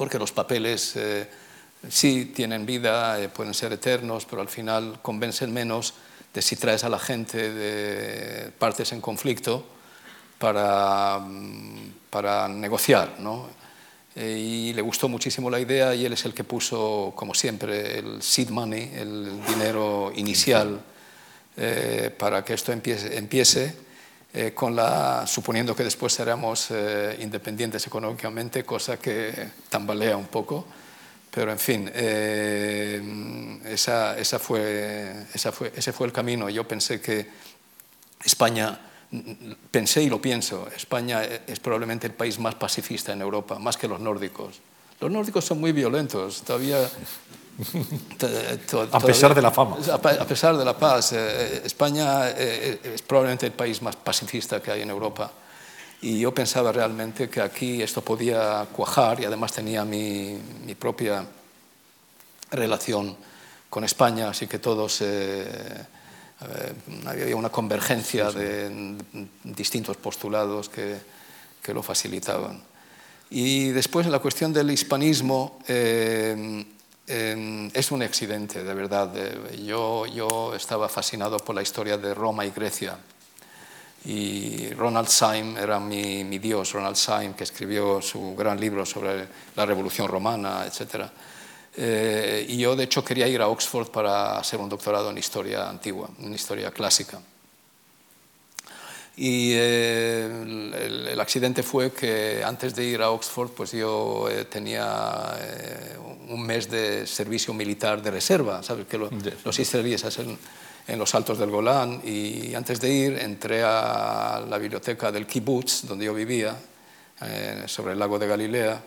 porque 0.01 0.18
los 0.18 0.32
papeles 0.32 0.96
eh, 0.96 1.28
sí 1.86 2.32
tienen 2.34 2.64
vida, 2.64 3.18
pueden 3.34 3.53
ser 3.53 3.74
eternos, 3.74 4.24
pero 4.24 4.40
al 4.40 4.48
final 4.48 4.98
convencen 5.03 5.53
menos 5.53 5.92
de 6.32 6.40
si 6.40 6.57
traes 6.57 6.84
a 6.84 6.88
la 6.88 6.98
gente 6.98 7.53
de 7.53 8.51
partes 8.53 8.92
en 8.92 9.03
conflicto 9.03 9.62
para, 10.38 11.20
para 12.09 12.48
negociar. 12.48 13.16
¿no? 13.18 13.48
Eh, 14.16 14.38
y 14.38 14.72
le 14.72 14.80
gustó 14.80 15.07
muchísimo 15.11 15.51
la 15.51 15.61
idea 15.61 15.94
y 15.94 16.07
él 16.07 16.14
es 16.14 16.24
el 16.24 16.32
que 16.32 16.44
puso, 16.44 17.12
como 17.14 17.34
siempre, 17.34 17.98
el 17.98 18.22
seed 18.22 18.48
money, 18.48 18.92
el 18.94 19.44
dinero 19.44 20.12
inicial 20.16 20.80
eh, 21.59 22.11
para 22.18 22.42
que 22.42 22.55
esto 22.55 22.72
empiece, 22.72 23.18
empiece 23.18 23.76
eh, 24.33 24.53
con 24.55 24.76
la, 24.76 25.26
suponiendo 25.26 25.74
que 25.74 25.85
después 25.85 26.12
seremos 26.12 26.70
independientes 27.18 27.87
económicamente, 27.87 28.64
cosa 28.64 28.99
que 28.99 29.51
tambalea 29.68 30.16
un 30.16 30.26
poco. 30.26 30.66
Pero 31.31 31.53
en 31.53 31.59
fin, 31.61 31.89
esa, 33.64 34.18
esa 34.18 34.39
fue, 34.41 35.26
esa 35.33 35.53
fue, 35.53 35.72
ese 35.76 35.93
fue 35.93 36.09
el 36.09 36.12
camino. 36.12 36.51
Yo 36.51 36.66
pensé 36.66 37.01
que 37.01 37.28
España 38.24 38.81
pensé 39.70 40.03
y 40.03 40.09
lo 40.09 40.20
pienso, 40.20 40.68
España 40.74 41.22
es 41.24 41.59
probablemente 41.61 42.07
el 42.07 42.14
país 42.14 42.39
más 42.39 42.55
pacifista 42.55 43.12
en 43.12 43.20
Europa, 43.20 43.59
más 43.59 43.76
que 43.76 43.89
los 43.89 44.01
nórdicos. 44.01 44.61
Los 45.01 45.11
nórdicos 45.11 45.45
son 45.45 45.61
muy 45.61 45.72
violentos, 45.72 46.43
todavía... 46.43 46.78
a 48.93 49.01
pesar 49.01 49.35
de 49.35 49.43
la 49.43 49.51
fama. 49.51 49.77
A 49.93 50.27
pesar 50.27 50.57
de 50.57 50.65
la 50.65 50.77
paz. 50.77 51.13
Eh, 51.13 51.63
España 51.65 52.31
eh, 52.31 52.81
es 52.95 53.03
probablemente 53.03 53.47
el 53.47 53.53
país 53.53 53.83
más 53.83 53.97
pacifista 53.97 54.61
que 54.61 54.71
hay 54.71 54.83
en 54.83 54.91
Europa. 54.91 55.31
Y 56.03 56.19
yo 56.19 56.33
pensaba 56.33 56.73
realmente 56.73 57.29
que 57.29 57.43
aquí 57.43 57.83
esto 57.83 58.03
podía 58.03 58.67
cuajar 58.73 59.21
y 59.21 59.25
además 59.27 59.53
tenía 59.53 59.85
mi, 59.85 60.39
mi 60.65 60.75
propia 60.75 61.25
relación 62.51 63.17
con 63.69 63.85
España, 63.85 64.31
así 64.31 64.47
que 64.47 64.59
todos... 64.59 65.01
Eh, 65.03 65.87
eh, 66.43 66.73
había 67.05 67.37
una 67.37 67.51
convergencia 67.51 68.32
de 68.32 68.97
distintos 69.45 69.99
postulados 69.99 70.70
que, 70.70 70.97
que, 71.62 71.74
lo 71.74 71.82
facilitaban. 71.82 72.62
Y 73.28 73.69
después 73.69 74.07
la 74.07 74.20
cuestión 74.20 74.51
del 74.51 74.70
hispanismo 74.70 75.59
eh, 75.69 76.65
eh, 77.11 77.70
es 77.74 77.91
un 77.91 78.03
accidente, 78.03 78.62
de 78.62 78.74
verdad. 78.74 79.12
Yo, 79.65 80.07
yo 80.07 80.55
estaba 80.55 80.89
fascinado 80.89 81.39
por 81.39 81.55
la 81.55 81.62
historia 81.62 81.99
de 81.99 82.15
Roma 82.15 82.47
y 82.47 82.51
Grecia. 82.51 82.97
Y 84.05 84.70
Ronald 84.70 85.09
Syme 85.09 85.61
era 85.61 85.78
mi, 85.78 86.24
mi 86.24 86.39
dios, 86.39 86.73
Ronald 86.73 86.97
Syme, 86.97 87.35
que 87.37 87.45
escribió 87.45 88.01
su 88.01 88.35
gran 88.35 88.59
libro 88.59 88.87
sobre 88.87 89.28
la 89.55 89.66
Revolución 89.66 90.09
Romana, 90.09 90.65
etcétera. 90.65 91.12
Eh, 91.77 92.47
y 92.49 92.57
yo, 92.59 92.74
de 92.74 92.85
hecho, 92.85 93.05
quería 93.05 93.28
ir 93.28 93.43
a 93.43 93.49
Oxford 93.49 93.91
para 93.91 94.39
hacer 94.39 94.59
un 94.59 94.69
doctorado 94.69 95.11
en 95.11 95.19
historia 95.19 95.69
antigua, 95.69 96.09
en 96.19 96.32
historia 96.32 96.70
clásica. 96.70 97.20
Y 99.16 99.53
eh, 99.55 101.11
el, 101.12 101.20
accidente 101.20 101.62
fue 101.62 101.93
que 101.93 102.43
antes 102.45 102.74
de 102.74 102.85
ir 102.85 103.03
a 103.03 103.11
Oxford, 103.11 103.51
pues 103.51 103.73
yo 103.73 104.28
eh, 104.31 104.47
tenía 104.47 105.37
un 106.28 106.43
mes 106.43 106.70
de 106.70 107.07
servicio 107.07 107.53
militar 107.53 108.03
de 108.03 108.11
reserva, 108.11 108.62
¿sabes? 108.62 108.87
Que 108.87 108.99
los 108.99 109.59
israelíes 109.59 110.05
hacen 110.05 110.39
en 110.87 110.99
los 110.99 111.15
altos 111.15 111.39
del 111.39 111.51
Golán. 111.51 112.01
Y 112.05 112.55
antes 112.55 112.81
de 112.81 112.89
ir, 112.89 113.19
entré 113.19 113.62
a 113.62 114.43
la 114.49 114.59
biblioteca 114.59 115.12
del 115.12 115.27
kibbutz, 115.27 115.87
donde 115.87 116.07
yo 116.07 116.15
vivía, 116.15 116.57
sobre 117.66 117.93
el 117.93 117.99
lago 117.99 118.19
de 118.19 118.27
Galilea 118.27 118.82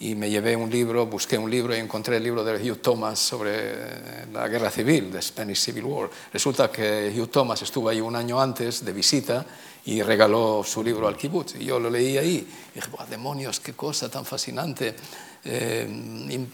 y 0.00 0.14
me 0.14 0.30
llevé 0.30 0.56
un 0.56 0.70
libro, 0.70 1.04
busqué 1.06 1.36
un 1.36 1.50
libro 1.50 1.76
y 1.76 1.78
encontré 1.78 2.16
el 2.16 2.22
libro 2.22 2.42
de 2.42 2.54
Hugh 2.56 2.78
Thomas 2.78 3.18
sobre 3.18 4.28
la 4.32 4.48
guerra 4.48 4.70
civil, 4.70 5.10
the 5.12 5.20
Spanish 5.20 5.58
Civil 5.58 5.84
War. 5.84 6.10
Resulta 6.32 6.72
que 6.72 7.12
Hugh 7.14 7.28
Thomas 7.28 7.60
estuvo 7.60 7.90
ahí 7.90 8.00
un 8.00 8.16
año 8.16 8.40
antes 8.40 8.82
de 8.82 8.94
visita 8.94 9.44
y 9.84 10.00
regaló 10.00 10.62
su 10.64 10.82
libro 10.82 11.06
al 11.06 11.18
kibbutz. 11.18 11.56
Y 11.56 11.66
yo 11.66 11.78
lo 11.78 11.90
leí 11.90 12.16
ahí 12.16 12.48
y 12.74 12.74
dije, 12.74 12.88
demonios, 13.10 13.60
qué 13.60 13.74
cosa 13.74 14.10
tan 14.10 14.24
fascinante. 14.24 14.96
Eh, 15.44 16.46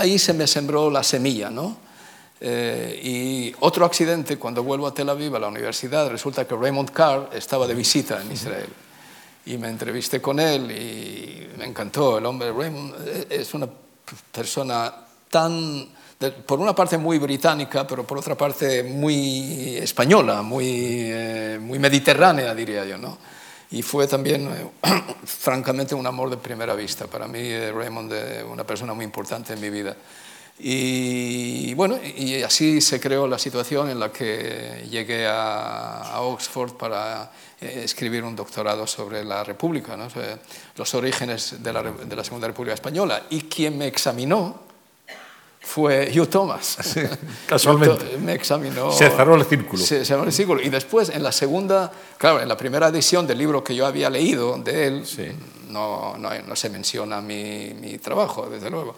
ahí 0.00 0.18
se 0.18 0.32
me 0.32 0.46
sembró 0.46 0.90
la 0.90 1.02
semilla, 1.02 1.50
¿no? 1.50 1.76
Eh, 2.40 3.00
y 3.02 3.54
otro 3.60 3.84
accidente, 3.84 4.38
cuando 4.38 4.62
vuelvo 4.62 4.86
a 4.86 4.94
Tel 4.94 5.10
Aviv, 5.10 5.36
a 5.36 5.38
la 5.38 5.48
universidad, 5.48 6.08
resulta 6.08 6.46
que 6.46 6.54
Raymond 6.54 6.90
Carr 6.92 7.28
estaba 7.34 7.66
de 7.66 7.74
visita 7.74 8.22
en 8.22 8.32
Israel. 8.32 8.68
Y 9.46 9.58
me 9.58 9.68
entrevisté 9.68 10.20
con 10.20 10.40
él 10.40 10.70
y 10.70 11.56
me 11.58 11.64
encantó. 11.64 12.18
El 12.18 12.26
hombre 12.26 12.52
Raymond 12.52 12.94
es 13.30 13.54
una 13.54 13.68
persona 14.32 14.92
tan, 15.30 15.88
por 16.44 16.60
una 16.60 16.74
parte 16.74 16.98
muy 16.98 17.18
británica, 17.18 17.86
pero 17.86 18.04
por 18.04 18.18
otra 18.18 18.36
parte 18.36 18.82
muy 18.82 19.76
española, 19.76 20.42
muy, 20.42 20.66
eh, 20.68 21.58
muy 21.60 21.78
mediterránea, 21.78 22.54
diría 22.54 22.84
yo. 22.84 22.98
¿no? 22.98 23.18
Y 23.70 23.82
fue 23.82 24.06
también, 24.06 24.48
eh, 24.48 24.70
francamente, 25.24 25.94
un 25.94 26.06
amor 26.06 26.30
de 26.30 26.36
primera 26.36 26.74
vista. 26.74 27.06
Para 27.06 27.26
mí, 27.26 27.56
Raymond 27.70 28.12
es 28.12 28.44
una 28.44 28.64
persona 28.64 28.94
muy 28.94 29.04
importante 29.04 29.52
en 29.52 29.60
mi 29.60 29.70
vida. 29.70 29.96
Y 30.58 31.74
bueno, 31.74 31.98
y 32.02 32.42
así 32.42 32.80
se 32.80 32.98
creó 32.98 33.26
la 33.26 33.38
situación 33.38 33.90
en 33.90 34.00
la 34.00 34.10
que 34.10 34.86
llegué 34.90 35.26
a, 35.28 36.20
Oxford 36.20 36.72
para 36.72 37.30
eh, 37.60 37.82
escribir 37.84 38.24
un 38.24 38.36
doctorado 38.36 38.86
sobre 38.86 39.24
la 39.24 39.42
República, 39.42 39.96
¿no? 39.96 40.08
los 40.76 40.94
orígenes 40.94 41.62
de 41.62 41.72
la, 41.72 41.82
de 41.82 42.16
la, 42.16 42.24
Segunda 42.24 42.46
República 42.46 42.74
Española. 42.74 43.22
Y 43.30 43.42
quien 43.42 43.78
me 43.78 43.86
examinó 43.86 44.60
fue 45.60 46.12
Hugh 46.14 46.28
Thomas. 46.28 46.76
casualmente. 47.46 48.18
Me 48.18 48.34
examinó. 48.34 48.92
Se 48.92 49.10
cerró 49.10 49.34
el 49.36 49.44
círculo. 49.44 49.82
Se, 49.82 50.04
cerró 50.04 50.24
el 50.24 50.32
círculo. 50.32 50.62
Y 50.62 50.68
después, 50.68 51.08
en 51.08 51.22
la 51.22 51.32
segunda, 51.32 51.90
claro, 52.18 52.40
en 52.40 52.48
la 52.48 52.56
primera 52.56 52.88
edición 52.88 53.26
del 53.26 53.38
libro 53.38 53.64
que 53.64 53.74
yo 53.74 53.86
había 53.86 54.10
leído 54.10 54.58
de 54.58 54.86
él, 54.86 55.04
no, 55.68 56.16
no, 56.18 56.30
no, 56.42 56.56
se 56.56 56.70
menciona 56.70 57.20
mi, 57.20 57.74
mi 57.80 57.98
trabajo, 57.98 58.48
desde 58.48 58.70
luego 58.70 58.94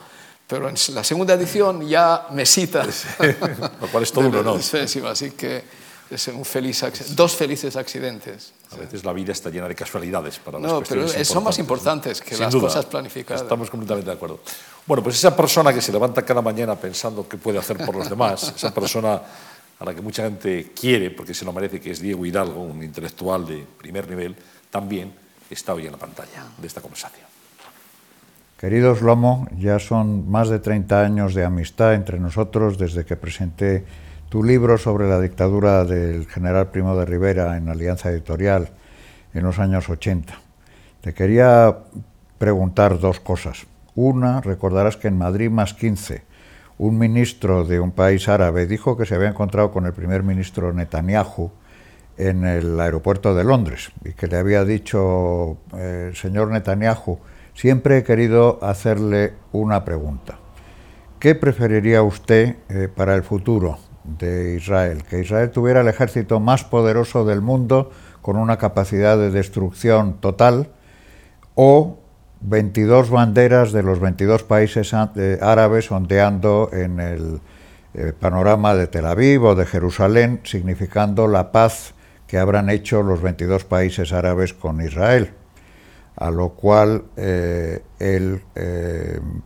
pero 0.49 0.71
en 0.71 0.77
la 0.95 1.05
segunda 1.05 1.35
edición 1.35 1.87
ya 1.87 2.27
me 2.33 2.47
cita. 2.47 2.83
Lo 3.81 3.87
cual 3.89 4.03
es 4.03 4.11
todo 4.11 4.29
un 4.29 4.35
honor. 4.37 4.59
Así 4.59 5.31
que 5.33 5.63
es 6.11 6.29
un 6.29 6.45
feliz, 6.45 6.83
dos 7.15 7.37
felices 7.37 7.77
accidentes. 7.77 8.53
A 8.73 8.77
veces 8.77 9.05
la 9.05 9.13
vida 9.13 9.33
está 9.33 9.51
llena 9.51 9.69
de 9.69 9.75
casualidades 9.75 10.39
para 10.39 10.59
las 10.59 10.71
No, 10.71 10.83
pero 10.83 11.07
son 11.09 11.45
más 11.45 11.59
importantes 11.59 12.21
que 12.21 12.37
las 12.37 12.55
cosas 12.55 12.87
planificadas. 12.87 13.43
Estamos 13.43 13.71
completamente 13.71 14.11
de 14.11 14.17
acuerdo. 14.17 14.41
Bueno, 14.87 15.03
pues 15.03 15.17
esa 15.17 15.37
persona 15.37 15.73
que 15.73 15.83
se 15.83 15.93
levanta 15.93 16.23
cada 16.23 16.41
mañana 16.41 16.77
pensando 16.77 17.29
qué 17.29 17.37
puede 17.37 17.59
hacer 17.59 17.85
por 17.85 17.95
los 17.95 18.09
demás, 18.09 18.53
esa 18.57 18.73
persona 18.73 19.21
a 19.79 19.85
la 19.85 19.95
que 19.95 20.01
mucha 20.01 20.25
gente 20.25 20.73
quiere, 20.79 21.11
porque 21.11 21.35
se 21.35 21.45
lo 21.45 21.53
merece, 21.53 21.81
que 21.81 21.91
es 21.91 22.01
Diego 22.01 22.25
Hidalgo, 22.25 22.63
un 22.63 22.83
intelectual 22.83 23.47
de 23.47 23.65
primer 23.79 24.09
nivel, 24.09 24.35
también 24.71 25.13
está 25.51 25.75
hoy 25.75 25.87
en 25.87 25.93
la 25.93 25.99
pantalla 25.99 26.45
de 26.57 26.67
esta 26.67 26.81
conversación. 26.81 27.29
Queridos 28.59 29.03
Lomo, 29.03 29.47
ya 29.57 29.79
son 29.79 30.29
más 30.29 30.49
de 30.49 30.59
30 30.59 31.01
años 31.01 31.35
de 31.35 31.45
amistad 31.45 31.95
entre 31.95 32.19
nosotros 32.19 32.77
desde 32.77 33.05
que 33.05 33.17
presenté 33.17 33.85
tu 34.29 34.43
libro 34.43 34.79
sobre 34.79 35.09
la 35.09 35.21
dictadura 35.21 35.85
del 35.85 36.27
general 36.27 36.71
Primo 36.71 36.97
de 36.97 37.07
Rivera 37.07 37.57
en 37.57 37.69
Alianza 37.69 38.11
Editorial 38.11 38.69
en 39.35 39.45
los 39.45 39.59
años 39.59 39.89
80. 39.89 40.35
Te 41.01 41.15
quería 41.15 41.77
preguntar 42.39 42.99
dos 42.99 43.21
cosas. 43.21 43.67
Una, 43.95 44.41
recordarás 44.41 44.97
que 44.97 45.09
en 45.09 45.19
Madrid 45.19 45.51
más 45.51 45.75
15, 45.75 46.23
un 46.79 46.99
ministro 46.99 47.65
de 47.65 47.81
un 47.81 47.91
país 47.91 48.29
árabe 48.29 48.67
dijo 48.67 48.97
que 48.97 49.07
se 49.07 49.15
había 49.15 49.29
encontrado 49.29 49.71
con 49.71 49.87
el 49.87 49.93
primer 49.93 50.23
ministro 50.23 50.73
Netanyahu 50.73 51.51
en 52.17 52.45
el 52.45 52.79
aeropuerto 52.79 53.35
de 53.35 53.45
Londres 53.45 53.91
y 54.05 54.13
que 54.13 54.27
le 54.27 54.37
había 54.37 54.65
dicho, 54.65 55.57
eh, 55.77 56.13
señor 56.15 56.49
Netanyahu, 56.51 57.19
Siempre 57.59 57.99
he 57.99 58.05
querido 58.05 58.61
hacerle 58.63 59.35
una 59.51 59.85
pregunta. 59.85 60.39
¿Qué 61.19 61.35
preferiría 61.35 62.05
usted 62.05 62.55
eh, 62.69 62.87
para 62.87 63.17
el 63.17 63.25
futuro 63.25 63.79
de 64.19 64.57
Israel? 64.57 65.05
¿Que 65.05 65.21
Israel 65.21 65.51
tuviera 65.51 65.81
el 65.83 65.89
ejército 65.89 66.41
más 66.41 66.65
poderoso 66.65 67.25
del 67.25 67.41
mundo 67.41 67.91
con 68.23 68.37
una 68.37 68.59
capacidad 68.59 69.17
de 69.17 69.31
destrucción 69.31 70.21
total 70.21 70.69
o 71.55 71.99
22 72.41 73.11
banderas 73.11 73.73
de 73.73 73.83
los 73.83 74.01
22 74.01 74.45
países 74.45 74.95
eh, 75.17 75.39
árabes 75.43 75.91
ondeando 75.91 76.71
en 76.73 77.01
el 77.01 77.41
eh, 77.95 78.13
panorama 78.19 78.75
de 78.75 78.87
Tel 78.87 79.07
Aviv 79.07 79.45
o 79.45 79.55
de 79.55 79.67
Jerusalén, 79.67 80.41
significando 80.45 81.27
la 81.27 81.51
paz 81.53 81.95
que 82.27 82.39
habrán 82.39 82.71
hecho 82.71 83.03
los 83.03 83.23
22 83.23 83.65
países 83.65 84.13
árabes 84.13 84.55
con 84.55 84.81
Israel? 84.81 85.33
a 86.21 86.33
lo 86.33 86.49
cual 86.49 87.05
eh, 87.17 87.81
el 88.01 88.43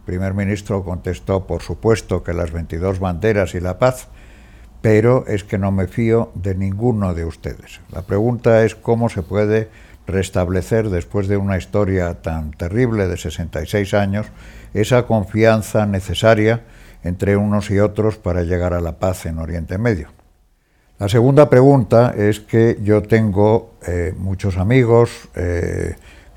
primer 0.06 0.32
ministro 0.32 0.82
contestó, 0.82 1.47
por 1.47 1.60
supuesto, 1.60 2.24
que 2.24 2.32
las 2.32 2.51
22 2.51 2.98
banderas 2.98 3.55
y 3.55 3.60
la 3.60 3.78
paz, 3.78 4.09
pero 4.83 5.25
es 5.27 5.45
que 5.45 5.57
no 5.57 5.73
me 5.73 5.87
fío 5.87 6.31
de 6.35 6.55
ninguno 6.55 7.15
de 7.15 7.25
ustedes. 7.25 7.81
La 7.93 8.03
pregunta 8.03 8.65
es 8.65 8.75
cómo 8.75 9.09
se 9.09 9.23
puede 9.23 9.69
restablecer, 10.07 10.91
después 10.91 11.29
de 11.29 11.37
una 11.37 11.57
historia 11.57 12.21
tan 12.21 12.51
terrible 12.51 13.07
de 13.09 13.17
66 13.17 13.95
años, 13.95 14.27
esa 14.75 15.07
confianza 15.07 15.87
necesaria 15.87 16.63
entre 17.05 17.37
unos 17.37 17.71
y 17.71 17.79
otros 17.79 18.19
para 18.19 18.43
llegar 18.43 18.75
a 18.75 18.81
la 18.81 18.99
paz 18.99 19.27
en 19.27 19.39
Oriente 19.39 19.79
Medio. 19.79 20.09
La 20.99 21.09
segunda 21.09 21.49
pregunta 21.49 22.13
es 22.17 22.41
que 22.41 22.79
yo 22.83 23.03
tengo 23.03 23.75
eh, 23.87 24.15
muchos 24.17 24.57
amigos, 24.57 25.29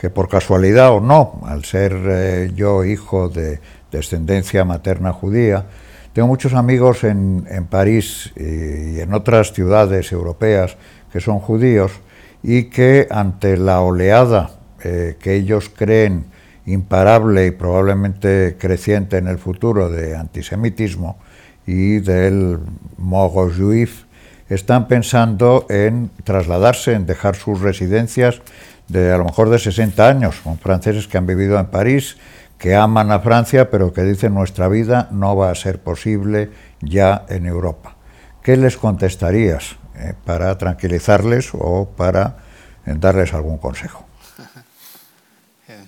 que 0.06 0.10
por 0.10 0.30
casualidad 0.30 0.94
o 0.94 1.00
no, 1.00 1.42
al 1.46 1.66
ser 1.66 1.94
eh, 2.06 2.52
yo 2.54 2.84
hijo 2.84 3.30
de 3.30 3.60
descendencia 3.92 4.66
materna 4.66 5.12
judía, 5.14 5.66
tengo 6.16 6.30
muchos 6.30 6.54
amigos 6.54 7.04
en, 7.04 7.44
París 7.70 8.32
y, 8.38 9.02
en 9.02 9.14
otras 9.14 9.52
ciudades 9.52 10.14
europeas 10.14 10.78
que 11.12 11.20
son 11.20 11.40
judíos 11.40 11.92
y 12.42 12.70
que 12.70 13.06
ante 13.12 13.58
la 13.58 13.82
oleada 13.82 14.52
eh, 14.82 15.18
que 15.20 15.36
ellos 15.36 15.68
creen 15.68 16.24
imparable 16.66 17.48
y 17.48 17.52
probablemente 17.52 18.56
creciente 18.58 19.18
en 19.18 19.28
el 19.28 19.38
futuro 19.38 19.90
de 19.90 20.16
antisemitismo 20.16 21.18
y 21.68 22.00
del 22.00 22.60
mogo 22.98 23.52
juif, 23.52 24.04
están 24.48 24.88
pensando 24.88 25.66
en 25.70 26.12
trasladarse, 26.24 26.94
en 26.94 27.06
dejar 27.06 27.36
sus 27.36 27.60
residencias 27.60 28.42
de 28.88 29.12
a 29.12 29.18
lo 29.18 29.26
mejor 29.26 29.50
de 29.50 29.60
60 29.60 30.08
años, 30.08 30.36
son 30.42 30.58
franceses 30.60 31.10
que 31.10 31.18
han 31.18 31.28
vivido 31.28 31.60
en 31.60 31.66
París, 31.66 32.16
que 32.58 32.76
aman 32.76 33.12
a 33.12 33.20
Francia, 33.20 33.70
pero 33.70 33.94
que 33.94 34.04
dicen 34.04 34.34
nuestra 34.34 34.68
vida 34.68 35.08
no 35.12 35.36
va 35.36 35.52
a 35.52 35.56
ser 35.56 35.82
posible 35.82 36.52
ya 36.82 37.26
en 37.30 37.46
Europa. 37.46 37.96
¿Qué 38.42 38.58
les 38.58 38.78
contestarías 38.78 39.76
eh, 39.96 40.14
para 40.26 40.58
tranquilizarles 40.58 41.50
o 41.54 41.90
para 41.98 42.38
eh, 42.86 42.94
darles 42.98 43.34
algún 43.34 43.58
consejo? 43.58 44.06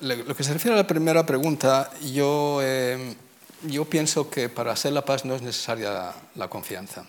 lo 0.00 0.36
que 0.36 0.44
se 0.44 0.52
refiere 0.52 0.74
a 0.74 0.82
la 0.82 0.86
primera 0.86 1.24
pregunta, 1.26 1.90
yo, 2.02 2.60
eh, 2.62 3.14
yo 3.62 3.84
pienso 3.86 4.30
que 4.30 4.48
para 4.48 4.72
hacer 4.72 4.92
la 4.92 5.04
paz 5.04 5.24
no 5.24 5.34
es 5.34 5.42
necesaria 5.42 6.12
la 6.34 6.48
confianza. 6.48 7.04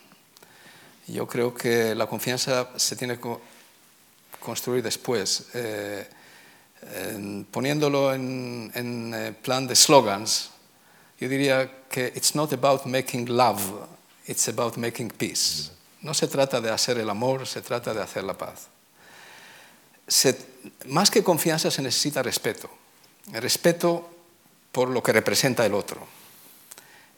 Yo 1.08 1.28
creo 1.28 1.54
que 1.54 1.94
la 1.94 2.08
confianza 2.08 2.70
se 2.76 2.96
tiene 2.96 3.20
que 3.20 3.30
construir 4.40 4.82
después. 4.82 5.50
Eh, 5.54 6.08
poniéndolo 7.52 8.14
en, 8.14 8.72
en 8.76 9.14
eh, 9.14 9.34
plan 9.34 9.68
de 9.68 9.76
slogans, 9.76 10.52
yo 11.20 11.30
diría 11.30 11.88
que 11.90 12.12
it's 12.16 12.36
not 12.36 12.54
about 12.54 12.86
making 12.86 13.26
love, 13.30 13.62
it's 14.28 14.48
about 14.48 14.78
making 14.78 15.10
peace. 15.10 15.72
No 16.02 16.14
se 16.14 16.28
trata 16.28 16.62
de 16.62 16.70
hacer 16.70 16.98
el 17.00 17.10
amor, 17.10 17.48
se 17.48 17.62
trata 17.62 17.94
de 17.94 18.02
hacer 18.02 18.24
la 18.24 18.38
paz. 18.38 18.68
más 20.88 21.10
que 21.10 21.24
confianza 21.24 21.72
se 21.72 21.82
necesita 21.82 22.22
respeto. 22.22 22.70
El 23.34 23.42
respeto 23.42 24.10
por 24.72 24.90
lo 24.90 25.02
que 25.02 25.14
representa 25.14 25.66
el 25.66 25.74
otro. 25.74 26.06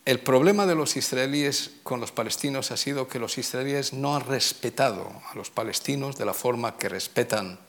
El 0.06 0.20
problema 0.22 0.66
de 0.66 0.76
los 0.76 0.96
israelíes 0.96 1.72
con 1.84 2.00
los 2.00 2.14
palestinos 2.14 2.72
ha 2.72 2.78
sido 2.78 3.10
que 3.10 3.20
los 3.20 3.38
israelíes 3.38 3.92
no 3.92 4.16
han 4.16 4.26
respetado 4.26 5.12
a 5.30 5.36
los 5.36 5.50
palestinos 5.50 6.18
de 6.18 6.26
la 6.26 6.34
forma 6.34 6.78
que 6.78 6.88
respetan 6.88 7.60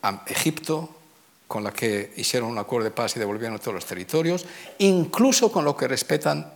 a 0.00 0.22
Egipto, 0.26 0.99
con 1.50 1.64
la 1.64 1.72
que 1.72 2.12
hicieron 2.16 2.48
un 2.48 2.58
acuerdo 2.58 2.84
de 2.84 2.92
paz 2.92 3.16
y 3.16 3.18
devolvieron 3.18 3.58
todos 3.58 3.74
los 3.74 3.84
territorios, 3.84 4.46
incluso 4.78 5.50
con 5.50 5.64
lo 5.64 5.76
que 5.76 5.88
respetan 5.88 6.48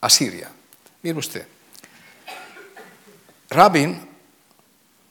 a 0.00 0.08
Siria. 0.08 0.50
Mire 1.02 1.18
usted, 1.18 1.46
Rabin, 3.50 4.08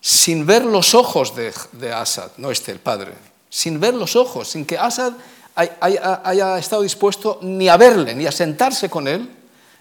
sin 0.02 0.44
ver 0.44 0.66
los 0.66 0.96
ojos 0.96 1.36
de, 1.36 1.94
Assad, 1.94 2.32
no 2.38 2.50
este 2.50 2.72
el 2.72 2.80
padre, 2.80 3.14
sin 3.48 3.80
ver 3.80 3.94
los 3.94 4.16
ojos, 4.16 4.48
sin 4.48 4.66
que 4.66 4.76
Assad 4.76 5.14
haya 5.54 6.58
estado 6.58 6.82
dispuesto 6.82 7.38
ni 7.44 7.70
a 7.70 7.78
verle, 7.78 8.16
ni 8.16 8.26
a 8.26 8.32
sentarse 8.32 8.90
con 8.90 9.08
él, 9.08 9.30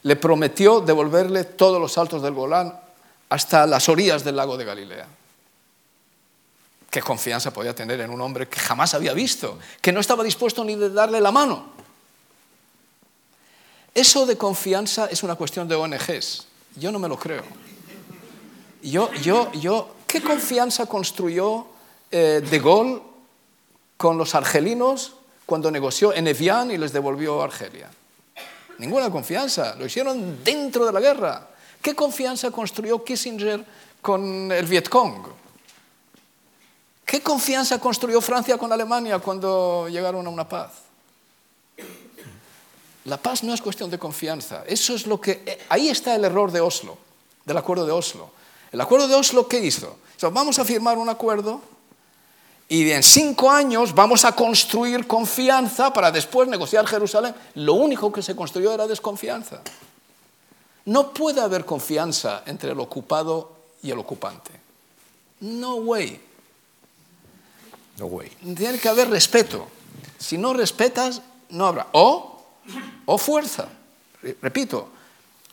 le 0.03 0.17
prometió 0.17 0.83
devolverle 0.83 1.45
todos 1.45 1.81
los 1.81 1.97
altos 1.97 2.21
del 2.21 2.35
Golán 2.35 2.79
hasta 3.31 3.67
las 3.67 3.89
orillas 3.89 4.23
del 4.23 4.37
lago 4.37 4.59
de 4.59 4.67
Galilea. 4.67 5.07
¿Qué 6.97 7.03
confianza 7.03 7.53
podía 7.53 7.75
tener 7.75 8.01
en 8.01 8.09
un 8.09 8.23
hombre 8.23 8.49
que 8.49 8.59
jamás 8.59 8.95
había 8.95 9.13
visto, 9.13 9.59
que 9.83 9.93
no 9.93 10.01
estaba 10.01 10.25
dispuesto 10.25 10.65
ni 10.65 10.77
de 10.77 10.89
darle 10.89 11.21
la 11.21 11.31
mano? 11.31 11.67
eso 13.95 14.25
de 14.25 14.39
confianza 14.39 15.05
es 15.05 15.23
una 15.23 15.35
cuestión 15.35 15.69
de 15.69 15.75
ONGs. 15.75 16.47
Yo 16.77 16.91
no 16.91 16.99
me 16.99 17.07
lo 17.07 17.19
creo. 17.19 17.43
Yo, 18.83 19.13
yo, 19.13 19.53
yo, 19.53 19.95
¿Qué 20.07 20.23
confianza 20.23 20.87
construyó 20.87 21.67
eh, 22.11 22.43
De 22.49 22.59
Gaulle 22.61 23.03
con 23.99 24.17
los 24.17 24.35
argelinos 24.35 25.17
cuando 25.45 25.71
negoció 25.71 26.15
en 26.15 26.29
Evian 26.29 26.71
y 26.71 26.79
les 26.79 26.95
devolvió 26.95 27.43
Argelia? 27.43 27.91
Ninguna 28.79 29.11
confianza. 29.11 29.75
Lo 29.75 29.85
hicieron 29.85 30.43
dentro 30.43 30.87
de 30.87 30.93
la 30.95 31.01
guerra. 31.01 31.47
¿Qué 31.83 31.95
confianza 31.95 32.51
construyó 32.51 33.05
Kissinger 33.05 33.63
con 34.01 34.51
el 34.51 34.65
Vietcong? 34.65 35.45
¿Qué 37.07 37.23
confianza 37.23 37.79
construyó 37.79 38.21
Francia 38.21 38.59
con 38.59 38.73
Alemania 38.73 39.21
cuando 39.21 39.89
llegaron 39.89 40.27
a 40.27 40.29
una 40.29 40.49
paz? 40.49 40.73
La 43.05 43.17
paz 43.17 43.45
no 43.45 43.55
es 43.55 43.63
cuestión 43.63 43.89
de 43.89 43.99
confianza. 43.99 44.65
Eso 44.67 44.93
es 44.93 45.07
lo 45.07 45.21
que 45.21 45.61
ahí 45.69 45.89
está 45.89 46.17
el 46.17 46.25
error 46.25 46.51
de 46.51 46.61
Oslo, 46.61 46.99
del 47.45 47.57
acuerdo 47.57 47.87
de 47.87 47.93
Oslo. 47.93 48.31
El 48.73 48.81
acuerdo 48.81 49.07
de 49.07 49.15
Oslo 49.15 49.47
qué 49.47 49.61
hizo? 49.61 49.99
vamos 50.33 50.59
a 50.59 50.65
firmar 50.65 50.99
un 50.99 51.09
acuerdo 51.09 51.61
y 52.69 52.91
en 52.91 53.05
cinco 53.05 53.51
años 53.51 53.95
vamos 53.95 54.25
a 54.25 54.33
construir 54.33 55.07
confianza 55.07 55.93
para 55.93 56.11
después 56.11 56.49
negociar 56.49 56.89
Jerusalén. 56.89 57.33
Lo 57.55 57.75
único 57.75 58.11
que 58.11 58.23
se 58.23 58.35
construyó 58.35 58.73
era 58.73 58.89
desconfianza. 58.89 59.61
No 60.87 61.13
puede 61.13 61.41
haber 61.41 61.65
confianza 61.65 62.43
entre 62.47 62.73
el 62.73 62.81
ocupado 62.81 63.53
y 63.83 63.93
el 63.93 63.99
ocupante. 64.01 64.51
No 65.39 65.77
way. 65.77 66.21
No 67.99 68.07
way. 68.07 68.29
Tiene 68.57 68.79
que 68.79 68.89
haber 68.89 69.09
respeto. 69.09 69.69
Si 70.19 70.39
no 70.39 70.53
respetas, 70.53 71.23
no 71.51 71.67
habrá. 71.67 71.89
O, 71.93 72.45
o 73.07 73.19
fuerza. 73.19 73.69
Repito, 74.43 74.89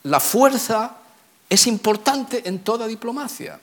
la 0.03 0.19
fuerza 0.19 0.97
es 1.49 1.67
importante 1.67 2.47
en 2.47 2.59
toda 2.59 2.87
diplomacia. 2.87 3.59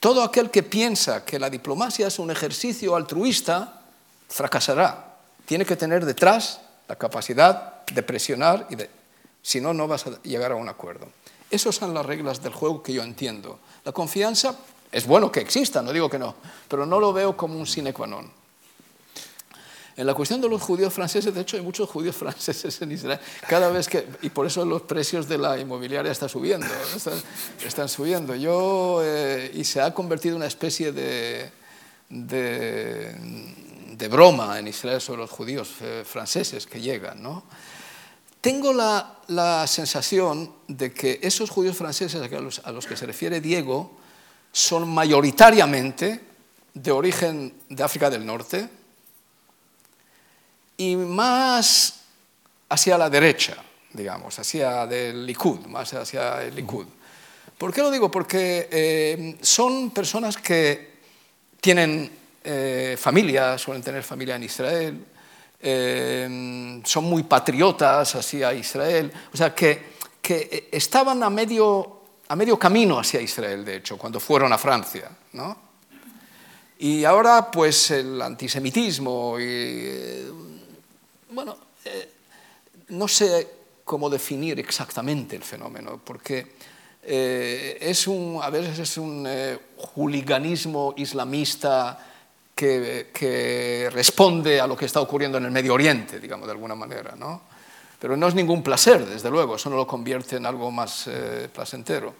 Todo 0.00 0.22
aquel 0.22 0.50
que 0.50 0.62
piensa 0.62 1.24
que 1.24 1.38
la 1.38 1.50
diplomacia 1.50 2.06
es 2.06 2.18
un 2.18 2.30
ejercicio 2.30 2.94
altruista, 2.94 3.82
fracasará. 4.28 5.16
Tiene 5.44 5.64
que 5.64 5.76
tener 5.76 6.04
detrás 6.04 6.60
la 6.86 6.96
capacidad 6.96 7.84
de 7.86 8.02
presionar 8.02 8.66
y 8.70 8.76
de... 8.76 8.90
Si 9.42 9.60
no, 9.60 9.72
no 9.72 9.88
vas 9.88 10.06
a 10.06 10.22
llegar 10.22 10.52
a 10.52 10.56
un 10.56 10.68
acuerdo. 10.68 11.08
Esas 11.50 11.74
son 11.74 11.94
las 11.94 12.04
reglas 12.04 12.42
del 12.42 12.52
juego 12.52 12.82
que 12.82 12.92
yo 12.92 13.02
entiendo. 13.02 13.58
La 13.84 13.92
confianza 13.92 14.54
es 14.90 15.06
bueno 15.06 15.30
que 15.30 15.40
exista, 15.40 15.82
no 15.82 15.92
digo 15.92 16.08
que 16.08 16.18
no, 16.18 16.34
pero 16.68 16.86
no 16.86 17.00
lo 17.00 17.12
veo 17.12 17.36
como 17.36 17.58
un 17.58 17.66
sine 17.66 17.92
qua 17.92 18.06
non. 18.06 18.38
En 19.98 20.06
la 20.06 20.14
cuestión 20.14 20.40
de 20.40 20.48
los 20.48 20.62
judíos 20.62 20.94
franceses, 20.94 21.34
de 21.34 21.40
hecho 21.40 21.56
hay 21.56 21.62
muchos 21.62 21.90
judíos 21.90 22.14
franceses 22.16 22.80
en 22.80 22.92
Israel, 22.92 23.18
cada 23.48 23.68
vez 23.68 23.88
que, 23.88 24.06
y 24.22 24.30
por 24.30 24.46
eso 24.46 24.64
los 24.64 24.82
precios 24.82 25.26
de 25.26 25.38
la 25.38 25.58
inmobiliaria 25.58 26.12
están 26.12 26.28
subiendo, 26.28 26.68
están, 27.66 27.88
subiendo. 27.88 28.36
Yo, 28.36 29.00
eh, 29.02 29.50
y 29.52 29.64
se 29.64 29.80
ha 29.80 29.92
convertido 29.92 30.34
en 30.34 30.36
una 30.36 30.46
especie 30.46 30.92
de, 30.92 31.50
de, 32.08 34.08
broma 34.08 34.60
en 34.60 34.68
Israel 34.68 35.00
sobre 35.00 35.22
los 35.22 35.30
judíos 35.30 35.68
eh, 35.80 36.04
franceses 36.06 36.68
que 36.68 36.80
llegan. 36.80 37.20
¿no? 37.20 37.42
Tengo 38.40 38.72
la, 38.72 39.18
la, 39.26 39.66
sensación 39.66 40.52
de 40.68 40.92
que 40.92 41.18
esos 41.22 41.50
judíos 41.50 41.76
franceses 41.76 42.22
a 42.22 42.40
los, 42.40 42.60
a 42.60 42.70
los 42.70 42.86
que 42.86 42.96
se 42.96 43.04
refiere 43.04 43.40
Diego 43.40 43.98
son 44.52 44.88
mayoritariamente 44.88 46.20
de 46.74 46.90
origen 46.90 47.54
de 47.68 47.82
África 47.82 48.10
del 48.10 48.24
Norte, 48.24 48.68
y 50.76 50.94
más 50.94 52.00
hacia 52.68 52.96
la 52.96 53.10
derecha, 53.10 53.56
digamos, 53.92 54.38
hacia 54.38 54.84
el 54.84 55.26
Likud, 55.26 55.66
más 55.66 55.92
hacia 55.92 56.42
el 56.42 56.54
Likud. 56.54 56.86
¿Por 57.58 57.74
qué 57.74 57.82
lo 57.82 57.90
digo? 57.90 58.08
Porque 58.10 58.68
eh, 58.70 59.36
son 59.40 59.90
personas 59.90 60.36
que 60.36 60.98
tienen 61.60 62.08
eh, 62.44 62.96
familia, 62.98 63.58
suelen 63.58 63.82
tener 63.82 64.04
familia 64.04 64.36
en 64.36 64.44
Israel, 64.44 65.04
eh, 65.60 66.80
son 66.84 67.04
muy 67.04 67.24
patriotas 67.24 68.14
hacia 68.14 68.54
Israel, 68.54 69.12
o 69.32 69.36
sea, 69.36 69.52
que, 69.52 69.94
que 70.22 70.68
estaban 70.70 71.20
a 71.24 71.30
medio, 71.30 71.97
a 72.28 72.36
medio 72.36 72.58
camino 72.58 72.98
hacia 72.98 73.20
Israel, 73.20 73.64
de 73.64 73.76
hecho, 73.76 73.96
cuando 73.96 74.20
fueron 74.20 74.52
a 74.52 74.58
Francia, 74.58 75.10
¿no? 75.32 75.68
Y 76.80 77.04
ahora, 77.04 77.50
pues, 77.50 77.90
el 77.90 78.22
antisemitismo 78.22 79.40
y 79.40 80.48
bueno, 81.30 81.56
eh, 81.84 82.12
no 82.88 83.08
sé 83.08 83.48
cómo 83.84 84.08
definir 84.10 84.58
exactamente 84.58 85.36
el 85.36 85.42
fenómeno, 85.42 86.00
porque 86.04 86.54
eh, 87.02 87.78
es 87.80 88.06
un, 88.06 88.40
a 88.42 88.50
veces 88.50 88.78
es 88.78 88.98
un 88.98 89.24
eh, 89.26 89.58
juliganismo 89.76 90.94
islamista 90.96 92.06
que, 92.54 93.88
responde 93.92 94.60
a 94.60 94.66
lo 94.66 94.76
que 94.76 94.86
está 94.86 95.00
ocurriendo 95.00 95.38
en 95.38 95.44
el 95.44 95.50
Medio 95.50 95.74
Oriente, 95.74 96.18
digamos, 96.18 96.46
de 96.46 96.52
alguna 96.52 96.74
manera, 96.74 97.14
¿no? 97.16 97.42
Pero 97.98 98.16
no 98.16 98.28
es 98.28 98.34
ningún 98.34 98.62
placer, 98.62 99.04
desde 99.04 99.30
luego, 99.30 99.56
eso 99.56 99.70
no 99.70 99.76
lo 99.76 99.86
convierte 99.86 100.36
en 100.36 100.46
algo 100.46 100.70
más 100.70 101.08
placentero. 101.52 102.14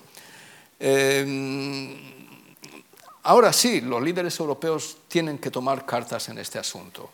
ahora 3.22 3.52
sí, 3.52 3.80
los 3.80 4.02
líderes 4.02 4.38
europeos 4.40 4.98
tienen 5.08 5.38
que 5.38 5.50
tomar 5.50 5.86
cartas 5.86 6.28
en 6.28 6.38
este 6.38 6.58
asunto 6.58 7.10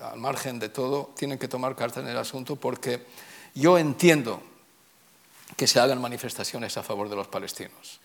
al 0.00 0.18
margen 0.18 0.58
de 0.58 0.68
todo, 0.68 1.12
tienen 1.16 1.38
que 1.38 1.48
tomar 1.48 1.76
carta 1.76 2.00
en 2.00 2.08
el 2.08 2.16
asunto 2.16 2.56
porque 2.56 3.06
yo 3.54 3.78
entiendo 3.78 4.42
que 5.56 5.66
se 5.66 5.80
hagan 5.80 6.00
manifestaciones 6.00 6.76
a 6.76 6.82
favor 6.82 7.08
de 7.08 7.16
los 7.16 7.28
palestinos. 7.28 8.00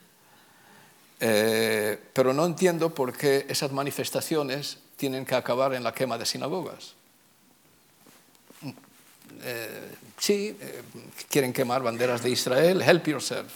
Eh, 1.19 1.97
pero 2.11 2.33
no 2.33 2.45
entiendo 2.45 2.93
por 2.93 3.15
qué 3.15 3.45
esas 3.47 3.71
manifestaciones 3.71 4.79
tienen 4.97 5.25
que 5.25 5.35
acabar 5.35 5.73
en 5.73 5.83
la 5.83 5.93
quema 5.93 6.17
de 6.17 6.25
sinagogas. 6.25 6.94
Eh, 9.43 9.95
sí, 10.17 10.57
eh, 10.59 10.81
quieren 11.29 11.53
quemar 11.53 11.83
banderas 11.83 12.23
de 12.23 12.29
Israel, 12.29 12.81
help 12.81 13.07
yourself. 13.07 13.53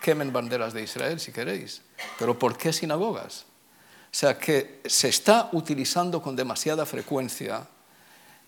Quemen 0.00 0.32
banderas 0.32 0.72
de 0.72 0.82
Israel 0.82 1.20
si 1.20 1.32
queréis. 1.32 1.82
Pero 2.18 2.38
¿por 2.38 2.56
qué 2.56 2.72
sinagogas? 2.72 3.44
O 4.12 4.14
sea 4.14 4.38
que 4.38 4.80
se 4.86 5.08
está 5.08 5.50
utilizando 5.52 6.20
con 6.20 6.34
demasiada 6.34 6.84
frecuencia 6.84 7.66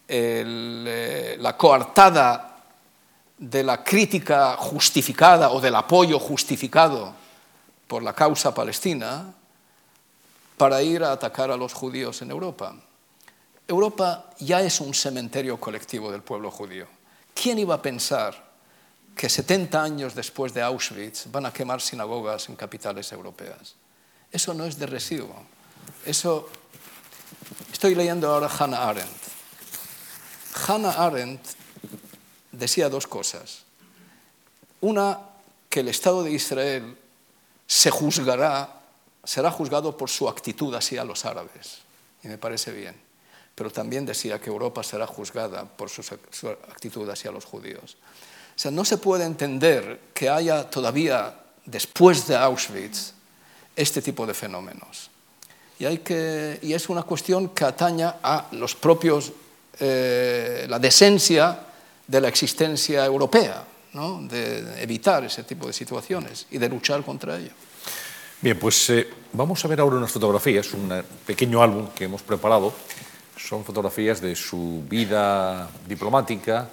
eh, 0.08 1.36
la 1.38 1.56
coartada 1.56 2.56
de 3.38 3.62
la 3.62 3.84
crítica 3.84 4.56
justificada 4.56 5.50
o 5.50 5.60
del 5.60 5.74
apoyo 5.74 6.18
justificado 6.18 7.14
por 7.86 8.02
la 8.02 8.12
causa 8.12 8.54
palestina 8.54 9.34
para 10.56 10.82
ir 10.82 11.02
a 11.02 11.12
atacar 11.12 11.50
a 11.50 11.56
los 11.56 11.72
judíos 11.72 12.22
en 12.22 12.30
Europa. 12.30 12.74
Europa 13.66 14.30
ya 14.38 14.60
es 14.60 14.80
un 14.80 14.94
cementerio 14.94 15.58
colectivo 15.58 16.10
del 16.10 16.22
pueblo 16.22 16.50
judío. 16.50 16.86
¿Quién 17.34 17.58
iba 17.58 17.74
a 17.74 17.82
pensar 17.82 18.52
que 19.14 19.28
70 19.28 19.82
años 19.82 20.14
después 20.14 20.52
de 20.54 20.62
Auschwitz 20.62 21.30
van 21.30 21.46
a 21.46 21.52
quemar 21.52 21.80
sinagogas 21.80 22.48
en 22.48 22.56
capitales 22.56 23.12
europeas? 23.12 23.74
Eso 24.30 24.54
no 24.54 24.64
es 24.64 24.78
de 24.78 24.86
residuo. 24.86 25.34
Eso 26.04 26.48
estoy 27.72 27.94
leyendo 27.94 28.32
ahora 28.32 28.48
Hannah 28.48 28.88
Arendt. 28.88 29.22
Hannah 30.66 30.92
Arendt 30.92 31.42
decía 32.50 32.88
dos 32.88 33.06
cosas. 33.06 33.64
Una, 34.80 35.18
que 35.68 35.80
el 35.80 35.88
Estado 35.88 36.22
de 36.22 36.32
Israel 36.32 36.96
se 37.66 37.90
juzgará, 37.90 38.80
será 39.24 39.50
juzgado 39.50 39.96
por 39.96 40.10
su 40.10 40.28
actitud 40.28 40.74
hacia 40.74 41.04
los 41.04 41.24
árabes, 41.24 41.78
y 42.22 42.28
me 42.28 42.36
parece 42.36 42.72
bien. 42.72 43.11
Pero 43.54 43.70
también 43.70 44.06
decía 44.06 44.40
que 44.40 44.50
Europa 44.50 44.82
será 44.82 45.06
juzgada 45.06 45.64
por 45.64 45.90
su, 45.90 46.02
actitud 46.70 47.08
hacia 47.08 47.30
los 47.30 47.44
judíos. 47.44 47.96
O 48.54 48.58
sea, 48.58 48.70
no 48.70 48.84
se 48.84 48.98
puede 48.98 49.24
entender 49.24 50.00
que 50.14 50.28
haya 50.28 50.68
todavía, 50.68 51.34
después 51.64 52.26
de 52.26 52.36
Auschwitz, 52.36 53.12
este 53.76 54.02
tipo 54.02 54.26
de 54.26 54.34
fenómenos. 54.34 55.10
Y, 55.78 55.84
hay 55.84 55.98
que, 55.98 56.58
y 56.62 56.72
es 56.72 56.88
una 56.88 57.02
cuestión 57.02 57.48
que 57.50 57.64
ataña 57.64 58.16
a 58.22 58.48
los 58.52 58.74
propios 58.74 59.32
eh, 59.80 60.66
la 60.68 60.78
decencia 60.78 61.58
de 62.06 62.20
la 62.20 62.28
existencia 62.28 63.04
europea, 63.04 63.64
¿no? 63.94 64.20
de 64.22 64.82
evitar 64.82 65.24
ese 65.24 65.44
tipo 65.44 65.66
de 65.66 65.72
situaciones 65.72 66.46
y 66.50 66.58
de 66.58 66.68
luchar 66.68 67.02
contra 67.02 67.38
ello. 67.38 67.52
Bien, 68.40 68.58
pues 68.58 68.90
eh, 68.90 69.08
vamos 69.32 69.64
a 69.64 69.68
ver 69.68 69.80
ahora 69.80 69.96
unas 69.96 70.12
fotografías, 70.12 70.72
un 70.74 71.02
pequeño 71.24 71.62
álbum 71.62 71.88
que 71.94 72.04
hemos 72.04 72.22
preparado. 72.22 72.72
Son 73.36 73.64
fotografías 73.64 74.20
de 74.20 74.34
su 74.36 74.82
vida 74.88 75.68
diplomática 75.86 76.68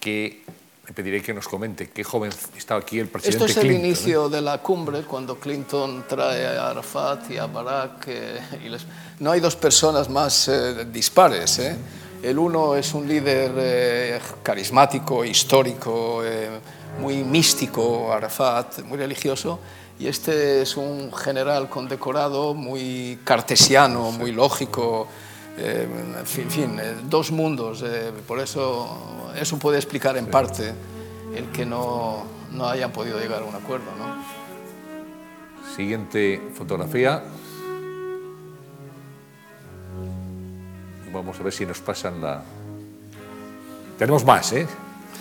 que 0.00 0.42
le 0.86 0.92
pediré 0.92 1.22
que 1.22 1.32
nos 1.32 1.48
comente 1.48 1.90
qué 1.90 2.04
joven 2.04 2.30
está 2.56 2.76
aquí 2.76 2.98
el 2.98 3.08
presidente 3.08 3.46
Esto 3.46 3.60
es 3.60 3.64
el 3.64 3.72
inicio 3.72 4.28
de 4.28 4.42
la 4.42 4.58
cumbre, 4.58 5.02
cuando 5.02 5.36
Clinton 5.36 6.04
trae 6.08 6.46
a 6.46 6.70
Arafat 6.70 7.30
y 7.30 7.38
a 7.38 7.46
Barack. 7.46 8.04
Eh, 8.08 8.40
y 8.64 8.68
les... 8.68 8.86
No 9.20 9.30
hay 9.30 9.40
dos 9.40 9.56
personas 9.56 10.10
más 10.10 10.50
dispares. 10.92 11.58
¿eh? 11.58 11.76
El 12.24 12.38
uno 12.38 12.74
es 12.74 12.94
un 12.94 13.06
líder 13.06 13.52
eh, 13.54 14.18
carismático, 14.42 15.26
histórico, 15.26 16.24
eh, 16.24 16.48
muy 16.98 17.22
místico, 17.22 18.10
Arafat, 18.10 18.80
muy 18.84 18.96
religioso, 18.96 19.58
y 19.98 20.06
este 20.06 20.62
es 20.62 20.78
un 20.78 21.12
general 21.12 21.68
condecorado, 21.68 22.54
muy 22.54 23.18
cartesiano, 23.24 24.10
muy 24.10 24.32
lógico, 24.32 25.06
eh, 25.56 25.88
en 26.18 26.26
fin, 26.26 26.50
fin 26.50 26.80
dos 27.08 27.30
mundos. 27.30 27.84
por 28.26 28.40
eso 28.40 29.14
eso 29.36 29.58
puede 29.58 29.78
explicar 29.78 30.16
en 30.16 30.26
parte 30.26 30.72
el 31.34 31.46
que 31.46 31.66
no, 31.66 32.24
no 32.52 32.68
hayan 32.68 32.92
podido 32.92 33.18
llegar 33.18 33.42
a 33.42 33.44
un 33.44 33.54
acuerdo. 33.54 33.86
¿no? 33.98 35.74
Siguiente 35.74 36.40
fotografía. 36.54 37.22
Vamos 41.12 41.38
a 41.38 41.42
ver 41.42 41.52
si 41.52 41.66
nos 41.66 41.80
pasan 41.80 42.20
la... 42.20 42.42
Tenemos 43.98 44.24
más, 44.24 44.52
¿eh? 44.52 44.66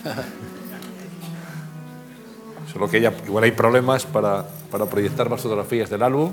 Solo 2.74 2.90
que 2.90 3.00
ya, 3.00 3.14
igual 3.26 3.44
hay 3.44 3.52
problemas 3.52 4.06
para, 4.06 4.48
para 4.72 4.88
proyectar 4.88 5.30
más 5.30 5.42
fotografías 5.42 5.92
del 5.92 6.02
álbum. 6.02 6.32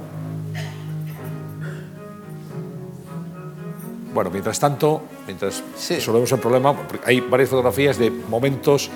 Bueno, 4.13 4.31
mientras 4.31 4.59
tanto, 4.59 5.03
mientras 5.27 5.63
sí. 5.77 5.95
resolvemos 5.95 6.31
el 6.33 6.41
problema, 6.41 6.75
hay 7.05 7.21
varias 7.21 7.51
fotografías 7.51 7.97
de 7.97 8.11
momentos 8.11 8.91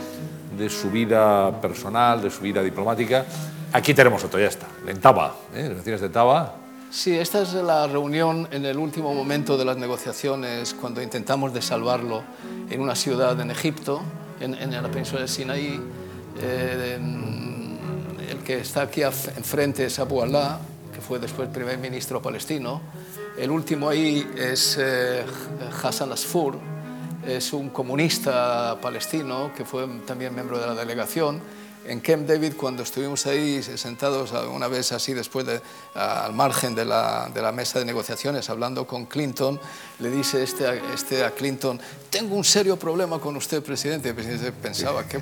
de 0.57 0.69
su 0.69 0.91
vida 0.91 1.61
personal, 1.61 2.21
de 2.23 2.31
su 2.31 2.41
vida 2.41 2.63
diplomática. 2.63 3.25
Aquí 3.73 3.95
tenemos 3.95 4.23
otro, 4.25 4.41
ya 4.41 4.49
está, 4.49 4.67
en 4.87 5.01
Taba, 5.01 5.35
¿eh? 5.55 5.75
las 5.87 6.01
de 6.01 6.09
Taba. 6.09 6.57
Sí, 6.91 7.13
esta 7.17 7.43
es 7.43 7.53
la 7.55 7.89
reunión 7.89 8.47
en 8.53 8.65
el 8.65 8.79
último 8.79 9.13
momento 9.13 9.57
de 9.57 9.65
las 9.65 9.77
negociaciones, 9.77 10.75
cuando 10.75 11.03
intentamos 11.03 11.53
de 11.53 11.61
salvarlo 11.61 12.23
en 12.71 12.81
una 12.81 12.95
ciudad 12.95 13.41
en 13.41 13.51
Egipto, 13.51 14.01
en, 14.41 14.55
en 14.55 14.71
la 14.71 14.89
península 14.89 15.23
de 15.23 15.29
Sinaí. 15.29 15.81
Eh, 16.41 16.99
el 18.31 18.39
que 18.39 18.59
está 18.59 18.83
aquí 18.83 19.03
enfrente 19.03 19.87
es 19.87 19.99
Abu 19.99 20.23
Alá, 20.23 20.59
que 20.95 21.01
fue 21.01 21.19
después 21.19 21.49
primer 21.49 21.79
ministro 21.79 22.23
palestino. 22.23 22.81
El 23.37 23.51
último 23.51 23.89
ahí 23.89 24.31
es 24.37 24.77
eh, 24.81 25.25
Hassan 25.83 26.13
Asfur, 26.13 26.57
es 27.27 27.53
un 27.53 27.71
comunista 27.71 28.79
palestino 28.81 29.51
que 29.57 29.65
fue 29.65 29.87
también 30.07 30.35
miembro 30.35 30.59
de 30.59 30.67
la 30.67 30.75
delegación 30.75 31.41
en 31.87 32.01
Camp 32.01 32.27
David, 32.27 32.55
cuando 32.57 32.83
estuvimos 32.83 33.27
ahí 33.27 33.63
sentados 33.63 34.33
una 34.51 34.69
vez 34.69 34.93
así 34.93 35.13
después 35.13 35.45
de, 35.45 35.61
al 35.95 36.33
margen 36.33 36.75
de 36.75 36.85
la, 36.85 37.31
de 37.33 37.43
la, 37.43 37.53
mesa 37.53 37.79
de 37.79 37.85
negociaciones, 37.85 38.49
hablando 38.49 38.87
con 38.87 39.07
Clinton, 39.07 39.61
le 39.99 40.11
dice 40.11 40.43
este, 40.43 40.81
este 40.95 41.25
a 41.25 41.33
Clinton, 41.33 41.79
tengo 42.09 42.37
un 42.37 42.45
serio 42.45 42.79
problema 42.79 43.19
con 43.19 43.37
usted, 43.37 43.63
presidente. 43.63 44.11
El 44.11 44.15
presidente 44.15 44.53
pensaba, 44.53 45.07
que, 45.07 45.21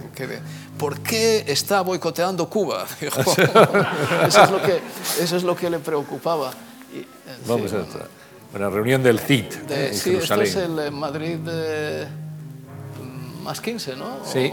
¿por 0.79 1.01
qué 1.01 1.45
está 1.49 1.81
boicoteando 1.81 2.49
Cuba? 2.49 2.87
eso, 3.01 4.43
es 4.45 4.51
lo 4.51 4.63
que, 4.63 4.81
eso 5.21 5.37
es 5.37 5.43
lo 5.43 5.57
que 5.57 5.69
le 5.69 5.79
preocupaba. 5.79 6.53
Y, 6.93 7.06
Vamos 7.48 7.73
a 7.73 7.85
una 8.55 8.69
reunión 8.69 9.02
del 9.02 9.19
CIT 9.19 9.55
de, 9.66 9.89
en 9.89 9.94
sí, 9.94 10.14
esto 10.14 10.43
es 10.43 10.56
el 10.56 10.93
Madrid 10.93 11.39
de, 11.39 12.06
más 13.43 13.60
15, 13.60 13.97
¿no? 13.97 14.24
Sí 14.24 14.52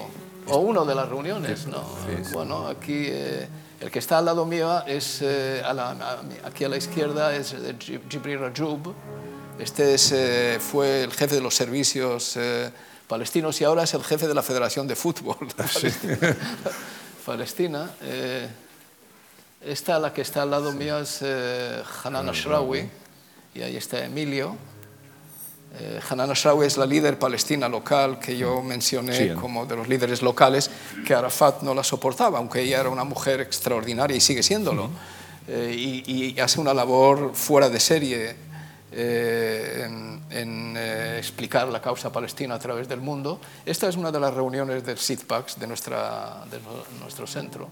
o 0.49 0.57
uno 0.57 0.85
de 0.85 0.95
las 0.95 1.09
reuniones. 1.09 1.67
¿no? 1.67 1.83
Bueno, 2.31 2.67
aquí 2.67 3.05
eh, 3.07 3.47
el 3.79 3.91
que 3.91 3.99
está 3.99 4.17
al 4.17 4.25
lado 4.25 4.45
mío 4.45 4.83
es, 4.85 5.19
eh, 5.21 5.61
aquí 6.43 6.63
a 6.63 6.69
la 6.69 6.77
izquierda 6.77 7.35
es 7.35 7.55
Jibril 8.09 8.39
Rajoub. 8.39 8.93
Este 9.57 9.93
es, 9.93 10.11
eh, 10.11 10.57
fue 10.59 11.03
el 11.03 11.11
jefe 11.11 11.35
de 11.35 11.41
los 11.41 11.55
servicios 11.55 12.37
palestinos 13.07 13.59
y 13.61 13.63
ahora 13.63 13.83
es 13.83 13.93
el 13.93 14.03
jefe 14.03 14.27
de 14.27 14.33
la 14.33 14.43
Federación 14.43 14.87
de 14.87 14.95
Fútbol 14.95 15.47
de 15.47 15.53
Palestina. 15.53 16.17
Palestina. 17.25 17.91
Esta, 19.61 19.99
la 19.99 20.14
que 20.14 20.22
está 20.22 20.44
al 20.44 20.52
lado 20.52 20.72
mío, 20.72 20.99
es 20.99 21.23
Hanan 22.03 22.30
Ashrawi 22.30 22.90
y 23.53 23.61
ahí 23.61 23.76
está 23.76 24.03
Emilio. 24.03 24.56
Eh, 25.77 25.99
Hanan 26.10 26.31
Ashrawi 26.31 26.65
es 26.65 26.77
la 26.77 26.86
líder 26.86 27.19
palestina 27.19 27.69
local 27.69 28.18
que 28.19 28.36
yo 28.36 28.61
mencioné 28.64 29.36
como 29.36 29.65
de 29.65 29.76
los 29.76 29.88
líderes 29.88 30.22
locales, 30.22 30.72
que 31.06 31.14
Arafat 31.14 31.61
no 31.61 31.76
la 31.76 31.84
soportaba, 31.84 32.40
aunque 32.40 32.61
ella 32.61 32.80
era 32.80 32.90
una 32.90 33.03
mujer 33.03 33.41
extraordinaria 33.41 34.18
y 34.18 34.22
sigue 34.22 34.41
siéndolo. 34.41 34.90
Eh, 35.48 36.03
y, 36.07 36.40
hace 36.40 36.60
una 36.60 36.73
labor 36.73 37.31
fuera 37.34 37.69
de 37.69 37.80
serie 37.80 38.36
eh, 38.91 39.88
en, 40.30 40.77
explicar 41.18 41.68
la 41.68 41.81
causa 41.81 42.11
palestina 42.11 42.56
a 42.56 42.60
través 42.60 42.88
del 42.88 43.02
mundo. 43.02 43.40
Esta 43.65 43.90
es 43.90 43.95
una 43.95 44.11
de 44.11 44.19
las 44.19 44.34
reuniones 44.34 44.84
del 44.86 44.98
SIDPAX 44.98 45.60
de, 45.60 45.68
nuestra, 45.68 46.45
de 46.49 46.60
nuestro 47.02 47.27
centro. 47.27 47.69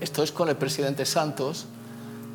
Esto 0.00 0.22
es 0.22 0.32
con 0.32 0.48
el 0.48 0.56
presidente 0.56 1.04
Santos, 1.04 1.66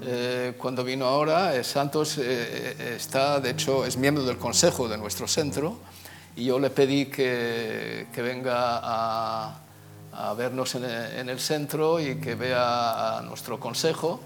eh, 0.07 0.53
cuando 0.57 0.83
vino 0.83 1.05
ahora, 1.05 1.55
eh, 1.55 1.63
Santos 1.63 2.19
eh, 2.19 2.95
está, 2.95 3.39
de 3.39 3.49
hecho, 3.49 3.85
es 3.85 3.97
miembro 3.97 4.23
del 4.23 4.37
consejo 4.37 4.87
de 4.87 4.97
nuestro 4.97 5.27
centro. 5.27 5.79
Y 6.35 6.45
yo 6.45 6.59
le 6.59 6.69
pedí 6.69 7.07
que, 7.07 8.07
que 8.13 8.21
venga 8.21 8.79
a, 8.83 9.61
vernos 10.37 10.75
en, 10.75 10.85
en, 10.85 11.29
el 11.29 11.39
centro 11.39 11.99
y 11.99 12.15
que 12.15 12.35
vea 12.35 13.17
a 13.17 13.21
nuestro 13.21 13.59
consejo. 13.59 14.19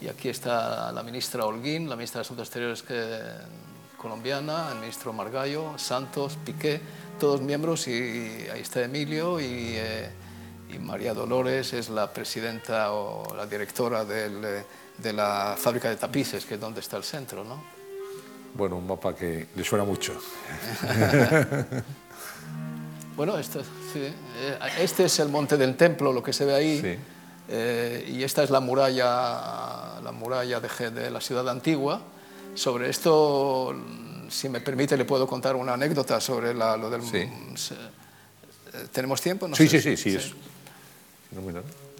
Y 0.00 0.08
aquí 0.08 0.28
está 0.28 0.92
la 0.92 1.02
ministra 1.02 1.44
Holguín, 1.44 1.88
la 1.88 1.96
ministra 1.96 2.20
de 2.20 2.22
Asuntos 2.22 2.46
Exteriores 2.46 2.82
que, 2.82 3.20
colombiana, 3.98 4.68
el 4.72 4.78
ministro 4.78 5.12
Margallo, 5.12 5.76
Santos, 5.76 6.38
Piqué, 6.44 6.80
todos 7.18 7.40
miembros. 7.40 7.88
Y, 7.88 8.46
ahí 8.52 8.60
está 8.60 8.82
Emilio 8.82 9.40
y, 9.40 9.76
y 10.68 10.78
María 10.78 11.14
Dolores 11.14 11.72
es 11.72 11.88
la 11.88 12.12
presidenta 12.12 12.92
o 12.92 13.34
la 13.34 13.46
directora 13.46 14.04
del 14.04 14.64
de 14.98 15.12
la 15.12 15.56
fábrica 15.58 15.88
de 15.88 15.96
tapices, 15.96 16.44
que 16.44 16.54
es 16.54 16.60
donde 16.60 16.80
está 16.80 16.96
el 16.96 17.04
centro, 17.04 17.44
¿no? 17.44 17.62
Bueno, 18.54 18.76
un 18.76 18.86
mapa 18.86 19.14
que 19.14 19.48
le 19.54 19.64
suena 19.64 19.84
mucho. 19.84 20.14
bueno, 23.16 23.38
este, 23.38 23.60
sí. 23.92 24.00
Eh, 24.00 24.58
este 24.80 25.04
es 25.04 25.18
el 25.18 25.28
monte 25.28 25.58
del 25.58 25.76
templo, 25.76 26.12
lo 26.12 26.22
que 26.22 26.32
se 26.32 26.46
ve 26.46 26.54
ahí. 26.54 26.80
Sí. 26.80 26.96
Eh, 27.48 28.04
y 28.08 28.24
esta 28.24 28.42
es 28.42 28.50
la 28.50 28.58
muralla, 28.60 30.00
la 30.02 30.12
muralla 30.12 30.60
de, 30.60 30.90
de, 30.90 31.10
la 31.10 31.20
ciudad 31.20 31.48
antigua. 31.48 32.00
Sobre 32.54 32.88
esto, 32.88 33.74
si 34.30 34.48
me 34.48 34.60
permite, 34.60 34.96
le 34.96 35.04
puedo 35.04 35.26
contar 35.26 35.54
una 35.54 35.74
anécdota 35.74 36.18
sobre 36.20 36.54
la, 36.54 36.78
lo 36.78 36.88
del... 36.88 37.02
Sí. 37.02 37.18
Eh, 37.18 37.28
¿Tenemos 38.90 39.20
tiempo? 39.20 39.46
No 39.46 39.54
sí, 39.54 39.68
sé. 39.68 39.82
sí, 39.82 39.96
sí, 39.96 39.98
sí, 40.02 40.10
sí. 40.10 40.16
Es 40.16 40.34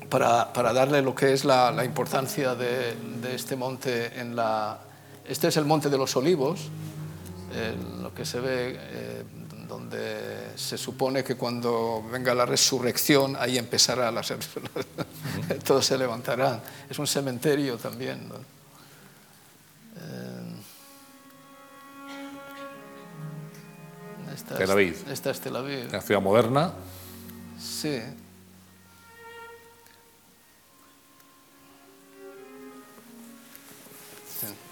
para, 0.09 0.53
para, 0.53 0.73
darle 0.73 1.03
lo 1.03 1.15
que 1.15 1.33
es 1.33 1.45
la, 1.45 1.71
la 1.71 1.85
importancia 1.85 2.55
de, 2.55 2.95
de, 3.21 3.35
este 3.35 3.57
monte 3.57 4.19
en 4.21 4.37
la... 4.37 4.79
Este 5.25 5.49
es 5.49 5.57
el 5.57 5.65
Monte 5.65 5.91
de 5.91 5.99
los 5.99 6.15
Olivos, 6.15 6.69
eh, 7.53 7.75
lo 8.01 8.15
que 8.15 8.25
se 8.25 8.39
ve 8.39 8.79
eh, 8.79 9.25
donde 9.69 10.53
se 10.57 10.79
supone 10.79 11.25
que 11.25 11.37
cuando 11.37 12.05
venga 12.11 12.35
la 12.35 12.47
resurrección 12.47 13.37
ahí 13.39 13.59
empezará 13.59 14.11
la... 14.11 14.23
todos 15.65 15.85
se 15.85 15.99
levantarán. 15.99 16.61
Es 16.89 16.99
un 16.99 17.07
cementerio 17.07 17.77
también. 17.77 18.29
¿no? 18.29 18.35
Eh, 19.97 20.55
esta, 24.35 24.57
Tel 24.57 24.71
Aviv. 24.71 24.97
Esta 25.11 25.31
es 25.31 25.41
Tel 25.41 25.57
Aviv. 25.57 25.89
Una 25.89 26.01
ciudad 26.01 26.21
moderna. 26.21 26.73
Sí. 27.59 28.01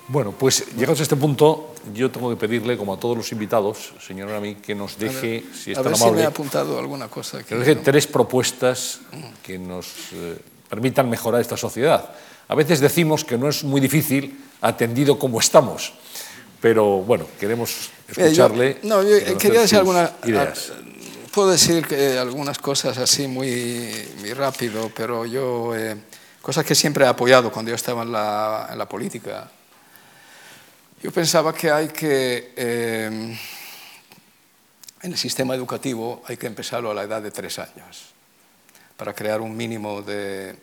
Bueno, 0.09 0.33
pues 0.33 0.67
llegados 0.77 1.01
a 1.01 1.03
este 1.05 1.17
punto, 1.17 1.73
yo 1.95 2.11
tengo 2.11 2.29
que 2.29 2.37
pedirle, 2.37 2.77
como 2.77 2.93
a 2.93 3.01
todos 3.01 3.17
los 3.17 3.33
invitados, 3.33 3.95
señor 4.07 4.29
Rami, 4.29 4.57
que 4.57 4.75
nos 4.75 4.99
deje, 4.99 5.41
ver, 5.41 5.55
si 5.55 5.71
es 5.71 5.77
tan 5.77 5.85
ver 5.85 5.95
amable, 5.95 6.11
si 6.11 6.17
me 6.17 6.23
he 6.23 6.27
apuntado 6.27 6.79
alguna 6.79 7.09
cosa. 7.09 7.43
Que 7.43 7.55
nos 7.55 7.67
deje 7.67 7.81
tres 7.81 8.07
propuestas 8.07 9.01
que 9.43 9.59
nos 9.59 9.87
eh, 10.13 10.39
permitan 10.69 11.09
mejorar 11.09 11.41
esta 11.41 11.57
sociedad. 11.57 12.11
A 12.49 12.55
veces 12.55 12.81
decimos 12.81 13.25
que 13.25 13.39
no 13.39 13.49
es 13.49 13.65
muy 13.65 13.81
difícil, 13.81 14.39
atendido 14.61 15.19
como 15.19 15.41
estamos, 15.41 15.95
pero 16.61 16.99
bueno, 16.99 17.27
queremos 17.41 17.89
escucharle. 18.07 18.81
Yo, 18.83 18.89
no, 18.89 19.03
yo 19.03 19.39
quería 19.39 19.63
decir 19.63 19.79
algunas 19.79 20.13
ideas. 20.25 20.73
Puedo 21.33 21.51
decir 21.51 21.87
que 21.87 22.19
algunas 22.19 22.59
cosas 22.59 22.99
así 22.99 23.27
muy, 23.27 23.91
muy 24.21 24.35
rápido, 24.35 24.91
pero 24.95 25.25
yo, 25.25 25.75
eh, 25.75 25.97
cosas 26.43 26.67
que 26.67 26.75
siempre 26.75 27.07
he 27.07 27.09
apoyado 27.09 27.51
cuando 27.51 27.71
yo 27.71 27.75
estaba 27.75 28.03
en 28.03 28.13
la, 28.13 28.69
en 28.71 28.77
la 28.77 28.87
política 28.87 29.51
yo 31.05 31.13
pensaba 31.13 31.53
que 31.53 31.71
hay 31.71 31.89
que, 31.89 32.55
eh, 32.57 33.37
en 35.03 35.13
el 35.13 35.19
sistema 35.19 35.55
educativo, 35.55 36.23
hay 36.27 36.39
que 36.39 36.47
empezarlo 36.47 36.91
a 36.91 36.95
la 36.95 37.03
edad 37.03 37.21
de 37.21 37.31
tres 37.31 37.59
años, 37.59 38.07
para 38.97 39.13
crear 39.13 39.43
un 39.43 39.55
mínimo 39.55 40.01
de, 40.01 40.57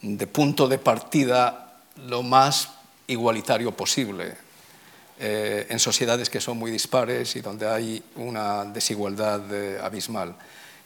de 0.00 0.26
punto 0.26 0.66
de 0.68 0.78
partida 0.78 1.82
lo 2.06 2.22
más 2.22 2.70
igualitario 3.08 3.72
posible. 3.72 4.34
eh, 5.20 5.66
en 5.68 5.80
sociedades 5.80 6.30
que 6.30 6.40
son 6.40 6.56
muy 6.58 6.70
dispares 6.70 7.34
y 7.34 7.40
donde 7.40 7.68
hay 7.68 8.00
una 8.14 8.64
desigualdad 8.64 9.52
eh, 9.52 9.78
abismal. 9.82 10.36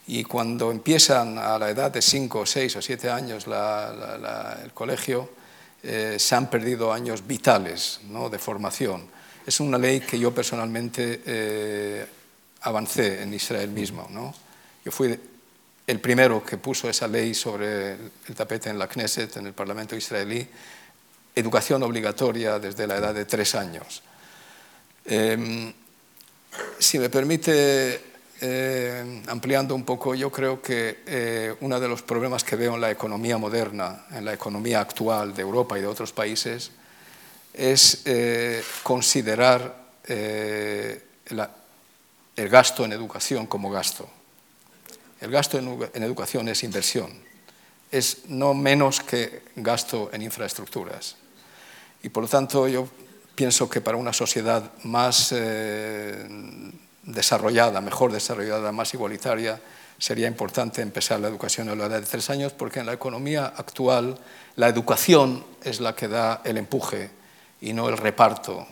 Y 0.06 0.24
cuando 0.24 0.72
empiezan 0.72 1.38
a 1.38 1.58
la 1.58 1.68
edad 1.68 1.90
de 1.90 2.00
5, 2.00 2.46
6 2.46 2.76
o 2.76 2.82
7 2.82 3.10
años 3.10 3.44
el 3.46 4.72
colegio, 4.72 5.41
eh, 5.82 6.16
se 6.18 6.34
han 6.34 6.48
perdido 6.48 6.92
años 6.92 7.26
vitales 7.26 8.00
¿no? 8.08 8.28
de 8.28 8.38
formación. 8.38 9.06
Es 9.46 9.60
una 9.60 9.78
ley 9.78 10.00
que 10.00 10.18
yo 10.18 10.32
personalmente 10.32 12.06
avancé 12.60 13.22
en 13.22 13.34
Israel 13.34 13.70
mismo. 13.70 14.08
Yo 14.84 14.92
fui 14.92 15.18
el 15.86 16.00
primero 16.00 16.44
que 16.44 16.58
puso 16.58 16.88
esa 16.88 17.08
ley 17.08 17.34
sobre 17.34 17.92
el 17.92 18.34
tapete 18.36 18.70
en 18.70 18.78
la 18.78 18.88
Knesset, 18.88 19.36
en 19.36 19.46
el 19.46 19.52
Parlamento 19.52 19.96
israelí, 19.96 20.46
educación 21.34 21.82
obligatoria 21.82 22.58
desde 22.58 22.86
la 22.86 22.96
edad 22.96 23.14
de 23.14 23.24
tres 23.24 23.54
años. 23.54 24.02
Em, 25.04 25.72
si 26.78 26.98
me 26.98 27.08
permite, 27.08 28.11
eh, 28.42 29.22
ampliando 29.28 29.74
un 29.74 29.84
poco, 29.84 30.16
yo 30.16 30.30
creo 30.30 30.60
que 30.60 31.04
eh, 31.06 31.54
uno 31.60 31.78
de 31.78 31.86
los 31.86 32.02
problemas 32.02 32.42
que 32.42 32.56
veo 32.56 32.74
en 32.74 32.80
la 32.80 32.90
economía 32.90 33.38
moderna, 33.38 34.04
en 34.10 34.24
la 34.24 34.34
economía 34.34 34.80
actual 34.80 35.32
de 35.32 35.42
Europa 35.42 35.78
y 35.78 35.82
de 35.82 35.86
otros 35.86 36.12
países, 36.12 36.72
es 37.54 38.02
eh, 38.04 38.62
considerar 38.82 39.80
el 40.04 40.58
gasto 42.48 42.84
en 42.84 42.92
educación 42.92 43.46
como 43.46 43.70
gasto. 43.70 44.08
El 45.20 45.30
gasto 45.30 45.58
en 45.58 46.02
educación 46.02 46.48
es 46.48 46.64
inversión, 46.64 47.12
es 47.92 48.24
no 48.26 48.54
menos 48.54 49.00
que 49.00 49.42
gasto 49.54 50.10
en 50.12 50.22
infraestructuras. 50.22 51.14
Y 52.02 52.08
por 52.08 52.24
lo 52.24 52.28
tanto 52.28 52.66
yo 52.66 52.88
pienso 53.36 53.70
que 53.70 53.80
para 53.80 53.96
una 53.96 54.12
sociedad 54.12 54.72
más 54.82 55.32
eh, 55.32 56.26
desarrollada, 57.02 57.80
mejor 57.80 58.12
desarrollada, 58.12 58.72
más 58.72 58.94
igualitaria, 58.94 59.60
sería 59.98 60.26
importante 60.26 60.82
empezar 60.82 61.20
la 61.20 61.28
educación 61.28 61.68
a 61.68 61.74
la 61.74 61.86
edad 61.86 62.00
de 62.00 62.06
tres 62.06 62.30
años, 62.30 62.52
porque 62.52 62.80
en 62.80 62.86
la 62.86 62.92
economía 62.92 63.46
actual 63.56 64.18
la 64.56 64.68
educación 64.68 65.44
es 65.62 65.80
la 65.80 65.94
que 65.94 66.08
da 66.08 66.42
el 66.44 66.58
empuje 66.58 67.10
y 67.60 67.72
no 67.72 67.88
el 67.88 67.96
reparto. 67.96 68.66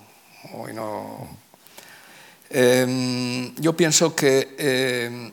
Em, 2.50 3.54
yo 3.56 3.76
pienso 3.76 4.14
que 4.16 4.56
em, 4.58 5.32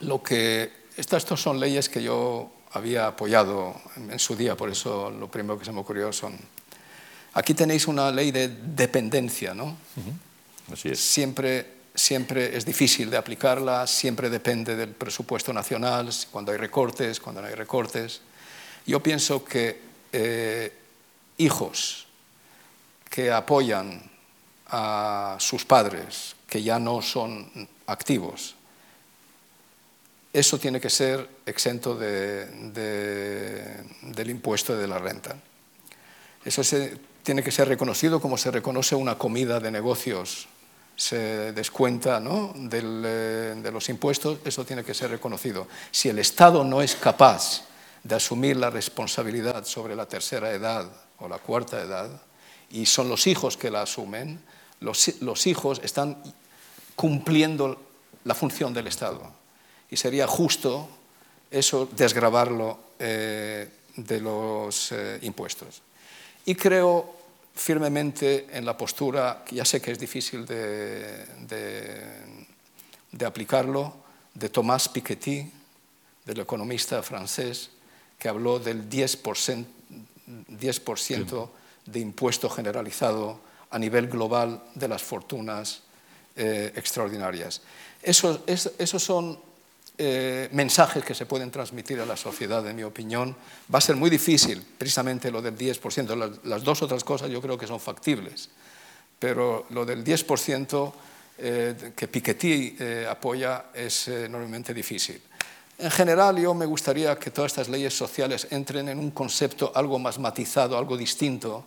lo 0.00 0.22
que 0.22 0.84
estas, 0.96 1.24
son 1.24 1.60
leyes 1.60 1.88
que 1.88 2.02
yo 2.02 2.50
había 2.72 3.06
apoyado 3.06 3.74
en 3.96 4.18
su 4.18 4.34
día, 4.34 4.56
por 4.56 4.70
eso 4.70 5.10
lo 5.10 5.30
primero 5.30 5.58
que 5.58 5.64
se 5.64 5.72
me 5.72 5.80
ocurrió 5.80 6.12
son 6.12 6.36
Aquí 7.34 7.52
tenéis 7.52 7.88
una 7.88 8.12
ley 8.12 8.30
de 8.30 8.48
dependencia, 8.48 9.54
¿no? 9.54 9.76
Siempre, 10.94 11.66
siempre 11.94 12.56
es 12.56 12.64
difícil 12.64 13.10
de 13.10 13.16
aplicarla, 13.16 13.86
siempre 13.86 14.30
depende 14.30 14.76
del 14.76 14.90
presupuesto 14.90 15.52
nacional, 15.52 16.08
cuando 16.30 16.52
hay 16.52 16.58
recortes, 16.58 17.20
cuando 17.20 17.42
no 17.42 17.48
hay 17.48 17.54
recortes. 17.54 18.20
Yo 18.86 19.02
pienso 19.02 19.44
que 19.44 19.80
eh, 20.12 20.72
hijos 21.38 22.06
que 23.10 23.30
apoyan 23.30 24.02
a 24.68 25.36
sus 25.38 25.64
padres, 25.64 26.34
que 26.48 26.62
ya 26.62 26.78
no 26.78 27.00
son 27.02 27.68
activos, 27.86 28.56
eso 30.34 30.58
tiene 30.58 30.80
que 30.80 30.90
ser 30.90 31.28
exento 31.46 31.94
del 31.96 32.70
impuesto 34.26 34.76
de 34.76 34.88
la 34.88 34.98
renta. 34.98 35.36
Eso 36.44 36.62
tiene 37.22 37.44
que 37.44 37.52
ser 37.52 37.68
reconocido 37.68 38.20
como 38.20 38.36
se 38.36 38.50
reconoce 38.50 38.96
una 38.96 39.16
comida 39.16 39.60
de 39.60 39.70
negocios. 39.70 40.48
Se 40.96 41.52
descuenta 41.52 42.22
eh, 42.22 43.54
de 43.56 43.70
los 43.72 43.88
impuestos, 43.88 44.38
eso 44.44 44.64
tiene 44.64 44.84
que 44.84 44.94
ser 44.94 45.10
reconocido. 45.10 45.66
Si 45.90 46.08
el 46.08 46.18
Estado 46.18 46.64
no 46.64 46.82
es 46.82 46.94
capaz 46.94 47.64
de 48.02 48.14
asumir 48.14 48.56
la 48.56 48.70
responsabilidad 48.70 49.64
sobre 49.64 49.96
la 49.96 50.06
tercera 50.06 50.50
edad 50.52 50.88
o 51.18 51.28
la 51.28 51.38
cuarta 51.38 51.80
edad, 51.80 52.10
y 52.70 52.86
son 52.86 53.08
los 53.08 53.26
hijos 53.26 53.56
que 53.56 53.70
la 53.70 53.82
asumen, 53.82 54.40
los, 54.80 55.46
hijos 55.46 55.80
están 55.82 56.22
cumpliendo 56.96 57.80
la 58.24 58.34
función 58.34 58.74
del 58.74 58.86
Estado. 58.86 59.22
Y 59.90 59.96
sería 59.96 60.26
justo 60.26 60.88
eso 61.50 61.88
desgravarlo 61.92 62.78
eh, 62.98 63.68
de 63.96 64.20
los 64.20 64.92
eh, 64.92 65.18
impuestos. 65.22 65.82
Y 66.44 66.54
creo 66.54 67.13
firmemente 67.54 68.48
en 68.50 68.64
la 68.64 68.76
postura, 68.76 69.44
que 69.46 69.56
ya 69.56 69.64
sé 69.64 69.80
que 69.80 69.92
es 69.92 69.98
difícil 69.98 70.44
de, 70.44 71.24
de, 73.12 73.26
aplicarlo, 73.26 73.94
de 74.34 74.48
Thomas 74.48 74.88
Piketty, 74.88 75.50
del 76.24 76.40
economista 76.40 77.02
francés, 77.02 77.70
que 78.18 78.28
habló 78.28 78.58
del 78.58 78.88
10%, 78.88 79.64
10 80.48 80.82
de 81.86 82.00
impuesto 82.00 82.48
generalizado 82.50 83.40
a 83.70 83.78
nivel 83.78 84.08
global 84.08 84.62
de 84.74 84.88
las 84.88 85.02
fortunas 85.02 85.82
eh, 86.36 86.72
extraordinarias. 86.74 87.62
Esos, 88.02 88.40
esos 88.46 89.02
son 89.02 89.38
eh, 89.96 90.48
mensajes 90.50 91.04
que 91.04 91.14
se 91.14 91.24
pueden 91.24 91.52
transmitir 91.52 92.00
a 92.00 92.06
la 92.06 92.16
sociedad, 92.16 92.66
en 92.68 92.74
mi 92.74 92.82
opinión, 92.82 93.36
va 93.72 93.78
a 93.78 93.80
ser 93.80 93.94
muy 93.94 94.10
difícil, 94.10 94.60
precisamente 94.76 95.30
lo 95.30 95.40
del 95.40 95.56
10%. 95.56 96.40
Las, 96.42 96.64
dos 96.64 96.82
otras 96.82 97.04
cosas 97.04 97.30
yo 97.30 97.40
creo 97.40 97.56
que 97.56 97.68
son 97.68 97.78
factibles, 97.78 98.50
pero 99.18 99.66
lo 99.70 99.84
del 99.84 100.04
10% 100.04 100.92
eh, 101.38 101.92
que 101.94 102.08
Piketty 102.08 102.76
eh, 102.78 103.06
apoya 103.08 103.66
es 103.72 104.08
enormemente 104.08 104.74
difícil. 104.74 105.22
En 105.78 105.90
general, 105.92 106.38
yo 106.38 106.54
me 106.54 106.66
gustaría 106.66 107.16
que 107.16 107.30
todas 107.30 107.52
estas 107.52 107.68
leyes 107.68 107.96
sociales 107.96 108.48
entren 108.50 108.88
en 108.88 108.98
un 108.98 109.12
concepto 109.12 109.70
algo 109.76 110.00
más 110.00 110.18
matizado, 110.18 110.76
algo 110.76 110.96
distinto 110.96 111.66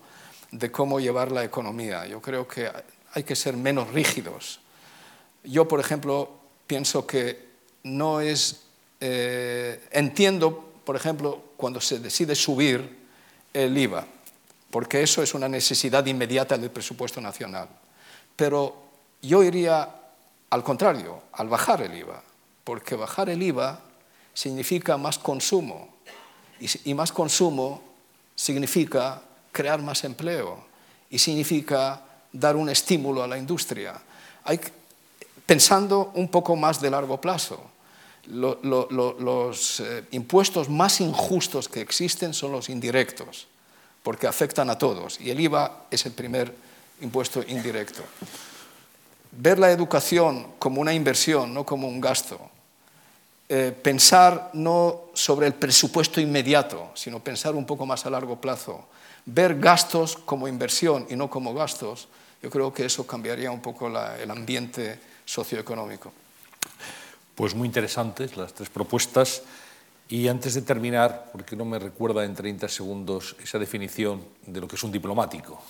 de 0.51 0.69
cómo 0.69 0.99
llevar 0.99 1.31
la 1.31 1.45
economía. 1.45 2.05
Yo 2.07 2.21
creo 2.21 2.45
que 2.45 2.69
hay 3.13 3.23
que 3.23 3.35
ser 3.37 3.55
menos 3.55 3.89
rígidos. 3.93 4.59
Yo, 5.45 5.65
por 5.65 5.79
ejemplo, 5.79 6.29
pienso 6.67 7.07
que 7.07 7.46
no 7.95 8.21
es... 8.21 8.61
Eh, 8.99 9.87
entiendo, 9.91 10.71
por 10.83 10.95
ejemplo, 10.95 11.43
cuando 11.57 11.79
se 11.79 11.99
decide 11.99 12.35
subir 12.35 12.97
el 13.53 13.77
IVA, 13.77 14.05
porque 14.71 15.01
eso 15.01 15.21
es 15.21 15.33
una 15.33 15.47
necesidad 15.47 16.05
inmediata 16.05 16.57
del 16.57 16.71
presupuesto 16.71 17.21
nacional. 17.21 17.67
Pero 18.35 18.83
yo 19.21 19.43
iría 19.43 19.97
al 20.49 20.63
contrario, 20.63 21.23
al 21.33 21.49
bajar 21.49 21.81
el 21.81 21.93
IVA, 21.95 22.21
porque 22.63 22.95
bajar 22.95 23.29
el 23.29 23.41
IVA 23.43 23.79
significa 24.33 24.97
más 24.97 25.17
consumo, 25.17 25.89
y, 26.59 26.93
más 26.93 27.11
consumo 27.11 27.81
significa 28.35 29.21
crear 29.51 29.81
más 29.81 30.03
empleo, 30.03 30.65
y 31.09 31.19
significa 31.19 32.01
dar 32.31 32.55
un 32.55 32.69
estímulo 32.69 33.23
a 33.23 33.27
la 33.27 33.37
industria. 33.37 33.99
Hay, 34.45 34.59
pensando 35.45 36.11
un 36.15 36.29
poco 36.29 36.55
más 36.55 36.79
de 36.81 36.89
largo 36.89 37.19
plazo 37.19 37.76
los 38.29 39.79
eh, 39.79 40.03
impuestos 40.11 40.69
más 40.69 41.01
injustos 41.01 41.69
que 41.69 41.81
existen 41.81 42.33
son 42.33 42.51
los 42.51 42.69
indirectos, 42.69 43.47
porque 44.03 44.27
afectan 44.27 44.69
a 44.69 44.77
todos, 44.77 45.19
y 45.19 45.31
el 45.31 45.39
IVA 45.39 45.85
es 45.91 46.05
el 46.05 46.11
primer 46.11 46.53
impuesto 47.01 47.43
indirecto. 47.47 48.03
Ver 49.31 49.59
la 49.59 49.71
educación 49.71 50.53
como 50.59 50.81
una 50.81 50.93
inversión, 50.93 51.53
no 51.53 51.65
como 51.65 51.87
un 51.87 52.01
gasto. 52.01 52.39
Eh, 53.49 53.71
pensar 53.81 54.49
no 54.53 55.03
sobre 55.13 55.47
el 55.47 55.53
presupuesto 55.53 56.19
inmediato, 56.19 56.91
sino 56.95 57.19
pensar 57.19 57.55
un 57.55 57.65
poco 57.65 57.85
más 57.85 58.05
a 58.05 58.09
largo 58.09 58.41
plazo. 58.41 58.87
Ver 59.25 59.59
gastos 59.59 60.17
como 60.17 60.47
inversión 60.47 61.05
y 61.09 61.15
no 61.15 61.29
como 61.29 61.53
gastos, 61.53 62.07
yo 62.41 62.49
creo 62.49 62.73
que 62.73 62.85
eso 62.85 63.05
cambiaría 63.07 63.51
un 63.51 63.61
poco 63.61 63.87
el 63.87 64.31
ambiente 64.31 64.99
socioeconómico. 65.25 66.11
Pues 67.37 67.53
muy 67.53 67.67
interesantes 67.67 68.35
las 68.35 68.51
tres 68.51 68.67
propuestas. 68.67 69.43
Y 70.09 70.27
antes 70.27 70.55
de 70.55 70.63
terminar, 70.63 71.29
¿por 71.31 71.45
qué 71.45 71.55
no 71.55 71.65
me 71.65 71.77
recuerda 71.77 72.25
en 72.25 72.33
30 72.33 72.67
segundos 72.67 73.35
esa 73.43 73.59
definición 73.59 74.25
de 74.47 74.59
lo 74.59 74.67
que 74.67 74.75
es 74.75 74.83
un 74.83 74.91
diplomático, 74.91 75.61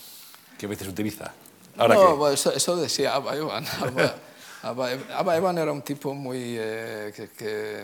que 0.58 0.66
a 0.66 0.70
veces 0.70 0.88
utiliza? 0.88 1.34
¿Ahora 1.78 1.96
no, 1.96 2.30
eso, 2.30 2.78
decía 2.78 3.16
Abba 3.16 3.36
Evan. 3.36 3.66
Abba, 4.64 5.36
Evan 5.36 5.58
era 5.58 5.74
un 5.74 5.82
tipo 5.82 6.14
muy, 6.14 6.56
eh, 6.58 7.30
que, 7.38 7.84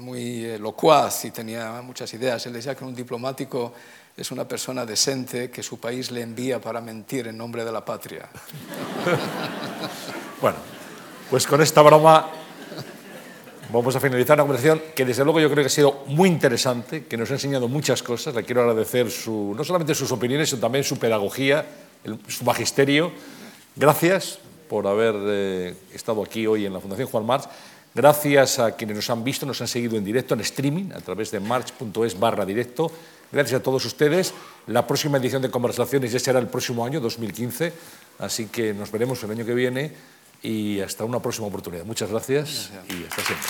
muy 0.00 0.44
eh, 0.44 0.58
locuaz 0.58 1.26
y 1.26 1.30
tenía 1.30 1.80
muchas 1.82 2.12
ideas. 2.12 2.44
Él 2.46 2.54
decía 2.54 2.74
que 2.74 2.84
un 2.84 2.94
diplomático 2.94 3.72
es 4.16 4.32
una 4.32 4.48
persona 4.48 4.84
decente 4.84 5.48
que 5.48 5.62
su 5.62 5.78
país 5.78 6.10
le 6.10 6.22
envía 6.22 6.60
para 6.60 6.80
mentir 6.80 7.28
en 7.28 7.38
nombre 7.38 7.64
de 7.64 7.70
la 7.70 7.84
patria. 7.84 8.28
bueno, 10.40 10.58
pues 11.30 11.46
con 11.46 11.62
esta 11.62 11.82
broma 11.82 12.45
Vamos 13.72 13.96
a 13.96 14.00
finalizar 14.00 14.36
una 14.36 14.44
conversación 14.44 14.80
que 14.94 15.04
desde 15.04 15.24
luego 15.24 15.40
yo 15.40 15.50
creo 15.50 15.64
que 15.64 15.66
ha 15.66 15.70
sido 15.70 16.04
muy 16.06 16.28
interesante, 16.28 17.06
que 17.06 17.16
nos 17.16 17.30
ha 17.30 17.34
enseñado 17.34 17.66
muchas 17.66 18.02
cosas. 18.02 18.34
Le 18.34 18.44
quiero 18.44 18.60
agradecer 18.60 19.10
su, 19.10 19.54
no 19.56 19.64
solamente 19.64 19.94
sus 19.94 20.12
opiniones, 20.12 20.50
sino 20.50 20.60
también 20.60 20.84
su 20.84 20.98
pedagogía 20.98 21.66
su 22.28 22.44
magisterio. 22.44 23.10
Gracias 23.74 24.38
por 24.68 24.86
haber 24.86 25.14
eh, 25.18 25.74
estado 25.92 26.22
aquí 26.22 26.46
hoy 26.46 26.66
en 26.66 26.72
la 26.72 26.80
Fundación 26.80 27.08
Juan 27.08 27.26
March. 27.26 27.44
Gracias 27.94 28.58
a 28.58 28.76
quienes 28.76 28.96
nos 28.96 29.10
han 29.10 29.24
visto, 29.24 29.46
nos 29.46 29.60
han 29.60 29.68
seguido 29.68 29.96
en 29.96 30.04
directo, 30.04 30.34
en 30.34 30.40
streaming, 30.40 30.92
a 30.92 31.00
través 31.00 31.30
de 31.30 31.40
march.es 31.40 32.18
barra 32.18 32.44
directo. 32.44 32.90
Gracias 33.32 33.60
a 33.60 33.62
todos 33.62 33.84
ustedes. 33.84 34.32
La 34.66 34.86
próxima 34.86 35.18
edición 35.18 35.42
de 35.42 35.50
Conversaciones 35.50 36.12
ya 36.12 36.18
será 36.18 36.38
el 36.38 36.46
próximo 36.46 36.84
año, 36.84 37.00
2015, 37.00 37.72
así 38.18 38.46
que 38.46 38.74
nos 38.74 38.92
veremos 38.92 39.22
el 39.24 39.30
año 39.30 39.44
que 39.44 39.54
viene 39.54 39.92
y 40.46 40.80
hasta 40.80 41.04
una 41.04 41.18
próxima 41.18 41.48
oportunidad. 41.48 41.84
Muchas 41.84 42.08
gracias, 42.08 42.70
y 42.88 43.04
hasta 43.04 43.22
siempre. 43.22 43.48